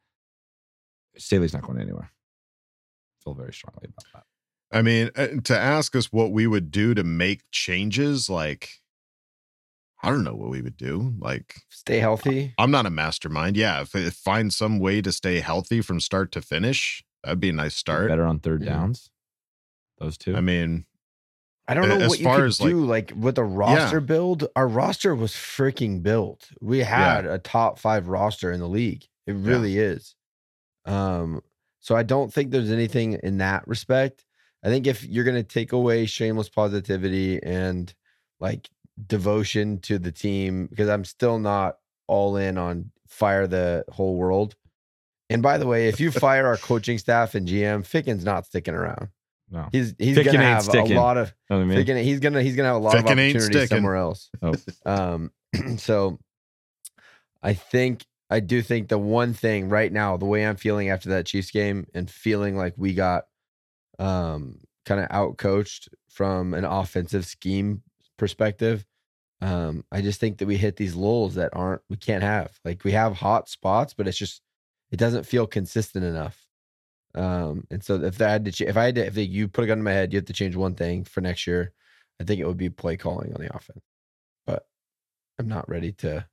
Staley's 1.17 1.53
not 1.53 1.63
going 1.63 1.79
anywhere. 1.81 2.11
I 2.11 3.23
feel 3.23 3.33
very 3.33 3.53
strongly 3.53 3.89
about 3.89 4.05
that. 4.13 4.23
I 4.71 4.81
mean, 4.81 5.09
uh, 5.15 5.27
to 5.45 5.57
ask 5.57 5.95
us 5.95 6.11
what 6.11 6.31
we 6.31 6.45
would 6.47 6.69
do 6.71 6.93
to 6.93 7.03
make 7.03 7.41
changes, 7.51 8.29
like, 8.29 8.69
I 10.03 10.09
don't 10.11 10.23
know 10.23 10.35
what 10.35 10.49
we 10.49 10.61
would 10.61 10.77
do. 10.77 11.13
Like, 11.19 11.55
Stay 11.69 11.99
healthy. 11.99 12.53
I'm 12.57 12.71
not 12.71 12.85
a 12.85 12.89
mastermind. 12.91 13.57
Yeah, 13.57 13.81
if, 13.81 13.95
if 13.95 14.13
find 14.13 14.53
some 14.53 14.79
way 14.79 15.01
to 15.01 15.11
stay 15.11 15.39
healthy 15.39 15.81
from 15.81 15.99
start 15.99 16.31
to 16.33 16.41
finish, 16.41 17.03
that'd 17.23 17.39
be 17.39 17.49
a 17.49 17.53
nice 17.53 17.75
start. 17.75 18.09
Better 18.09 18.25
on 18.25 18.39
third 18.39 18.63
Yeah. 18.63 18.73
downs. 18.73 19.09
Those 19.97 20.17
two. 20.17 20.35
I 20.35 20.41
mean, 20.41 20.85
I 21.67 21.73
don't 21.73 21.89
know 21.89 21.97
As 21.97 22.09
what 22.09 22.19
you 22.19 22.25
far 22.25 22.37
could 22.37 22.45
as, 22.45 22.61
like- 22.61 22.69
do 22.69 22.85
like, 22.85 23.13
with 23.15 23.37
a 23.37 23.43
roster 23.43 23.99
build. 23.99 24.47
Our 24.55 24.67
roster 24.67 25.13
was 25.15 25.33
freaking 25.33 26.01
built. 26.01 26.49
We 26.61 26.79
had 26.79 27.25
a 27.25 27.37
top 27.37 27.77
five 27.79 28.07
roster 28.07 28.51
in 28.51 28.59
the 28.59 28.69
league. 28.69 29.05
It 29.27 29.33
really 29.33 29.77
is. 29.77 30.15
Um, 30.85 31.41
so 31.79 31.95
I 31.95 32.03
don't 32.03 32.33
think 32.33 32.51
there's 32.51 32.71
anything 32.71 33.19
in 33.21 33.39
that 33.39 33.67
respect. 33.67 34.25
I 34.63 34.69
think 34.69 34.87
if 34.87 35.05
you're 35.05 35.23
gonna 35.23 35.43
take 35.43 35.71
away 35.71 36.05
shameless 36.05 36.49
positivity 36.49 37.41
and 37.41 37.93
like 38.39 38.69
devotion 39.07 39.79
to 39.79 39.97
the 39.97 40.11
team 40.11 40.67
because 40.67 40.89
I'm 40.89 41.05
still 41.05 41.39
not 41.39 41.77
all 42.07 42.37
in 42.37 42.57
on 42.57 42.91
fire 43.07 43.47
the 43.47 43.85
whole 43.89 44.15
world. 44.15 44.55
And 45.29 45.43
by 45.43 45.57
the 45.57 45.67
way, 45.67 45.87
if 45.87 45.99
you 45.99 46.11
fire 46.11 46.47
our 46.47 46.57
coaching 46.57 46.97
staff 46.97 47.35
and 47.35 47.47
GM, 47.47 47.83
Ficken's 47.83 48.25
not 48.25 48.45
sticking 48.45 48.73
around. 48.73 49.09
No. 49.51 49.67
He's 49.71 49.95
he's 49.97 50.17
Ficken 50.17 50.33
gonna 50.33 50.43
have 50.43 50.63
sticking. 50.63 50.97
a 50.97 50.99
lot 50.99 51.17
of 51.17 51.33
Know 51.49 51.61
I 51.61 51.63
mean? 51.63 51.77
Ficken, 51.77 52.03
he's 52.03 52.19
gonna 52.19 52.41
he's 52.41 52.55
gonna 52.55 52.67
have 52.67 52.77
a 52.77 52.79
lot 52.79 52.97
of 52.97 53.03
Ficken 53.03 53.19
ain't 53.19 53.35
opportunities 53.35 53.69
somewhere 53.69 53.95
else. 53.95 54.29
Oh. 54.41 54.53
Um, 54.85 55.31
so 55.77 56.19
I 57.41 57.53
think 57.53 58.05
I 58.29 58.41
do 58.41 58.61
think 58.61 58.89
the 58.89 58.99
one 58.99 59.33
thing 59.33 59.69
right 59.69 59.91
now, 59.91 60.17
the 60.17 60.25
way 60.25 60.45
I'm 60.45 60.55
feeling 60.55 60.89
after 60.89 61.09
that 61.09 61.25
Chiefs 61.25 61.51
game 61.51 61.87
and 61.93 62.09
feeling 62.09 62.55
like 62.55 62.73
we 62.77 62.93
got 62.93 63.25
um 63.99 64.59
kind 64.85 65.01
of 65.01 65.07
out 65.11 65.37
coached 65.37 65.89
from 66.09 66.53
an 66.53 66.65
offensive 66.65 67.25
scheme 67.25 67.83
perspective. 68.17 68.85
Um, 69.41 69.85
I 69.91 70.01
just 70.01 70.19
think 70.19 70.39
that 70.39 70.47
we 70.47 70.57
hit 70.57 70.75
these 70.75 70.95
lulls 70.95 71.35
that 71.35 71.51
aren't 71.53 71.81
we 71.89 71.97
can't 71.97 72.23
have. 72.23 72.59
Like 72.65 72.83
we 72.83 72.91
have 72.93 73.13
hot 73.13 73.49
spots, 73.49 73.93
but 73.93 74.07
it's 74.07 74.17
just 74.17 74.41
it 74.91 74.97
doesn't 74.97 75.25
feel 75.25 75.47
consistent 75.47 76.03
enough. 76.03 76.45
Um, 77.15 77.65
and 77.71 77.83
so 77.83 77.95
if 78.03 78.21
I 78.21 78.29
had 78.29 78.45
to, 78.45 78.65
if 78.65 78.77
I 78.77 78.85
had 78.85 78.95
to, 78.95 79.05
if 79.05 79.17
you 79.17 79.47
put 79.47 79.63
a 79.63 79.67
gun 79.67 79.77
to 79.77 79.83
my 79.83 79.91
head, 79.93 80.13
you 80.13 80.17
have 80.17 80.25
to 80.25 80.33
change 80.33 80.55
one 80.55 80.75
thing 80.75 81.03
for 81.03 81.21
next 81.21 81.47
year. 81.47 81.71
I 82.19 82.23
think 82.23 82.41
it 82.41 82.45
would 82.45 82.57
be 82.57 82.69
play 82.69 82.97
calling 82.97 83.33
on 83.33 83.41
the 83.41 83.55
offense. 83.55 83.83
But 84.45 84.65
I'm 85.37 85.47
not 85.47 85.69
ready 85.69 85.91
to. 85.93 86.27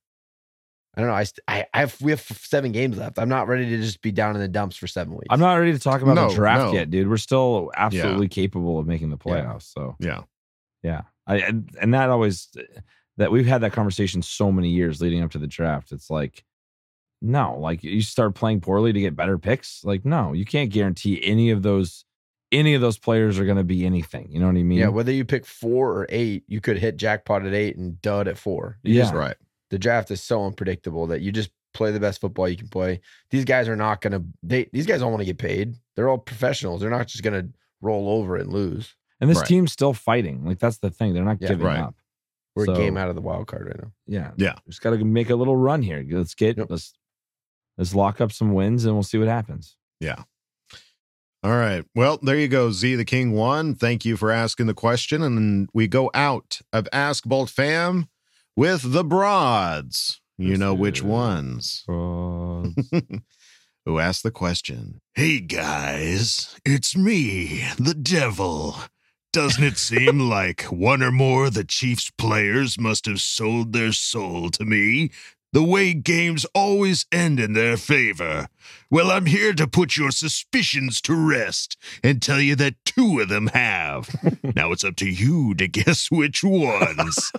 I 0.97 1.01
don't 1.02 1.10
know. 1.10 1.14
I 1.16 1.27
I 1.47 1.66
I 1.74 1.81
have 1.81 2.01
we 2.01 2.10
have 2.12 2.20
seven 2.20 2.73
games 2.73 2.97
left. 2.97 3.18
I'm 3.18 3.28
not 3.28 3.48
ready 3.48 3.68
to 3.68 3.77
just 3.78 4.01
be 4.01 4.12
down 4.12 4.35
in 4.35 4.40
the 4.40 4.48
dumps 4.48 4.77
for 4.77 4.86
seven 4.86 5.12
weeks. 5.14 5.27
I'm 5.31 5.40
not 5.40 5.55
ready 5.55 5.73
to 5.73 5.78
talk 5.78 6.01
about 6.01 6.14
No, 6.14 6.28
the 6.28 6.35
draft 6.35 6.66
no. 6.66 6.73
yet, 6.73 6.90
dude. 6.90 7.09
We're 7.09 7.16
still 7.18 7.70
absolutely 7.77 8.28
capable 8.28 8.78
of 8.78 8.86
making 8.86 9.10
the 9.10 9.18
Yeah. 9.24 9.32
playoffs. 9.32 9.73
So 9.73 9.97
Yeah. 10.01 10.23
yeah, 10.82 11.02
I 11.27 11.36
and, 11.40 11.68
and 11.81 11.93
that 11.94 12.09
always 12.09 12.48
that 13.18 13.31
we've 13.31 13.47
had 13.47 13.60
that 13.62 13.73
conversation 13.73 14.23
so 14.23 14.51
many 14.51 14.70
years 14.70 15.01
leading 15.02 15.23
up 15.23 15.32
to 15.32 15.39
the 15.39 15.47
draft. 15.47 15.93
It's 15.93 16.09
like 16.10 16.44
no, 17.23 17.56
like 17.59 17.82
you 17.82 18.02
start 18.02 18.35
playing 18.35 18.60
poorly 18.60 18.93
to 18.93 19.01
get 19.01 19.16
better 19.16 19.39
picks. 19.39 19.82
Like 19.85 20.05
no, 20.05 20.32
you 20.32 20.44
can't 20.44 20.70
guarantee 20.70 21.20
any 21.24 21.51
of 21.51 21.62
those 21.62 22.05
any 22.52 22.74
of 22.74 22.81
those 22.81 22.97
players 22.97 23.39
are 23.39 23.44
going 23.44 23.56
to 23.56 23.64
be 23.64 23.85
anything. 23.85 24.28
You 24.31 24.39
know 24.39 24.47
what 24.47 24.56
I 24.56 24.62
mean? 24.62 24.78
Yeah, 24.78 24.89
whether 24.89 25.10
you 25.12 25.24
pick 25.24 25.44
four 25.44 25.90
or 25.93 26.06
eight, 26.10 26.44
you 26.47 26.60
could 26.60 26.78
hit 26.78 26.97
jackpot 26.97 27.44
at 27.44 27.52
eight 27.52 27.77
and 27.77 28.01
dud 28.01 28.28
at 28.28 28.39
four. 28.39 28.78
You 28.85 28.94
Yeah. 28.94 29.02
just- 29.02 29.14
Right. 29.14 29.35
The 29.70 29.78
draft 29.78 30.10
is 30.10 30.22
so 30.22 30.44
unpredictable 30.47 31.06
that 31.09 31.20
you 31.20 31.32
just 31.32 31.51
play 31.74 31.93
the 31.93 32.01
best 32.01 32.20
football 32.20 32.48
you 32.48 32.56
can 32.56 32.68
play. 32.68 33.01
These 33.30 33.44
guys 33.44 33.68
are 33.68 33.76
not 33.76 34.01
gonna 34.01 34.22
they 34.43 34.68
these 34.72 34.86
guys 34.86 35.01
don't 35.01 35.10
want 35.12 35.20
to 35.20 35.26
get 35.26 35.38
paid. 35.38 35.74
They're 35.94 36.09
all 36.09 36.18
professionals. 36.18 36.80
They're 36.80 36.90
not 36.90 37.06
just 37.06 37.22
gonna 37.24 37.48
roll 37.80 38.09
over 38.09 38.36
and 38.36 38.52
lose. 38.52 38.94
and 39.20 39.30
this 39.30 39.38
Right. 39.38 39.47
team's 39.47 39.72
still 39.72 39.93
fighting. 39.94 40.44
Like 40.44 40.59
that's 40.59 40.78
the 40.78 40.90
thing. 40.90 41.14
They're 41.14 41.24
not 41.24 41.40
Yeah, 41.40 41.48
giving 41.48 41.66
right. 41.66 41.78
up. 41.80 41.94
We're 42.55 42.66
So- 42.66 42.74
a 42.74 42.76
game 42.76 42.97
out 42.97 43.09
of 43.09 43.14
the 43.14 43.22
wild 43.22 43.47
card 43.47 43.66
right 43.66 43.78
now. 43.80 43.93
Yeah. 44.06 44.32
Yeah. 44.36 44.55
Just 44.66 44.80
got 44.82 44.90
to 44.90 45.05
make 45.05 45.30
a 45.30 45.36
little 45.36 45.56
run 45.56 45.82
here. 45.82 46.05
Let's 46.09 46.34
get 46.34 46.56
Yep. 46.59 46.66
let's 46.70 46.93
let's 47.78 47.94
lock 47.94 48.20
up 48.20 48.32
some 48.32 48.52
wins 48.55 48.84
and 48.84 48.94
we'll 48.94 49.02
see 49.02 49.18
what 49.18 49.28
happens. 49.28 49.76
Yeah. 50.01 50.24
All 51.43 51.52
right. 51.56 51.84
Well, 51.94 52.18
there 52.22 52.36
you 52.38 52.48
go. 52.48 52.70
Z 52.72 52.94
the 52.97 53.05
King 53.05 53.32
one. 53.32 53.74
Thank 53.74 54.05
you 54.05 54.16
for 54.16 54.30
asking 54.30 54.66
the 54.66 54.74
question. 54.74 55.22
And 55.22 55.68
we 55.72 55.86
go 55.86 56.10
out 56.14 56.60
of 56.72 56.88
Ask 56.93 57.24
Bolt 57.24 57.51
Fam 57.51 58.09
with 58.56 58.92
the 58.92 59.04
broads. 59.04 60.20
You 60.38 60.56
know 60.56 60.74
which 60.74 61.02
ones. 61.02 61.84
Who 61.88 62.72
asked 64.00 64.22
the 64.22 64.30
question? 64.30 65.00
Hey 65.14 65.40
guys, 65.40 66.58
it's 66.64 66.96
me, 66.96 67.64
the 67.78 67.94
devil. 67.94 68.76
Doesn't 69.32 69.62
it 69.62 69.78
seem 69.78 70.18
like 70.28 70.62
one 70.64 71.02
or 71.02 71.12
more 71.12 71.46
of 71.46 71.54
the 71.54 71.64
Chiefs 71.64 72.10
players 72.10 72.80
must 72.80 73.06
have 73.06 73.20
sold 73.20 73.72
their 73.72 73.92
soul 73.92 74.50
to 74.50 74.64
me? 74.64 75.10
The 75.52 75.62
way 75.62 75.94
games 75.94 76.44
always 76.54 77.06
end 77.12 77.38
in 77.38 77.52
their 77.52 77.76
favor. 77.76 78.48
Well, 78.90 79.10
I'm 79.10 79.26
here 79.26 79.54
to 79.54 79.66
put 79.66 79.96
your 79.96 80.10
suspicions 80.10 81.00
to 81.02 81.14
rest 81.14 81.78
and 82.02 82.20
tell 82.20 82.40
you 82.40 82.56
that 82.56 82.74
two 82.84 83.20
of 83.20 83.28
them 83.28 83.46
have. 83.48 84.14
now 84.56 84.72
it's 84.72 84.84
up 84.84 84.96
to 84.96 85.08
you 85.08 85.54
to 85.54 85.68
guess 85.68 86.10
which 86.10 86.42
ones. 86.42 87.32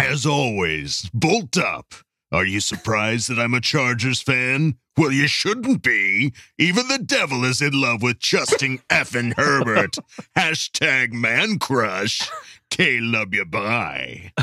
As 0.00 0.24
always, 0.26 1.08
bolt 1.12 1.56
up. 1.58 1.94
Are 2.32 2.44
you 2.44 2.60
surprised 2.60 3.28
that 3.28 3.38
I'm 3.38 3.54
a 3.54 3.60
Chargers 3.60 4.22
fan? 4.22 4.76
Well, 4.96 5.12
you 5.12 5.26
shouldn't 5.26 5.82
be. 5.82 6.32
Even 6.58 6.88
the 6.88 6.98
devil 6.98 7.44
is 7.44 7.60
in 7.60 7.72
love 7.78 8.02
with 8.02 8.18
Justin 8.18 8.78
effing 8.88 9.34
Herbert. 9.36 9.96
Hashtag 10.36 11.12
man 11.12 11.58
crush. 11.58 12.30
K 12.70 13.00
love 13.00 13.34
you 13.34 13.44
bye. 13.44 14.32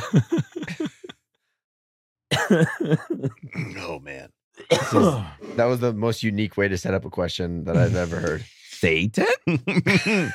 oh 2.50 4.00
man. 4.00 4.30
Is- 4.70 4.92
that 5.56 5.66
was 5.66 5.80
the 5.80 5.94
most 5.94 6.24
unique 6.24 6.58
way 6.58 6.68
to 6.68 6.78
set 6.78 6.94
up 6.94 7.06
a 7.06 7.10
question 7.10 7.64
that 7.66 7.78
I've 7.78 7.96
ever 7.96 8.20
heard. 8.20 8.46
Satan? 8.80 9.26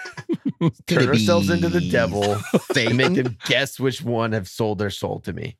Turn 0.86 1.08
ourselves 1.08 1.50
into 1.50 1.68
the 1.68 1.88
devil 1.90 2.36
and 2.76 2.96
make 2.96 3.14
them 3.14 3.36
guess 3.46 3.80
which 3.80 4.02
one 4.02 4.32
have 4.32 4.48
sold 4.48 4.78
their 4.78 4.90
soul 4.90 5.20
to 5.20 5.32
me. 5.32 5.56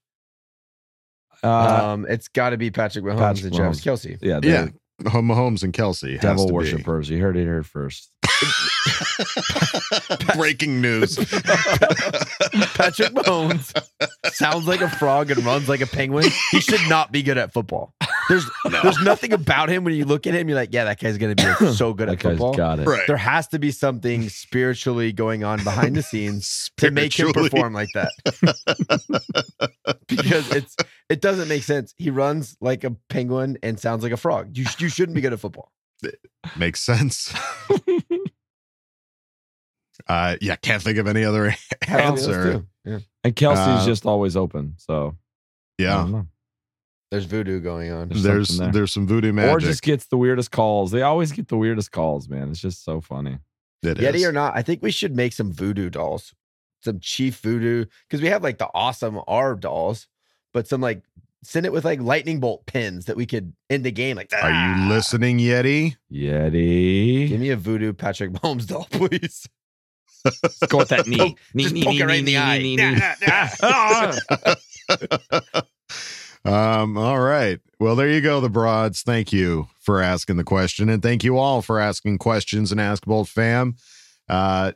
Uh, 1.45 1.93
um, 1.93 2.07
it's 2.09 2.29
got 2.29 2.51
to 2.51 2.57
be 2.57 2.71
Patrick 2.71 3.05
Mahomes 3.05 3.19
Patrick 3.19 3.45
and 3.47 3.55
Travis 3.55 3.81
Mahomes. 3.81 4.17
Kelce. 4.17 4.19
yeah, 4.23 4.39
Yeah. 4.43 4.69
Mahomes 5.03 5.65
and 5.65 5.73
Kelce. 5.73 6.13
has 6.13 6.21
devil 6.21 6.47
to 6.47 6.53
be. 6.53 6.55
worshippers. 6.55 7.11
You 7.11 7.21
heard 7.21 7.37
it 7.37 7.43
here 7.43 7.65
first. 7.65 8.11
Breaking 10.37 10.81
news. 10.81 11.17
Patrick 11.17 13.13
Mahomes 13.13 13.73
sounds 14.33 14.67
like 14.69 14.81
a 14.81 14.89
frog 14.89 15.31
and 15.31 15.45
runs 15.45 15.69
like 15.69 15.81
a 15.81 15.87
penguin. 15.87 16.27
He 16.53 16.61
should 16.61 16.89
not 16.89 17.11
be 17.13 17.23
good 17.23 17.39
at 17.39 17.53
football. 17.53 17.95
There's 18.33 18.49
there's 18.83 19.03
nothing 19.03 19.35
about 19.35 19.69
him 19.69 19.85
when 19.85 19.93
you 19.95 20.07
look 20.07 20.27
at 20.27 20.33
him, 20.33 20.49
you're 20.49 20.57
like, 20.57 20.73
yeah, 20.73 20.85
that 20.85 20.99
guy's 20.99 21.19
gonna 21.19 21.35
be 21.35 21.43
so 21.75 21.93
good 21.93 22.09
That 22.09 22.15
at 22.15 22.19
guy's 22.21 22.33
football. 22.33 22.55
got 22.55 22.79
it. 22.79 22.87
Right. 22.87 23.07
There 23.07 23.19
has 23.19 23.47
to 23.49 23.59
be 23.59 23.71
something 23.71 24.31
spiritually 24.31 25.13
going 25.13 25.45
on 25.45 25.63
behind 25.63 25.97
the 25.97 26.03
scenes 26.03 26.71
to 26.79 26.91
make 26.91 27.13
him 27.19 27.31
perform 27.35 27.75
like 27.75 27.91
that. 27.93 28.11
because 30.09 30.51
it's 30.51 30.75
it 31.11 31.21
doesn't 31.21 31.49
make 31.49 31.63
sense. 31.63 31.93
He 31.99 32.09
runs 32.09 32.57
like 32.63 32.85
a 32.85 32.93
penguin 33.11 33.59
and 33.63 33.79
sounds 33.79 34.03
like 34.03 34.13
a 34.13 34.17
frog. 34.17 34.57
You 34.57 34.65
you 34.79 34.89
shouldn't 34.89 35.15
be 35.15 35.21
good 35.21 35.35
at 35.35 35.41
football. 35.41 35.71
It 36.03 36.19
Makes 36.57 36.81
sense. 36.81 37.35
uh 40.09 40.37
yeah, 40.41 40.57
can't 40.57 40.83
think 40.83 40.99
of 40.99 41.07
any 41.07 41.25
other 41.25 41.51
Have 41.83 42.01
any 42.01 42.09
of 42.09 42.17
those 42.17 42.29
answer. 42.29 42.53
too. 42.53 42.67
Yeah. 42.85 42.99
And 43.25 43.37
Kelce's 43.37 43.83
Uh, 43.83 43.87
just 43.87 44.07
always 44.07 44.37
open. 44.37 44.75
So 44.79 45.17
I 45.79 45.83
Yeah. 45.83 46.23
Don't 47.13 47.21
know. 47.21 47.21
There's 47.21 47.25
voodoo 47.25 47.61
going 47.61 47.91
on. 47.93 48.09
There's 48.09 48.23
There's 48.23 48.59
there. 48.59 48.73
there's 48.73 48.93
some 48.93 49.07
voodoo 49.07 49.33
magic. 49.33 49.51
Or 49.53 49.59
just 49.61 49.83
gets 49.83 50.07
the 50.07 50.17
weirdest 50.17 50.51
calls. 50.51 50.91
They 50.91 51.03
always 51.03 51.33
get 51.33 51.49
the 51.49 51.57
weirdest 51.57 51.93
calls, 51.93 52.29
man. 52.29 52.51
It's 52.51 52.61
just 52.61 52.85
so 52.85 53.01
funny. 53.01 53.39
It 53.83 53.99
Yeti 53.99 54.15
is. 54.15 54.25
or 54.25 54.33
not, 54.33 54.57
I 54.57 54.63
think 54.63 54.83
we 54.83 54.91
should 54.93 55.17
make 55.17 55.33
some 55.33 55.53
voodoo 55.53 55.91
dolls, 55.91 56.33
some 56.83 57.01
chief 57.01 57.39
voodoo, 57.41 57.85
because 58.09 58.23
we 58.23 58.29
have 58.29 58.43
like 58.43 58.59
the 58.59 58.69
awesome 58.75 59.21
R 59.27 59.57
dolls, 59.57 60.07
but 60.53 60.69
some 60.69 60.81
like 60.81 61.03
send 61.43 61.67
it 61.67 61.73
with 61.73 61.85
like 61.85 62.01
lightning 62.01 62.39
bolt 62.39 62.65
pins 62.67 63.07
that 63.07 63.17
we 63.17 63.27
could 63.27 63.53
end 63.69 63.83
the 63.85 63.91
game. 63.91 64.17
Like, 64.17 64.33
Are 64.33 64.39
"Ah." 64.53 64.85
you 64.85 64.89
listening, 64.89 65.39
Yeti? 65.39 65.97
Yeti. 66.13 67.29
Give 67.29 67.41
me 67.41 67.51
a 67.51 67.57
voodoo 67.57 67.93
Patrick 67.93 68.31
Mahomes 68.31 68.69
doll, 68.69 68.85
please. 68.91 69.49
Let's 70.25 70.61
go 70.69 70.79
with 70.79 70.91
that 70.91 71.09
knee. 71.09 71.37
Knee, 71.53 71.63
just 71.65 71.75
knee, 71.75 71.83
poke 71.83 71.95
knee, 71.95 72.01
it 72.03 72.07
right 72.07 72.13
knee, 72.13 72.19
in 72.21 72.25
the 72.25 72.33
knee, 72.33 72.39
eye. 72.39 72.59
knee, 72.59 72.77
Nah, 72.77 72.91
knee. 72.93 72.99
Ah, 73.27 73.51
ah, 73.63 74.19
ah. 75.55 75.63
Nah, 76.45 76.51
nah. 76.77 76.83
um, 76.83 76.97
all 76.99 77.21
right. 77.21 77.61
Well, 77.81 77.97
there 77.97 78.09
you 78.09 78.21
go, 78.21 78.41
the 78.41 78.49
broads. 78.49 79.03
Thank 79.03 79.33
you 79.33 79.69
for 79.81 80.01
asking 80.01 80.37
the 80.37 80.45
question. 80.45 80.89
And 80.89 81.03
thank 81.03 81.25
you 81.25 81.37
all 81.39 81.63
for 81.63 81.81
asking 81.81 82.19
questions 82.19 82.71
and 82.73 82.81
Ask 82.81 83.05
Bolt 83.05 83.29
fam. 83.29 83.77
Uh 84.29 84.73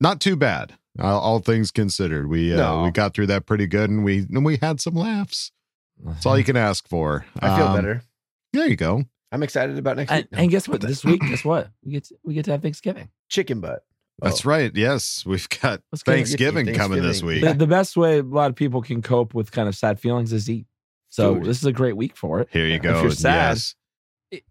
not 0.00 0.20
too 0.20 0.36
bad. 0.36 0.74
Uh, 0.98 1.18
all 1.18 1.38
things 1.40 1.70
considered. 1.70 2.28
We 2.28 2.52
uh, 2.52 2.56
No. 2.56 2.82
we 2.84 2.90
got 2.90 3.14
through 3.14 3.26
that 3.28 3.46
pretty 3.46 3.66
good 3.66 3.90
and 3.90 4.04
we 4.04 4.20
and 4.30 4.44
we 4.44 4.56
had 4.56 4.80
some 4.80 4.94
laughs. 4.94 5.50
That's 6.04 6.24
all 6.26 6.36
you 6.38 6.44
can 6.44 6.56
ask 6.56 6.88
for. 6.88 7.24
I 7.40 7.56
feel 7.56 7.66
Um, 7.66 7.76
better. 7.76 8.02
There 8.52 8.66
you 8.68 8.76
go. 8.76 9.04
I'm 9.32 9.42
excited 9.42 9.78
about 9.78 9.96
next 9.96 10.10
And, 10.12 10.24
week. 10.30 10.40
and 10.40 10.50
guess 10.50 10.68
what? 10.68 10.80
This 10.80 11.04
week, 11.04 11.20
guess 11.20 11.44
what? 11.44 11.68
We 11.84 11.92
get 11.92 12.04
to, 12.04 12.14
we 12.22 12.34
get 12.34 12.44
to 12.46 12.52
have 12.52 12.62
Thanksgiving. 12.62 13.08
Chicken 13.28 13.60
butt. 13.60 13.84
That's 14.20 14.46
Oh. 14.46 14.50
right. 14.50 14.70
Yes, 14.74 15.24
we've 15.26 15.48
got 15.48 15.80
Let's. 15.90 16.02
Thanksgiving, 16.04 16.72
coming 16.74 17.02
this 17.02 17.22
week. 17.22 17.42
The, 17.42 17.54
the 17.54 17.66
best 17.66 17.96
way 17.96 18.18
a 18.18 18.22
lot 18.22 18.50
of 18.50 18.56
people 18.56 18.80
can 18.80 19.02
cope 19.02 19.34
with 19.34 19.50
kind 19.50 19.68
of 19.68 19.74
sad 19.74 19.98
feelings 19.98 20.32
is 20.32 20.48
eat. 20.48 20.66
So 21.14 21.34
Food. 21.36 21.44
this 21.44 21.58
is 21.58 21.64
a 21.64 21.72
great 21.72 21.96
week 21.96 22.16
for 22.16 22.40
it. 22.40 22.48
Here 22.50 22.66
you 22.66 22.74
If 22.74 22.82
go. 22.82 23.00
you're 23.02 23.12
sad, 23.12 23.50
Yes. 23.50 23.74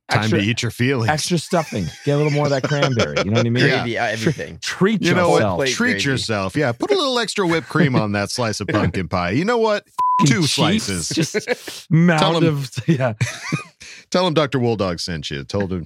Time 0.09 0.29
to 0.29 0.39
eat 0.39 0.61
your 0.61 0.71
feelings. 0.71 1.09
extra 1.09 1.37
stuffing. 1.37 1.87
Get 2.05 2.13
a 2.13 2.17
little 2.17 2.31
more 2.31 2.45
of 2.45 2.51
that 2.51 2.63
cranberry. 2.63 3.17
You 3.17 3.25
know 3.31 3.33
what 3.39 3.45
I 3.45 3.49
mean? 3.49 3.63
Gravy, 3.65 3.97
uh, 3.97 4.05
everything. 4.05 4.59
Treat 4.61 5.01
You 5.01 5.13
know 5.13 5.33
yourself. 5.33 5.57
what? 5.57 5.67
Treat 5.67 5.91
gravy. 5.95 6.09
yourself. 6.09 6.55
Yeah. 6.55 6.71
Put 6.71 6.89
a 6.91 6.95
little 6.95 7.19
extra 7.19 7.45
whipped 7.45 7.67
cream 7.67 7.97
on 7.97 8.13
that 8.13 8.29
slice 8.31 8.61
of 8.61 8.67
pumpkin 8.69 9.09
pie. 9.09 9.31
You 9.31 9.43
know 9.43 9.57
what? 9.57 9.85
Two 10.25 10.43
Cheese, 10.43 10.51
slices. 10.53 11.09
Just 11.09 11.37
mound 11.91 12.45
of 12.45 12.71
yeah. 12.87 13.15
Tell 14.09 14.25
him 14.25 14.33
Dr. 14.33 14.59
Wolldog 14.59 15.01
sent 15.01 15.29
you. 15.29 15.43
Told 15.43 15.73
him 15.73 15.85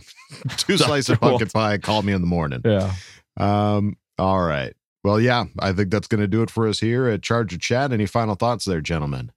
two 0.57 0.77
slices 0.77 1.09
of 1.09 1.19
pumpkin 1.19 1.47
pie. 1.49 1.79
Call 1.79 2.03
me 2.03 2.13
in 2.13 2.21
the 2.21 2.27
morning. 2.27 2.61
Yeah. 2.63 2.93
Um, 3.37 3.97
all 4.19 4.41
right. 4.43 4.75
Well, 5.03 5.19
yeah, 5.19 5.45
I 5.57 5.71
think 5.73 5.89
that's 5.89 6.07
going 6.07 6.21
to 6.21 6.27
do 6.27 6.43
it 6.43 6.51
for 6.51 6.67
us 6.67 6.79
here 6.81 7.07
at 7.07 7.23
Charger 7.23 7.57
Chat. 7.57 7.91
Any 7.91 8.05
final 8.05 8.35
thoughts 8.35 8.65
there, 8.65 8.81
gentlemen? 8.81 9.31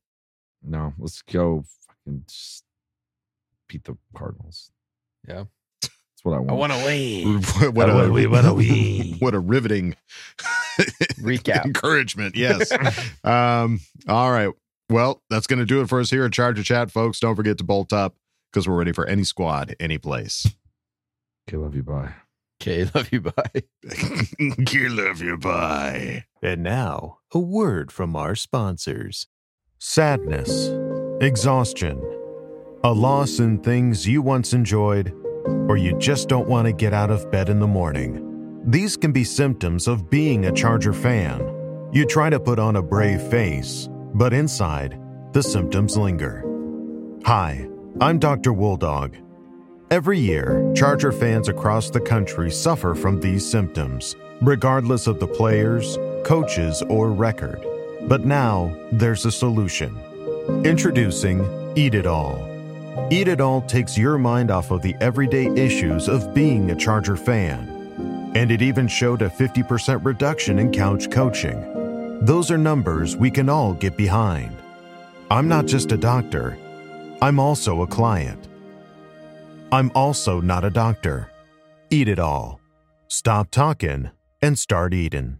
No, 0.62 0.92
let's 0.98 1.22
go 1.22 1.64
fucking 1.86 2.24
just 2.28 2.64
beat 3.68 3.84
the 3.84 3.96
Cardinals. 4.14 4.70
Yeah. 5.26 5.44
That's 5.82 6.24
what 6.24 6.34
I 6.36 6.40
want. 6.40 6.50
I 6.50 6.54
want 6.54 6.72
to 6.72 6.84
win. 7.64 7.74
what, 7.74 7.88
I 7.88 7.92
a, 7.92 7.96
wanna 7.96 8.28
wanna 8.28 8.54
win. 8.58 9.16
what 9.20 9.34
a 9.34 9.38
riveting 9.38 9.96
Recap. 11.20 11.64
encouragement. 11.64 12.36
Yes. 12.36 12.70
um, 13.24 13.80
all 14.08 14.30
right. 14.30 14.50
Well, 14.90 15.22
that's 15.30 15.46
going 15.46 15.60
to 15.60 15.64
do 15.66 15.80
it 15.82 15.88
for 15.88 16.00
us 16.00 16.10
here 16.10 16.24
at 16.24 16.32
Charger 16.32 16.62
Chat, 16.64 16.90
folks. 16.90 17.20
Don't 17.20 17.36
forget 17.36 17.58
to 17.58 17.64
bolt 17.64 17.92
up 17.92 18.16
because 18.52 18.68
we're 18.68 18.76
ready 18.76 18.92
for 18.92 19.06
any 19.06 19.22
squad, 19.24 19.76
any 19.78 19.98
place. 19.98 20.46
Okay, 21.48 21.56
love 21.56 21.74
you. 21.76 21.82
Bye. 21.84 22.12
Okay, 22.60 22.90
love 22.94 23.10
you. 23.12 23.20
Bye. 23.20 23.62
okay, 24.60 24.88
love 24.88 25.22
you. 25.22 25.38
Bye. 25.38 26.24
And 26.42 26.62
now, 26.64 27.18
a 27.32 27.38
word 27.38 27.92
from 27.92 28.14
our 28.16 28.34
sponsors 28.34 29.28
Sadness, 29.82 30.68
exhaustion, 31.22 31.98
a 32.84 32.92
loss 32.92 33.38
in 33.38 33.60
things 33.60 34.06
you 34.06 34.20
once 34.20 34.52
enjoyed, 34.52 35.10
or 35.70 35.78
you 35.78 35.96
just 35.96 36.28
don't 36.28 36.46
want 36.46 36.66
to 36.66 36.72
get 36.72 36.92
out 36.92 37.10
of 37.10 37.30
bed 37.30 37.48
in 37.48 37.60
the 37.60 37.66
morning. 37.66 38.60
These 38.66 38.98
can 38.98 39.10
be 39.10 39.24
symptoms 39.24 39.88
of 39.88 40.10
being 40.10 40.44
a 40.44 40.52
Charger 40.52 40.92
fan. 40.92 41.88
You 41.92 42.04
try 42.04 42.28
to 42.28 42.38
put 42.38 42.58
on 42.58 42.76
a 42.76 42.82
brave 42.82 43.22
face, 43.22 43.88
but 44.12 44.34
inside, 44.34 45.00
the 45.32 45.42
symptoms 45.42 45.96
linger. 45.96 46.44
Hi, 47.24 47.66
I'm 48.02 48.18
Dr. 48.18 48.52
Wooldog. 48.52 49.14
Every 49.90 50.18
year, 50.18 50.70
Charger 50.76 51.10
fans 51.10 51.48
across 51.48 51.88
the 51.88 52.02
country 52.02 52.50
suffer 52.50 52.94
from 52.94 53.18
these 53.18 53.50
symptoms, 53.50 54.14
regardless 54.42 55.06
of 55.06 55.20
the 55.20 55.26
players, 55.26 55.96
coaches, 56.22 56.82
or 56.90 57.10
record. 57.12 57.64
But 58.10 58.24
now, 58.24 58.76
there's 58.90 59.24
a 59.24 59.30
solution. 59.30 59.96
Introducing 60.64 61.46
Eat 61.76 61.94
It 61.94 62.06
All. 62.06 62.44
Eat 63.08 63.28
It 63.28 63.40
All 63.40 63.62
takes 63.62 63.96
your 63.96 64.18
mind 64.18 64.50
off 64.50 64.72
of 64.72 64.82
the 64.82 64.96
everyday 65.00 65.46
issues 65.54 66.08
of 66.08 66.34
being 66.34 66.72
a 66.72 66.74
Charger 66.74 67.16
fan. 67.16 68.32
And 68.34 68.50
it 68.50 68.62
even 68.62 68.88
showed 68.88 69.22
a 69.22 69.30
50% 69.30 70.04
reduction 70.04 70.58
in 70.58 70.72
couch 70.72 71.08
coaching. 71.08 72.24
Those 72.24 72.50
are 72.50 72.58
numbers 72.58 73.16
we 73.16 73.30
can 73.30 73.48
all 73.48 73.74
get 73.74 73.96
behind. 73.96 74.56
I'm 75.30 75.46
not 75.46 75.66
just 75.66 75.92
a 75.92 75.96
doctor, 75.96 76.58
I'm 77.22 77.38
also 77.38 77.82
a 77.82 77.86
client. 77.86 78.48
I'm 79.70 79.92
also 79.94 80.40
not 80.40 80.64
a 80.64 80.70
doctor. 80.70 81.30
Eat 81.90 82.08
it 82.08 82.18
all. 82.18 82.60
Stop 83.06 83.52
talking 83.52 84.10
and 84.42 84.58
start 84.58 84.94
eating. 84.94 85.39